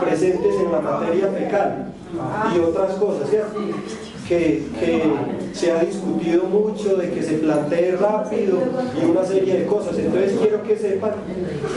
presentes 0.01 0.55
en 0.55 0.71
la 0.73 0.81
materia 0.81 1.27
fecal 1.29 1.93
y 2.53 2.59
otras 2.59 2.95
cosas, 2.95 3.29
¿cierto? 3.29 3.61
Que, 4.27 4.63
se 5.53 5.71
ha 5.71 5.81
discutido 5.83 6.43
mucho 6.45 6.97
de 6.97 7.11
que 7.11 7.23
se 7.23 7.35
plantee 7.35 7.95
rápido 7.95 8.57
y 9.01 9.05
una 9.09 9.23
serie 9.23 9.59
de 9.59 9.65
cosas. 9.65 9.97
Entonces 9.97 10.33
quiero 10.41 10.61
que 10.63 10.75
sepan 10.75 11.11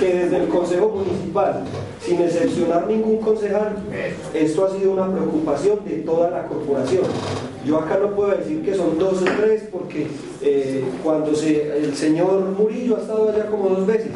que 0.01 0.15
desde 0.15 0.37
el 0.39 0.49
Consejo 0.49 0.89
Municipal, 0.89 1.63
sin 2.05 2.21
excepcionar 2.23 2.89
ningún 2.89 3.19
concejal, 3.19 3.77
esto 4.35 4.65
ha 4.65 4.77
sido 4.77 4.93
una 4.93 5.13
preocupación 5.13 5.79
de 5.87 5.99
toda 5.99 6.31
la 6.31 6.47
corporación. 6.49 7.03
Yo 7.65 7.79
acá 7.79 7.99
no 8.03 8.17
puedo 8.17 8.31
decir 8.37 8.63
que 8.63 8.75
son 8.75 8.99
dos 8.99 9.21
o 9.23 9.25
tres 9.41 9.65
porque 9.71 10.07
eh, 10.43 10.85
cuando 11.05 11.35
se, 11.37 11.77
el 11.79 11.95
señor 11.95 12.41
Murillo 12.59 12.97
ha 12.97 13.01
estado 13.01 13.29
allá 13.29 13.47
como 13.47 13.69
dos 13.69 13.87
veces, 13.87 14.11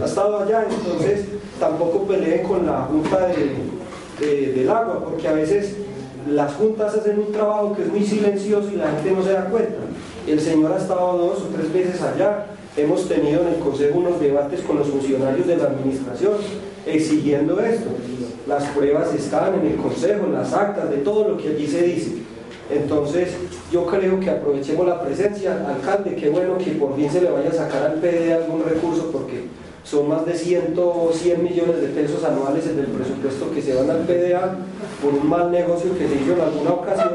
ha 0.00 0.04
estado 0.04 0.38
allá, 0.40 0.66
entonces 0.68 1.26
tampoco 1.60 2.04
peleen 2.08 2.42
con 2.42 2.64
la 2.66 2.82
Junta 2.90 3.28
de- 3.28 4.52
del 4.52 4.68
Agua, 4.68 5.04
porque 5.04 5.28
a 5.28 5.32
veces 5.32 5.76
las 6.28 6.54
juntas 6.54 6.94
hacen 6.94 7.18
un 7.18 7.32
trabajo 7.32 7.74
que 7.74 7.82
es 7.82 7.88
muy 7.88 8.04
silencioso 8.04 8.70
y 8.72 8.76
la 8.76 8.90
gente 8.90 9.12
no 9.12 9.22
se 9.22 9.32
da 9.32 9.46
cuenta. 9.46 9.78
El 10.26 10.40
señor 10.40 10.72
ha 10.72 10.78
estado 10.78 11.18
dos 11.18 11.42
o 11.42 11.46
tres 11.54 11.72
veces 11.72 12.00
allá, 12.02 12.46
hemos 12.76 13.08
tenido 13.08 13.42
en 13.42 13.48
el 13.48 13.60
Consejo 13.60 13.98
unos 13.98 14.20
debates 14.20 14.60
con 14.60 14.78
los 14.78 14.88
funcionarios 14.88 15.46
de 15.46 15.56
la 15.56 15.64
administración 15.64 16.34
exigiendo 16.86 17.60
esto. 17.60 17.90
Las 18.46 18.64
pruebas 18.68 19.14
están 19.14 19.54
en 19.60 19.66
el 19.66 19.76
Consejo, 19.76 20.26
en 20.26 20.34
las 20.34 20.52
actas, 20.52 20.90
de 20.90 20.98
todo 20.98 21.28
lo 21.28 21.36
que 21.36 21.48
allí 21.48 21.66
se 21.66 21.82
dice. 21.82 22.12
Entonces, 22.70 23.30
yo 23.72 23.84
creo 23.86 24.20
que 24.20 24.30
aprovechemos 24.30 24.86
la 24.86 25.02
presencia, 25.02 25.66
alcalde, 25.68 26.14
qué 26.14 26.30
bueno 26.30 26.56
que 26.56 26.70
por 26.72 26.94
fin 26.94 27.10
se 27.10 27.20
le 27.20 27.30
vaya 27.30 27.50
a 27.50 27.52
sacar 27.52 27.82
al 27.82 27.94
PD 27.94 28.32
algún 28.32 28.62
recurso, 28.62 29.10
porque 29.10 29.46
son 29.84 30.08
más 30.08 30.26
de 30.26 30.34
100, 30.34 30.74
100 31.12 31.42
millones 31.42 31.80
de 31.80 31.88
pesos 31.88 32.22
anuales 32.24 32.66
en 32.66 32.78
el 32.78 32.86
presupuesto 32.86 33.50
que 33.52 33.62
se 33.62 33.74
van 33.74 33.90
al 33.90 34.00
PDA 34.00 34.58
por 35.02 35.14
un 35.14 35.28
mal 35.28 35.50
negocio 35.50 35.96
que 35.96 36.06
se 36.08 36.14
hizo 36.14 36.34
en 36.34 36.40
alguna 36.40 36.70
ocasión. 36.70 37.12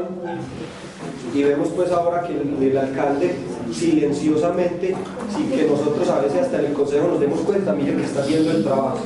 Y 1.34 1.42
vemos 1.42 1.68
pues 1.68 1.90
ahora 1.90 2.22
que 2.22 2.32
el, 2.32 2.62
el 2.62 2.78
alcalde 2.78 3.34
silenciosamente, 3.72 4.94
sin 5.34 5.50
que 5.50 5.64
nosotros 5.64 6.08
a 6.08 6.20
veces 6.20 6.42
hasta 6.42 6.58
en 6.60 6.66
el 6.66 6.72
consejo 6.72 7.08
nos 7.08 7.20
demos 7.20 7.40
cuenta, 7.40 7.72
mire 7.72 7.96
que 7.96 8.04
está 8.04 8.20
haciendo 8.20 8.50
el 8.52 8.64
trabajo, 8.64 8.98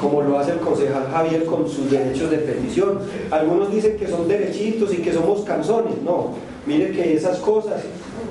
como 0.00 0.22
lo 0.22 0.38
hace 0.38 0.52
el 0.52 0.58
concejal 0.58 1.08
Javier 1.10 1.44
con 1.44 1.68
sus 1.68 1.90
derechos 1.90 2.30
de 2.30 2.38
petición. 2.38 2.98
Algunos 3.30 3.72
dicen 3.72 3.96
que 3.96 4.08
son 4.08 4.28
derechitos 4.28 4.92
y 4.92 4.98
que 4.98 5.12
somos 5.12 5.42
canzones, 5.42 5.94
no, 6.04 6.34
mire 6.66 6.92
que 6.92 7.14
esas 7.14 7.38
cosas 7.38 7.82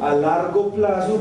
a 0.01 0.13
largo 0.15 0.69
plazo 0.69 1.17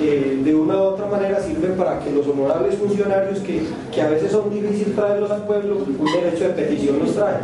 eh, 0.00 0.40
de 0.44 0.54
una 0.54 0.76
u 0.76 0.80
otra 0.80 1.06
manera 1.06 1.40
sirven 1.40 1.72
para 1.76 2.00
que 2.00 2.10
los 2.10 2.26
honorables 2.26 2.76
funcionarios 2.76 3.38
que, 3.40 3.62
que 3.92 4.02
a 4.02 4.08
veces 4.08 4.32
son 4.32 4.50
difíciles 4.50 4.94
traerlos 4.96 5.30
al 5.30 5.44
pueblo, 5.44 5.76
un 5.76 6.06
derecho 6.12 6.44
de 6.44 6.50
petición 6.50 6.98
los 7.00 7.14
traen. 7.14 7.40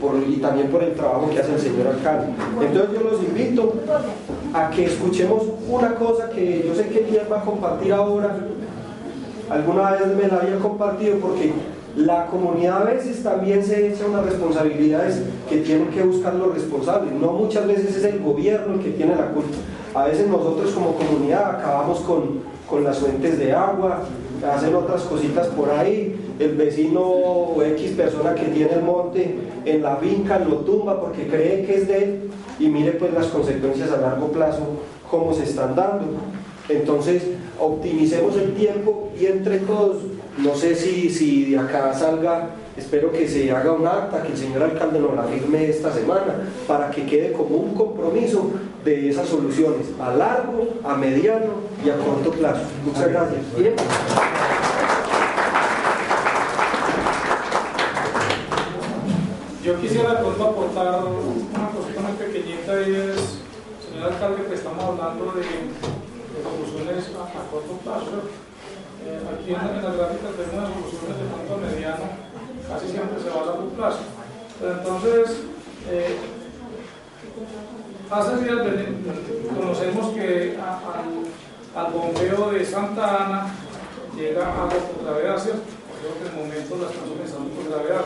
por- 0.00 0.16
y 0.28 0.36
también 0.36 0.68
por 0.68 0.82
el 0.82 0.92
trabajo 0.92 1.30
que 1.30 1.38
hace 1.40 1.54
el 1.54 1.58
señor 1.60 1.86
alcalde. 1.86 2.26
Entonces 2.60 2.90
yo 2.94 3.10
los 3.10 3.22
invito 3.22 3.72
a 4.52 4.68
que 4.70 4.84
escuchemos 4.84 5.42
una 5.70 5.94
cosa 5.94 6.28
que 6.28 6.64
yo 6.68 6.74
sé 6.74 6.88
que 6.88 6.98
Elías 7.08 7.24
va 7.32 7.38
a 7.38 7.44
compartir 7.44 7.92
ahora, 7.94 8.36
alguna 9.48 9.92
vez 9.92 10.06
me 10.16 10.28
la 10.28 10.36
había 10.42 10.58
compartido 10.58 11.16
porque 11.18 11.52
la 11.96 12.26
comunidad 12.26 12.82
a 12.82 12.84
veces 12.84 13.22
también 13.22 13.64
se 13.64 13.88
echa 13.88 14.04
unas 14.06 14.26
responsabilidades 14.26 15.22
que 15.48 15.58
tienen 15.58 15.88
que 15.88 16.02
buscar 16.02 16.34
los 16.34 16.52
responsables, 16.52 17.12
no 17.14 17.32
muchas 17.32 17.66
veces 17.66 17.96
es 17.96 18.04
el 18.04 18.20
gobierno 18.20 18.74
el 18.74 18.80
que 18.80 18.90
tiene 18.90 19.14
la 19.16 19.28
culpa, 19.28 19.56
a 19.96 20.04
veces 20.04 20.28
nosotros 20.28 20.72
como 20.72 20.94
comunidad 20.94 21.56
acabamos 21.56 22.00
con, 22.00 22.40
con 22.68 22.84
las 22.84 22.98
fuentes 22.98 23.38
de 23.38 23.52
agua, 23.52 24.02
hacen 24.46 24.74
otras 24.74 25.02
cositas 25.02 25.46
por 25.48 25.70
ahí, 25.70 26.14
el 26.38 26.54
vecino 26.54 27.00
o 27.00 27.62
X 27.62 27.92
persona 27.92 28.34
que 28.34 28.46
tiene 28.46 28.72
el 28.74 28.82
monte 28.82 29.38
en 29.64 29.82
la 29.82 29.96
finca 29.96 30.38
lo 30.38 30.56
tumba 30.56 31.00
porque 31.00 31.26
cree 31.26 31.64
que 31.64 31.76
es 31.76 31.88
de 31.88 31.96
él 31.96 32.30
y 32.58 32.68
mire 32.68 32.92
pues 32.92 33.14
las 33.14 33.26
consecuencias 33.28 33.90
a 33.90 33.96
largo 33.96 34.28
plazo 34.28 34.60
cómo 35.10 35.32
se 35.32 35.44
están 35.44 35.74
dando. 35.74 36.04
Entonces, 36.68 37.22
optimicemos 37.58 38.36
el 38.36 38.54
tiempo 38.54 39.10
y 39.18 39.26
entre 39.26 39.60
todos, 39.60 40.02
no 40.36 40.54
sé 40.54 40.74
si, 40.74 41.08
si 41.08 41.52
de 41.52 41.58
acá 41.58 41.94
salga, 41.94 42.50
espero 42.76 43.10
que 43.12 43.26
se 43.28 43.50
haga 43.50 43.72
un 43.72 43.86
acta, 43.86 44.22
que 44.22 44.32
el 44.32 44.38
señor 44.38 44.62
alcalde 44.62 45.00
nos 45.00 45.14
la 45.14 45.24
firme 45.24 45.68
esta 45.68 45.92
semana, 45.92 46.48
para 46.66 46.90
que 46.90 47.06
quede 47.06 47.32
como 47.32 47.56
un 47.56 47.74
compromiso 47.74 48.50
de 48.84 49.10
esas 49.10 49.28
soluciones 49.28 49.86
a 50.00 50.12
largo, 50.14 50.68
a 50.84 50.94
mediano 50.94 51.54
y 51.84 51.90
a 51.90 51.96
corto 51.96 52.30
plazo. 52.30 52.62
Muchas 52.84 53.08
gracias. 53.08 53.40
Yo 59.64 59.80
quisiera 59.80 60.20
pronto 60.20 60.44
aportar 60.44 61.02
una 61.04 61.68
cosita 61.74 62.00
muy 62.00 62.12
pequeñita 62.12 62.72
y 62.86 62.94
es, 62.94 63.42
señor 63.82 64.12
alcalde, 64.12 64.46
que 64.48 64.54
estamos 64.54 64.84
hablando 64.84 65.32
de, 65.34 65.42
de 65.42 66.38
soluciones 66.46 67.10
a, 67.18 67.24
a 67.26 67.50
corto 67.50 67.74
plazo. 67.82 68.30
Eh, 69.02 69.18
aquí 69.26 69.50
en, 69.50 69.60
en 69.60 69.82
las 69.82 69.96
gráficas 69.96 70.38
vemos 70.38 70.54
las 70.54 70.70
soluciones 70.70 71.18
de 71.18 71.26
pronto 71.34 71.50
a 71.50 71.58
mediano, 71.66 72.06
casi 72.68 72.88
siempre 72.88 73.20
se 73.22 73.30
va 73.30 73.42
a 73.42 73.46
largo 73.46 73.68
plazo. 73.76 73.98
Pero 74.60 74.72
entonces, 74.72 75.36
eh, 75.90 76.16
hace 78.10 78.36
días 78.44 78.64
ven- 78.64 79.04
conocemos 79.58 80.14
que 80.14 80.56
a- 80.60 80.80
al, 80.98 81.86
al 81.86 81.92
bombeo 81.92 82.50
de 82.52 82.64
Santa 82.64 83.24
Ana 83.26 83.46
llega 84.16 84.44
por 84.68 85.04
gravedad, 85.04 85.38
¿cierto? 85.38 85.62
Creo 86.00 86.12
que 86.14 86.28
en 86.28 86.34
el 86.38 86.46
momento 86.46 86.76
las 86.80 86.92
canciones 86.92 87.26
están 87.28 87.44
por 87.48 87.68
gravedad 87.70 88.04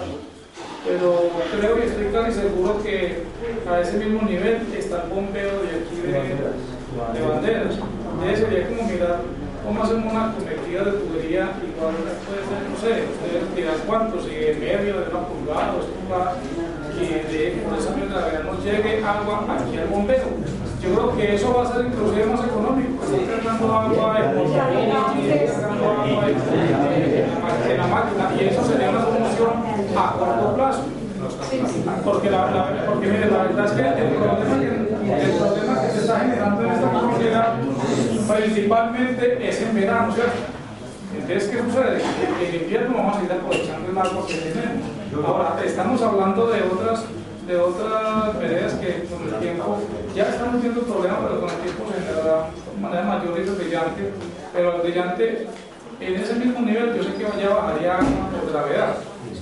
pero 0.84 1.28
creo 1.58 1.76
y 1.78 1.82
estoy 1.82 2.06
casi 2.06 2.32
seguro 2.40 2.82
que 2.82 3.22
a 3.70 3.80
ese 3.80 3.98
mismo 3.98 4.22
nivel 4.22 4.66
está 4.76 5.02
el 5.04 5.10
bombeo 5.10 5.60
de 5.60 5.68
aquí 5.76 5.96
de, 6.02 7.20
de 7.20 7.28
banderas. 7.28 7.74
Entonces 8.14 8.38
sería 8.40 8.66
como 8.68 8.82
mirar 8.90 9.20
cómo 9.64 9.82
hacemos 9.82 10.10
una 10.10 10.32
conectiva 10.34 10.84
de 10.84 10.92
tubería, 10.92 11.52
igual 11.80 11.96
puede 12.28 12.44
ser, 12.44 12.60
no 12.68 12.76
sé, 12.76 12.92
ustedes 13.08 13.56
dirán 13.56 13.80
cuánto, 13.86 14.20
si 14.20 14.30
en 14.36 14.60
medio 14.60 15.00
de 15.00 15.08
una 15.08 15.24
pulgada 15.24 15.72
o 15.72 15.76
dos 15.80 15.88
pulgadas, 15.96 16.36
que 16.92 17.06
de 17.32 17.62
por 17.64 17.78
esa 17.78 17.96
misma 17.96 18.20
gravedad 18.20 18.44
nos 18.44 18.60
llegue 18.64 19.00
agua 19.04 19.48
aquí 19.48 19.78
al 19.78 19.88
bombeo. 19.88 20.28
Yo 20.80 20.88
creo 20.94 21.16
que 21.16 21.34
eso 21.34 21.52
va 21.54 21.62
a 21.64 21.72
ser 21.72 21.86
inclusive 21.86 22.24
más 22.26 22.40
económico, 22.44 23.04
estar 23.04 23.40
cargando 23.40 23.64
agua 23.72 24.16
cargando 24.16 25.84
agua 25.88 26.28
en, 26.28 26.36
en 27.70 27.76
la 27.78 27.86
máquina, 27.86 28.24
y 28.36 28.44
eso 28.48 28.64
sería 28.64 28.90
una 28.90 29.00
solución 29.04 29.52
a 29.96 30.12
corto 30.18 30.54
plazo. 30.56 30.82
Porque, 32.04 32.30
la, 32.30 32.50
la- 32.50 32.86
porque 32.86 33.06
mire, 33.08 33.30
la 33.30 33.42
verdad 33.44 33.64
es 33.66 33.72
que 33.72 33.82
el 33.82 34.14
problema 34.14 34.58
que, 34.58 34.66
el 35.22 35.30
problema 35.32 35.80
que 35.82 35.90
se 35.92 36.00
está 36.00 36.18
generando 36.20 36.62
en 36.64 36.70
esta 36.72 36.90
comunidad 36.92 37.54
principalmente 38.28 39.48
es 39.48 39.60
en 39.62 39.74
verano, 39.74 40.12
¿cierto? 40.14 40.59
Entonces, 41.12 41.48
¿qué 41.48 41.58
sucede? 41.58 42.02
En 42.40 42.62
invierno 42.62 42.96
vamos 42.96 43.18
a 43.18 43.24
ir 43.24 43.32
aprovechando 43.32 43.90
el 43.90 43.98
agua 43.98 44.26
que 44.26 44.34
tenemos. 44.34 44.86
Ahora, 45.26 45.60
estamos 45.64 46.00
hablando 46.02 46.46
de 46.46 46.62
otras, 46.62 47.04
de 47.46 47.56
otras 47.56 48.38
veredas 48.38 48.74
que 48.74 49.06
con 49.10 49.22
el 49.26 49.40
tiempo 49.40 49.78
ya 50.14 50.28
estamos 50.28 50.62
viendo 50.62 50.82
problemas, 50.82 51.18
pero 51.22 51.40
con 51.40 51.50
el 51.50 51.56
tiempo 51.56 51.84
generará 51.92 52.46
manera 52.80 53.02
mayor 53.02 53.38
y 53.38 53.50
brillante. 53.50 54.12
Pero 54.52 54.76
el 54.76 54.82
brillante, 54.82 55.46
en 56.00 56.14
ese 56.14 56.34
mismo 56.34 56.60
nivel, 56.60 56.94
yo 56.94 57.02
sé 57.02 57.14
que 57.14 57.24
ya 57.42 57.54
bajaría 57.54 57.98
por 57.98 58.52
gravedad, 58.52 58.94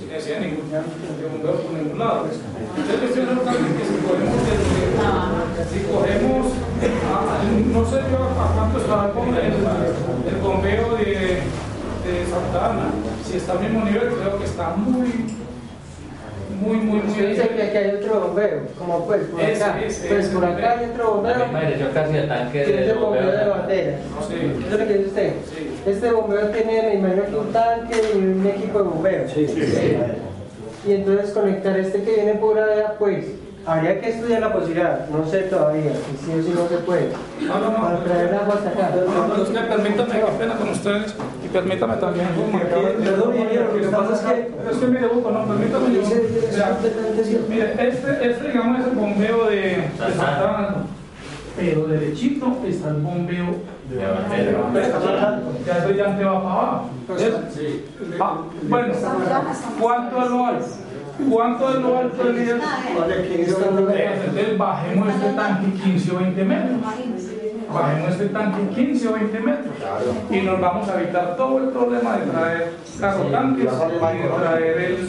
necesidad 0.09 0.39
de 0.39 0.45
ningún, 0.47 0.69
por 0.69 1.73
ningún 1.73 1.99
lado. 1.99 2.25
Entonces, 2.25 3.15
yo 3.15 3.23
pienso 3.25 3.41
también 3.41 3.73
que 3.77 3.85
si 3.85 3.95
cogemos, 4.05 4.41
si 5.71 5.79
cogemos 5.85 6.47
a- 7.09 7.43
no 7.73 7.85
sé 7.85 7.97
yo 8.11 8.17
a 8.17 8.53
cuánto 8.55 8.77
está 8.79 9.13
bombeo- 9.13 9.39
el, 9.39 10.33
el 10.33 10.41
bombeo 10.41 10.95
de, 10.97 11.05
de 11.05 12.25
Santa 12.29 12.71
Ana, 12.71 12.87
si 13.25 13.37
está 13.37 13.53
al 13.53 13.59
mismo 13.59 13.85
nivel, 13.85 14.09
creo 14.13 14.37
que 14.39 14.45
está 14.45 14.69
muy, 14.75 15.25
muy, 16.59 16.77
muy, 16.77 16.99
muy 16.99 17.09
Usted 17.09 17.29
dice 17.29 17.49
que 17.49 17.63
aquí 17.63 17.77
hay 17.77 17.95
otro 17.95 18.19
bombeo, 18.19 18.61
como 18.77 19.05
pues 19.05 19.21
por 19.23 19.41
acá. 19.41 19.77
Pues 20.07 20.27
por 20.27 20.45
acá 20.45 20.79
hay 20.79 20.89
otro 20.89 21.13
bombeo. 21.15 21.37
La 21.37 21.45
misma 21.45 21.61
dirección 21.61 21.91
casi 21.93 22.17
el 22.17 22.27
tanque 22.27 22.63
que 22.63 22.89
es 22.89 22.99
bombeo 22.99 23.31
de 23.31 23.49
bandera. 23.49 23.97
Sí. 24.27 24.35
Eso 24.65 24.75
es 24.75 24.79
lo 24.79 24.87
que 24.87 24.93
dice 24.93 25.07
usted. 25.07 25.33
Este 25.85 26.11
bombeo 26.11 26.47
tiene, 26.49 26.81
me 26.83 26.93
imagino 26.95 27.25
que 27.25 27.35
un 27.35 27.53
tanque 27.53 28.01
y 28.13 28.17
un 28.17 28.47
equipo 28.47 28.79
de 28.79 28.83
bombeo. 28.83 29.25
Y 30.87 30.91
entonces 30.93 31.31
conectar 31.31 31.77
este 31.77 32.03
que 32.03 32.15
viene 32.15 32.35
por 32.35 32.57
allá, 32.57 32.95
pues 32.97 33.25
habría 33.65 33.99
que 33.99 34.09
estudiar 34.09 34.41
la 34.41 34.53
posibilidad, 34.53 35.07
no 35.09 35.25
sé 35.29 35.39
todavía, 35.43 35.91
si 35.93 36.25
sí 36.25 36.39
o 36.39 36.43
si 36.43 36.49
no 36.51 36.67
se 36.67 36.77
puede. 36.77 37.09
No, 37.41 37.59
no, 37.59 37.71
no. 37.71 37.81
Para 37.81 38.03
traer 38.03 38.33
agua 38.33 38.55
hasta 38.55 38.69
acá. 38.69 38.95
No, 38.95 39.27
no, 39.27 39.43
ustedes, 40.71 41.15
y 41.38 41.38
permítame 41.53 41.95
también. 41.97 42.27
Perdón, 43.03 43.35
ingeniero, 43.35 43.73
lo 43.73 43.81
que 43.81 43.87
pasa 43.87 44.13
es 44.13 44.19
que- 44.21 44.69
Es 44.71 44.77
que 44.77 44.85
mire, 44.87 45.07
Hugo, 45.07 45.31
no, 45.31 45.45
permítame 45.45 45.95
yo. 45.95 46.01
Vea, 46.01 46.77
Mire, 47.49 47.73
este, 47.89 48.29
este, 48.31 48.47
digamos, 48.47 48.79
es 48.79 48.85
el 48.87 48.91
bombeo 48.93 49.45
de, 49.49 49.55
de 49.55 49.89
Santa 49.97 50.57
Ana, 50.57 50.75
pero 51.57 51.87
derechito 51.87 52.57
está 52.67 52.89
el 52.89 52.95
bombeo 52.95 53.55
De 53.89 54.05
bandera. 54.05 55.41
Ya 55.65 55.77
el 55.77 55.87
brillante 55.87 56.23
va 56.23 56.43
para 56.43 56.53
abajo. 56.53 56.89
¿Ves? 57.09 57.33
Ah, 58.19 58.37
bueno, 58.69 58.93
¿cuánto 59.81 60.23
es 60.23 60.29
lo 60.29 60.45
alto? 60.45 60.65
¿Cuánto 61.29 61.69
es 61.69 61.75
lo 61.81 61.97
alto 61.97 62.23
del 62.23 62.45
día? 62.45 62.55
Entonces 64.25 64.57
bajemos 64.57 65.09
este 65.09 65.33
tanque 65.33 65.81
15 65.83 66.11
o 66.11 66.19
20 66.19 66.43
metros. 66.45 66.77
Bajemos 67.73 68.11
este 68.11 68.25
tanque 68.27 68.73
15 68.75 69.07
o 69.07 69.13
20 69.13 69.39
metros. 69.39 69.73
Y 70.31 70.41
nos 70.41 70.59
vamos 70.59 70.89
a 70.89 71.01
evitar 71.01 71.35
todo 71.35 71.57
el 71.59 71.69
problema 71.69 72.17
de 72.17 72.25
traer 72.31 72.71
carros 72.99 73.31
tanques 73.31 73.65
y 73.65 74.17
de 74.17 74.27
traer 74.29 74.77
el, 74.79 75.07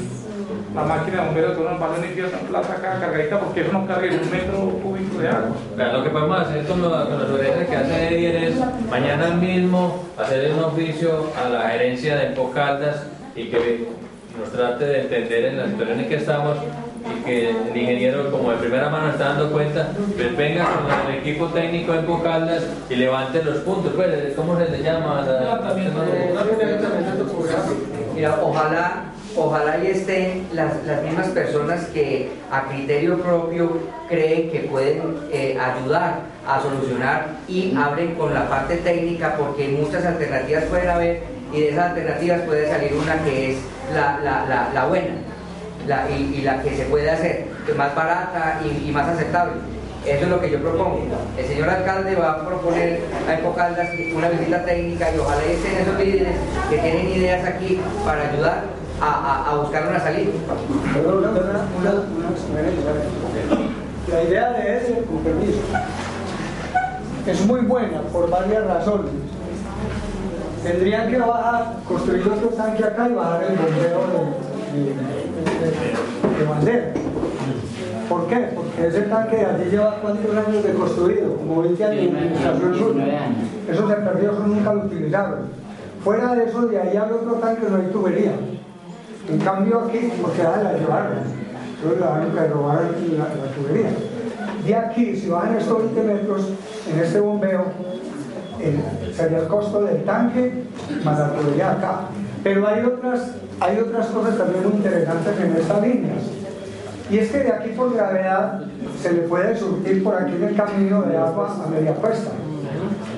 la 0.74 0.82
máquina 0.84 1.20
de 1.20 1.26
bomberos 1.26 1.58
nos 1.58 1.80
vale 1.80 1.98
un 1.98 2.04
infierno 2.04 2.38
en 2.38 2.46
plata 2.46 2.76
cada 2.80 3.00
cargadita 3.00 3.40
porque 3.40 3.60
eso 3.62 3.72
no 3.72 3.86
carga 3.86 4.06
en 4.06 4.20
un 4.20 4.30
metro 4.30 4.58
cúbico 4.82 5.18
de 5.20 5.28
agua. 5.28 5.56
Claro, 5.74 5.98
Lo 5.98 6.04
que 6.04 6.10
podemos 6.10 6.40
hacer 6.40 6.66
con, 6.66 6.82
lo- 6.82 6.90
con 7.08 7.18
las 7.18 7.28
sugerencias 7.28 7.68
que 7.68 7.76
hace 7.76 8.08
Edier 8.14 8.36
es 8.44 8.54
mañana 8.90 9.28
mismo 9.30 10.04
hacer 10.18 10.52
un 10.52 10.64
oficio 10.64 11.26
a 11.44 11.48
la 11.48 11.60
gerencia 11.70 12.16
de 12.16 12.26
Empocaldas 12.26 13.06
y 13.34 13.44
que 13.48 13.88
nos 14.38 14.50
trate 14.52 14.84
de 14.84 15.00
entender 15.02 15.44
en 15.46 15.58
la 15.58 15.66
situación 15.66 16.00
en 16.00 16.08
que 16.08 16.14
estamos 16.16 16.56
y 17.08 17.24
que 17.24 17.50
el 17.50 17.76
ingeniero 17.76 18.30
como 18.30 18.50
de 18.50 18.56
primera 18.58 18.88
mano 18.90 19.10
está 19.10 19.30
dando 19.30 19.50
cuenta, 19.52 19.88
pues 20.16 20.36
venga 20.36 20.64
con 20.64 21.10
el 21.12 21.18
equipo 21.20 21.46
técnico 21.46 21.92
de 21.92 21.98
Empocaldas 22.00 22.64
y 22.88 22.94
levante 22.96 23.42
los 23.42 23.58
puntos. 23.58 23.92
Pues, 23.94 24.34
¿Cómo 24.36 24.56
se 24.58 24.68
le 24.70 24.82
llama? 24.82 25.22
La- 25.22 25.74
Mira, 28.14 28.38
ojalá, 28.42 29.04
ojalá 29.36 29.78
y 29.82 29.86
estén 29.86 30.46
las, 30.52 30.84
las 30.86 31.02
mismas 31.02 31.28
personas 31.28 31.86
que 31.86 32.30
a 32.50 32.64
criterio 32.68 33.18
propio 33.22 33.78
creen 34.08 34.50
que 34.50 34.60
pueden 34.70 35.16
eh, 35.32 35.56
ayudar 35.58 36.20
a 36.46 36.60
solucionar 36.60 37.28
y 37.48 37.74
abren 37.76 38.14
con 38.16 38.34
la 38.34 38.48
parte 38.48 38.76
técnica 38.78 39.36
porque 39.38 39.68
muchas 39.68 40.04
alternativas 40.04 40.64
pueden 40.64 40.88
haber 40.90 41.22
y 41.52 41.60
de 41.60 41.70
esas 41.70 41.90
alternativas 41.90 42.40
puede 42.42 42.68
salir 42.68 42.92
una 42.94 43.14
que 43.24 43.52
es 43.52 43.58
la, 43.94 44.18
la- 44.22 44.44
la- 44.48 44.70
la 44.74 44.86
buena 44.86 45.06
la- 45.86 46.10
y, 46.10 46.36
y 46.38 46.42
la 46.42 46.62
que 46.62 46.76
se 46.76 46.84
puede 46.84 47.10
hacer, 47.10 47.46
más 47.76 47.94
barata 47.94 48.60
y, 48.64 48.88
y 48.88 48.92
más 48.92 49.08
aceptable. 49.08 49.54
Eso 50.06 50.24
es 50.24 50.28
lo 50.30 50.40
que 50.40 50.50
yo 50.50 50.60
propongo. 50.60 51.00
El 51.36 51.44
señor 51.46 51.68
alcalde 51.68 52.14
va 52.16 52.30
a 52.32 52.46
proponer 52.46 53.00
a 53.28 53.34
Ecocaldas 53.34 53.88
una 54.14 54.28
visita 54.30 54.64
técnica 54.64 55.14
y 55.14 55.18
ojalá 55.18 55.42
estén 55.42 55.76
esos 55.76 55.98
líderes 55.98 56.34
que 56.70 56.78
tienen 56.78 57.08
ideas 57.10 57.44
aquí 57.46 57.80
para 58.04 58.30
ayudar 58.30 58.62
a, 59.00 59.06
a- 59.06 59.50
a 59.50 59.56
buscar 59.56 59.88
una 59.88 60.00
salida. 60.00 60.30
La 64.10 64.22
idea 64.22 64.50
de 64.52 64.76
ese, 64.78 65.04
con 65.04 65.18
permiso, 65.18 65.58
es 67.26 67.46
muy 67.46 67.60
buena 67.60 68.00
por 68.12 68.28
varias 68.30 68.66
razones. 68.66 69.10
Tendrían 70.64 71.10
que 71.10 71.18
bajar, 71.18 71.74
construir 71.86 72.26
otro 72.28 72.48
tanque 72.48 72.84
acá 72.84 73.08
y 73.08 73.12
bajar 73.14 73.42
el 73.44 73.56
bombeo 73.56 74.34
de, 74.74 75.29
de- 75.60 76.28
de- 76.28 76.38
de 76.38 76.44
bandera. 76.50 76.92
¿Por 78.08 78.26
qué? 78.26 78.36
Porque 78.54 78.86
ese 78.88 79.02
tanque 79.02 79.36
allí 79.46 79.70
lleva 79.70 79.96
cuántos 80.02 80.34
años 80.36 80.64
de 80.64 80.72
construido, 80.72 81.36
como 81.36 81.62
20 81.62 81.84
años 81.84 82.00
de 82.12 82.18
administración 82.18 82.74
suya. 82.74 83.04
Eso 83.70 83.88
se 83.88 83.94
perdió, 83.94 84.32
eso 84.32 84.46
nunca 84.46 84.74
lo 84.74 84.84
utilizaron. 84.86 85.38
Fuera 86.02 86.34
de 86.34 86.44
eso, 86.44 86.62
de 86.66 86.80
ahí 86.80 86.96
al 86.96 87.12
otro 87.12 87.34
tanque 87.34 87.66
no 87.70 87.76
hay 87.76 87.86
tubería. 87.92 88.32
En 89.28 89.38
cambio 89.38 89.80
aquí, 89.86 90.10
porque 90.20 90.42
ah, 90.42 90.60
la 90.62 90.72
llevaron, 90.72 91.18
entonces 91.76 92.00
la 92.00 92.06
van 92.10 92.22
a 92.38 92.46
robar 92.52 92.80
la, 92.82 93.24
la 93.24 93.52
tubería. 93.54 93.90
De 94.66 94.74
aquí, 94.74 95.16
si 95.16 95.28
bajan 95.28 95.56
estos 95.56 95.78
20 95.94 96.02
metros, 96.02 96.48
en 96.92 96.98
este 97.00 97.20
bombeo, 97.20 97.64
el- 98.60 99.14
sería 99.14 99.38
el 99.38 99.46
costo 99.46 99.82
del 99.84 100.02
tanque 100.04 100.64
más 101.04 101.18
la 101.18 101.32
tubería 101.34 101.72
acá. 101.72 102.00
Pero 102.42 102.66
hay 102.66 102.84
otras, 102.84 103.32
hay 103.60 103.78
otras 103.78 104.06
cosas 104.06 104.38
también 104.38 104.64
interesantes 104.64 105.40
en 105.40 105.56
esta 105.56 105.80
línea. 105.80 106.14
Y 107.10 107.18
es 107.18 107.30
que 107.30 107.38
de 107.38 107.52
aquí 107.52 107.70
por 107.70 107.92
gravedad 107.92 108.62
se 109.02 109.12
le 109.12 109.22
puede 109.22 109.56
surtir 109.56 110.02
por 110.04 110.14
aquí 110.14 110.34
en 110.36 110.44
el 110.44 110.56
camino 110.56 111.02
de 111.02 111.16
agua 111.16 111.56
a 111.64 111.68
media 111.68 111.92
cuesta, 111.94 112.30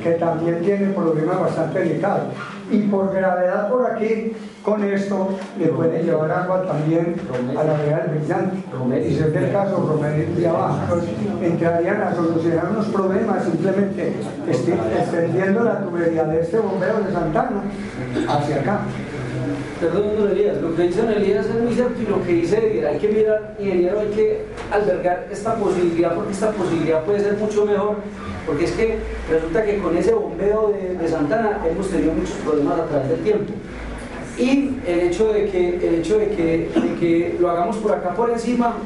que 0.02 0.12
también 0.12 0.62
tiene 0.62 0.86
problemas 0.88 1.38
bastante 1.40 1.80
delicados. 1.80 2.24
Y 2.70 2.78
por 2.84 3.12
gravedad 3.12 3.68
por 3.68 3.90
aquí, 3.90 4.32
con 4.64 4.82
esto, 4.82 5.36
le 5.58 5.66
puede 5.66 6.02
llevar 6.02 6.30
agua 6.30 6.62
también 6.62 7.16
a 7.50 7.64
la 7.64 7.74
vereda 7.74 8.06
del 8.06 8.18
brillante. 8.18 8.56
Y 9.06 9.14
si 9.14 9.18
es 9.18 9.34
el 9.34 9.52
caso, 9.52 9.86
Romería 9.86 10.26
de 10.34 10.48
abajo. 10.48 10.78
Entonces, 10.84 11.10
entrarían 11.42 12.00
a 12.00 12.14
solucionar 12.14 12.68
unos 12.70 12.86
problemas 12.86 13.44
simplemente 13.44 14.14
extendiendo 14.48 15.64
la 15.64 15.80
tubería 15.80 16.24
de 16.24 16.40
este 16.40 16.58
bombeo 16.58 17.00
de 17.00 17.12
Santana 17.12 17.62
hacia 18.28 18.56
acá. 18.56 18.80
Perdón, 19.82 20.16
don 20.16 20.30
Elías, 20.30 20.58
lo 20.62 20.76
que 20.76 20.82
dice 20.84 21.00
Elías 21.00 21.44
es 21.44 21.60
muy 21.60 21.74
cierto 21.74 22.00
y 22.00 22.06
lo 22.06 22.22
que 22.22 22.34
dice 22.34 22.56
Edier, 22.56 22.86
hay 22.86 22.98
que 22.98 23.08
mirar, 23.08 23.56
ingeniero, 23.58 23.98
hay 23.98 24.06
que 24.10 24.44
albergar 24.70 25.26
esta 25.28 25.56
posibilidad 25.56 26.14
porque 26.14 26.30
esta 26.30 26.52
posibilidad 26.52 27.02
puede 27.02 27.18
ser 27.18 27.36
mucho 27.36 27.66
mejor, 27.66 27.96
porque 28.46 28.66
es 28.66 28.70
que 28.70 28.98
resulta 29.28 29.64
que 29.64 29.78
con 29.78 29.96
ese 29.96 30.14
bombeo 30.14 30.72
de, 31.00 31.08
Santana 31.08 31.58
hemos 31.68 31.90
tenido 31.90 32.12
muchos 32.12 32.36
problemas 32.44 32.78
a 32.78 32.86
través 32.86 33.08
del 33.08 33.20
tiempo. 33.24 33.52
Y 34.38 34.76
el 34.86 35.00
hecho 35.00 35.32
de 35.32 35.46
que, 35.46 35.88
el 35.88 35.94
hecho 35.96 36.18
de 36.18 36.28
que, 36.28 37.36
lo 37.40 37.50
hagamos 37.50 37.76
por 37.78 37.90
acá 37.90 38.14
por 38.14 38.30
encima 38.30 38.76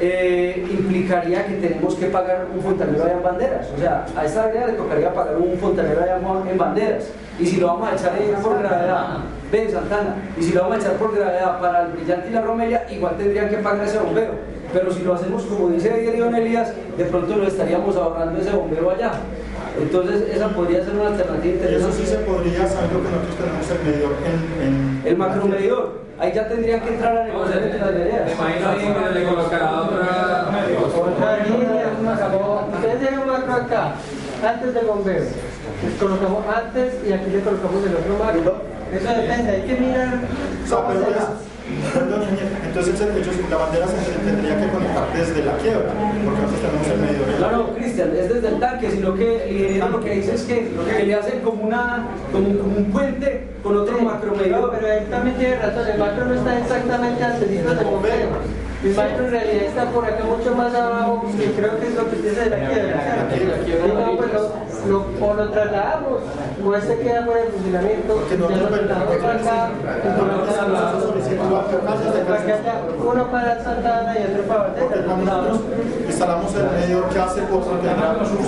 eh, 0.00 0.66
implicaría 0.70 1.46
que 1.46 1.56
tenemos 1.56 1.94
que 1.96 2.06
pagar 2.06 2.46
un 2.54 2.62
fontanero 2.62 3.04
allá 3.04 3.12
en 3.18 3.22
banderas. 3.22 3.66
O 3.76 3.78
sea, 3.78 4.06
a 4.16 4.24
esta 4.24 4.44
área 4.44 4.66
le 4.68 4.72
tocaría 4.72 5.12
pagar 5.12 5.36
un 5.36 5.58
fontanero 5.58 6.00
allá 6.00 6.18
en 6.50 6.56
banderas. 6.56 7.10
Y 7.38 7.44
si 7.44 7.58
lo 7.58 7.66
vamos 7.66 7.90
a 7.90 7.94
echar 7.96 8.14
ahí 8.14 8.34
por 8.42 8.58
gravedad, 8.58 9.18
ven 9.52 9.70
Santana, 9.70 10.16
y 10.38 10.42
si 10.42 10.52
lo 10.54 10.62
vamos 10.62 10.78
a 10.78 10.80
echar 10.80 10.94
por 10.94 11.14
gravedad 11.14 11.60
para 11.60 11.82
el 11.82 11.92
brillante 11.92 12.28
y 12.30 12.32
la 12.32 12.40
romelia, 12.40 12.86
igual 12.90 13.16
tendrían 13.18 13.50
que 13.50 13.56
pagar 13.58 13.86
ese 13.86 13.98
bombeo. 13.98 14.32
Pero 14.72 14.90
si 14.90 15.02
lo 15.02 15.12
hacemos 15.14 15.42
como 15.44 15.68
dice 15.68 15.90
Dion 16.10 16.34
Elías, 16.34 16.72
de 16.96 17.04
pronto 17.04 17.36
lo 17.36 17.46
estaríamos 17.46 17.94
ahorrando 17.94 18.40
ese 18.40 18.50
bombeo 18.50 18.90
allá. 18.90 19.12
Entonces, 19.80 20.28
esa 20.34 20.48
podría 20.48 20.84
ser 20.84 20.94
una 20.94 21.08
alternativa 21.08 21.54
Y 21.54 21.56
eso 21.56 21.64
interesante. 21.64 21.96
sí 21.96 22.06
se 22.06 22.16
podría, 22.18 22.66
sabiendo 22.66 22.98
que 23.02 23.08
nosotros 23.08 23.36
tenemos 23.36 23.70
el 23.70 23.78
medidor 23.88 24.12
en, 24.24 24.66
en 24.66 25.02
El 25.06 25.16
macromedidor, 25.16 26.00
ahí 26.18 26.32
ya 26.32 26.48
tendrían 26.48 26.80
que 26.80 26.88
entrar 26.88 27.16
a 27.16 27.24
negociar 27.24 27.62
entre 27.62 27.78
las 27.80 27.92
veredas. 27.92 28.26
Me 28.26 28.32
imagino 28.32 28.68
ahí 28.68 29.12
que 29.12 29.18
le 29.18 29.24
colocará 29.26 29.82
otra. 29.82 30.48
Otra 30.94 31.36
línea, 31.44 31.86
ustedes 32.74 32.98
tienen 33.00 33.20
un 33.20 33.26
macro 33.28 33.52
acá, 33.54 33.92
antes 34.46 34.74
del 34.74 34.86
bombeo. 34.86 35.24
Les 35.84 35.94
colocamos 35.98 36.44
antes 36.54 36.94
y 37.06 37.12
aquí 37.12 37.30
le 37.30 37.40
colocamos 37.40 37.84
el 37.86 37.94
otro 37.96 38.24
macro. 38.24 38.72
Eso 38.92 39.08
depende, 39.08 39.50
hay 39.52 39.62
que 39.62 39.74
mirar 39.80 40.14
O 40.64 40.68
sea, 40.68 40.76
cómo 40.78 40.88
pero 40.88 41.00
es- 41.10 41.52
perdón, 41.94 42.20
entonces 42.66 43.00
ellos, 43.00 43.34
la 43.50 43.56
bandera 43.56 43.86
se 43.86 43.94
tendría 44.24 44.58
que 44.60 44.68
conectar 44.68 45.04
desde 45.14 45.44
la 45.44 45.52
quiebra, 45.56 45.88
porque 46.24 46.40
nosotros 46.42 46.60
tenemos 46.60 46.86
el 46.88 46.98
medidor 47.00 47.28
en 47.34 47.40
la 47.40 47.50
No, 47.50 47.56
no, 47.58 47.74
Cristian, 47.74 48.10
es 48.16 48.28
desde 48.28 48.48
el 48.48 48.60
tanque, 48.60 48.90
sino 48.90 49.14
que 49.14 49.48
el 49.48 49.56
ingeniero 49.56 49.88
lo 49.88 50.00
que 50.00 50.10
dice 50.10 50.34
es 50.34 50.42
que, 50.42 50.68
que 50.96 51.04
le 51.04 51.14
hacen 51.14 51.40
como, 51.40 51.62
una, 51.64 52.08
como, 52.32 52.58
como 52.58 52.76
un 52.76 52.84
puente 52.92 53.48
con 53.62 53.76
otro 53.78 53.96
No, 53.96 54.02
macromedidor. 54.04 54.70
pero 54.74 54.86
él 54.92 55.06
también 55.06 55.36
tiene 55.36 55.56
razón, 55.56 55.86
el 55.88 55.98
macro 55.98 56.24
no 56.26 56.34
está 56.34 56.58
exactamente 56.58 57.24
antes 57.24 57.48
del 57.48 57.64
bombeo. 57.84 58.28
El 58.84 58.96
macro 58.96 59.26
en 59.26 59.30
realidad 59.30 59.62
está 59.62 59.84
por 59.90 60.04
acá 60.04 60.24
mucho 60.24 60.56
más 60.56 60.74
abajo, 60.74 61.22
que 61.38 61.52
creo 61.52 61.78
que 61.78 61.86
es 61.86 61.94
lo 61.94 62.10
que 62.10 62.16
tiene 62.16 62.40
de 62.40 62.50
la 62.50 62.56
quiebra. 62.68 63.56
Y 63.64 63.88
no, 63.88 64.16
pues 64.16 64.32
lo, 64.32 64.42
lo, 64.90 65.06
o 65.24 65.34
lo 65.34 65.50
trasladamos, 65.50 66.20
o 66.64 66.74
este 66.74 66.98
queda 66.98 67.24
fuera 67.24 67.42
de 67.42 67.50
funcionamiento, 67.50 68.28
ya 68.28 68.36
lo 68.36 68.48
trasladamos 68.48 69.16
para 69.18 69.34
acá, 69.34 69.70
y 71.22 72.24
para 72.24 72.44
que 72.44 72.52
haya 72.52 72.82
uno 72.98 73.30
para 73.30 73.62
Santana 73.62 74.16
y 74.18 74.24
otro 74.32 74.42
para 74.48 74.68
nosotros 74.74 75.60
instalamos 76.06 76.54
el 76.54 76.66
medidor 76.80 77.08
que 77.08 77.18
hace 77.18 77.40
tendrá 77.40 78.18
sus 78.24 78.38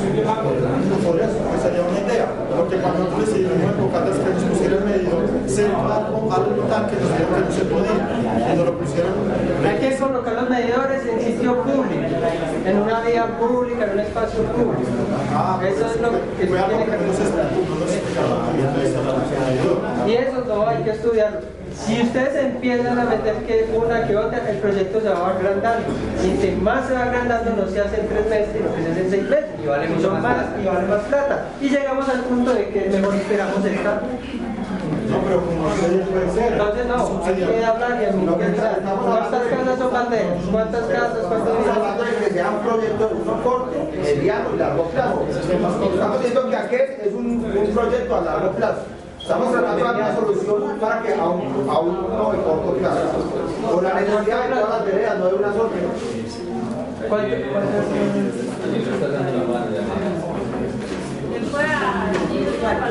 por 1.04 1.16
eso, 1.20 1.38
esa 1.54 1.62
sería 1.62 1.82
una 1.82 2.00
idea. 2.00 2.26
Porque 2.56 2.76
cuando 2.76 3.04
nosotros 3.04 3.28
decidimos 3.28 3.52
en 3.54 3.80
Bocatas 3.80 4.16
que 4.18 4.30
nos 4.34 4.42
pusiera 4.44 4.76
el 4.76 4.84
medidor 4.84 5.24
cerca 5.46 5.76
al, 5.76 6.06
tanque, 6.70 6.96
nos 7.00 7.10
dijeron 7.10 7.34
que 7.34 7.40
no 7.40 7.50
se 7.50 7.64
podía. 7.64 8.04
Cuando 8.44 8.64
lo 8.64 8.78
pusieron, 8.78 9.12
que 9.80 9.96
colocar 10.24 10.42
los 10.42 10.50
medidores 10.50 11.02
en 11.06 11.20
sitio 11.20 11.62
público, 11.62 12.02
en 12.64 12.76
una 12.78 13.00
vía 13.00 13.26
pública, 13.38 13.84
en 13.84 13.90
un 13.92 14.00
espacio 14.00 14.42
público. 14.44 14.90
Eso 15.66 15.86
es 15.86 16.00
lo 16.00 16.10
que 16.12 16.46
fue 16.46 16.58
se 16.58 16.64
tiene 16.64 16.84
que 16.84 16.90
que 16.90 16.98
medidor. 19.44 19.82
Y 20.06 20.12
eso 20.14 20.44
no 20.46 20.68
hay 20.68 20.82
que 20.82 20.90
estudiarlo. 20.90 21.40
Si 21.74 22.00
ustedes 22.00 22.36
empiezan 22.36 22.98
a 22.98 23.04
meter 23.04 23.34
que 23.46 23.68
una 23.74 24.06
que 24.06 24.16
otra, 24.16 24.48
el 24.48 24.58
proyecto 24.58 25.00
se 25.00 25.08
va 25.08 25.30
agrandando. 25.30 25.88
Y 26.24 26.30
entre 26.30 26.56
más 26.56 26.86
se 26.86 26.94
va 26.94 27.02
agrandando, 27.02 27.50
no 27.56 27.68
se 27.68 27.80
hace 27.80 28.00
en 28.00 28.08
tres 28.08 28.28
meses, 28.28 28.48
sino 28.54 28.74
que 28.74 28.82
se 28.82 28.90
hace 28.92 29.00
en 29.00 29.10
seis 29.10 29.22
meses. 29.24 29.46
Y 29.62 29.66
vale 29.66 29.88
mucho 29.88 30.10
más 30.10 30.20
plata. 30.20 30.54
y 30.62 30.66
vale 30.66 30.86
más 30.86 31.00
plata. 31.02 31.44
Y 31.60 31.68
llegamos 31.68 32.08
al 32.08 32.20
punto 32.20 32.54
de 32.54 32.68
que 32.68 32.90
mejor 32.90 33.14
esperamos 33.14 33.64
esta. 33.64 34.00
No, 35.10 35.18
pero 35.24 35.40
como 35.44 35.68
ustedes 35.68 36.08
puede 36.08 36.30
ser. 36.30 36.52
Entonces 36.52 36.86
no, 36.86 37.24
hay 37.24 37.34
que 37.34 37.64
hablar 37.64 38.02
y 38.02 38.04
administrar. 38.04 38.82
¿Cuántas 38.82 39.42
casas 39.42 39.78
son 39.78 39.92
banderas? 39.92 40.42
¿Cuántas 40.50 40.84
casas? 40.84 41.18
¿Cuántos 41.28 41.58
Estamos 41.58 41.76
hablando 41.76 42.04
de 42.04 42.10
que 42.16 42.30
sea 42.32 42.50
un 42.50 42.60
proyecto 42.60 43.08
de 43.08 43.14
uno 43.14 43.42
corto, 43.42 43.72
mediano 44.02 44.48
y 44.54 44.58
largo 44.58 44.84
plazo. 44.84 45.22
Estamos 45.30 46.18
diciendo 46.18 46.50
que 46.50 46.56
aquel 46.56 46.80
es 47.02 47.14
un, 47.14 47.26
un 47.44 47.74
proyecto 47.74 48.16
a 48.16 48.20
largo 48.20 48.50
plazo. 48.52 48.82
Estamos 49.20 49.52
tratando 49.52 49.76
de 49.76 49.82
dar 49.82 49.96
una 49.96 50.14
solución 50.14 50.78
para 50.80 51.02
que 51.02 51.14
a 51.14 51.24
un, 51.24 51.68
a 51.70 51.78
un 51.78 51.96
uno 51.96 52.32
de 52.32 52.38
corto 52.42 52.74
plazo. 52.78 53.00
Con 53.72 53.84
la 53.84 53.94
necesidad 53.94 54.44
de 54.44 54.54
todas 54.54 54.68
las 54.68 54.84
veredas, 54.84 55.18
no 55.18 55.26
de 55.26 55.34
una 55.34 55.52
sola. 55.52 55.70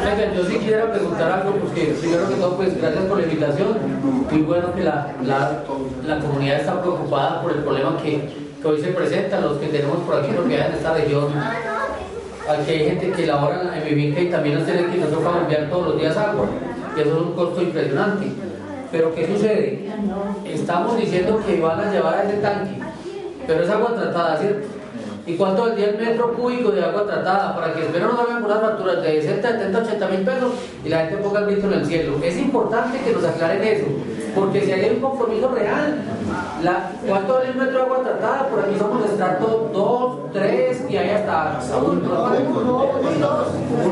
Yo 0.03 0.43
sí 0.45 0.57
quisiera 0.57 0.91
preguntar 0.91 1.31
algo, 1.31 1.55
porque 1.55 1.95
primero 1.99 2.27
que 2.27 2.35
todo, 2.35 2.57
pues 2.57 2.80
gracias 2.80 3.05
por 3.05 3.17
la 3.19 3.23
invitación. 3.23 3.77
Muy 4.30 4.41
bueno 4.41 4.73
que 4.75 4.84
la, 4.84 5.13
la, 5.23 5.63
la 6.05 6.19
comunidad 6.19 6.59
está 6.59 6.81
preocupada 6.81 7.41
por 7.41 7.51
el 7.51 7.59
problema 7.59 7.97
que, 7.97 8.30
que 8.61 8.67
hoy 8.67 8.81
se 8.81 8.89
presenta, 8.89 9.39
los 9.39 9.57
que 9.59 9.67
tenemos 9.67 9.99
por 9.99 10.15
aquí 10.15 10.31
propiedad 10.31 10.67
en 10.67 10.73
esta 10.73 10.93
región. 10.93 11.27
Aquí 12.49 12.71
hay 12.71 12.85
gente 12.89 13.11
que 13.11 13.25
labora 13.25 13.77
en 13.77 13.95
mi 13.95 14.11
finca 14.11 14.21
y 14.21 14.30
también 14.30 14.55
nos 14.55 14.65
tiene 14.65 14.88
que 14.88 14.97
nos 14.97 15.11
toca 15.11 15.30
bombear 15.30 15.69
todos 15.69 15.88
los 15.89 15.97
días 15.99 16.17
agua. 16.17 16.47
Y 16.97 16.99
eso 16.99 17.09
es 17.09 17.21
un 17.21 17.34
costo 17.34 17.61
impresionante. 17.61 18.27
Pero 18.91 19.15
¿qué 19.15 19.25
sucede? 19.27 19.89
Estamos 20.45 20.97
diciendo 20.97 21.41
que 21.45 21.61
van 21.61 21.80
a 21.80 21.91
llevar 21.91 22.15
a 22.15 22.23
ese 22.23 22.38
tanque, 22.38 22.77
pero 23.47 23.63
es 23.63 23.69
agua 23.69 23.95
tratada, 23.95 24.38
¿cierto? 24.38 24.67
¿Y 25.25 25.37
cuánto 25.37 25.63
vendía 25.63 25.91
el 25.91 25.97
metro 25.97 26.33
cúbico 26.33 26.69
de 26.71 26.83
agua 26.83 27.05
tratada? 27.05 27.55
Para 27.55 27.73
que 27.73 27.81
después 27.81 28.03
no 28.03 28.11
nos 28.11 28.19
hagan 28.19 28.43
unas 28.43 28.59
facturas 28.59 29.01
de 29.01 29.21
60, 29.21 29.51
70, 29.51 29.79
80 29.79 30.07
mil 30.09 30.21
pesos 30.21 30.51
y 30.83 30.89
la 30.89 30.97
gente 30.99 31.17
ponga 31.17 31.39
el 31.39 31.45
grito 31.45 31.67
en 31.67 31.73
el 31.73 31.85
cielo. 31.85 32.19
Es 32.21 32.37
importante 32.37 32.99
que 32.99 33.13
nos 33.13 33.23
aclaren 33.23 33.63
eso, 33.63 33.85
porque 34.35 34.61
si 34.65 34.71
hay 34.73 34.89
un 34.89 34.99
compromiso 34.99 35.47
real, 35.49 36.01
¿cuánto 37.07 37.35
vale 37.35 37.49
el 37.51 37.55
metro 37.55 37.71
de 37.71 37.81
agua 37.83 38.03
tratada? 38.03 38.49
Por 38.49 38.59
aquí 38.59 38.77
somos 38.77 39.05
estrato 39.05 39.69
2, 39.73 40.33
3 40.33 40.85
y 40.89 40.97
hay 40.97 41.09
hasta 41.11 41.59
1, 41.77 41.89
uno 41.89 42.87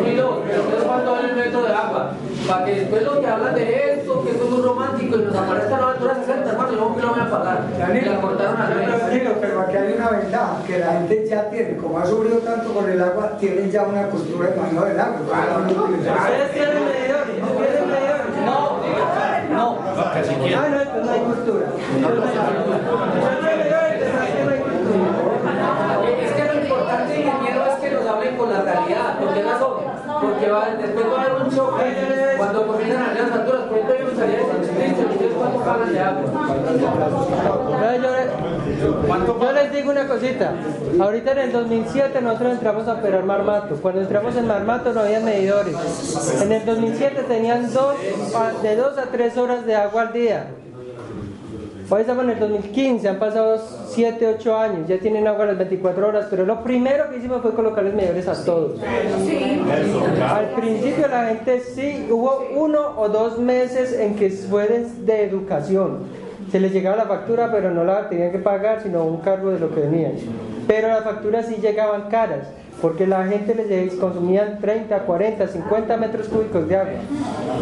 y 0.05 0.15
2. 0.15 0.35
Pero 0.45 0.83
¿cuánto 0.85 1.11
vale 1.11 1.29
el 1.29 1.35
metro 1.37 1.61
de 1.63 1.73
agua? 1.73 2.11
Para 2.47 2.65
que 2.65 2.75
después 2.75 3.03
los 3.03 3.17
que 3.19 3.27
hablan 3.27 3.55
de 3.55 3.93
esto, 3.93 4.23
que 4.23 4.31
esto 4.31 4.43
es 4.45 4.49
muy 4.49 4.61
romántico 4.61 5.15
y 5.17 5.21
nos 5.23 5.35
aparezca 5.35 5.77
la 5.79 5.89
altura 5.91 6.15
60, 6.15 6.49
hermano, 6.51 6.71
yo 6.71 6.95
que 6.95 7.01
lo 7.01 7.09
voy 7.09 7.19
a 7.19 7.29
pagar. 7.29 7.63
Y 7.93 8.01
la 8.01 8.21
cortaron 8.21 8.59
mes. 8.59 8.97
Tranquilo, 8.97 9.31
pero 9.39 9.61
aquí 9.61 9.77
hay 9.77 9.93
una 9.93 10.09
ventaja, 10.09 10.57
que 10.65 10.79
la 10.79 10.91
gente 10.93 11.25
ya 11.27 11.49
tiene, 11.49 11.77
como 11.77 11.99
ha 11.99 12.05
subido 12.05 12.39
tanto 12.39 12.73
con 12.73 12.89
el 12.89 13.01
agua, 13.01 13.37
tienen 13.39 13.71
ya 13.71 13.83
una 13.83 14.07
cultura 14.07 14.49
de 14.49 14.55
manejo 14.59 14.85
del 14.85 14.99
agua. 14.99 15.19
¿Ustedes 15.69 16.51
tienen 16.51 16.85
medidores? 16.85 17.35
¿Tienen 17.35 17.87
medidores? 17.87 18.25
No, 18.45 18.79
no. 19.53 19.77
Ah, 19.95 20.21
no, 20.69 21.03
no 21.05 21.11
hay 21.11 21.19
cultura. 21.19 21.65
Es 26.21 26.31
que 26.33 26.43
lo 26.45 26.53
importante, 26.61 27.19
ingeniero, 27.19 27.65
es 27.65 27.75
que 27.75 27.91
nos 27.91 28.05
hablen 28.07 28.37
con 28.37 28.51
la 28.51 28.61
realidad. 28.61 29.19
¿Por 29.19 29.33
qué 29.33 29.43
razón? 29.43 29.91
Después 30.41 31.05
va 31.05 31.21
a 31.21 31.25
haber 31.25 31.43
un 31.43 31.55
choque 31.55 32.35
cuando 32.37 32.67
comienzan 32.67 33.03
a 33.03 33.13
las 33.13 33.29
facturas. 33.29 33.61
Por 33.61 33.77
ejemplo, 33.77 33.95
yo 33.99 34.15
salía 34.15 34.37
de 34.37 34.45
San 34.45 34.57
Cristo, 34.75 35.01
¿ustedes 35.11 35.33
cuánto 35.33 35.59
pagan 35.59 35.93
de 35.93 35.99
agua? 35.99 36.23
Yo 39.41 39.51
les 39.51 39.71
digo 39.71 39.91
una 39.91 40.07
cosita. 40.07 40.53
Ahorita 40.99 41.31
en 41.33 41.37
el 41.37 41.51
2007 41.51 42.21
nosotros 42.21 42.53
entramos 42.53 42.87
a 42.87 42.93
operar 42.93 43.23
Marmato. 43.23 43.75
Cuando 43.75 44.01
entramos 44.01 44.35
en 44.35 44.47
Marmato 44.47 44.93
no 44.93 45.01
había 45.01 45.19
medidores. 45.19 45.75
En 46.41 46.51
el 46.51 46.65
2007 46.65 47.23
tenían 47.27 47.71
dos, 47.71 47.95
de 48.63 48.75
2 48.75 48.97
a 48.97 49.03
3 49.03 49.37
horas 49.37 49.65
de 49.65 49.75
agua 49.75 50.01
al 50.01 50.13
día. 50.13 50.47
Hoy 51.93 52.01
estamos 52.01 52.23
en 52.23 52.29
el 52.29 52.39
2015, 52.39 53.09
han 53.09 53.19
pasado 53.19 53.61
7, 53.89 54.35
8 54.37 54.57
años, 54.57 54.87
ya 54.87 54.97
tienen 54.97 55.27
agua 55.27 55.45
las 55.45 55.57
24 55.57 56.07
horas, 56.07 56.27
pero 56.29 56.45
lo 56.45 56.63
primero 56.63 57.09
que 57.09 57.17
hicimos 57.17 57.41
fue 57.41 57.53
colocarles 57.53 57.93
medidores 57.93 58.29
a 58.29 58.45
todos. 58.45 58.79
Al 58.81 60.45
principio 60.51 61.05
la 61.09 61.25
gente 61.25 61.59
sí, 61.59 62.07
hubo 62.09 62.47
uno 62.55 62.93
o 62.95 63.09
dos 63.09 63.39
meses 63.39 63.91
en 63.99 64.15
que 64.15 64.29
fue 64.29 64.85
de 64.99 65.23
educación. 65.25 66.03
Se 66.49 66.61
les 66.61 66.71
llegaba 66.71 66.95
la 66.95 67.07
factura, 67.07 67.51
pero 67.51 67.71
no 67.71 67.83
la 67.83 68.07
tenían 68.07 68.31
que 68.31 68.39
pagar, 68.39 68.81
sino 68.81 69.03
un 69.03 69.17
cargo 69.17 69.51
de 69.51 69.59
lo 69.59 69.75
que 69.75 69.81
venían. 69.81 70.13
Pero 70.67 70.87
las 70.87 71.03
facturas 71.03 71.47
sí 71.47 71.55
llegaban 71.61 72.03
caras, 72.03 72.47
porque 72.79 73.05
la 73.07 73.25
gente 73.27 73.53
les 73.55 73.93
consumían 73.95 74.59
30, 74.59 74.99
40, 74.99 75.47
50 75.47 75.97
metros 75.97 76.27
cúbicos 76.27 76.67
de 76.67 76.75
agua. 76.77 76.93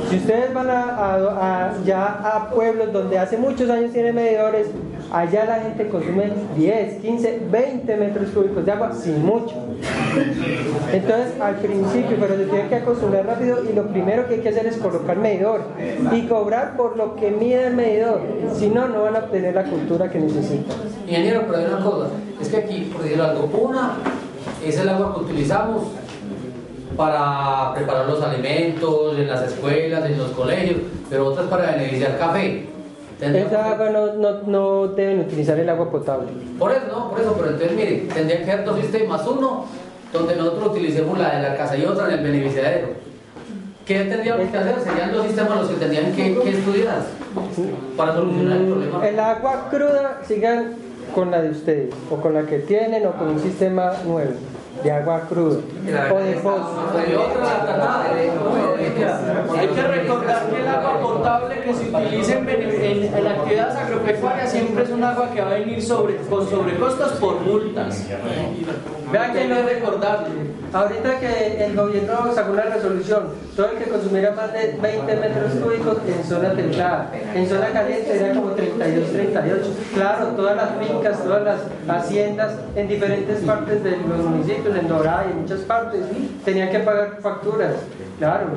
Si 0.10 0.18
ustedes 0.18 0.54
van 0.54 0.70
a, 0.70 1.16
a- 1.16 2.50
pueblos 2.54 2.92
donde 2.94 3.18
hace 3.20 3.38
muchos 3.38 3.70
años 3.70 3.92
tienen 3.92 4.16
medidores, 4.16 4.68
allá 5.12 5.46
la 5.46 5.60
gente 5.62 5.88
consume 5.90 6.32
10, 6.58 7.02
15, 7.02 7.40
20 7.52 7.98
metros 7.98 8.30
cúbicos 8.30 8.66
de 8.66 8.72
agua 8.72 8.94
sin 8.94 9.26
mucho. 9.26 9.56
Entonces, 10.92 11.40
al 11.42 11.56
principio, 11.56 12.18
pero 12.20 12.36
se 12.38 12.46
tiene 12.46 12.68
que 12.70 12.76
acostumbrar 12.76 13.26
rápido 13.26 13.58
y 13.70 13.74
lo 13.76 13.88
primero 13.88 14.28
que 14.28 14.36
hay 14.36 14.40
que 14.42 14.50
hacer 14.50 14.66
es 14.68 14.78
colocar 14.78 15.18
medidor 15.18 15.62
y 16.14 16.22
cobrar 16.28 16.76
por 16.78 16.98
lo 16.98 17.16
que 17.16 17.32
mide 17.32 17.68
el 17.68 17.76
medidor. 17.76 18.22
Si 18.58 18.68
no, 18.70 18.88
no 18.88 19.04
van 19.04 19.16
a 19.16 19.20
obtener 19.20 19.56
la 19.56 19.64
cultura 19.66 20.10
que 20.10 20.20
necesitan. 20.20 20.76
Ingeniero, 21.08 21.44
pero 21.48 21.58
hay 21.58 21.66
una 21.66 21.84
cosa, 21.84 22.08
es 22.42 22.48
que 22.50 22.58
aquí, 22.58 22.90
por 22.92 23.04
decirlo 23.04 23.24
algo, 23.26 23.50
una 23.62 23.94
es 24.66 24.78
el 24.78 24.90
agua 24.90 25.14
que 25.14 25.22
utilizamos 25.22 25.88
para 26.98 27.74
preparar 27.76 28.08
los 28.08 28.22
alimentos 28.22 29.18
en 29.18 29.28
las 29.28 29.44
escuelas, 29.44 30.06
en 30.06 30.18
los 30.18 30.32
colegios, 30.32 30.80
pero 31.10 31.28
otra 31.28 31.44
es 31.44 31.50
para 31.50 31.72
beneficiar 31.72 32.18
café. 32.18 32.66
Esa 33.22 33.72
agua 33.72 33.90
no, 33.90 34.14
no, 34.14 34.42
no 34.46 34.88
deben 34.90 35.22
utilizar 35.22 35.60
el 35.60 35.70
agua 35.70 35.90
potable. 35.90 36.28
Por 36.58 36.72
eso, 36.72 36.82
no, 36.88 37.10
por 37.10 37.20
eso, 37.20 37.34
pero 37.38 37.52
entonces 37.52 37.76
mire, 37.76 38.08
tendría 38.14 38.44
que 38.44 38.52
haber 38.52 38.66
dos 38.66 38.80
sistemas, 38.80 39.28
uno 39.28 39.66
donde 40.14 40.36
nosotros 40.36 40.72
utilicemos 40.72 41.18
la 41.18 41.36
de 41.36 41.50
la 41.50 41.58
casa 41.58 41.78
y 41.78 41.86
otra 41.86 42.08
en 42.08 42.20
el 42.20 42.24
beneficiadero. 42.24 42.88
¿Qué 43.86 44.02
tendríamos 44.02 44.50
que 44.50 44.58
hacer? 44.58 44.76
Serían 44.82 45.12
dos 45.12 45.26
sistemas 45.26 45.60
los 45.62 45.70
que 45.70 45.76
tendrían 45.76 46.14
que, 46.14 46.40
que 46.40 46.50
estudiar 46.50 47.02
para 47.98 48.14
solucionar 48.14 48.58
el 48.58 48.68
problema. 48.68 49.08
El 49.08 49.20
agua 49.20 49.68
cruda 49.70 50.22
sigan 50.26 50.76
con 51.14 51.32
la 51.32 51.42
de 51.42 51.50
ustedes, 51.50 51.94
o 52.10 52.16
con 52.16 52.34
la 52.34 52.44
que 52.44 52.60
tienen, 52.60 53.06
o 53.08 53.12
con 53.14 53.30
un 53.30 53.40
sistema 53.40 53.94
nuevo 54.06 54.32
de 54.84 54.92
agua 54.92 55.22
cruda, 55.28 55.60
o 56.12 56.20
de 56.20 56.36
Hay 59.60 59.68
que 59.68 59.82
recordar 59.82 60.50
que 60.50 60.62
el 60.62 60.68
agua 60.68 61.02
potable 61.02 61.56
que 61.62 61.74
se 61.74 61.90
utiliza 61.90 62.38
en, 62.38 62.46
bene- 62.46 62.69
en- 63.18 63.28
actividades 63.28 63.76
agropecuarias 63.76 64.52
siempre 64.52 64.84
es 64.84 64.90
un 64.90 65.04
agua 65.04 65.30
que 65.34 65.42
va 65.42 65.48
a 65.52 65.54
venir 65.54 65.82
sobre, 65.82 66.16
con 66.18 66.50
sobrecostos 66.50 67.12
por 67.14 67.42
multas. 67.42 68.06
Vean 69.12 69.34
que 69.34 69.48
no 69.48 69.56
que 69.56 69.64
recordarlo. 69.64 70.28
Ahorita 70.72 71.20
que 71.20 71.66
el 71.66 71.76
gobierno 71.76 72.32
sacó 72.34 72.52
una 72.54 72.62
resolución, 72.62 73.24
todo 73.56 73.72
el 73.72 73.78
que 73.80 73.90
consumiera 73.90 74.32
más 74.34 74.54
de 74.54 74.78
20 74.80 75.16
metros 75.16 75.54
cúbicos 75.64 75.98
en 76.08 76.24
zona 76.24 76.54
templada, 76.54 77.12
en 77.34 77.50
zona 77.50 77.68
caliente 77.70 78.20
era 78.20 78.36
como 78.36 78.52
32, 78.52 79.12
38. 79.12 79.66
Claro, 79.96 80.26
todas 80.38 80.56
las 80.56 80.70
fincas, 80.88 81.24
todas 81.24 81.44
las 81.44 81.60
haciendas 82.04 82.54
en 82.76 82.88
diferentes 82.88 83.40
partes 83.40 83.84
de 83.84 83.92
los 83.98 84.26
municipios, 84.26 84.78
en 84.78 84.88
Dorada 84.88 85.26
y 85.28 85.32
en 85.32 85.42
muchas 85.42 85.62
partes, 85.62 86.02
tenían 86.46 86.70
que 86.70 86.80
pagar 86.80 87.18
facturas. 87.22 87.74
Claro, 88.20 88.48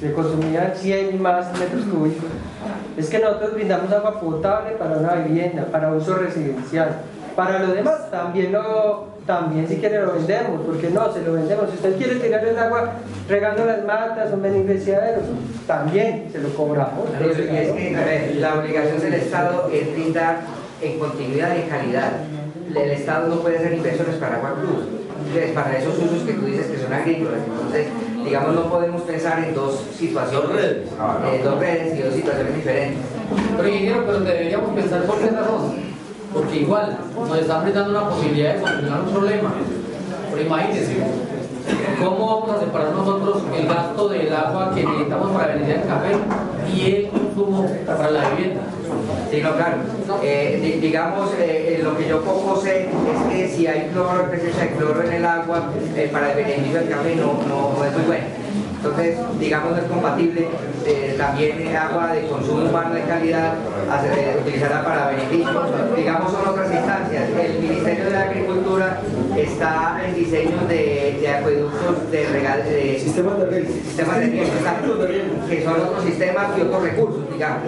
se 0.00 0.12
consumían 0.12 0.72
100 0.76 1.14
y 1.14 1.18
más 1.18 1.46
metros 1.58 1.82
cúbicos. 1.84 2.30
Es 2.96 3.08
que 3.10 3.18
nosotros 3.18 3.54
brindamos 3.54 3.89
agua 3.92 4.20
potable 4.20 4.72
para 4.72 4.96
una 4.96 5.14
vivienda, 5.14 5.66
para 5.66 5.92
uso 5.92 6.14
residencial. 6.14 7.00
Para 7.36 7.60
lo 7.60 7.74
demás 7.74 8.10
también 8.10 8.52
lo, 8.52 9.06
también 9.26 9.66
si 9.68 9.76
quiere 9.76 10.02
lo 10.02 10.12
vendemos, 10.12 10.60
porque 10.66 10.90
no, 10.90 11.12
se 11.12 11.22
lo 11.22 11.34
vendemos. 11.34 11.70
Si 11.70 11.76
usted 11.76 11.96
quiere 11.96 12.16
tirar 12.16 12.44
el 12.44 12.58
agua 12.58 12.92
regando 13.28 13.64
las 13.64 13.84
matas 13.84 14.30
o 14.30 14.34
en 14.34 14.42
beneficiaderos, 14.42 15.24
también 15.66 16.28
se 16.32 16.38
lo 16.38 16.48
cobramos. 16.50 17.08
Pero 17.18 17.30
es 17.30 17.36
que, 17.36 17.94
ver, 17.94 18.36
la 18.36 18.58
obligación 18.58 19.00
del 19.00 19.14
Estado 19.14 19.70
es 19.72 19.92
brindar 19.92 20.40
en 20.82 20.98
continuidad 20.98 21.56
y 21.56 21.68
calidad. 21.68 22.12
El 22.68 22.90
Estado 22.90 23.28
no 23.28 23.36
puede 23.36 23.58
hacer 23.58 23.74
inversiones 23.74 24.16
para 24.16 24.36
agua 24.36 24.54
cruz. 24.60 24.84
Para 25.54 25.78
esos 25.78 25.96
usos 25.96 26.22
que 26.24 26.32
tú 26.32 26.46
dices 26.46 26.66
que 26.66 26.78
son 26.78 26.92
agrícolas, 26.92 27.40
entonces, 27.46 27.86
digamos, 28.24 28.54
no 28.54 28.62
podemos 28.70 29.02
pensar 29.02 29.42
en 29.44 29.54
dos 29.54 29.82
situaciones, 29.96 30.48
Dos 30.48 30.52
redes. 30.56 30.88
eh, 30.88 31.40
dos 31.44 31.58
redes 31.58 31.98
y 31.98 32.02
dos 32.02 32.14
situaciones 32.14 32.54
diferentes. 32.56 32.98
Pero 33.56 33.68
ingeniero, 33.68 34.04
pero 34.06 34.20
deberíamos 34.20 34.70
pensar 34.74 35.02
por 35.04 35.18
qué 35.18 35.30
razón. 35.30 35.90
Porque 36.32 36.56
igual 36.60 36.96
nos 37.16 37.38
están 37.38 37.62
brindando 37.64 37.90
una 37.90 38.08
posibilidad 38.10 38.54
de 38.54 38.60
solucionar 38.60 39.00
un 39.00 39.12
problema. 39.12 39.52
Pero 40.30 40.42
imagínense, 40.42 40.96
¿cómo 42.02 42.40
vamos 42.40 42.56
a 42.56 42.60
separar 42.60 42.92
nosotros 42.92 43.42
el 43.58 43.66
gasto 43.66 44.08
del 44.08 44.32
agua 44.34 44.72
que 44.74 44.84
necesitamos 44.84 45.30
para 45.32 45.46
beneficiar 45.54 45.82
el 45.82 45.88
café 45.88 46.12
y 46.72 46.90
el 46.94 47.08
consumo 47.08 47.66
para 47.86 48.10
la 48.10 48.30
vivienda? 48.30 48.60
Sí, 49.30 49.40
no, 49.42 49.54
claro. 49.56 49.76
Eh, 50.22 50.58
di- 50.62 50.80
digamos, 50.80 51.30
eh, 51.38 51.76
eh, 51.78 51.82
lo 51.82 51.96
que 51.96 52.08
yo 52.08 52.20
poco 52.22 52.60
sé 52.60 52.86
es 52.88 53.32
que 53.32 53.48
si 53.48 53.66
hay 53.66 53.88
cloro, 53.92 54.28
presencia 54.30 54.64
de 54.64 54.70
cloro 54.70 55.02
en 55.04 55.12
el 55.12 55.24
agua, 55.24 55.70
eh, 55.96 56.08
para 56.12 56.30
el 56.32 56.36
beneficio 56.44 56.80
del 56.80 56.88
café 56.88 57.14
no, 57.16 57.34
no, 57.48 57.74
no 57.78 57.84
es 57.84 57.92
muy 57.92 58.02
bueno. 58.06 58.24
Entonces, 58.82 59.18
digamos, 59.38 59.72
no 59.72 59.76
es 59.76 59.84
compatible 59.84 60.48
también 61.18 61.60
eh, 61.68 61.76
agua 61.76 62.12
de 62.14 62.26
consumo 62.26 62.64
humano 62.64 62.94
de 62.94 63.02
calidad, 63.02 63.52
hacer- 63.92 64.38
utilizarla 64.40 64.82
para 64.84 65.08
beneficio. 65.10 65.62
Digamos, 65.94 66.32
son 66.32 66.48
otras 66.48 66.72
instancias. 66.72 67.24
El 67.38 67.58
Ministerio 67.60 68.04
de 68.06 68.10
la 68.10 68.22
Agricultura 68.22 69.00
está 69.36 70.00
en 70.06 70.14
diseño 70.14 70.56
de, 70.66 71.18
de 71.20 71.28
acueductos 71.28 72.10
de 72.10 72.26
regal, 72.30 72.64
de 72.64 72.98
sistemas 72.98 73.38
de 73.38 73.46
riego, 73.46 73.68
sistemas 73.86 74.18
de 74.20 74.26
riego, 74.26 74.46
que 75.48 75.62
son 75.64 75.74
otros 75.74 76.04
sistemas 76.04 76.46
y 76.56 76.60
otros 76.62 76.82
recursos, 76.82 77.20
digamos 77.32 77.62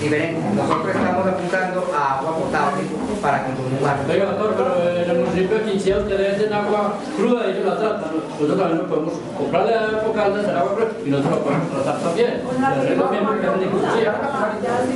diferente. 0.00 0.40
Nosotros 0.54 0.94
estamos 0.94 1.26
apuntando 1.26 1.92
a 1.94 2.18
agua 2.18 2.36
potable 2.36 2.82
para 3.22 3.44
consumo 3.44 3.76
humano. 3.80 4.02
Oiga, 4.08 4.24
doctor, 4.26 4.54
pero 4.56 4.72
en 5.02 5.10
el 5.10 5.18
municipio 5.18 5.58
de 5.58 5.64
Quinchea 5.64 5.98
ustedes 5.98 6.38
venden 6.38 6.52
agua 6.52 6.94
cruda 7.16 7.46
y 7.46 7.50
ellos 7.50 7.66
la 7.66 7.76
tratan. 7.78 8.10
Nosotros 8.34 8.58
también 8.58 8.82
no 8.82 8.88
podemos 8.88 9.14
comprarle 9.36 9.74
a 9.74 10.04
Pocaldas 10.04 10.48
el 10.48 10.56
agua 10.56 10.74
cruda 10.74 10.90
y 11.04 11.10
nosotros 11.10 11.38
la 11.38 11.44
podemos 11.44 11.68
tratar 11.70 11.96
también. 12.00 12.42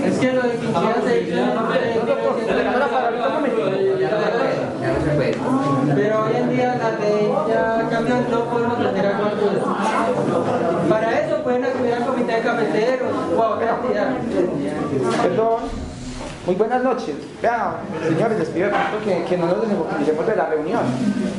Es 0.05 0.19
que 0.19 0.33
lo 0.33 0.43
de 0.43 0.51
Quinchea 0.57 0.97
se 1.05 1.27
Ya 4.81 4.93
no 4.93 5.01
se 5.05 5.11
puede. 5.17 5.37
Pero 5.95 6.25
hoy 6.25 6.37
en 6.37 6.51
día 6.51 6.77
la 6.77 6.99
ley 6.99 7.33
ya 7.49 7.89
cambió, 7.91 8.15
no 8.31 8.45
podemos 8.45 8.79
agua 8.79 9.31
cruda. 9.33 10.89
Para 10.89 11.21
eso 11.21 11.43
pueden 11.43 11.65
acudir 11.65 11.95
al 11.95 12.07
comité 12.07 12.33
de 12.33 12.41
cafeteros 12.41 13.13
o 13.37 13.43
a 13.43 13.51
otra 13.51 13.79
entidad. 13.83 14.09
Perdón. 15.23 15.89
Muy 16.47 16.55
buenas 16.55 16.83
noches. 16.83 17.15
Vean, 17.43 17.73
señores, 18.09 18.39
les 18.39 18.49
pido 18.49 18.71
que, 19.05 19.23
que 19.25 19.37
no 19.37 19.49
nos 19.49 19.61
desenvolvemos 19.61 20.27
de 20.27 20.35
la 20.35 20.47
reunión. 20.47 20.81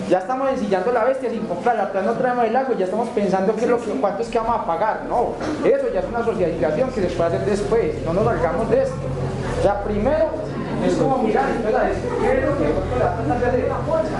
Ya 0.07 0.19
estamos 0.19 0.51
ensillando 0.51 0.91
la 0.91 1.03
bestia 1.03 1.31
sin 1.31 1.47
comprarla, 1.47 1.87
todavía 1.87 2.11
no 2.11 2.17
traemos 2.19 2.45
el 2.45 2.55
agua, 2.55 2.75
ya 2.77 2.85
estamos 2.85 3.09
pensando 3.09 3.55
qué 3.55 3.61
es 3.61 3.69
lo 3.71 3.81
que, 3.81 3.89
cuánto 3.99 4.21
es 4.21 4.29
que 4.29 4.37
vamos 4.37 4.59
a 4.59 4.65
pagar. 4.67 5.05
No, 5.09 5.33
eso 5.65 5.87
ya 5.91 6.01
es 6.01 6.05
una 6.05 6.23
socialización 6.23 6.91
que 6.91 7.01
se 7.01 7.07
puede 7.07 7.35
hacer 7.35 7.49
después, 7.49 8.05
no 8.05 8.13
nos 8.13 8.23
salgamos 8.23 8.69
de 8.69 8.83
esto. 8.83 8.95
O 9.59 9.63
sea, 9.63 9.83
primero 9.83 10.27
es 10.85 10.93
como 10.95 11.17
mirar, 11.23 11.49
entonces, 11.49 11.75
a 11.75 11.83
ver, 11.83 11.93
qué 12.21 12.39
es 12.39 12.45
lo 12.45 12.57
que 12.57 12.65
va 12.99 13.09
a 13.09 13.15
tratar 13.15 13.39
de 13.39 13.45
hacer. 13.47 13.69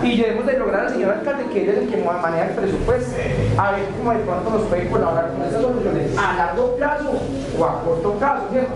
Y 0.04 0.22
debemos 0.22 0.46
de 0.46 0.58
lograr 0.58 0.86
al 0.86 0.90
señor 0.90 1.14
alcalde 1.14 1.46
que 1.52 1.64
él 1.64 1.70
es 1.70 1.78
el 1.78 1.88
que 1.90 1.98
maneja 2.04 2.46
el 2.46 2.56
presupuesto, 2.56 3.16
a 3.58 3.72
ver 3.72 3.86
cómo 3.98 4.12
de 4.12 4.20
pronto 4.20 4.50
nos 4.50 4.62
puede 4.64 4.90
colaborar 4.90 5.32
con 5.32 5.42
esas 5.48 5.62
soluciones 5.62 6.18
a 6.18 6.36
largo 6.36 6.76
plazo 6.76 7.12
o 7.58 7.66
a 7.66 7.84
corto 7.84 8.14
plazo, 8.14 8.44
¿cierto? 8.52 8.74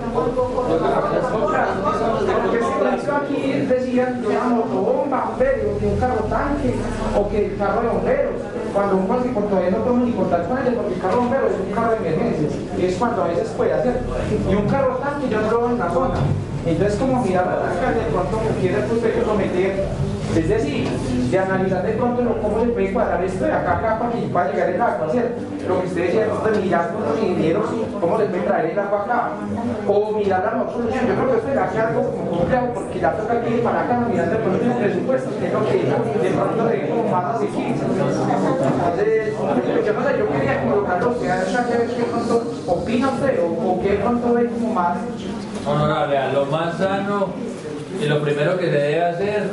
Porque 1.34 2.60
si 2.60 2.72
por 2.72 2.88
ejemplo 2.88 3.16
aquí 3.16 3.66
decían 3.68 4.22
que 4.22 4.28
una 4.28 4.44
motobomba, 4.44 5.32
pero 5.38 5.78
que 5.80 5.86
un 5.86 5.98
carro 5.98 6.24
tanque 6.30 6.76
o 7.18 7.30
que 7.30 7.46
el 7.46 7.58
carro 7.58 7.82
de 7.82 7.88
bomberos. 7.88 8.34
Cuando 8.74 8.98
un 8.98 9.06
cualquier 9.06 9.34
todavía 9.36 9.70
no 9.70 9.78
podemos 9.78 10.08
ni 10.08 10.14
contar 10.14 10.48
con 10.48 10.58
ellos 10.58 10.74
porque 10.76 10.94
el 10.96 11.00
carro 11.00 11.14
de 11.14 11.22
bomberos 11.22 11.52
es 11.52 11.60
un 11.60 11.74
carro 11.74 11.92
de 11.92 11.98
emergencia 11.98 12.50
y 12.78 12.86
es 12.86 12.96
cuando 12.96 13.24
a 13.24 13.28
veces 13.28 13.50
puede 13.50 13.74
hacer. 13.74 14.02
Y 14.50 14.56
un 14.56 14.68
carro 14.68 14.96
tanque 14.96 15.30
ya 15.30 15.42
no 15.42 15.52
lo 15.52 15.70
en 15.70 15.80
la 15.80 15.92
zona. 15.92 16.16
Entonces 16.66 16.98
como 16.98 17.22
mirar 17.24 17.46
a 17.46 17.56
la 17.56 17.92
de 17.92 18.12
pronto 18.12 18.40
quiere 18.62 18.80
usted 18.80 19.16
comprometer 19.16 19.86
Es 20.36 20.50
decir, 20.50 20.90
de 21.30 21.38
analizar 21.40 21.86
de 21.86 21.94
pronto 21.94 22.24
cómo 22.42 22.64
se 22.64 22.72
puede 22.72 22.94
cuadrar 22.94 23.24
esto 23.24 23.46
de 23.46 23.54
acá 23.54 23.74
a 23.74 23.78
acá 23.78 24.00
para 24.00 24.12
que 24.14 24.28
pueda 24.28 24.52
llegar 24.52 24.70
el 24.70 24.82
agua, 24.82 25.08
¿cierto? 25.12 25.42
Lo 25.68 25.82
que 25.82 25.88
usted 25.88 26.06
decía, 26.08 26.26
nosotros 26.26 26.58
mirar 26.64 26.92
con 26.92 27.04
los 27.04 27.20
ingenieros 27.22 27.66
cómo 28.02 28.18
se 28.18 28.26
puede 28.26 28.44
traer 28.44 28.72
el 28.72 28.80
agua 28.80 29.04
acá, 29.04 29.30
o 29.88 30.12
mirar 30.14 30.58
mejor 30.58 30.74
solución. 30.74 31.08
Yo 31.08 31.14
creo 31.14 31.32
que 31.32 31.38
esto 31.38 31.52
era 31.52 31.70
que 31.70 31.80
algo 31.80 32.02
como 32.12 32.32
complejo, 32.32 32.68
porque 32.74 33.00
ya 33.00 33.12
toca 33.14 33.42
que 33.42 33.50
ir 33.50 33.64
para 33.64 33.82
acá, 33.82 34.08
mirar 34.10 34.30
de 34.32 34.36
pronto 34.38 34.66
los 34.66 34.78
presupuestos, 34.78 35.34
que 35.36 35.46
es 35.46 35.54
lo 35.54 35.66
que 35.66 35.74
de 35.74 36.32
pronto 36.34 36.66
ve 36.66 36.90
como 36.90 37.04
más 37.12 37.36
asequible. 37.36 37.76
Entonces, 37.78 39.34
yo 39.86 39.94
no 39.94 40.02
sé, 40.04 40.18
yo 40.18 40.30
quería 40.32 40.64
colocarlo, 40.64 41.12
o 41.12 41.20
sea, 41.20 41.44
que 41.44 41.94
qué 41.94 42.04
pronto 42.10 42.53
opina 42.68 43.10
usted, 43.10 43.40
o, 43.42 43.82
qué 43.82 43.94
pronto 43.96 44.34
ve 44.34 44.48
como 44.48 44.74
más 44.74 44.98
Honorable, 45.66 46.18
a 46.18 46.34
lo 46.34 46.46
más 46.46 46.78
sano 46.78 47.30
y 48.02 48.06
lo 48.06 48.22
primero 48.22 48.58
que 48.58 48.66
se 48.66 48.72
debe 48.72 49.02
hacer, 49.02 49.44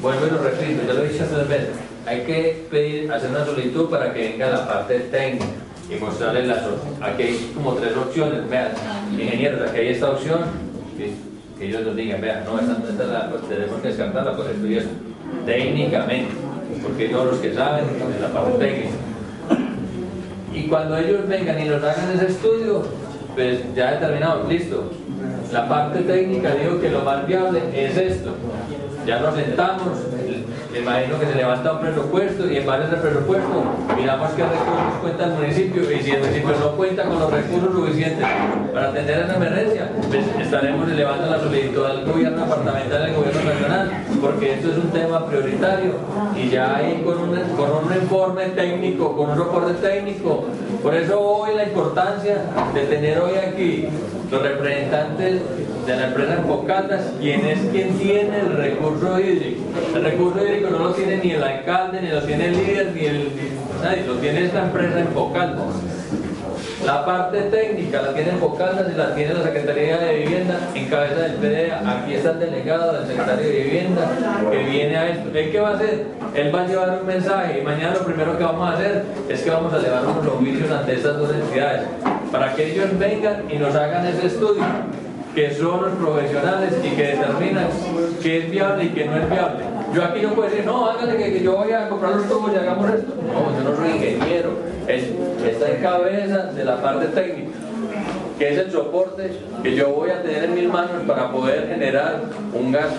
vuelvo 0.00 0.26
y 0.26 0.30
lo 0.30 0.38
repito, 0.38 0.82
ya 0.86 0.94
lo 0.94 1.04
he 1.04 1.08
dicho 1.08 1.24
tres 1.30 1.48
veces, 1.48 1.70
hay 2.06 2.20
que 2.22 2.66
pedir, 2.70 3.12
hacer 3.12 3.30
una 3.30 3.44
solicitud 3.44 3.90
para 3.90 4.12
que 4.12 4.30
venga 4.30 4.48
la 4.48 4.66
parte 4.66 5.00
técnica 5.00 5.44
y 5.90 5.96
mostrarles 5.96 6.48
las 6.48 6.58
Aquí 7.00 7.22
hay 7.22 7.52
como 7.54 7.74
tres 7.74 7.96
opciones, 7.96 8.48
vean, 8.48 8.70
ingenieros, 9.12 9.68
aquí 9.68 9.80
hay 9.80 9.88
esta 9.88 10.10
opción, 10.10 10.40
que, 10.96 11.12
ellos 11.58 11.82
nos 11.82 11.96
digan, 11.96 12.20
vean, 12.20 12.44
no, 12.44 12.58
esta, 12.58 12.76
esta 12.88 13.04
la, 13.04 13.30
pues, 13.30 13.48
tenemos 13.48 13.80
que 13.80 13.88
descartarla 13.88 14.36
por 14.36 14.46
esto, 14.46 14.90
técnicamente, 15.44 16.32
porque 16.82 17.06
ellos 17.06 17.24
los 17.26 17.38
que 17.38 17.54
saben 17.54 17.86
de 17.86 18.20
la 18.20 18.28
parte 18.28 18.58
técnica. 18.58 19.05
Y 20.56 20.68
cuando 20.68 20.96
ellos 20.96 21.28
vengan 21.28 21.60
y 21.60 21.68
nos 21.68 21.84
hagan 21.84 22.12
ese 22.14 22.28
estudio, 22.28 22.82
pues 23.34 23.60
ya 23.74 23.92
determinado, 23.92 24.48
listo. 24.48 24.90
La 25.52 25.68
parte 25.68 26.00
técnica 26.00 26.54
dijo 26.54 26.80
que 26.80 26.88
lo 26.88 27.00
más 27.02 27.26
viable 27.26 27.60
es 27.74 27.94
esto. 27.94 28.30
Ya 29.06 29.20
nos 29.20 29.34
sentamos, 29.34 29.98
me 30.76 30.82
imagino 30.82 31.18
que 31.18 31.26
se 31.26 31.34
levanta 31.34 31.72
un 31.72 31.80
presupuesto 31.80 32.50
y 32.50 32.58
en 32.58 32.66
base 32.66 32.82
a 32.82 32.86
ese 32.88 32.96
presupuesto 32.96 33.64
miramos 33.96 34.30
qué 34.32 34.42
recursos 34.42 35.00
cuenta 35.00 35.24
el 35.24 35.32
municipio 35.32 35.82
y 35.90 36.02
si 36.02 36.10
el 36.10 36.20
municipio 36.20 36.54
no 36.60 36.70
cuenta 36.72 37.04
con 37.04 37.18
los 37.18 37.32
recursos 37.32 37.72
suficientes 37.72 38.26
para 38.74 38.90
atender 38.90 39.20
esa 39.20 39.36
emergencia, 39.36 39.90
pues 40.10 40.24
estaremos 40.38 40.90
elevando 40.90 41.30
la 41.30 41.40
solicitud 41.40 41.84
al 41.84 42.04
gobierno 42.04 42.42
departamental 42.42 43.00
y 43.00 43.04
al 43.04 43.14
gobierno 43.16 43.42
nacional, 43.42 43.90
porque 44.20 44.52
esto 44.52 44.70
es 44.70 44.76
un 44.76 44.90
tema 44.90 45.26
prioritario 45.26 45.92
y 46.36 46.50
ya 46.50 46.76
hay 46.76 47.02
con 47.02 47.18
un, 47.20 47.38
con 47.56 47.86
un 47.86 47.94
informe 47.94 48.44
técnico, 48.50 49.16
con 49.16 49.30
un 49.30 49.36
soporte 49.36 49.74
técnico. 49.74 50.44
Por 50.82 50.94
eso 50.94 51.18
hoy 51.18 51.54
la 51.54 51.64
importancia 51.64 52.42
de 52.74 52.82
tener 52.82 53.18
hoy 53.18 53.32
aquí 53.36 53.88
los 54.30 54.42
representantes 54.42 55.40
de 55.86 55.96
la 55.96 56.08
empresa 56.08 56.34
Enfocaldas, 56.34 57.02
quien 57.20 57.46
es 57.46 57.60
quien 57.70 57.96
tiene 57.96 58.40
el 58.40 58.56
recurso 58.56 59.20
hídrico. 59.20 59.62
El 59.94 60.04
recurso 60.04 60.44
hídrico 60.44 60.70
no 60.70 60.78
lo 60.78 60.90
tiene 60.92 61.18
ni 61.18 61.30
el 61.32 61.42
alcalde, 61.42 62.02
ni 62.02 62.08
lo 62.08 62.22
tiene 62.22 62.46
el 62.46 62.52
líder, 62.56 62.92
ni 62.92 63.04
el 63.04 63.30
nadie, 63.82 64.04
lo 64.06 64.14
tiene 64.14 64.46
esta 64.46 64.64
empresa 64.64 65.00
Enfocaldas. 65.00 65.64
La 66.84 67.04
parte 67.04 67.40
técnica 67.42 68.02
la 68.02 68.14
tiene 68.14 68.30
Enfocaldas 68.30 68.92
y 68.92 68.96
la 68.96 69.14
tiene 69.14 69.34
la 69.34 69.42
Secretaría 69.44 69.98
de 69.98 70.16
Vivienda 70.16 70.58
en 70.74 70.86
cabeza 70.86 71.14
del 71.14 71.32
PDA. 71.34 71.98
Aquí 71.98 72.14
está 72.14 72.30
el 72.32 72.40
delegado 72.40 72.92
del 72.92 73.06
secretario 73.06 73.46
de 73.46 73.62
Vivienda 73.62 74.02
que 74.50 74.58
viene 74.58 74.96
a 74.96 75.08
esto. 75.08 75.30
¿Él 75.36 75.52
qué 75.52 75.60
va 75.60 75.70
a 75.70 75.74
hacer? 75.74 76.04
Él 76.34 76.54
va 76.54 76.62
a 76.62 76.66
llevar 76.66 76.98
un 77.00 77.06
mensaje 77.06 77.60
y 77.60 77.62
mañana 77.64 77.94
lo 77.94 78.04
primero 78.04 78.36
que 78.36 78.44
vamos 78.44 78.68
a 78.68 78.74
hacer 78.74 79.04
es 79.28 79.42
que 79.42 79.50
vamos 79.50 79.72
a 79.72 79.78
elevar 79.78 80.04
unos 80.04 80.26
oficios 80.26 80.70
ante 80.70 80.94
estas 80.94 81.16
dos 81.16 81.30
entidades 81.30 81.82
para 82.36 82.54
que 82.54 82.72
ellos 82.72 82.98
vengan 82.98 83.44
y 83.50 83.56
nos 83.56 83.74
hagan 83.74 84.06
ese 84.06 84.26
estudio 84.26 84.62
que 85.34 85.54
son 85.54 85.82
los 85.82 85.92
profesionales 85.94 86.74
y 86.84 86.88
que 86.90 87.02
determinan 87.02 87.68
qué 88.22 88.38
es 88.38 88.50
viable 88.50 88.84
y 88.84 88.88
qué 88.90 89.06
no 89.06 89.16
es 89.16 89.30
viable. 89.30 89.64
Yo 89.94 90.04
aquí 90.04 90.20
no 90.20 90.34
puedo 90.34 90.48
decir, 90.50 90.64
no, 90.66 90.86
hágale 90.86 91.16
que, 91.16 91.32
que 91.32 91.42
yo 91.42 91.56
voy 91.56 91.72
a 91.72 91.88
comprar 91.88 92.16
los 92.16 92.28
tubos 92.28 92.50
y 92.52 92.56
hagamos 92.56 92.90
esto. 92.90 93.14
No, 93.26 93.56
yo 93.56 93.70
no 93.70 93.76
soy 93.76 93.90
ingeniero, 93.90 94.50
es, 94.86 95.04
está 95.46 95.70
en 95.70 95.82
cabeza 95.82 96.52
de 96.52 96.64
la 96.64 96.82
parte 96.82 97.06
técnica, 97.06 97.56
que 98.38 98.52
es 98.52 98.58
el 98.58 98.70
soporte 98.70 99.30
que 99.62 99.74
yo 99.74 99.90
voy 99.90 100.10
a 100.10 100.22
tener 100.22 100.44
en 100.44 100.54
mis 100.54 100.68
manos 100.68 101.02
para 101.06 101.30
poder 101.32 101.68
generar 101.68 102.20
un 102.52 102.72
gas. 102.72 102.92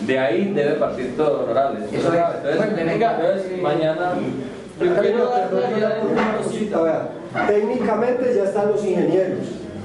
De 0.00 0.18
ahí 0.18 0.52
debe 0.54 0.72
partir 0.74 1.16
todo, 1.16 1.44
honorable. 1.44 1.80
Eso 1.92 2.12
es. 2.12 2.20
Entonces, 2.44 2.78
entonces, 2.78 3.62
mañana... 3.62 4.14
Yo 4.78 4.94
Técnicamente 7.48 8.34
ya 8.34 8.44
están 8.44 8.68
los 8.72 8.84
ingenieros. 8.84 9.38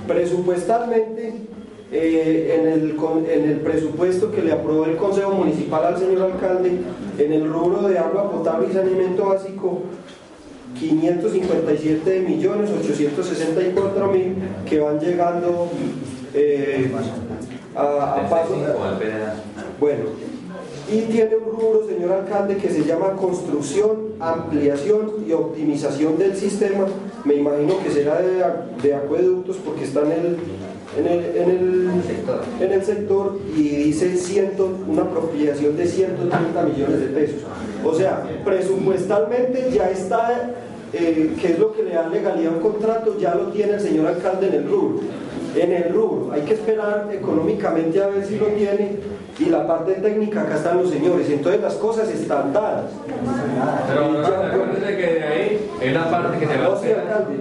Presupuestalmente, 0.08 1.34
eh, 1.92 2.58
en, 2.60 2.68
el, 2.68 2.98
en 3.30 3.50
el 3.50 3.58
presupuesto 3.60 4.32
que 4.32 4.42
le 4.42 4.54
aprobó 4.54 4.86
el 4.86 4.96
Consejo 4.96 5.32
Municipal 5.32 5.86
al 5.86 5.98
señor 5.98 6.32
alcalde, 6.32 6.72
en 7.18 7.34
el 7.34 7.52
rubro 7.52 7.88
de 7.88 8.00
agua 8.00 8.32
potable 8.32 8.68
y 8.70 8.74
saneamiento 8.74 9.26
básico, 9.26 9.82
557 10.80 12.22
millones 12.22 12.70
864 12.72 14.08
mil 14.08 14.36
que 14.68 14.80
van 14.80 15.00
llegando 15.00 15.68
eh, 16.34 16.90
a, 17.76 17.82
a 18.16 18.30
paso. 18.30 18.56
Bueno, 19.80 20.04
y 20.92 21.02
tiene 21.12 21.36
un 21.36 21.46
rubro, 21.52 21.88
señor 21.88 22.12
alcalde, 22.14 22.58
que 22.58 22.70
se 22.70 22.84
llama 22.84 23.16
construcción, 23.16 24.14
ampliación 24.20 25.26
y 25.28 25.34
optimización 25.34 26.18
del 26.18 26.36
sistema. 26.36 26.86
Me 27.24 27.36
imagino 27.36 27.78
que 27.84 27.92
será 27.92 28.22
de, 28.22 28.44
de 28.82 28.96
acueductos 28.96 29.58
porque 29.58 29.84
está 29.84 30.02
en 30.02 30.12
el, 30.12 30.38
en 30.98 31.08
el, 31.08 31.38
en 31.38 31.50
el, 31.50 31.90
en 32.60 32.72
el 32.72 32.84
sector 32.84 33.40
y 33.56 33.62
dice 33.62 34.18
ciento, 34.18 34.70
una 34.88 35.04
apropiación 35.04 35.78
de 35.78 35.88
130 35.88 36.64
millones 36.64 37.00
de 37.00 37.08
pesos. 37.08 37.42
O 37.86 37.94
sea, 37.94 38.24
presupuestalmente 38.44 39.70
ya 39.72 39.90
está, 39.90 40.52
eh, 40.94 41.36
que 41.40 41.48
es 41.48 41.60
lo 41.60 41.74
que 41.74 41.84
le 41.84 41.94
da 41.94 42.10
legalidad 42.10 42.54
a 42.54 42.56
un 42.58 42.62
contrato, 42.62 43.18
ya 43.20 43.36
lo 43.36 43.48
tiene 43.48 43.74
el 43.74 43.82
señor 43.82 44.08
alcalde 44.08 44.48
en 44.48 44.54
el 44.56 44.68
rubro. 44.68 45.00
En 45.56 45.72
el 45.72 45.94
rubro, 45.94 46.32
hay 46.32 46.42
que 46.42 46.54
esperar 46.54 47.10
económicamente 47.12 48.02
a 48.02 48.08
ver 48.08 48.26
si 48.26 48.38
lo 48.38 48.48
tiene 48.48 48.98
y 49.40 49.46
la 49.46 49.66
parte 49.66 49.94
técnica 49.94 50.42
acá 50.42 50.56
están 50.56 50.78
los 50.78 50.90
señores, 50.92 51.30
entonces 51.30 51.62
las 51.62 51.74
cosas 51.76 52.10
están 52.10 52.54
dadas. 52.54 52.86
Pero 53.88 54.20
acuérdese 54.20 54.98
que 54.98 55.14
de 55.14 55.24
ahí 55.24 55.70
hay 55.82 55.90
una 55.90 56.10
parte 56.12 56.38
que 56.40 56.46
se 56.48 56.58
va 56.58 56.66
a 56.66 56.70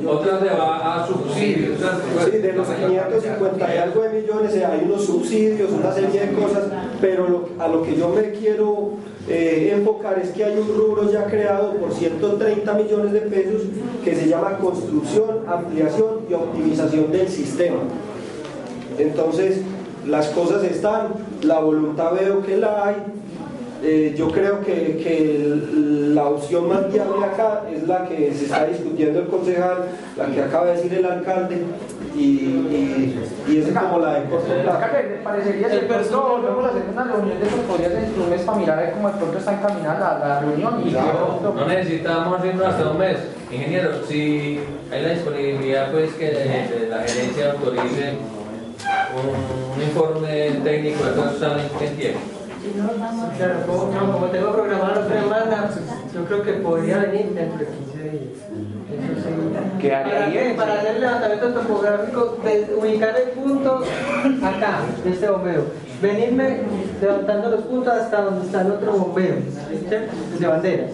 otra 0.08 0.40
se 0.40 0.46
va 0.56 0.94
a 1.02 1.06
subsidios. 1.06 1.78
Sí, 2.24 2.30
de 2.38 2.52
los 2.52 2.66
550 2.68 3.74
y 3.74 3.78
algo 3.78 4.02
de 4.02 4.20
millones 4.20 4.54
eh, 4.54 4.64
hay 4.64 4.82
unos 4.84 5.04
subsidios, 5.04 5.70
una 5.72 5.92
serie 5.92 6.20
de 6.26 6.32
cosas, 6.32 6.64
pero 7.00 7.28
lo- 7.28 7.48
a 7.58 7.68
lo 7.68 7.82
que 7.82 7.96
yo 7.96 8.08
me 8.10 8.30
quiero 8.32 8.92
eh, 9.28 9.72
enfocar 9.76 10.18
es 10.18 10.30
que 10.30 10.44
hay 10.44 10.56
un 10.58 10.68
rubro 10.68 11.10
ya 11.12 11.26
creado 11.26 11.74
por 11.74 11.92
130 11.92 12.72
millones 12.74 13.12
de 13.12 13.20
pesos 13.20 13.62
que 14.04 14.14
se 14.16 14.26
llama 14.28 14.56
construcción, 14.58 15.40
ampliación 15.46 16.20
y 16.30 16.34
optimización 16.34 17.12
del 17.12 17.28
sistema. 17.28 17.78
Entonces, 18.98 19.60
las 20.06 20.28
cosas 20.28 20.64
están, 20.64 21.08
la 21.42 21.58
voluntad 21.60 22.12
veo 22.12 22.42
que 22.42 22.56
la 22.56 22.86
hay. 22.86 22.96
Eh, 23.82 24.14
yo 24.14 24.28
creo 24.28 24.60
que, 24.60 24.98
que 25.02 25.56
la 26.12 26.24
opción 26.28 26.68
más 26.68 26.92
viable 26.92 27.24
acá 27.24 27.62
es 27.74 27.88
la 27.88 28.06
que 28.06 28.34
se 28.34 28.44
está 28.44 28.66
discutiendo 28.66 29.20
el 29.20 29.28
concejal, 29.28 29.86
la 30.18 30.26
que 30.26 30.42
acaba 30.42 30.66
de 30.66 30.72
decir 30.76 30.92
el 30.92 31.06
alcalde, 31.06 31.62
y, 32.14 32.20
y, 32.20 33.26
y 33.48 33.56
es 33.56 33.72
como 33.72 34.00
la 34.00 34.20
de 34.20 34.28
corto 34.28 34.52
plazo. 34.52 34.76
Alcalde, 34.76 35.08
¿le 35.08 35.16
parecería 35.22 35.70
si 35.70 35.76
de 35.76 35.80
pronto 35.82 36.28
volvemos 36.28 36.64
a 36.66 36.68
hacer 36.68 36.82
una 36.92 37.04
reunión 37.04 37.40
de 37.40 37.46
esos 37.46 37.60
podría 37.60 37.88
ser 37.88 38.08
un 38.22 38.28
mes 38.28 38.42
para 38.42 38.58
mirar 38.58 38.92
cómo 38.92 39.08
de 39.08 39.16
pronto 39.16 39.38
está 39.38 39.52
encaminada 39.54 40.18
la, 40.18 40.28
la 40.28 40.40
reunión 40.40 40.82
y 40.86 40.90
No, 40.90 41.54
no 41.54 41.66
necesitamos 41.66 42.44
irnos 42.44 42.66
hasta 42.66 42.90
un 42.90 42.98
mes. 42.98 43.16
Ingeniero, 43.50 44.04
si 44.06 44.60
hay 44.92 45.02
la 45.02 45.08
disponibilidad, 45.08 45.90
pues 45.90 46.12
que 46.12 46.86
la 46.90 46.98
gerencia 46.98 47.52
autorice 47.52 48.12
un, 49.14 49.76
un 49.76 49.82
informe 49.82 50.50
técnico 50.64 51.04
de 51.04 51.38
saben 51.38 51.66
en 51.80 51.96
tiempo. 51.96 52.20
Claro, 53.38 53.66
como, 53.66 54.26
tengo 54.26 54.52
programado 54.52 54.94
la 54.94 55.00
otra 55.00 55.20
semana, 55.20 55.70
yo 56.14 56.24
creo 56.26 56.42
que 56.42 56.52
podría 56.54 56.98
venir 56.98 57.30
dentro 57.30 57.58
de 57.58 57.66
15 57.66 58.02
días. 58.02 58.22
Eso 58.90 59.20
sí. 59.22 59.80
Quedaría 59.80 60.12
¿Para 60.12 60.26
bien, 60.26 60.48
qué? 60.48 60.54
Para 60.54 60.74
hacer 60.74 60.96
el 60.96 61.00
levantamiento 61.00 61.48
topográfico, 61.54 62.38
de 62.44 62.74
ubicar 62.76 63.16
el 63.16 63.28
punto 63.30 63.82
acá, 64.42 64.80
de 65.02 65.10
este 65.10 65.30
bombeo. 65.30 65.64
Venirme 66.02 66.58
levantando 67.00 67.50
los 67.50 67.62
puntos 67.62 67.94
hasta 67.94 68.22
donde 68.22 68.44
está 68.46 68.60
el 68.60 68.72
otro 68.72 68.92
bombeo, 68.92 69.36
¿sí? 69.70 69.86
de 70.38 70.46
banderas. 70.46 70.90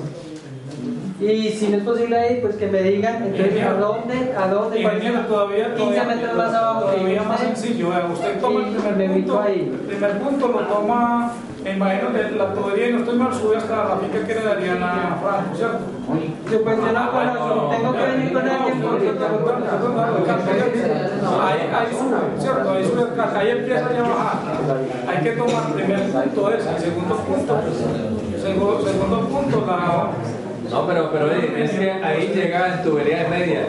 Y 1.19 1.49
si 1.51 1.69
no 1.69 1.79
es 1.79 1.83
posible 1.83 2.15
ahí, 2.19 2.39
pues 2.43 2.57
que 2.57 2.67
me 2.67 2.83
digan 2.83 3.23
entonces 3.25 3.63
a 3.65 3.73
dónde, 3.73 4.35
a 4.37 4.49
dónde, 4.49 4.77
el- 4.77 4.83
Ingeniero, 4.85 5.21
todavía, 5.21 5.75
15 5.75 5.79
todavía, 5.79 6.05
metros 6.15 6.35
más 6.37 6.55
abajo 6.55 6.81
todavía 6.81 7.17
yo 7.17 7.25
más 7.25 7.41
sencillo. 7.41 7.89
vea, 7.89 8.07
Usted 8.13 8.39
toma 8.39 8.67
el 8.69 8.75
primer 8.77 9.11
punto, 9.13 9.41
ahí. 9.41 9.61
el 9.81 9.87
primer 9.87 10.19
punto 10.19 10.49
lo 10.49 10.59
toma, 10.67 11.33
me 11.65 11.71
imagino 11.73 12.13
que 12.13 12.37
la 12.37 12.53
tubería, 12.53 12.89
y 12.89 12.93
no 12.93 12.99
estoy 12.99 13.17
mal, 13.19 13.33
sube 13.33 13.57
hasta 13.57 13.77
la 13.89 13.97
finca 13.97 14.27
que 14.27 14.35
le 14.35 14.43
darían 14.43 14.83
a 14.83 15.19
Franco, 15.23 15.57
¿cierto? 15.57 15.79
subvencionado 16.51 17.11
con 17.13 17.29
eso, 17.29 17.69
tengo 17.71 17.93
que 17.97 18.03
venir 18.13 18.33
con 18.35 18.49
alguien 18.49 18.81
porque 18.83 19.09
Ahí, 21.41 21.61
ahí 21.73 21.93
sube, 21.97 22.17
¿cierto? 22.39 22.71
Ahí 22.71 22.85
sube 22.85 23.03
el 23.03 23.15
caja, 23.15 23.39
ahí 23.39 23.51
empieza 23.51 23.93
ya 23.93 24.01
a 24.01 24.09
bajar. 24.09 24.37
Hay 25.09 25.25
que 25.25 25.31
tomar 25.33 25.73
primer 25.73 26.01
punto 26.13 26.51
ese, 26.53 26.69
el 26.71 26.79
segundo 26.79 27.15
punto, 27.17 27.57
segundo, 28.43 28.81
segundo 28.87 29.21
punto, 29.29 29.65
la 29.67 30.11
No, 30.71 30.87
pero, 30.87 31.11
pero 31.13 31.31
eh, 31.33 31.65
es 31.65 31.71
que 31.73 31.91
ahí 31.91 32.33
llega 32.35 32.75
en 32.75 32.83
tubería 32.83 33.23
de 33.25 33.29
media. 33.29 33.61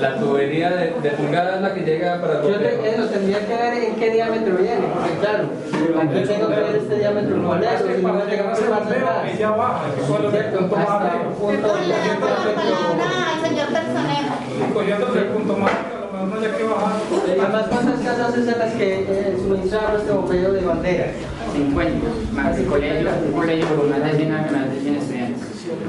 La 0.00 0.16
tubería 0.18 0.70
de, 0.70 0.92
de 1.02 1.10
pulgada 1.10 1.56
es 1.56 1.62
la 1.62 1.72
que 1.74 1.80
llega 1.80 2.20
para 2.20 2.42
Yo 2.42 2.58
te- 2.58 2.90
eso 2.94 3.04
tendría 3.06 3.46
que 3.46 3.54
ver 3.54 3.72
en 3.84 3.94
qué 3.96 4.10
diámetro 4.10 4.56
viene, 4.56 4.86
porque 4.92 5.14
claro, 5.20 5.44
aquí 6.02 6.28
tengo 6.28 6.48
que 6.48 6.56
ver 6.56 6.76
este 6.76 6.98
diámetro 6.98 7.42
con 7.42 7.64
eso, 7.64 7.84
si 7.96 8.02
no 8.02 8.12
me 8.12 8.20
tengo 8.20 8.30
que 8.30 8.42
pasar 8.42 8.72
atrás. 8.74 9.32
ella 9.34 9.50
baja, 9.52 9.84
Cierto, 10.06 10.76
hasta 10.76 11.16
un 11.26 11.34
punto 11.34 11.74
al 11.74 13.48
señor 13.48 13.68
personero. 13.68 14.74
cogiendo 14.74 15.14
el 15.14 15.24
punto 15.28 15.56
más, 15.56 15.70
a 15.72 16.16
lo 16.22 16.26
mejor 16.26 16.40
no 16.40 16.46
hay 16.46 16.52
que 16.52 16.64
bajar. 16.64 16.92
Además, 17.40 17.64
¿cuántas 17.70 18.00
casas 18.00 18.36
es 18.36 18.48
en 18.52 18.58
las 18.58 18.72
que 18.74 18.98
eh, 19.00 19.36
suministraron 19.38 19.96
este 20.00 20.12
bombeo 20.12 20.52
de 20.52 20.60
bandera? 20.60 21.06
50, 21.54 22.06
más 22.32 22.58
el 22.58 22.66
colegio, 22.66 23.08
un 23.28 23.32
colegio 23.32 23.66
con 23.76 23.88
más 23.88 24.02
de 24.04 24.12
100, 24.18 24.30
más 24.30 24.70
de 24.74 24.80
100 24.80 24.96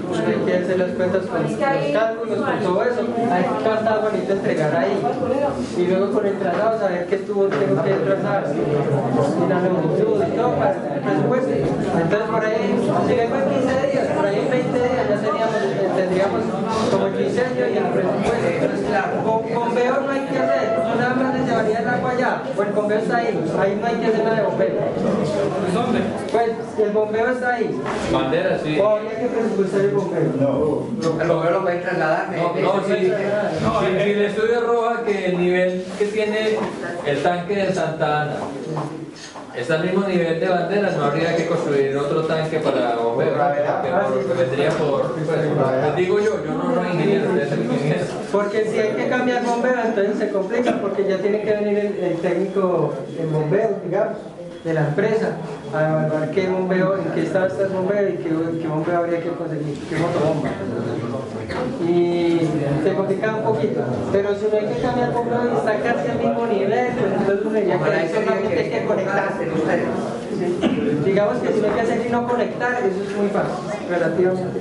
Hay 0.07 0.35
que 0.45 0.57
hacer 0.57 0.79
las 0.79 0.91
cuentas 0.91 1.25
con 1.25 1.43
los 1.43 1.51
cálculos, 1.53 2.37
con 2.37 2.59
todo 2.59 2.83
eso. 2.83 3.01
Hay 3.31 3.43
que 3.43 3.73
estar 3.73 4.01
bonito 4.01 4.33
entregar 4.33 4.75
ahí. 4.75 5.01
Y 5.77 5.85
luego 5.85 6.11
con 6.11 6.25
el 6.25 6.37
traslado, 6.39 6.79
saber 6.79 7.07
qué 7.07 7.17
tubo 7.17 7.47
tengo 7.47 7.83
que 7.83 7.93
trazar. 7.93 8.45
Y 8.55 9.49
la 9.49 9.61
longitud 9.61 10.23
y 10.23 10.35
todo 10.35 10.51
para 10.55 10.71
el 10.71 11.01
presupuesto. 11.01 11.51
Entonces, 11.51 12.29
por 12.29 12.45
ahí, 12.45 12.79
si 13.07 13.15
vengo 13.15 13.35
en 13.35 13.49
15 13.61 13.87
días, 13.91 14.07
por 14.15 14.25
ahí 14.25 14.39
en 14.39 14.49
20 14.49 14.77
días 14.77 15.07
ya 15.07 15.47
eh, 15.57 15.89
tendríamos 15.95 16.41
como 16.91 17.07
el 17.07 17.17
diseño 17.17 17.67
y 17.67 17.77
el 17.77 17.85
presupuesto. 17.85 18.47
Entonces, 18.47 18.85
claro, 18.87 19.23
con 19.23 19.53
bombeo 19.53 20.01
no 20.01 20.11
hay 20.11 20.25
que 20.27 20.39
hacer. 20.39 20.79
No 20.83 20.95
nada 20.95 21.13
más 21.15 21.33
le 21.33 21.46
llevaría 21.63 21.79
el 21.79 21.87
agua 21.87 22.11
allá. 22.11 22.41
O 22.57 22.63
el 22.63 22.69
bombeo 22.69 22.99
está 22.99 23.17
ahí. 23.17 23.51
Ahí 23.59 23.79
no 23.79 23.87
hay 23.87 23.95
que 23.95 24.05
hacer 24.05 24.23
nada 24.23 24.35
de 24.35 24.43
bombeo. 24.43 24.69
¿Dónde? 25.73 25.99
Pues 26.31 26.51
el 26.79 26.91
bombeo 26.91 27.31
está 27.31 27.55
ahí. 27.55 27.81
Bandera, 28.11 28.59
sí. 28.63 28.79
O 28.79 28.87
habría 28.87 29.19
que 29.19 29.25
presupuestar 29.27 29.81
el 29.81 29.91
bombeo. 29.91 30.87
El 31.21 31.27
bombeo 31.27 31.51
lo 31.51 31.61
puede 31.61 31.77
trasladar. 31.77 32.29
No, 32.31 32.53
no, 32.61 32.83
sí. 32.85 33.11
No, 33.61 33.79
si, 33.79 34.03
si 34.03 34.11
el 34.11 34.21
estudio 34.25 34.57
arroja 34.59 35.03
que 35.03 35.25
el 35.25 35.37
nivel 35.37 35.85
que 35.97 36.05
tiene 36.05 36.57
el 37.05 37.23
tanque 37.23 37.55
de 37.55 37.73
Santa 37.73 38.21
Ana 38.21 38.35
está 39.57 39.75
al 39.75 39.83
mismo 39.85 40.07
nivel 40.07 40.39
de 40.39 40.47
bandera, 40.47 40.91
no 40.91 41.05
habría 41.05 41.35
que 41.35 41.47
construir 41.47 41.95
otro 41.97 42.23
tanque 42.25 42.59
para 42.59 42.95
bomberos, 42.95 43.33
porque 43.37 44.25
por- 44.27 44.37
vendría 44.37 44.69
por, 44.71 45.11
pues, 45.13 45.27
pues 45.27 45.95
digo 45.95 46.19
yo, 46.19 46.43
yo 46.45 46.51
no 46.53 46.73
soy 46.75 46.87
ingeniero. 46.93 47.29
Porque 48.31 48.65
si 48.65 48.79
hay 48.79 48.91
que 48.93 49.07
cambiar 49.09 49.43
bombeo, 49.45 49.73
entonces 49.85 50.17
se 50.17 50.29
complica 50.29 50.79
porque 50.81 51.05
ya 51.07 51.17
tiene 51.17 51.41
que 51.41 51.51
venir 51.53 51.77
el, 51.79 52.03
el 52.03 52.17
técnico 52.17 52.93
en 53.19 53.31
bombeo, 53.33 53.79
digamos, 53.83 54.17
de 54.67 54.73
la 54.73 54.81
empresa, 54.81 55.37
a 55.73 55.81
evaluar 55.87 56.31
qué 56.31 56.49
bombeo, 56.49 56.97
en 56.97 57.05
qué 57.15 57.23
estado 57.23 57.47
está 57.47 57.63
el 57.63 57.69
bombeo 57.69 58.09
y 58.09 58.17
qué, 58.17 58.29
qué 58.61 58.67
bombeo 58.67 58.97
habría 58.97 59.21
que 59.21 59.29
conseguir, 59.29 59.79
qué 59.89 59.95
motobomba. 59.95 60.49
Y 61.87 62.41
se 62.83 62.93
complica 62.93 63.35
un 63.35 63.43
poquito. 63.43 63.79
Pero 64.11 64.35
si 64.35 64.45
no 64.51 64.57
hay 64.57 64.65
que 64.75 64.81
cambiar 64.81 65.13
bombeo 65.13 65.53
y 65.53 65.55
está 65.55 65.79
casi 65.79 66.11
al 66.11 66.17
mismo 66.19 66.45
nivel, 66.47 66.87
pues 66.99 67.13
entonces 67.13 67.45
uno 67.45 67.59
diría 67.59 67.79
que 67.79 68.13
solamente 68.13 68.59
hay 68.59 68.69
que 68.69 68.85
conectar. 68.85 69.33
Sí. 69.39 70.59
Digamos 71.05 71.37
que 71.37 71.53
si 71.53 71.61
no 71.61 71.67
hay 71.67 71.73
que 71.73 71.81
hacer 71.81 72.05
y 72.05 72.09
no 72.09 72.27
conectar, 72.27 72.73
eso 72.83 73.03
es 73.03 73.17
muy 73.17 73.29
fácil, 73.29 73.87
relativamente. 73.89 74.59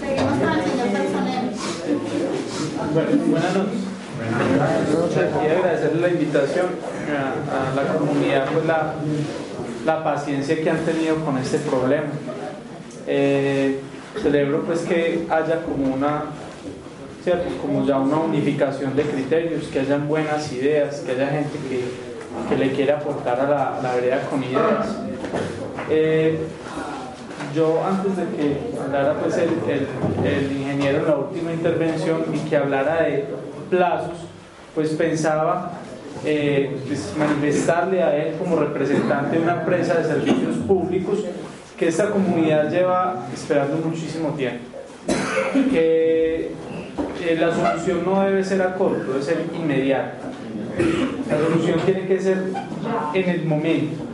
Seguimos 0.00 0.32
con 0.32 0.48
el 0.48 0.64
señor 0.64 0.88
personero. 0.88 1.52
Bueno, 2.94 3.10
buenas 3.26 3.54
noches. 3.56 3.95
Quería 4.26 5.58
agradecerle 5.58 6.00
la 6.00 6.08
invitación 6.08 6.66
a, 7.10 7.74
la 7.74 7.94
comunidad, 7.98 8.46
pues 8.52 8.64
la, 9.84 10.04
paciencia 10.04 10.56
que 10.62 10.68
han 10.70 10.78
tenido 10.78 11.16
con 11.24 11.38
este 11.38 11.58
problema. 11.58 12.06
Eh, 13.06 13.80
celebro 14.20 14.62
pues 14.62 14.80
que 14.80 15.26
haya 15.30 15.62
como 15.62 15.94
una, 15.94 16.24
¿cierto? 17.22 17.44
como 17.62 17.84
ya 17.86 17.98
una 17.98 18.16
unificación 18.18 18.96
de 18.96 19.02
criterios, 19.04 19.64
que 19.68 19.80
hayan 19.80 20.08
buenas 20.08 20.50
ideas, 20.52 21.00
que 21.00 21.12
haya 21.12 21.28
gente 21.28 21.56
que, 21.68 21.84
que 22.48 22.56
le 22.56 22.72
quiera 22.72 22.96
aportar 22.96 23.40
a 23.40 23.48
la, 23.48 23.80
la 23.82 23.94
vereda 23.94 24.20
con 24.28 24.42
ideas. 24.42 24.86
Eh, 25.90 26.38
yo 27.54 27.80
antes 27.86 28.16
de 28.16 28.24
que 28.36 28.60
hablara 28.82 29.14
pues 29.14 29.36
el- 29.38 30.26
el 30.26 30.52
ingeniero 30.52 30.98
en 30.98 31.06
la 31.06 31.16
última 31.16 31.52
intervención 31.52 32.24
y 32.34 32.38
que 32.48 32.56
hablara 32.56 33.02
de 33.04 33.24
plazos, 33.70 34.16
pues 34.74 34.90
pensaba 34.90 35.72
eh, 36.24 36.76
pues, 36.86 37.14
manifestarle 37.18 38.02
a 38.02 38.16
él 38.16 38.34
como 38.38 38.56
representante 38.56 39.36
de 39.36 39.42
una 39.42 39.60
empresa 39.60 39.94
de 39.94 40.04
servicios 40.04 40.56
públicos 40.66 41.18
que 41.78 41.88
esta 41.88 42.10
comunidad 42.10 42.70
lleva 42.70 43.26
esperando 43.32 43.76
muchísimo 43.86 44.30
tiempo. 44.30 44.64
Que 45.70 46.50
eh, 47.22 47.36
la 47.38 47.54
solución 47.54 48.04
no 48.04 48.22
debe 48.22 48.42
ser 48.42 48.62
a 48.62 48.74
corto, 48.74 49.12
debe 49.12 49.22
ser 49.22 49.44
inmediata. 49.54 50.14
La 51.30 51.38
solución 51.38 51.80
tiene 51.84 52.06
que 52.06 52.20
ser 52.20 52.38
en 53.14 53.28
el 53.28 53.44
momento. 53.44 54.04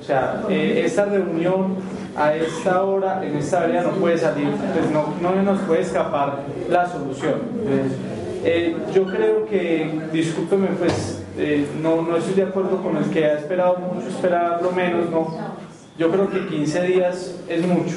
O 0.00 0.04
sea, 0.04 0.42
eh, 0.48 0.82
esta 0.84 1.06
reunión 1.06 1.76
a 2.16 2.34
esta 2.34 2.82
hora, 2.82 3.24
en 3.24 3.36
esta 3.36 3.62
área 3.62 3.82
no 3.82 3.90
puede 3.90 4.18
salir, 4.18 4.48
pues 4.48 4.90
no, 4.90 5.14
no 5.20 5.42
nos 5.42 5.60
puede 5.62 5.82
escapar 5.82 6.40
la 6.68 6.88
solución. 6.88 7.34
Eh, 8.48 8.76
yo 8.94 9.04
creo 9.06 9.44
que, 9.46 9.90
discúlpeme, 10.12 10.68
pues 10.78 11.20
eh, 11.36 11.66
no, 11.82 12.02
no 12.02 12.16
estoy 12.16 12.34
de 12.34 12.44
acuerdo 12.44 12.76
con 12.80 12.96
el 12.96 13.04
que 13.10 13.24
ha 13.24 13.38
esperado 13.38 13.76
mucho, 13.78 14.06
esperar 14.08 14.62
lo 14.62 14.70
menos, 14.70 15.10
no. 15.10 15.26
Yo 15.98 16.10
creo 16.12 16.30
que 16.30 16.46
15 16.46 16.82
días 16.82 17.34
es 17.48 17.66
mucho. 17.66 17.96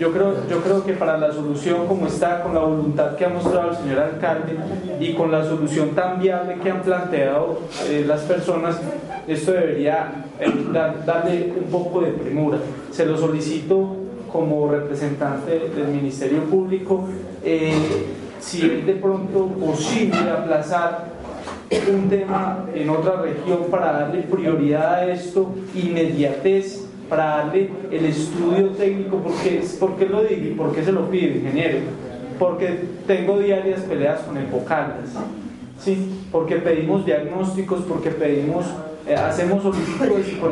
Yo 0.00 0.10
creo, 0.10 0.48
yo 0.48 0.62
creo 0.62 0.82
que 0.84 0.94
para 0.94 1.18
la 1.18 1.30
solución 1.32 1.86
como 1.86 2.06
está, 2.06 2.42
con 2.42 2.54
la 2.54 2.60
voluntad 2.60 3.14
que 3.16 3.26
ha 3.26 3.28
mostrado 3.28 3.72
el 3.72 3.76
señor 3.76 3.98
alcalde 3.98 4.56
y 4.98 5.12
con 5.12 5.30
la 5.30 5.44
solución 5.44 5.90
tan 5.90 6.18
viable 6.18 6.54
que 6.62 6.70
han 6.70 6.80
planteado 6.80 7.60
eh, 7.90 8.04
las 8.08 8.22
personas, 8.22 8.80
esto 9.28 9.52
debería 9.52 10.24
dar- 10.72 11.04
darle 11.04 11.52
un 11.62 11.70
poco 11.70 12.00
de 12.00 12.12
premura. 12.12 12.56
Se 12.90 13.04
lo 13.04 13.18
solicito 13.18 13.96
como 14.32 14.70
representante 14.70 15.58
del 15.76 15.88
Ministerio 15.88 16.40
Público, 16.44 17.04
si 18.42 18.66
es 18.66 18.86
de 18.86 18.94
pronto 18.94 19.46
posible 19.48 20.18
aplazar 20.30 21.12
un 21.90 22.08
tema 22.10 22.66
en 22.74 22.90
otra 22.90 23.22
región 23.22 23.64
para 23.70 23.92
darle 23.92 24.22
prioridad 24.22 24.94
a 24.94 25.12
esto, 25.12 25.54
inmediatez, 25.74 26.86
para 27.08 27.24
darle 27.38 27.70
el 27.90 28.04
estudio 28.04 28.70
técnico, 28.70 29.18
porque, 29.18 29.62
¿por 29.78 29.96
qué 29.96 30.06
lo 30.06 30.22
digo 30.24 30.46
y 30.48 30.54
por 30.54 30.74
qué 30.74 30.84
se 30.84 30.92
lo 30.92 31.08
pido, 31.08 31.36
ingeniero? 31.36 31.78
Porque 32.38 32.80
tengo 33.06 33.38
diarias 33.38 33.82
peleas 33.82 34.20
con 34.20 34.36
Empocaldas, 34.36 35.10
¿sí? 35.80 36.10
porque 36.30 36.56
pedimos 36.56 37.06
diagnósticos, 37.06 37.82
porque 37.82 38.10
pedimos, 38.10 38.66
eh, 39.06 39.14
hacemos 39.14 39.62
solicitudes 39.62 40.32
y 40.32 40.36
con, 40.36 40.50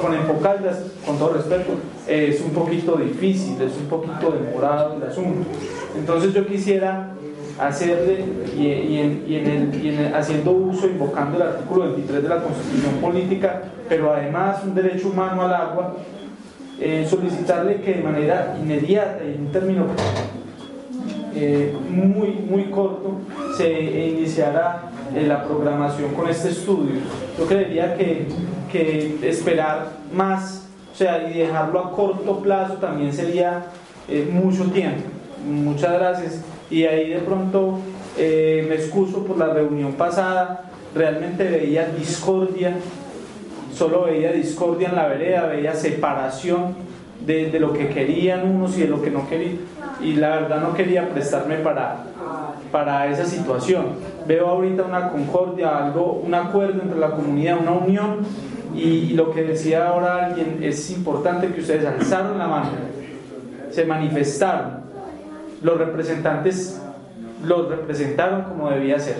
con 0.00 0.14
Empocaldas, 0.14 0.84
con 1.06 1.18
todo 1.18 1.34
respeto, 1.34 1.72
eh, 2.06 2.32
es 2.34 2.40
un 2.42 2.50
poquito 2.50 2.96
difícil, 2.96 3.60
es 3.62 3.76
un 3.76 3.86
poquito 3.86 4.30
demorado 4.30 4.96
el 4.96 5.02
asunto. 5.02 5.48
Entonces 5.96 6.32
yo 6.32 6.46
quisiera 6.46 7.14
hacerle 7.60 8.24
y, 8.56 8.62
y 8.66 8.98
en- 8.98 9.24
y 9.28 9.34
en 9.36 9.46
el- 9.46 9.84
y 9.84 9.88
en 9.90 9.98
el- 10.06 10.14
haciendo 10.14 10.52
uso, 10.52 10.86
invocando 10.86 11.36
el 11.36 11.42
artículo 11.42 11.84
23 11.84 12.22
de 12.22 12.28
la 12.28 12.42
Constitución 12.42 12.94
Política, 13.00 13.62
pero 13.88 14.12
además 14.12 14.62
un 14.64 14.74
derecho 14.74 15.08
humano 15.08 15.42
al 15.42 15.54
agua, 15.54 15.96
eh, 16.80 17.06
solicitarle 17.08 17.76
que 17.82 17.94
de 17.94 18.02
manera 18.02 18.56
inmediata 18.60 19.18
y 19.24 19.34
en 19.34 19.40
un 19.46 19.52
término 19.52 19.84
eh, 21.34 21.72
muy, 21.90 22.28
muy 22.48 22.64
corto 22.70 23.18
se 23.56 23.70
iniciara 24.08 24.90
eh, 25.14 25.24
la 25.26 25.44
programación 25.44 26.12
con 26.14 26.28
este 26.28 26.48
estudio. 26.50 26.96
Yo 27.38 27.46
creería 27.46 27.94
que, 27.96 28.26
que 28.72 29.18
esperar 29.28 29.90
más, 30.12 30.66
o 30.92 30.96
sea, 30.96 31.28
y 31.30 31.38
dejarlo 31.38 31.78
a 31.80 31.92
corto 31.92 32.38
plazo 32.40 32.74
también 32.74 33.12
sería 33.12 33.64
eh, 34.08 34.28
mucho 34.32 34.64
tiempo. 34.72 35.02
Muchas 35.46 35.92
gracias. 35.92 36.42
Y 36.70 36.84
ahí 36.84 37.10
de 37.10 37.18
pronto 37.18 37.80
eh, 38.16 38.64
me 38.68 38.76
excuso 38.76 39.24
por 39.24 39.36
la 39.36 39.52
reunión 39.52 39.94
pasada, 39.94 40.70
realmente 40.94 41.44
veía 41.44 41.86
discordia, 41.86 42.74
solo 43.74 44.04
veía 44.04 44.32
discordia 44.32 44.88
en 44.88 44.96
la 44.96 45.08
vereda, 45.08 45.46
veía 45.46 45.74
separación 45.74 46.74
de, 47.26 47.50
de 47.50 47.58
lo 47.58 47.72
que 47.72 47.88
querían 47.88 48.48
unos 48.48 48.78
y 48.78 48.82
de 48.82 48.88
lo 48.88 49.02
que 49.02 49.10
no 49.10 49.28
querían. 49.28 49.58
Y 50.00 50.14
la 50.14 50.30
verdad 50.30 50.60
no 50.60 50.72
quería 50.74 51.08
prestarme 51.08 51.56
para, 51.56 52.04
para 52.70 53.10
esa 53.10 53.24
situación. 53.24 53.86
Veo 54.26 54.46
ahorita 54.46 54.84
una 54.84 55.10
concordia, 55.10 55.76
algo, 55.76 56.22
un 56.24 56.34
acuerdo 56.34 56.82
entre 56.82 56.98
la 56.98 57.10
comunidad, 57.10 57.58
una 57.60 57.72
unión. 57.72 58.18
Y, 58.76 58.82
y 58.82 59.08
lo 59.14 59.32
que 59.32 59.42
decía 59.42 59.88
ahora 59.88 60.26
alguien, 60.26 60.58
es 60.62 60.88
importante 60.92 61.48
que 61.48 61.60
ustedes 61.60 61.84
alzaron 61.84 62.38
la 62.38 62.46
mano, 62.46 62.68
se 63.72 63.84
manifestaron 63.84 64.79
los 65.62 65.78
representantes 65.78 66.80
los 67.44 67.68
representaron 67.68 68.42
como 68.42 68.70
debía 68.70 68.98
ser. 68.98 69.18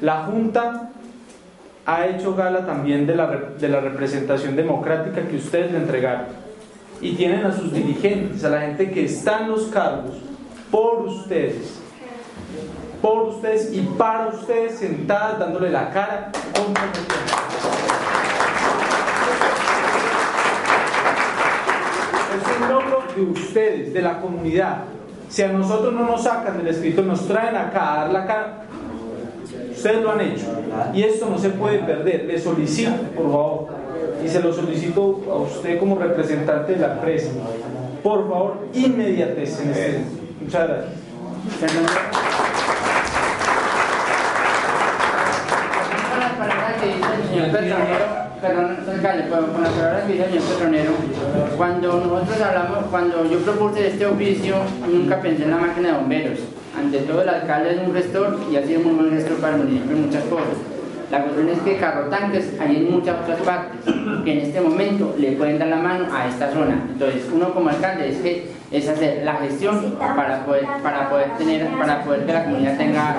La 0.00 0.24
Junta 0.24 0.90
ha 1.86 2.06
hecho 2.06 2.34
gala 2.34 2.64
también 2.64 3.06
de 3.06 3.16
la, 3.16 3.26
de 3.26 3.68
la 3.68 3.80
representación 3.80 4.56
democrática 4.56 5.22
que 5.22 5.36
ustedes 5.36 5.72
le 5.72 5.78
entregaron. 5.78 6.26
Y 7.00 7.14
tienen 7.14 7.44
a 7.44 7.52
sus 7.52 7.72
dirigentes, 7.72 8.44
a 8.44 8.50
la 8.50 8.60
gente 8.60 8.90
que 8.90 9.04
está 9.04 9.40
en 9.40 9.48
los 9.48 9.64
cargos, 9.66 10.16
por 10.70 11.00
ustedes, 11.00 11.80
por 13.00 13.28
ustedes 13.28 13.72
y 13.72 13.80
para 13.80 14.28
ustedes, 14.28 14.78
sentadas 14.78 15.40
dándole 15.40 15.70
la 15.70 15.90
cara 15.90 16.30
Es 22.32 22.60
un 22.60 22.68
logro 22.68 23.02
de 23.14 23.22
ustedes, 23.22 23.92
de 23.92 24.00
la 24.00 24.20
comunidad. 24.20 24.84
Si 25.32 25.40
a 25.40 25.48
nosotros 25.48 25.94
no 25.94 26.04
nos 26.04 26.24
sacan 26.24 26.58
del 26.58 26.68
escrito, 26.68 27.00
nos 27.00 27.26
traen 27.26 27.56
acá 27.56 27.94
a 27.94 27.96
dar 28.02 28.12
la 28.12 28.26
cara, 28.26 28.64
ustedes 29.70 30.02
lo 30.02 30.12
han 30.12 30.20
hecho. 30.20 30.44
Y 30.92 31.04
esto 31.04 31.26
no 31.30 31.38
se 31.38 31.48
puede 31.48 31.78
perder. 31.78 32.26
Le 32.26 32.38
solicito, 32.38 32.90
por 33.16 33.24
favor, 33.24 33.66
y 34.22 34.28
se 34.28 34.40
lo 34.40 34.52
solicito 34.52 35.22
a 35.30 35.36
usted 35.36 35.78
como 35.78 35.98
representante 35.98 36.74
de 36.74 36.80
la 36.80 36.92
empresa, 36.92 37.30
por 38.02 38.28
favor, 38.28 38.58
inmediatez 38.74 39.58
en 39.62 39.70
este. 39.70 40.04
Muchas 40.42 40.68
gracias. 40.68 40.92
señor 47.30 47.41
Petronero, 47.52 47.84
perdón, 48.40 48.76
alcalde, 48.90 49.28
con, 49.28 49.62
las 49.62 49.72
palabras 49.72 50.04
que 50.04 50.12
dice 50.12 50.24
el 50.24 50.30
señor 50.30 50.44
Petronero, 50.48 50.92
cuando 51.58 52.00
nosotros 52.00 52.40
hablamos, 52.40 52.78
cuando 52.90 53.30
yo 53.30 53.38
propuse 53.40 53.88
este 53.88 54.06
oficio, 54.06 54.56
nunca 54.90 55.20
pensé 55.20 55.44
en 55.44 55.50
la 55.50 55.58
máquina 55.58 55.88
de 55.88 55.94
bomberos. 55.98 56.38
Ante 56.78 56.98
todo, 57.00 57.22
el 57.22 57.28
alcalde 57.28 57.74
es 57.74 57.86
un 57.86 57.94
gestor 57.94 58.40
y 58.50 58.56
ha 58.56 58.66
sido 58.66 58.80
muy 58.80 58.94
buen 58.94 59.10
gestor 59.10 59.36
para 59.36 59.56
el 59.56 59.64
municipio 59.64 59.96
en 59.96 60.06
muchas 60.06 60.24
cosas. 60.24 60.56
La 61.10 61.22
cuestión 61.24 61.50
es 61.50 61.58
que 61.58 61.76
carro 61.76 62.08
tanques 62.08 62.58
hay 62.58 62.76
en 62.76 62.90
muchas 62.90 63.16
otras 63.20 63.40
partes 63.40 63.94
que 64.24 64.32
en 64.32 64.38
este 64.46 64.62
momento 64.62 65.14
le 65.18 65.32
pueden 65.32 65.58
dar 65.58 65.68
la 65.68 65.76
mano 65.76 66.06
a 66.10 66.26
esta 66.26 66.50
zona. 66.50 66.86
Entonces, 66.90 67.28
uno 67.30 67.52
como 67.52 67.68
alcalde 67.68 68.08
es 68.08 68.16
que 68.16 68.50
es 68.70 68.88
hacer 68.88 69.22
la 69.22 69.34
gestión 69.34 69.98
para 69.98 70.46
poder 70.46 70.64
para 70.82 71.10
poder 71.10 71.36
tener 71.36 71.66
para 71.78 72.02
poder 72.02 72.24
que 72.24 72.32
la 72.32 72.44
comunidad 72.44 72.78
tenga 72.78 73.14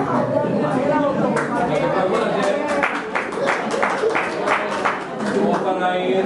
como 5.54 5.78
para 5.78 5.98
ir, 5.98 6.24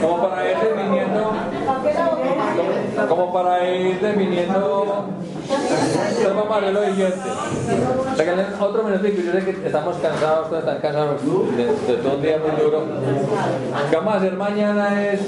como 0.00 0.28
para 0.28 0.50
ir 0.50 0.58
definiendo, 0.58 1.32
como 3.08 3.32
para 3.32 3.68
ir 3.68 4.00
definiendo, 4.00 5.06
entonces 6.22 6.34
vamos 6.34 6.50
a 6.50 6.58
hacer 6.58 6.72
lo 6.72 6.84
siguiente. 6.84 7.18
Otro 8.60 8.82
minutito, 8.84 9.22
yo 9.22 9.32
sé 9.32 9.44
que 9.44 9.66
estamos 9.66 9.96
cansados, 9.96 10.48
todos 10.48 10.60
están 10.60 10.78
cansados 10.80 11.20
de, 11.56 11.94
todo 11.96 12.16
un 12.16 12.22
día 12.22 12.38
muy 12.38 12.62
duro. 12.62 12.80
Lo 12.80 13.90
que 13.90 13.96
vamos 13.96 14.14
a 14.14 14.16
hacer 14.18 14.32
mañana 14.34 15.02
es, 15.04 15.20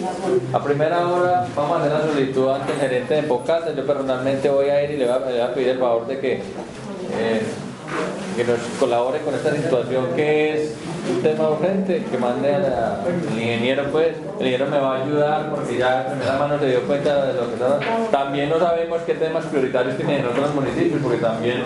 a 0.52 0.62
primera 0.62 1.06
hora, 1.08 1.46
vamos 1.54 1.76
a 1.76 1.80
hacer 1.80 1.92
la 1.92 2.00
solicitud 2.02 2.50
ante 2.50 2.72
el 2.72 2.78
gerente 2.78 3.14
de 3.14 3.22
Pocalda. 3.24 3.74
Yo 3.74 3.86
personalmente 3.86 4.48
voy 4.48 4.68
a 4.68 4.82
ir 4.84 4.92
y 4.92 4.96
le 4.98 5.06
voy 5.06 5.14
a, 5.14 5.18
le 5.18 5.32
voy 5.32 5.40
a 5.40 5.54
pedir 5.54 5.68
el 5.70 5.78
favor 5.78 6.06
de 6.06 6.18
que 6.18 6.32
eh, 6.34 7.42
que 8.36 8.44
nos 8.44 8.58
colabore 8.80 9.20
con 9.20 9.34
esta 9.34 9.54
situación 9.54 10.06
que 10.16 10.54
es 10.54 10.74
un 11.10 11.22
tema 11.22 11.50
urgente, 11.50 12.04
que 12.10 12.18
mande 12.18 12.54
al 12.54 13.02
ingeniero, 13.36 13.84
pues, 13.92 14.16
el 14.40 14.46
ingeniero 14.46 14.66
me 14.66 14.78
va 14.78 14.96
a 14.96 15.04
ayudar 15.04 15.50
porque 15.50 15.78
ya 15.78 16.04
de 16.04 16.10
primera 16.10 16.38
mano 16.38 16.58
se 16.58 16.66
dio 16.66 16.82
cuenta 16.82 17.26
de 17.26 17.34
lo 17.34 17.48
que 17.48 17.54
está. 17.54 17.80
También 18.10 18.48
no 18.48 18.58
sabemos 18.58 19.02
qué 19.02 19.14
temas 19.14 19.44
prioritarios 19.46 19.96
tienen 19.96 20.20
en 20.20 20.26
otros 20.26 20.54
municipios, 20.54 21.00
porque 21.02 21.18
también 21.18 21.62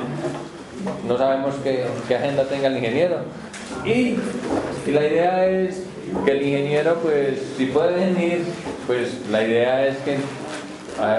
no 1.06 1.16
sabemos 1.16 1.54
qué, 1.62 1.86
qué 2.06 2.16
agenda 2.16 2.44
tenga 2.44 2.68
el 2.68 2.76
ingeniero. 2.76 3.18
Y, 3.84 4.16
y 4.86 4.90
la 4.92 5.06
idea 5.06 5.46
es 5.46 5.82
que 6.24 6.30
el 6.32 6.42
ingeniero, 6.42 6.94
pues, 6.96 7.38
si 7.56 7.66
puede 7.66 7.94
venir, 7.94 8.44
pues 8.86 9.28
la 9.30 9.42
idea 9.42 9.86
es 9.86 9.96
que 9.98 10.18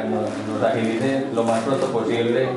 nos, 0.09 0.29
nos 0.47 0.63
agilice 0.63 1.25
lo 1.33 1.43
más 1.43 1.63
pronto 1.63 1.87
posible 1.87 2.49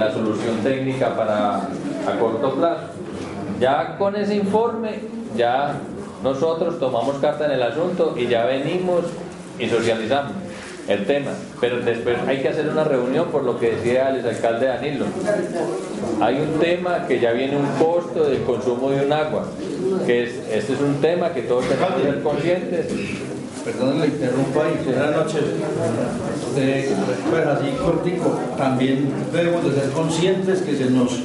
la 0.00 0.10
solución 0.10 0.56
técnica 0.62 1.14
para 1.14 1.56
a 1.56 2.18
corto 2.18 2.54
plazo. 2.54 2.84
Ya 3.60 3.98
con 3.98 4.16
ese 4.16 4.36
informe, 4.36 5.00
ya 5.36 5.74
nosotros 6.22 6.80
tomamos 6.80 7.16
carta 7.16 7.44
en 7.44 7.52
el 7.52 7.62
asunto 7.62 8.14
y 8.16 8.26
ya 8.26 8.46
venimos 8.46 9.04
y 9.58 9.68
socializamos 9.68 10.32
el 10.88 11.06
tema. 11.06 11.32
Pero 11.60 11.80
después 11.80 12.16
hay 12.26 12.40
que 12.40 12.48
hacer 12.48 12.70
una 12.70 12.84
reunión 12.84 13.26
por 13.26 13.44
lo 13.44 13.60
que 13.60 13.72
decía 13.72 14.08
el 14.08 14.26
alcalde 14.26 14.66
Danilo. 14.68 15.04
Hay 16.22 16.40
un 16.40 16.58
tema 16.58 17.06
que 17.06 17.20
ya 17.20 17.32
viene 17.32 17.58
un 17.58 17.68
costo 17.78 18.24
del 18.24 18.42
consumo 18.44 18.90
de 18.90 19.04
un 19.04 19.12
agua, 19.12 19.44
que 20.06 20.24
es, 20.24 20.30
este 20.50 20.72
es 20.72 20.80
un 20.80 20.94
tema 21.02 21.34
que 21.34 21.42
todos 21.42 21.66
tenemos 21.68 21.94
que 21.96 22.02
ser 22.04 22.22
conscientes 22.22 22.86
Perdón, 23.72 24.00
le 24.00 24.06
interrumpo 24.06 24.62
ahí. 24.62 24.82
Buenas 24.84 25.16
noches. 25.16 25.42
Eh, 26.56 26.92
pues 27.30 27.46
así 27.46 27.70
cortico, 27.80 28.38
también 28.56 29.12
debemos 29.32 29.64
de 29.64 29.80
ser 29.80 29.90
conscientes 29.90 30.62
que 30.62 30.76
se 30.76 30.90
nos 30.90 31.20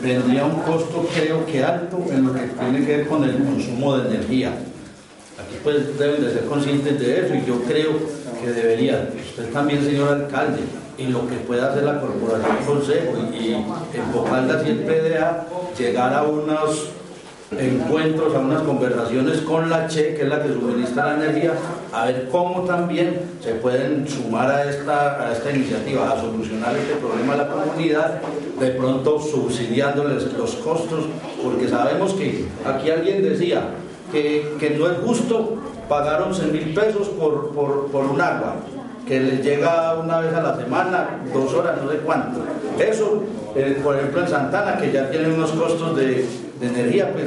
vendría 0.00 0.44
un 0.44 0.60
costo 0.60 1.08
creo 1.14 1.44
que 1.46 1.64
alto 1.64 1.98
en 2.10 2.26
lo 2.26 2.34
que 2.34 2.40
tiene 2.40 2.86
que 2.86 2.96
ver 2.98 3.08
con 3.08 3.24
el 3.24 3.36
consumo 3.38 3.98
de 3.98 4.14
energía. 4.14 4.50
Aquí 4.50 5.56
pues 5.64 5.98
deben 5.98 6.22
de 6.22 6.32
ser 6.32 6.44
conscientes 6.44 7.00
de 7.00 7.26
eso 7.26 7.34
y 7.34 7.44
yo 7.44 7.60
creo 7.62 7.94
que 8.40 8.52
debería, 8.52 9.10
usted 9.28 9.50
también 9.52 9.84
señor 9.84 10.12
alcalde, 10.14 10.60
y 10.98 11.06
lo 11.08 11.26
que 11.28 11.34
pueda 11.36 11.72
hacer 11.72 11.82
la 11.82 12.00
corporación 12.00 12.56
consejo 12.64 13.12
y, 13.32 13.36
y 13.36 13.54
en 13.54 14.12
Pocaldas 14.12 14.64
y 14.64 14.70
el 14.70 14.86
llegar 15.76 16.14
a 16.14 16.22
unos 16.22 16.90
encuentros, 17.52 18.34
a 18.34 18.38
unas 18.40 18.62
conversaciones 18.62 19.38
con 19.42 19.70
la 19.70 19.86
CHE, 19.86 20.14
que 20.14 20.22
es 20.22 20.28
la 20.28 20.42
que 20.42 20.52
suministra 20.52 21.16
la 21.16 21.24
energía, 21.24 21.52
a 21.92 22.06
ver 22.06 22.28
cómo 22.30 22.62
también 22.62 23.20
se 23.40 23.52
pueden 23.54 24.06
sumar 24.08 24.50
a 24.50 24.68
esta, 24.68 25.22
a 25.22 25.32
esta 25.32 25.50
iniciativa, 25.52 26.10
a 26.10 26.20
solucionar 26.20 26.76
este 26.76 26.94
problema 26.96 27.34
a 27.34 27.36
la 27.36 27.48
comunidad, 27.48 28.20
de 28.58 28.70
pronto 28.70 29.20
subsidiándoles 29.20 30.32
los 30.32 30.56
costos, 30.56 31.04
porque 31.42 31.68
sabemos 31.68 32.14
que 32.14 32.46
aquí 32.64 32.90
alguien 32.90 33.22
decía 33.22 33.68
que, 34.10 34.56
que 34.58 34.70
no 34.70 34.90
es 34.90 34.98
justo 34.98 35.56
pagar 35.88 36.22
11 36.22 36.46
mil 36.46 36.74
pesos 36.74 37.08
por, 37.10 37.52
por, 37.52 37.86
por 37.92 38.06
un 38.06 38.20
agua 38.20 38.56
que 39.06 39.20
les 39.20 39.44
llega 39.44 39.94
una 39.94 40.18
vez 40.18 40.34
a 40.34 40.42
la 40.42 40.56
semana, 40.56 41.20
dos 41.32 41.54
horas, 41.54 41.80
no 41.80 41.88
sé 41.92 41.98
cuánto. 41.98 42.40
Eso, 42.76 43.22
eh, 43.54 43.78
por 43.84 43.94
ejemplo, 43.94 44.22
en 44.22 44.28
Santana, 44.28 44.78
que 44.78 44.90
ya 44.90 45.08
tiene 45.08 45.28
unos 45.28 45.52
costos 45.52 45.96
de, 45.96 46.26
de 46.60 46.66
energía, 46.66 47.12
pues 47.12 47.26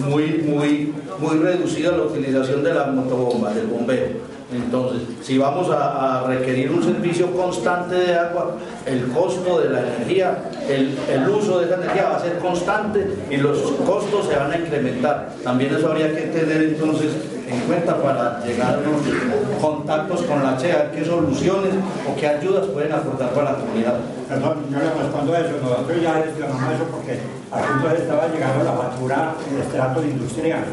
muy, 0.00 0.42
muy, 0.44 0.94
muy 1.18 1.38
reducida 1.38 1.92
la 1.92 2.02
utilización 2.04 2.62
de 2.62 2.74
la 2.74 2.86
motobomba, 2.86 3.52
del 3.52 3.66
bombero. 3.66 4.32
Entonces, 4.54 5.00
si 5.22 5.38
vamos 5.38 5.70
a, 5.70 6.20
a, 6.20 6.26
requerir 6.26 6.70
un 6.70 6.82
servicio 6.82 7.30
constante 7.32 7.94
de 7.94 8.14
agua, 8.14 8.56
el 8.84 9.06
costo 9.08 9.60
de 9.60 9.70
la 9.70 9.80
energía, 9.80 10.44
el, 10.68 10.94
el, 11.10 11.28
uso 11.28 11.60
de 11.60 11.66
esa 11.66 11.76
energía 11.76 12.10
va 12.10 12.16
a 12.16 12.20
ser 12.20 12.38
constante 12.38 13.06
y 13.30 13.38
los 13.38 13.58
costos 13.86 14.26
se 14.26 14.36
van 14.36 14.52
a 14.52 14.58
incrementar. 14.58 15.32
También 15.42 15.74
eso 15.74 15.90
habría 15.90 16.14
que 16.14 16.22
tener 16.22 16.62
entonces 16.64 17.12
en 17.52 17.60
cuenta 17.60 18.02
para 18.02 18.42
llegar 18.44 18.74
a 18.74 18.78
unos 18.78 19.60
contactos 19.60 20.22
con 20.22 20.42
la 20.42 20.56
CHE, 20.56 20.72
a 20.72 20.76
ver 20.78 20.90
qué 20.92 21.04
soluciones 21.04 21.74
o 22.08 22.18
qué 22.18 22.26
ayudas 22.26 22.66
pueden 22.66 22.92
aportar 22.92 23.30
para 23.30 23.52
la 23.52 23.58
comunidad. 23.58 23.94
Perdón, 24.28 24.64
yo 24.70 24.78
le 24.78 25.02
respondo 25.02 25.36
eso. 25.36 25.52
Nosotros 25.62 26.02
ya 26.02 26.14
gestionamos 26.24 26.72
eso 26.72 26.84
porque 26.90 27.12
aquí 27.52 27.68
entonces 27.76 28.00
estaba 28.00 28.28
llegando 28.28 28.64
la 28.64 28.72
factura 28.72 29.34
en 29.50 29.60
estrato 29.60 30.02
industrial 30.02 30.64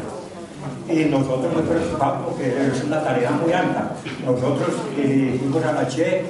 y 0.88 1.04
nosotros 1.04 1.52
muy 1.52 1.62
preocupados 1.62 2.18
porque 2.26 2.48
es 2.48 2.84
una 2.84 3.02
tarea 3.02 3.30
muy 3.32 3.52
alta. 3.52 3.92
Nosotros 4.24 4.68
fuimos 5.38 5.64
a 5.64 5.72
la 5.72 5.88
CHE 5.88 6.24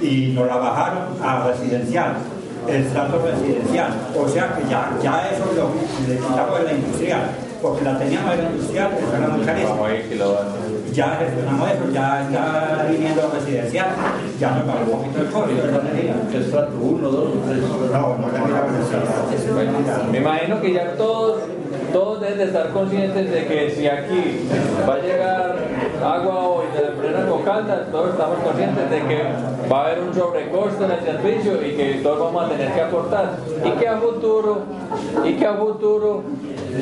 y 0.00 0.32
nos 0.34 0.46
la 0.48 0.56
bajaron 0.56 1.02
a 1.22 1.46
residencial, 1.46 2.14
el 2.68 2.88
trato 2.88 3.22
residencial. 3.24 3.92
O 4.18 4.28
sea 4.28 4.54
que 4.54 4.68
ya, 4.68 4.90
ya 5.02 5.30
eso 5.30 5.44
lo 5.54 5.70
le 6.08 6.18
quitamos 6.18 6.64
la 6.64 6.72
industrial, 6.72 7.22
porque 7.62 7.84
la 7.84 7.96
teníamos 7.98 8.34
en 8.34 8.44
la 8.44 8.50
industrial, 8.50 8.90
eso 8.98 9.16
era 9.16 9.28
muy 9.28 9.46
carísimo. 9.46 9.86
Ya 10.92 11.16
gestionamos 11.16 11.70
eso, 11.70 11.84
ya, 11.90 12.28
ya 12.30 12.86
viniendo 12.90 13.30
residencial, 13.32 13.86
ya 14.38 14.50
nos 14.50 14.66
bajó 14.66 14.80
un 14.80 15.12
poquito 15.14 15.64
el 15.64 15.70
energía. 15.70 16.14
¿Qué 16.30 16.38
estrato? 16.38 16.76
¿Uno, 16.78 17.08
dos 17.08 17.30
tres? 17.46 17.60
No, 17.92 18.18
no 18.18 18.28
le 18.28 20.12
Me 20.12 20.18
imagino 20.18 20.60
que 20.60 20.72
ya 20.74 20.92
todos 20.96 21.38
todos 21.92 22.20
deben 22.20 22.38
de 22.38 22.44
estar 22.44 22.70
conscientes 22.70 23.30
de 23.30 23.46
que 23.46 23.70
si 23.70 23.86
aquí 23.86 24.48
va 24.88 24.94
a 24.94 24.98
llegar 24.98 25.56
agua 26.02 26.48
hoy 26.48 26.66
de 26.74 26.82
la 26.82 26.94
plena 26.94 27.26
Cocalda, 27.26 27.86
todos 27.90 28.10
estamos 28.10 28.38
conscientes 28.38 28.90
de 28.90 29.00
que 29.02 29.22
va 29.70 29.78
a 29.78 29.86
haber 29.86 30.00
un 30.00 30.14
sobrecosto 30.14 30.84
en 30.84 30.90
el 30.90 31.00
servicio 31.00 31.66
y 31.66 31.72
que 31.72 32.00
todos 32.02 32.18
vamos 32.18 32.44
a 32.44 32.48
tener 32.48 32.72
que 32.72 32.80
aportar. 32.80 33.36
Y 33.64 33.70
que 33.72 33.88
a 33.88 33.96
futuro, 33.98 34.62
y 35.24 35.34
que 35.34 35.46
a 35.46 35.54
futuro 35.54 36.22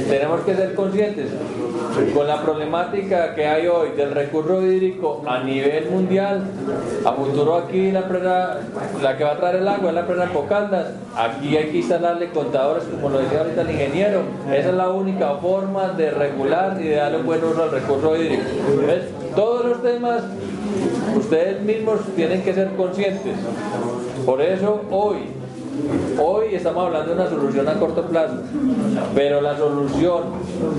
tenemos 0.09 0.41
que 0.43 0.55
ser 0.55 0.75
conscientes 0.75 1.31
con 2.15 2.27
la 2.27 2.41
problemática 2.41 3.35
que 3.35 3.47
hay 3.47 3.67
hoy 3.67 3.91
del 3.97 4.12
recurso 4.12 4.62
hídrico 4.65 5.23
a 5.27 5.43
nivel 5.43 5.91
mundial. 5.91 6.45
A 7.05 7.12
futuro 7.12 7.57
aquí 7.57 7.91
la 7.91 8.01
empresa, 8.01 8.61
la 9.03 9.17
que 9.17 9.25
va 9.25 9.33
a 9.33 9.37
traer 9.37 9.57
el 9.57 9.69
agua 9.69 9.89
es 9.89 9.95
la 9.95 10.01
empresa 10.01 10.27
Pocaldas. 10.33 10.87
Aquí 11.17 11.57
hay 11.57 11.71
que 11.71 11.79
instalarle 11.79 12.31
contadores, 12.31 12.85
como 12.85 13.11
lo 13.11 13.19
decía 13.19 13.41
ahorita 13.41 13.62
el 13.62 13.71
ingeniero. 13.71 14.23
Esa 14.53 14.71
es 14.71 14.75
la 14.75 14.91
única 14.91 15.35
forma 15.37 15.89
de 15.89 16.11
regular 16.11 16.79
y 16.81 16.89
de 16.89 16.97
darle 16.97 17.19
un 17.19 17.27
buen 17.27 17.43
uso 17.43 17.62
al 17.62 17.71
recurso 17.71 18.17
hídrico. 18.17 18.43
¿Ves? 18.87 19.05
Todos 19.35 19.65
los 19.67 19.83
temas 19.83 20.23
ustedes 21.17 21.61
mismos 21.62 22.01
tienen 22.17 22.43
que 22.43 22.55
ser 22.55 22.71
conscientes. 22.77 23.37
Por 24.25 24.41
eso 24.41 24.83
hoy, 24.91 25.40
hoy 26.19 26.55
estamos 26.55 26.86
hablando 26.86 27.15
de 27.15 27.20
una 27.20 27.31
solución 27.31 27.69
a 27.69 27.74
corto 27.74 28.02
plazo, 28.07 28.36
pero 29.15 29.40
la 29.40 29.57
solución 29.57 30.24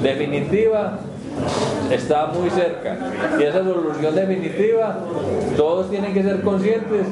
definitiva 0.02 1.00
está 1.92 2.28
muy 2.28 2.50
cerca. 2.50 2.98
Y 3.40 3.44
esa 3.44 3.60
solución 3.64 4.16
definitiva, 4.16 4.98
todos 5.58 5.90
tienen 5.90 6.14
que 6.14 6.24
ser 6.24 6.42
conscientes 6.42 7.08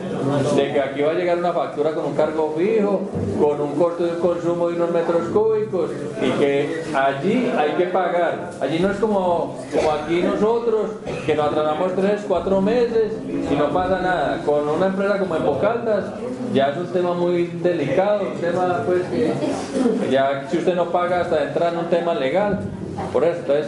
de 0.56 0.74
que 0.74 0.82
aquí 0.82 1.02
va 1.02 1.12
a 1.12 1.14
llegar 1.16 1.38
una 1.38 1.54
factura 1.54 1.92
con 1.92 2.06
un 2.06 2.16
cargo 2.16 2.56
fijo, 2.58 3.02
con 3.40 3.62
un 3.62 3.76
costo 3.76 4.06
de 4.06 4.20
consumo 4.20 4.70
de 4.70 4.76
unos 4.76 4.92
metros 4.92 5.28
cúbicos 5.30 5.92
y 6.22 6.30
que 6.40 6.84
allí 6.94 7.52
hay 7.58 7.72
que 7.78 7.86
pagar. 7.86 8.52
Allí 8.62 8.80
no 8.80 8.92
es 8.92 8.98
como, 8.98 9.58
como 9.76 9.92
aquí 9.92 10.22
nosotros, 10.22 10.92
que 11.26 11.36
nos 11.36 11.48
atrasamos 11.48 11.94
tres, 11.96 12.22
cuatro 12.28 12.62
meses 12.62 13.14
y 13.28 13.56
no 13.56 13.70
pasa 13.70 14.00
nada. 14.00 14.42
Con 14.46 14.68
una 14.68 14.88
empresa 14.88 15.20
como 15.20 15.36
Epocaldas 15.36 16.06
ya 16.54 16.70
es 16.70 16.78
un 16.78 16.88
tema 16.88 17.14
muy 17.14 17.48
delicado, 17.48 18.24
un 18.34 18.40
tema 18.40 18.84
pues 18.86 19.04
que 19.04 19.32
ya 20.10 20.48
si 20.50 20.58
usted 20.58 20.76
no 20.76 20.86
paga 20.86 21.22
hasta 21.22 21.44
entrar 21.44 21.74
en 21.74 21.80
un 21.80 21.90
tema 21.90 22.14
legal. 22.14 22.60
Por 23.12 23.24
eso, 23.24 23.40
entonces, 23.40 23.68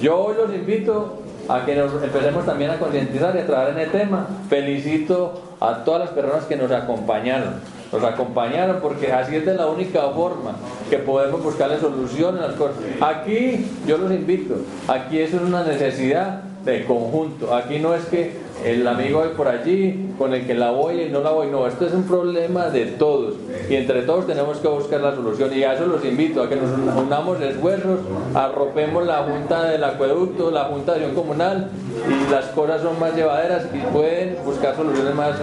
yo 0.00 0.18
hoy 0.18 0.36
los 0.36 0.54
invito 0.54 1.22
a 1.48 1.64
que 1.64 1.74
nos 1.74 1.92
empecemos 2.02 2.44
también 2.44 2.70
a 2.70 2.78
concientizar 2.78 3.34
y 3.36 3.40
a 3.40 3.46
trabajar 3.46 3.72
en 3.72 3.78
el 3.78 3.90
tema. 3.90 4.26
Felicito 4.48 5.40
a 5.60 5.84
todas 5.84 6.00
las 6.00 6.10
personas 6.10 6.44
que 6.44 6.56
nos 6.56 6.70
acompañaron. 6.70 7.54
Nos 7.92 8.02
acompañaron 8.02 8.80
porque 8.82 9.12
así 9.12 9.36
es 9.36 9.46
de 9.46 9.54
la 9.54 9.68
única 9.68 10.02
forma 10.10 10.56
que 10.90 10.98
podemos 10.98 11.42
buscarle 11.42 11.78
soluciones 11.78 12.42
a 12.42 12.48
las 12.48 12.56
cosas. 12.56 12.76
Aquí 13.00 13.64
yo 13.86 13.96
los 13.98 14.10
invito, 14.10 14.56
aquí 14.88 15.20
eso 15.20 15.36
es 15.36 15.42
una 15.42 15.62
necesidad 15.62 16.40
de 16.66 16.84
conjunto. 16.84 17.54
Aquí 17.54 17.78
no 17.78 17.94
es 17.94 18.04
que 18.06 18.32
el 18.64 18.86
amigo 18.86 19.22
de 19.22 19.28
por 19.30 19.48
allí 19.48 20.12
con 20.18 20.34
el 20.34 20.46
que 20.46 20.54
la 20.54 20.70
voy 20.70 21.02
y 21.02 21.10
no 21.10 21.20
la 21.20 21.30
voy, 21.30 21.46
no, 21.48 21.66
esto 21.66 21.86
es 21.86 21.92
un 21.92 22.04
problema 22.04 22.70
de 22.70 22.86
todos 22.86 23.34
y 23.68 23.76
entre 23.76 24.02
todos 24.02 24.26
tenemos 24.26 24.58
que 24.58 24.68
buscar 24.68 25.00
la 25.00 25.14
solución 25.14 25.50
y 25.54 25.62
a 25.62 25.74
eso 25.74 25.86
los 25.86 26.04
invito, 26.04 26.42
a 26.42 26.48
que 26.48 26.56
nos 26.56 26.70
unamos 26.96 27.40
esfuerzos, 27.40 28.00
arropemos 28.34 29.06
la 29.06 29.18
junta 29.18 29.64
del 29.64 29.84
acueducto, 29.84 30.50
la 30.50 30.64
junta 30.64 30.94
de 30.94 31.04
acción 31.04 31.14
comunal 31.14 31.70
y 32.08 32.30
las 32.30 32.46
cosas 32.46 32.82
son 32.82 32.98
más 32.98 33.14
llevaderas 33.14 33.66
y 33.72 33.78
pueden 33.92 34.36
buscar 34.44 34.74
soluciones 34.74 35.14
más, 35.14 35.36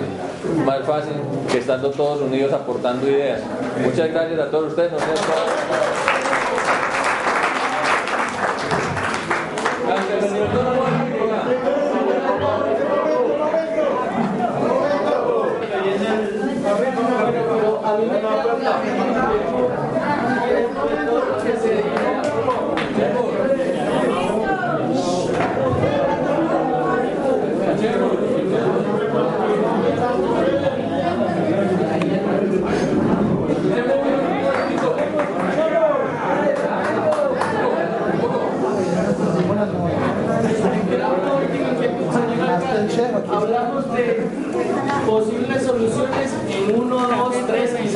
más 0.65 0.81
fáciles 0.81 1.17
que 1.51 1.59
estando 1.59 1.91
todos 1.91 2.21
unidos 2.21 2.51
aportando 2.51 3.07
ideas. 3.07 3.41
Muchas 3.83 4.11
gracias 4.11 4.39
a 4.39 4.49
todos 4.49 4.69
ustedes. 4.69 4.91
Nos 4.91 5.01
vemos. 5.01 5.21
Hablamos 10.55 10.92
Ne 18.09 18.13
yapıyorlar? 18.13 19.12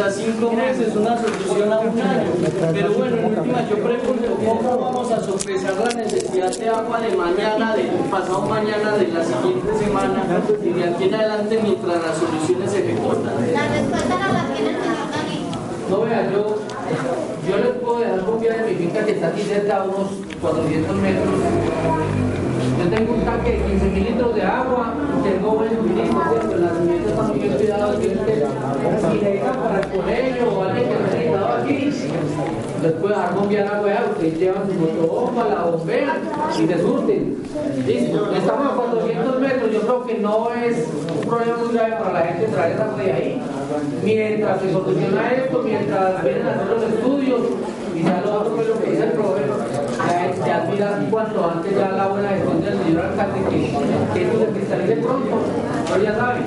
Quizás 0.07 0.23
cinco 0.23 0.51
meses, 0.51 0.95
una 0.95 1.17
solución 1.17 1.73
a 1.73 1.79
un 1.79 2.01
año. 2.01 2.29
Pero 2.73 2.93
bueno, 2.93 3.17
en 3.17 3.25
última 3.25 3.69
yo 3.69 3.75
pregunto, 3.75 4.37
¿cómo 4.45 4.77
vamos 4.77 5.11
a 5.11 5.23
sopesar 5.23 5.73
la 5.75 6.01
necesidad 6.01 6.55
de 6.55 6.69
agua 6.69 6.99
de 6.99 7.15
mañana, 7.15 7.75
de 7.75 7.83
pasado 8.09 8.41
mañana, 8.41 8.95
de 8.97 9.07
la 9.07 9.23
siguiente 9.23 9.77
semana 9.77 10.23
y 10.63 10.69
de 10.69 10.83
aquí 10.83 11.03
en 11.05 11.15
adelante 11.15 11.59
mientras 11.61 12.01
las 12.01 12.17
soluciones 12.17 12.71
se 12.71 12.79
ejecutan? 12.79 13.33
La 13.53 13.67
respuesta 13.67 14.17
no 14.17 14.33
la 14.33 14.53
tiene 14.53 14.69
el 14.69 14.75
señor 14.75 15.11
Dani. 15.11 15.49
No 15.89 16.01
vea, 16.01 16.31
yo, 16.31 16.57
yo 17.49 17.57
les 17.57 17.71
puedo 17.81 17.99
dejar 17.99 18.25
copia 18.25 18.53
de 18.53 18.71
mi 18.71 18.75
finca 18.77 19.05
que 19.05 19.11
está 19.11 19.27
aquí 19.27 19.41
cerca, 19.41 19.77
a 19.77 19.83
unos 19.83 20.26
400 20.41 20.95
metros. 20.97 21.33
Yo 22.77 22.89
tengo 22.95 23.13
un 23.13 23.21
tanque 23.21 23.51
de 23.51 23.57
15 23.57 23.85
mil 23.89 24.03
litros 24.03 24.35
de 24.35 24.43
agua, 24.43 24.93
tengo 25.23 25.51
buen 25.51 25.75
suministro, 25.75 26.21
¿cierto? 26.29 26.57
Las 26.57 26.73
semillas 26.77 27.07
están 27.07 27.27
muy 27.27 27.39
bien 27.39 27.53
cuidadas, 27.53 27.95
si 27.97 28.07
necesitan 28.07 29.55
para 29.55 29.79
el 29.79 29.87
colegio 29.87 30.47
o 30.53 30.63
alguien 30.63 30.89
que 30.89 31.29
me 31.29 31.35
ha 31.35 31.57
aquí, 31.57 31.91
les 32.83 32.91
puedo 32.93 33.09
dejar 33.09 33.35
bombear 33.35 33.67
agua 33.67 33.89
allá, 33.89 34.05
ustedes 34.11 34.37
llevan 34.37 34.67
su 34.67 34.73
motobomba, 34.73 35.43
la 35.45 35.63
bombean 35.63 36.17
y 36.53 36.67
se 36.67 36.81
surten. 36.81 37.37
Listo, 37.87 38.31
estamos 38.35 38.71
a 38.71 38.75
400 38.75 39.41
metros, 39.41 39.71
yo 39.71 39.81
creo 39.81 40.05
que 40.05 40.17
no 40.19 40.53
es 40.53 40.87
un 41.15 41.27
problema 41.27 41.57
muy 41.57 41.73
grave 41.73 41.91
para 41.93 42.13
la 42.13 42.21
gente 42.21 42.45
traer 42.47 42.73
esa 42.73 42.85
de 42.95 43.11
ahí. 43.11 43.41
Mientras 44.03 44.61
se 44.61 44.71
soluciona 44.71 45.33
esto, 45.33 45.61
mientras 45.63 46.23
vienen 46.23 46.47
a 46.47 46.51
hacer 46.51 46.67
los 46.67 46.83
estudios, 46.83 47.41
y 47.95 48.03
ya 48.03 48.21
lo 48.23 48.41
otro 48.41 48.61
es 48.61 48.67
lo 48.67 48.79
que 48.79 48.91
dice 48.91 49.03
el 49.05 49.11
proveedor, 49.13 49.46
mirar 50.69 50.99
cuanto 51.09 51.49
antes 51.49 51.75
ya 51.77 51.91
la 51.91 52.07
buena 52.07 52.29
gestión 52.29 52.61
del 52.61 52.77
señor 52.83 53.05
alcalde 53.05 53.39
que, 53.49 53.59
que 54.13 54.37
se 54.37 54.45
cristalice 54.53 54.95
pronto, 54.97 55.37
pero 55.89 56.03
ya 56.03 56.15
saben, 56.15 56.43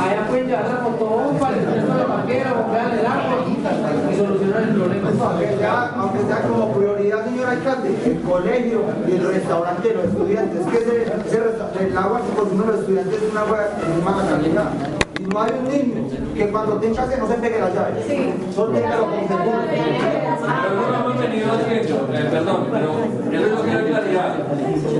allá 0.00 0.26
pueden 0.28 0.46
llevar 0.48 0.68
la 0.68 0.80
motobomba, 0.80 1.50
les 1.52 1.64
ponen 1.64 1.88
la 1.88 2.04
banquera, 2.06 2.52
bombean 2.52 2.98
el 2.98 3.06
agua 3.06 3.36
y 4.12 4.16
solucionan 4.16 4.62
el 4.64 4.74
problema. 4.74 5.10
Aunque 5.24 5.56
sea, 5.58 5.92
aunque 5.96 6.18
sea 6.26 6.42
como 6.42 6.72
prioridad, 6.72 7.24
señor 7.24 7.46
alcalde, 7.48 7.88
el 8.04 8.20
colegio 8.22 8.80
y 9.08 9.12
el 9.12 9.26
restaurante 9.26 9.88
de 9.88 9.94
los 9.94 10.04
estudiantes, 10.04 10.66
que 10.66 10.78
ese 10.78 11.40
resta- 11.40 11.70
el 11.80 11.96
agua 11.96 12.20
que 12.20 12.36
consumen 12.38 12.66
los 12.68 12.80
estudiantes 12.80 13.22
es 13.22 13.30
un 13.30 13.38
agua 13.38 13.58
de 13.58 14.02
mala 14.04 14.28
calidad. 14.28 15.03
No 15.34 15.42
hay 15.42 15.50
un 15.50 15.68
niño 15.68 16.08
que 16.32 16.46
cuando 16.46 16.76
tenga 16.76 17.08
que 17.08 17.16
no 17.16 17.26
se 17.26 17.34
pegue 17.34 17.58
la 17.58 17.68
llave. 17.68 18.04
Son 18.54 18.72
téngalo 18.72 19.06
con 19.06 19.26
seguro. 19.26 19.58
Pero 19.66 20.74
no 20.76 20.90
lo 20.90 20.94
hemos 20.94 21.18
venido 21.18 21.46
haciendo, 21.52 22.08
eh, 22.14 22.28
perdón, 22.30 22.68
pero 22.70 22.92
eso 23.32 23.46
es 23.46 23.50
lo 23.50 23.62
que 23.64 23.70
hay 23.72 23.84
claridad. 23.84 24.36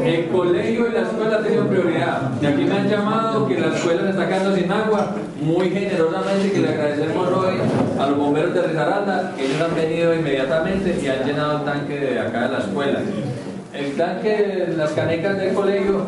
El 0.04 0.28
colegio 0.30 0.88
y 0.88 0.92
la 0.92 1.02
escuela 1.02 1.40
tenido 1.40 1.68
prioridad. 1.68 2.32
Y 2.42 2.46
aquí 2.46 2.64
me 2.64 2.74
han 2.74 2.88
llamado 2.88 3.46
que 3.46 3.60
la 3.60 3.68
escuela 3.68 4.02
se 4.02 4.10
está 4.10 4.26
quedando 4.26 4.56
sin 4.56 4.72
agua, 4.72 5.10
muy 5.40 5.70
generosamente, 5.70 6.50
que 6.50 6.58
le 6.58 6.68
agradecemos 6.68 7.28
hoy 7.28 7.54
a 7.96 8.06
los 8.08 8.18
bomberos 8.18 8.54
de 8.54 8.62
Risaralda, 8.62 9.34
que 9.36 9.44
ellos 9.46 9.62
han 9.62 9.76
venido 9.76 10.14
inmediatamente 10.16 10.98
y 11.00 11.06
han 11.06 11.24
llenado 11.24 11.58
el 11.58 11.64
tanque 11.64 11.96
de 11.96 12.18
acá 12.18 12.48
de 12.48 12.48
la 12.48 12.58
escuela. 12.58 12.98
El 13.72 13.96
tanque, 13.96 14.74
las 14.76 14.90
canecas 14.90 15.36
del 15.36 15.54
colegio, 15.54 16.00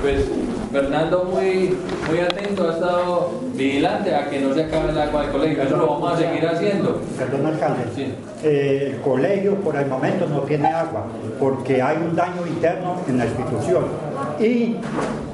pues 0.00 0.24
Fernando 0.72 1.24
muy, 1.24 1.76
muy 2.08 2.20
atento, 2.20 2.66
ha 2.66 2.72
estado 2.72 3.30
vigilante 3.54 4.14
a 4.14 4.30
que 4.30 4.40
no 4.40 4.54
se 4.54 4.64
acabe 4.64 4.90
el 4.90 4.98
agua 4.98 5.22
del 5.22 5.30
colegio. 5.30 5.62
Eso 5.64 5.76
lo 5.76 5.86
vamos 5.86 6.14
a 6.14 6.16
seguir 6.16 6.46
haciendo. 6.46 7.02
Perdón, 7.18 7.46
alcalde. 7.46 7.82
Eh, 8.42 8.92
el 8.94 9.00
colegio 9.02 9.56
por 9.56 9.76
el 9.76 9.86
momento 9.86 10.26
no 10.26 10.40
tiene 10.40 10.68
agua 10.68 11.04
porque 11.38 11.82
hay 11.82 11.98
un 11.98 12.16
daño 12.16 12.46
interno 12.46 12.96
en 13.06 13.18
la 13.18 13.26
institución 13.26 13.84
y, 14.40 14.76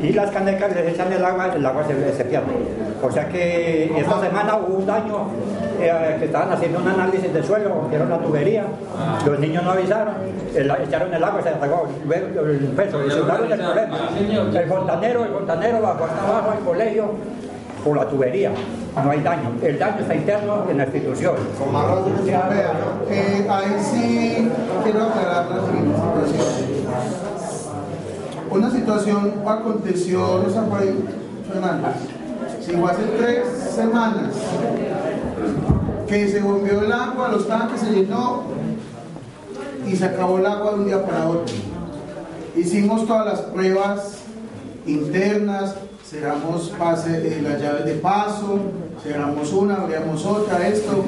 y 0.00 0.12
las 0.12 0.30
canecas 0.30 0.74
les 0.74 0.94
echan 0.94 1.12
el 1.12 1.24
agua, 1.24 1.50
el 1.54 1.64
agua 1.64 1.84
se, 1.86 2.12
se 2.16 2.24
pierde. 2.24 2.46
O 3.02 3.10
sea 3.10 3.28
que 3.28 3.92
esta 3.96 4.20
semana 4.20 4.56
hubo 4.56 4.78
un 4.78 4.86
daño 4.86 5.28
eh, 5.80 6.16
que 6.18 6.24
estaban 6.24 6.52
haciendo 6.52 6.80
un 6.80 6.88
análisis 6.88 7.32
del 7.32 7.44
suelo, 7.44 7.68
rompieron 7.68 8.10
la 8.10 8.18
tubería, 8.18 8.64
los 9.24 9.38
niños 9.38 9.62
no 9.62 9.70
avisaron, 9.70 10.14
el- 10.54 10.70
echaron 10.84 11.14
el 11.14 11.22
agua 11.22 11.40
y 11.40 11.42
se 11.44 11.48
apagó. 11.50 11.86
Luego 12.06 12.40
el 12.48 12.58
peso, 12.76 12.98
solucionaron 12.98 13.52
el 13.52 13.58
problema. 13.60 13.98
El 14.60 14.68
fontanero, 14.68 15.24
el 15.24 15.30
fontanero 15.30 15.80
bajó 15.80 16.04
hasta 16.04 16.28
abajo 16.28 16.50
al 16.50 16.58
colegio 16.64 17.04
por 17.84 17.96
la 17.96 18.04
tubería. 18.08 18.50
No 19.04 19.10
hay 19.12 19.20
daño. 19.20 19.52
El 19.62 19.78
daño 19.78 20.00
está 20.00 20.14
interno 20.16 20.64
en 20.68 20.78
la 20.78 20.84
institución. 20.84 21.36
Ya, 22.26 22.48
vea, 22.48 22.72
eh, 23.08 23.46
ahí 23.48 23.76
sí 23.80 24.48
quiero 24.82 25.04
aclarar 25.04 25.46
la 25.48 25.64
siguiente 25.64 25.94
situación. 26.26 26.67
Una 28.50 28.70
situación 28.70 29.34
aconteció, 29.46 30.42
no 30.42 30.50
sé, 30.50 30.58
fue 30.70 30.94
hace 32.90 33.02
tres 33.18 33.46
semanas 33.74 34.34
que 36.06 36.28
se 36.28 36.40
bombeó 36.40 36.82
el 36.82 36.92
agua, 36.92 37.28
los 37.28 37.46
tanques 37.46 37.80
se 37.80 37.90
llenó 37.90 38.44
y 39.86 39.96
se 39.96 40.04
acabó 40.04 40.38
el 40.38 40.46
agua 40.46 40.72
de 40.72 40.78
un 40.78 40.86
día 40.86 41.04
para 41.04 41.28
otro. 41.28 41.54
Hicimos 42.56 43.06
todas 43.06 43.26
las 43.26 43.40
pruebas 43.40 44.18
internas, 44.86 45.74
cerramos 46.04 46.72
pase, 46.78 47.28
eh, 47.28 47.42
las 47.42 47.60
llaves 47.60 47.84
de 47.84 47.94
paso, 47.94 48.58
cerramos 49.02 49.52
una, 49.52 49.76
abríamos 49.76 50.24
otra, 50.24 50.66
esto. 50.66 51.04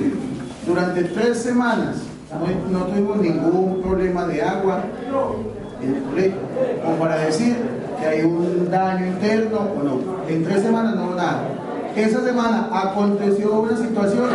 Durante 0.67 1.05
tres 1.05 1.39
semanas 1.39 1.97
no 2.71 2.85
tuvimos 2.85 3.17
ningún 3.17 3.81
problema 3.83 4.27
de 4.27 4.43
agua 4.43 4.85
en 5.83 5.97
el 5.97 6.03
colegio, 6.03 6.41
como 6.85 6.97
para 6.97 7.17
decir 7.17 7.57
que 7.99 8.07
hay 8.07 8.23
un 8.23 8.71
daño 8.71 9.07
interno 9.07 9.59
o 9.59 9.83
no. 9.83 10.29
En 10.29 10.45
tres 10.45 10.63
semanas 10.63 10.95
no 10.95 11.07
hubo 11.07 11.15
nada. 11.15 11.43
Esa 11.97 12.23
semana 12.23 12.69
aconteció 12.73 13.61
una 13.61 13.77
situación 13.77 14.31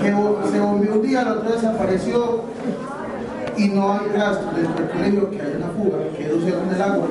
que 0.00 0.06
se 0.50 0.60
volvió 0.60 0.94
un 0.94 1.02
día, 1.02 1.24
la 1.24 1.32
otra 1.32 1.52
desapareció 1.52 2.44
y 3.56 3.68
no 3.68 3.92
hay 3.92 4.06
rastro 4.14 4.52
dentro 4.54 4.84
del 4.84 4.90
colegio 4.90 5.30
que 5.30 5.42
haya 5.42 5.56
una 5.56 5.66
fuga, 5.68 5.98
que 6.16 6.24
sea 6.24 6.58
con 6.60 6.74
el 6.74 6.82
agua. 6.82 7.06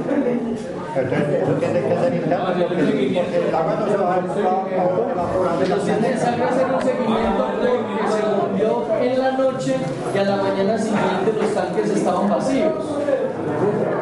Eso 0.98 1.54
tiene 1.60 1.82
que 1.82 2.00
ser 2.00 2.14
interno 2.16 2.46
porque 2.48 3.50
el 3.50 3.56
agua 3.56 3.76
no 3.76 3.88
se 3.88 3.98
va 3.98 4.54
a 4.54 5.60
Pero 5.60 5.82
si 5.82 5.90
es 5.92 6.02
necesario 6.02 6.46
hacer 6.46 6.66
un 6.74 6.82
seguimiento 6.82 7.48
porque 7.52 8.08
se 8.14 8.22
volvió 8.24 8.72
en 9.02 9.20
la 9.20 9.32
noche 9.34 9.76
y 10.14 10.18
a 10.18 10.24
la 10.24 10.36
mañana 10.38 10.78
siguiente 10.78 11.34
los 11.40 11.54
tanques 11.54 11.90
estaban 11.90 12.30
vacíos. 12.30 12.74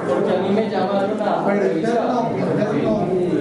Porque 0.08 0.36
a 0.36 0.40
mí 0.42 0.50
me 0.50 0.70
llamaron 0.70 1.22
a 1.22 1.46
revisar. 1.46 1.96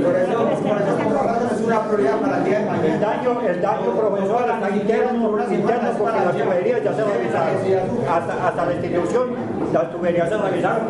Por 0.05 0.17
eso, 0.17 0.39
por 0.63 0.77
eso 0.83 0.99
como 1.03 1.23
rato 1.23 1.47
es 1.55 1.61
una 1.63 1.81
prioridad 1.83 2.21
para 2.21 2.39
el 2.39 2.45
día 2.45 2.59
de 2.59 2.65
mañana. 2.67 2.95
El 2.95 3.01
daño, 3.01 3.41
el 3.41 3.61
daño, 3.61 3.91
profesor, 3.97 4.45
interno, 4.75 5.45
interno 5.51 5.91
porque 5.99 6.21
las 6.21 6.37
tuberías 6.37 6.85
ya 6.85 6.93
se 6.95 7.05
revisaron. 7.05 7.57
Hasta, 8.09 8.49
hasta 8.49 8.67
la 8.67 8.73
institución, 8.75 9.29
las 9.73 9.93
tuberías 9.93 10.29
se 10.29 10.37
revisaron. 10.37 10.87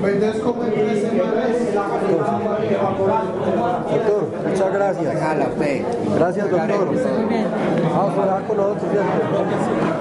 Pues 0.00 0.14
entonces, 0.14 0.42
como 0.42 0.64
en 0.64 0.72
tres 0.72 1.00
semanas, 1.02 1.46
Doctor, 3.90 4.28
muchas 4.48 4.72
gracias. 4.72 5.14
Gracias, 6.16 6.50
doctor. 6.50 6.88
Vamos 7.94 8.18
a 8.18 8.22
hablar 8.22 8.44
con 8.46 8.56
los 8.56 8.66
otros. 8.66 8.90
¿cierto? 8.90 9.86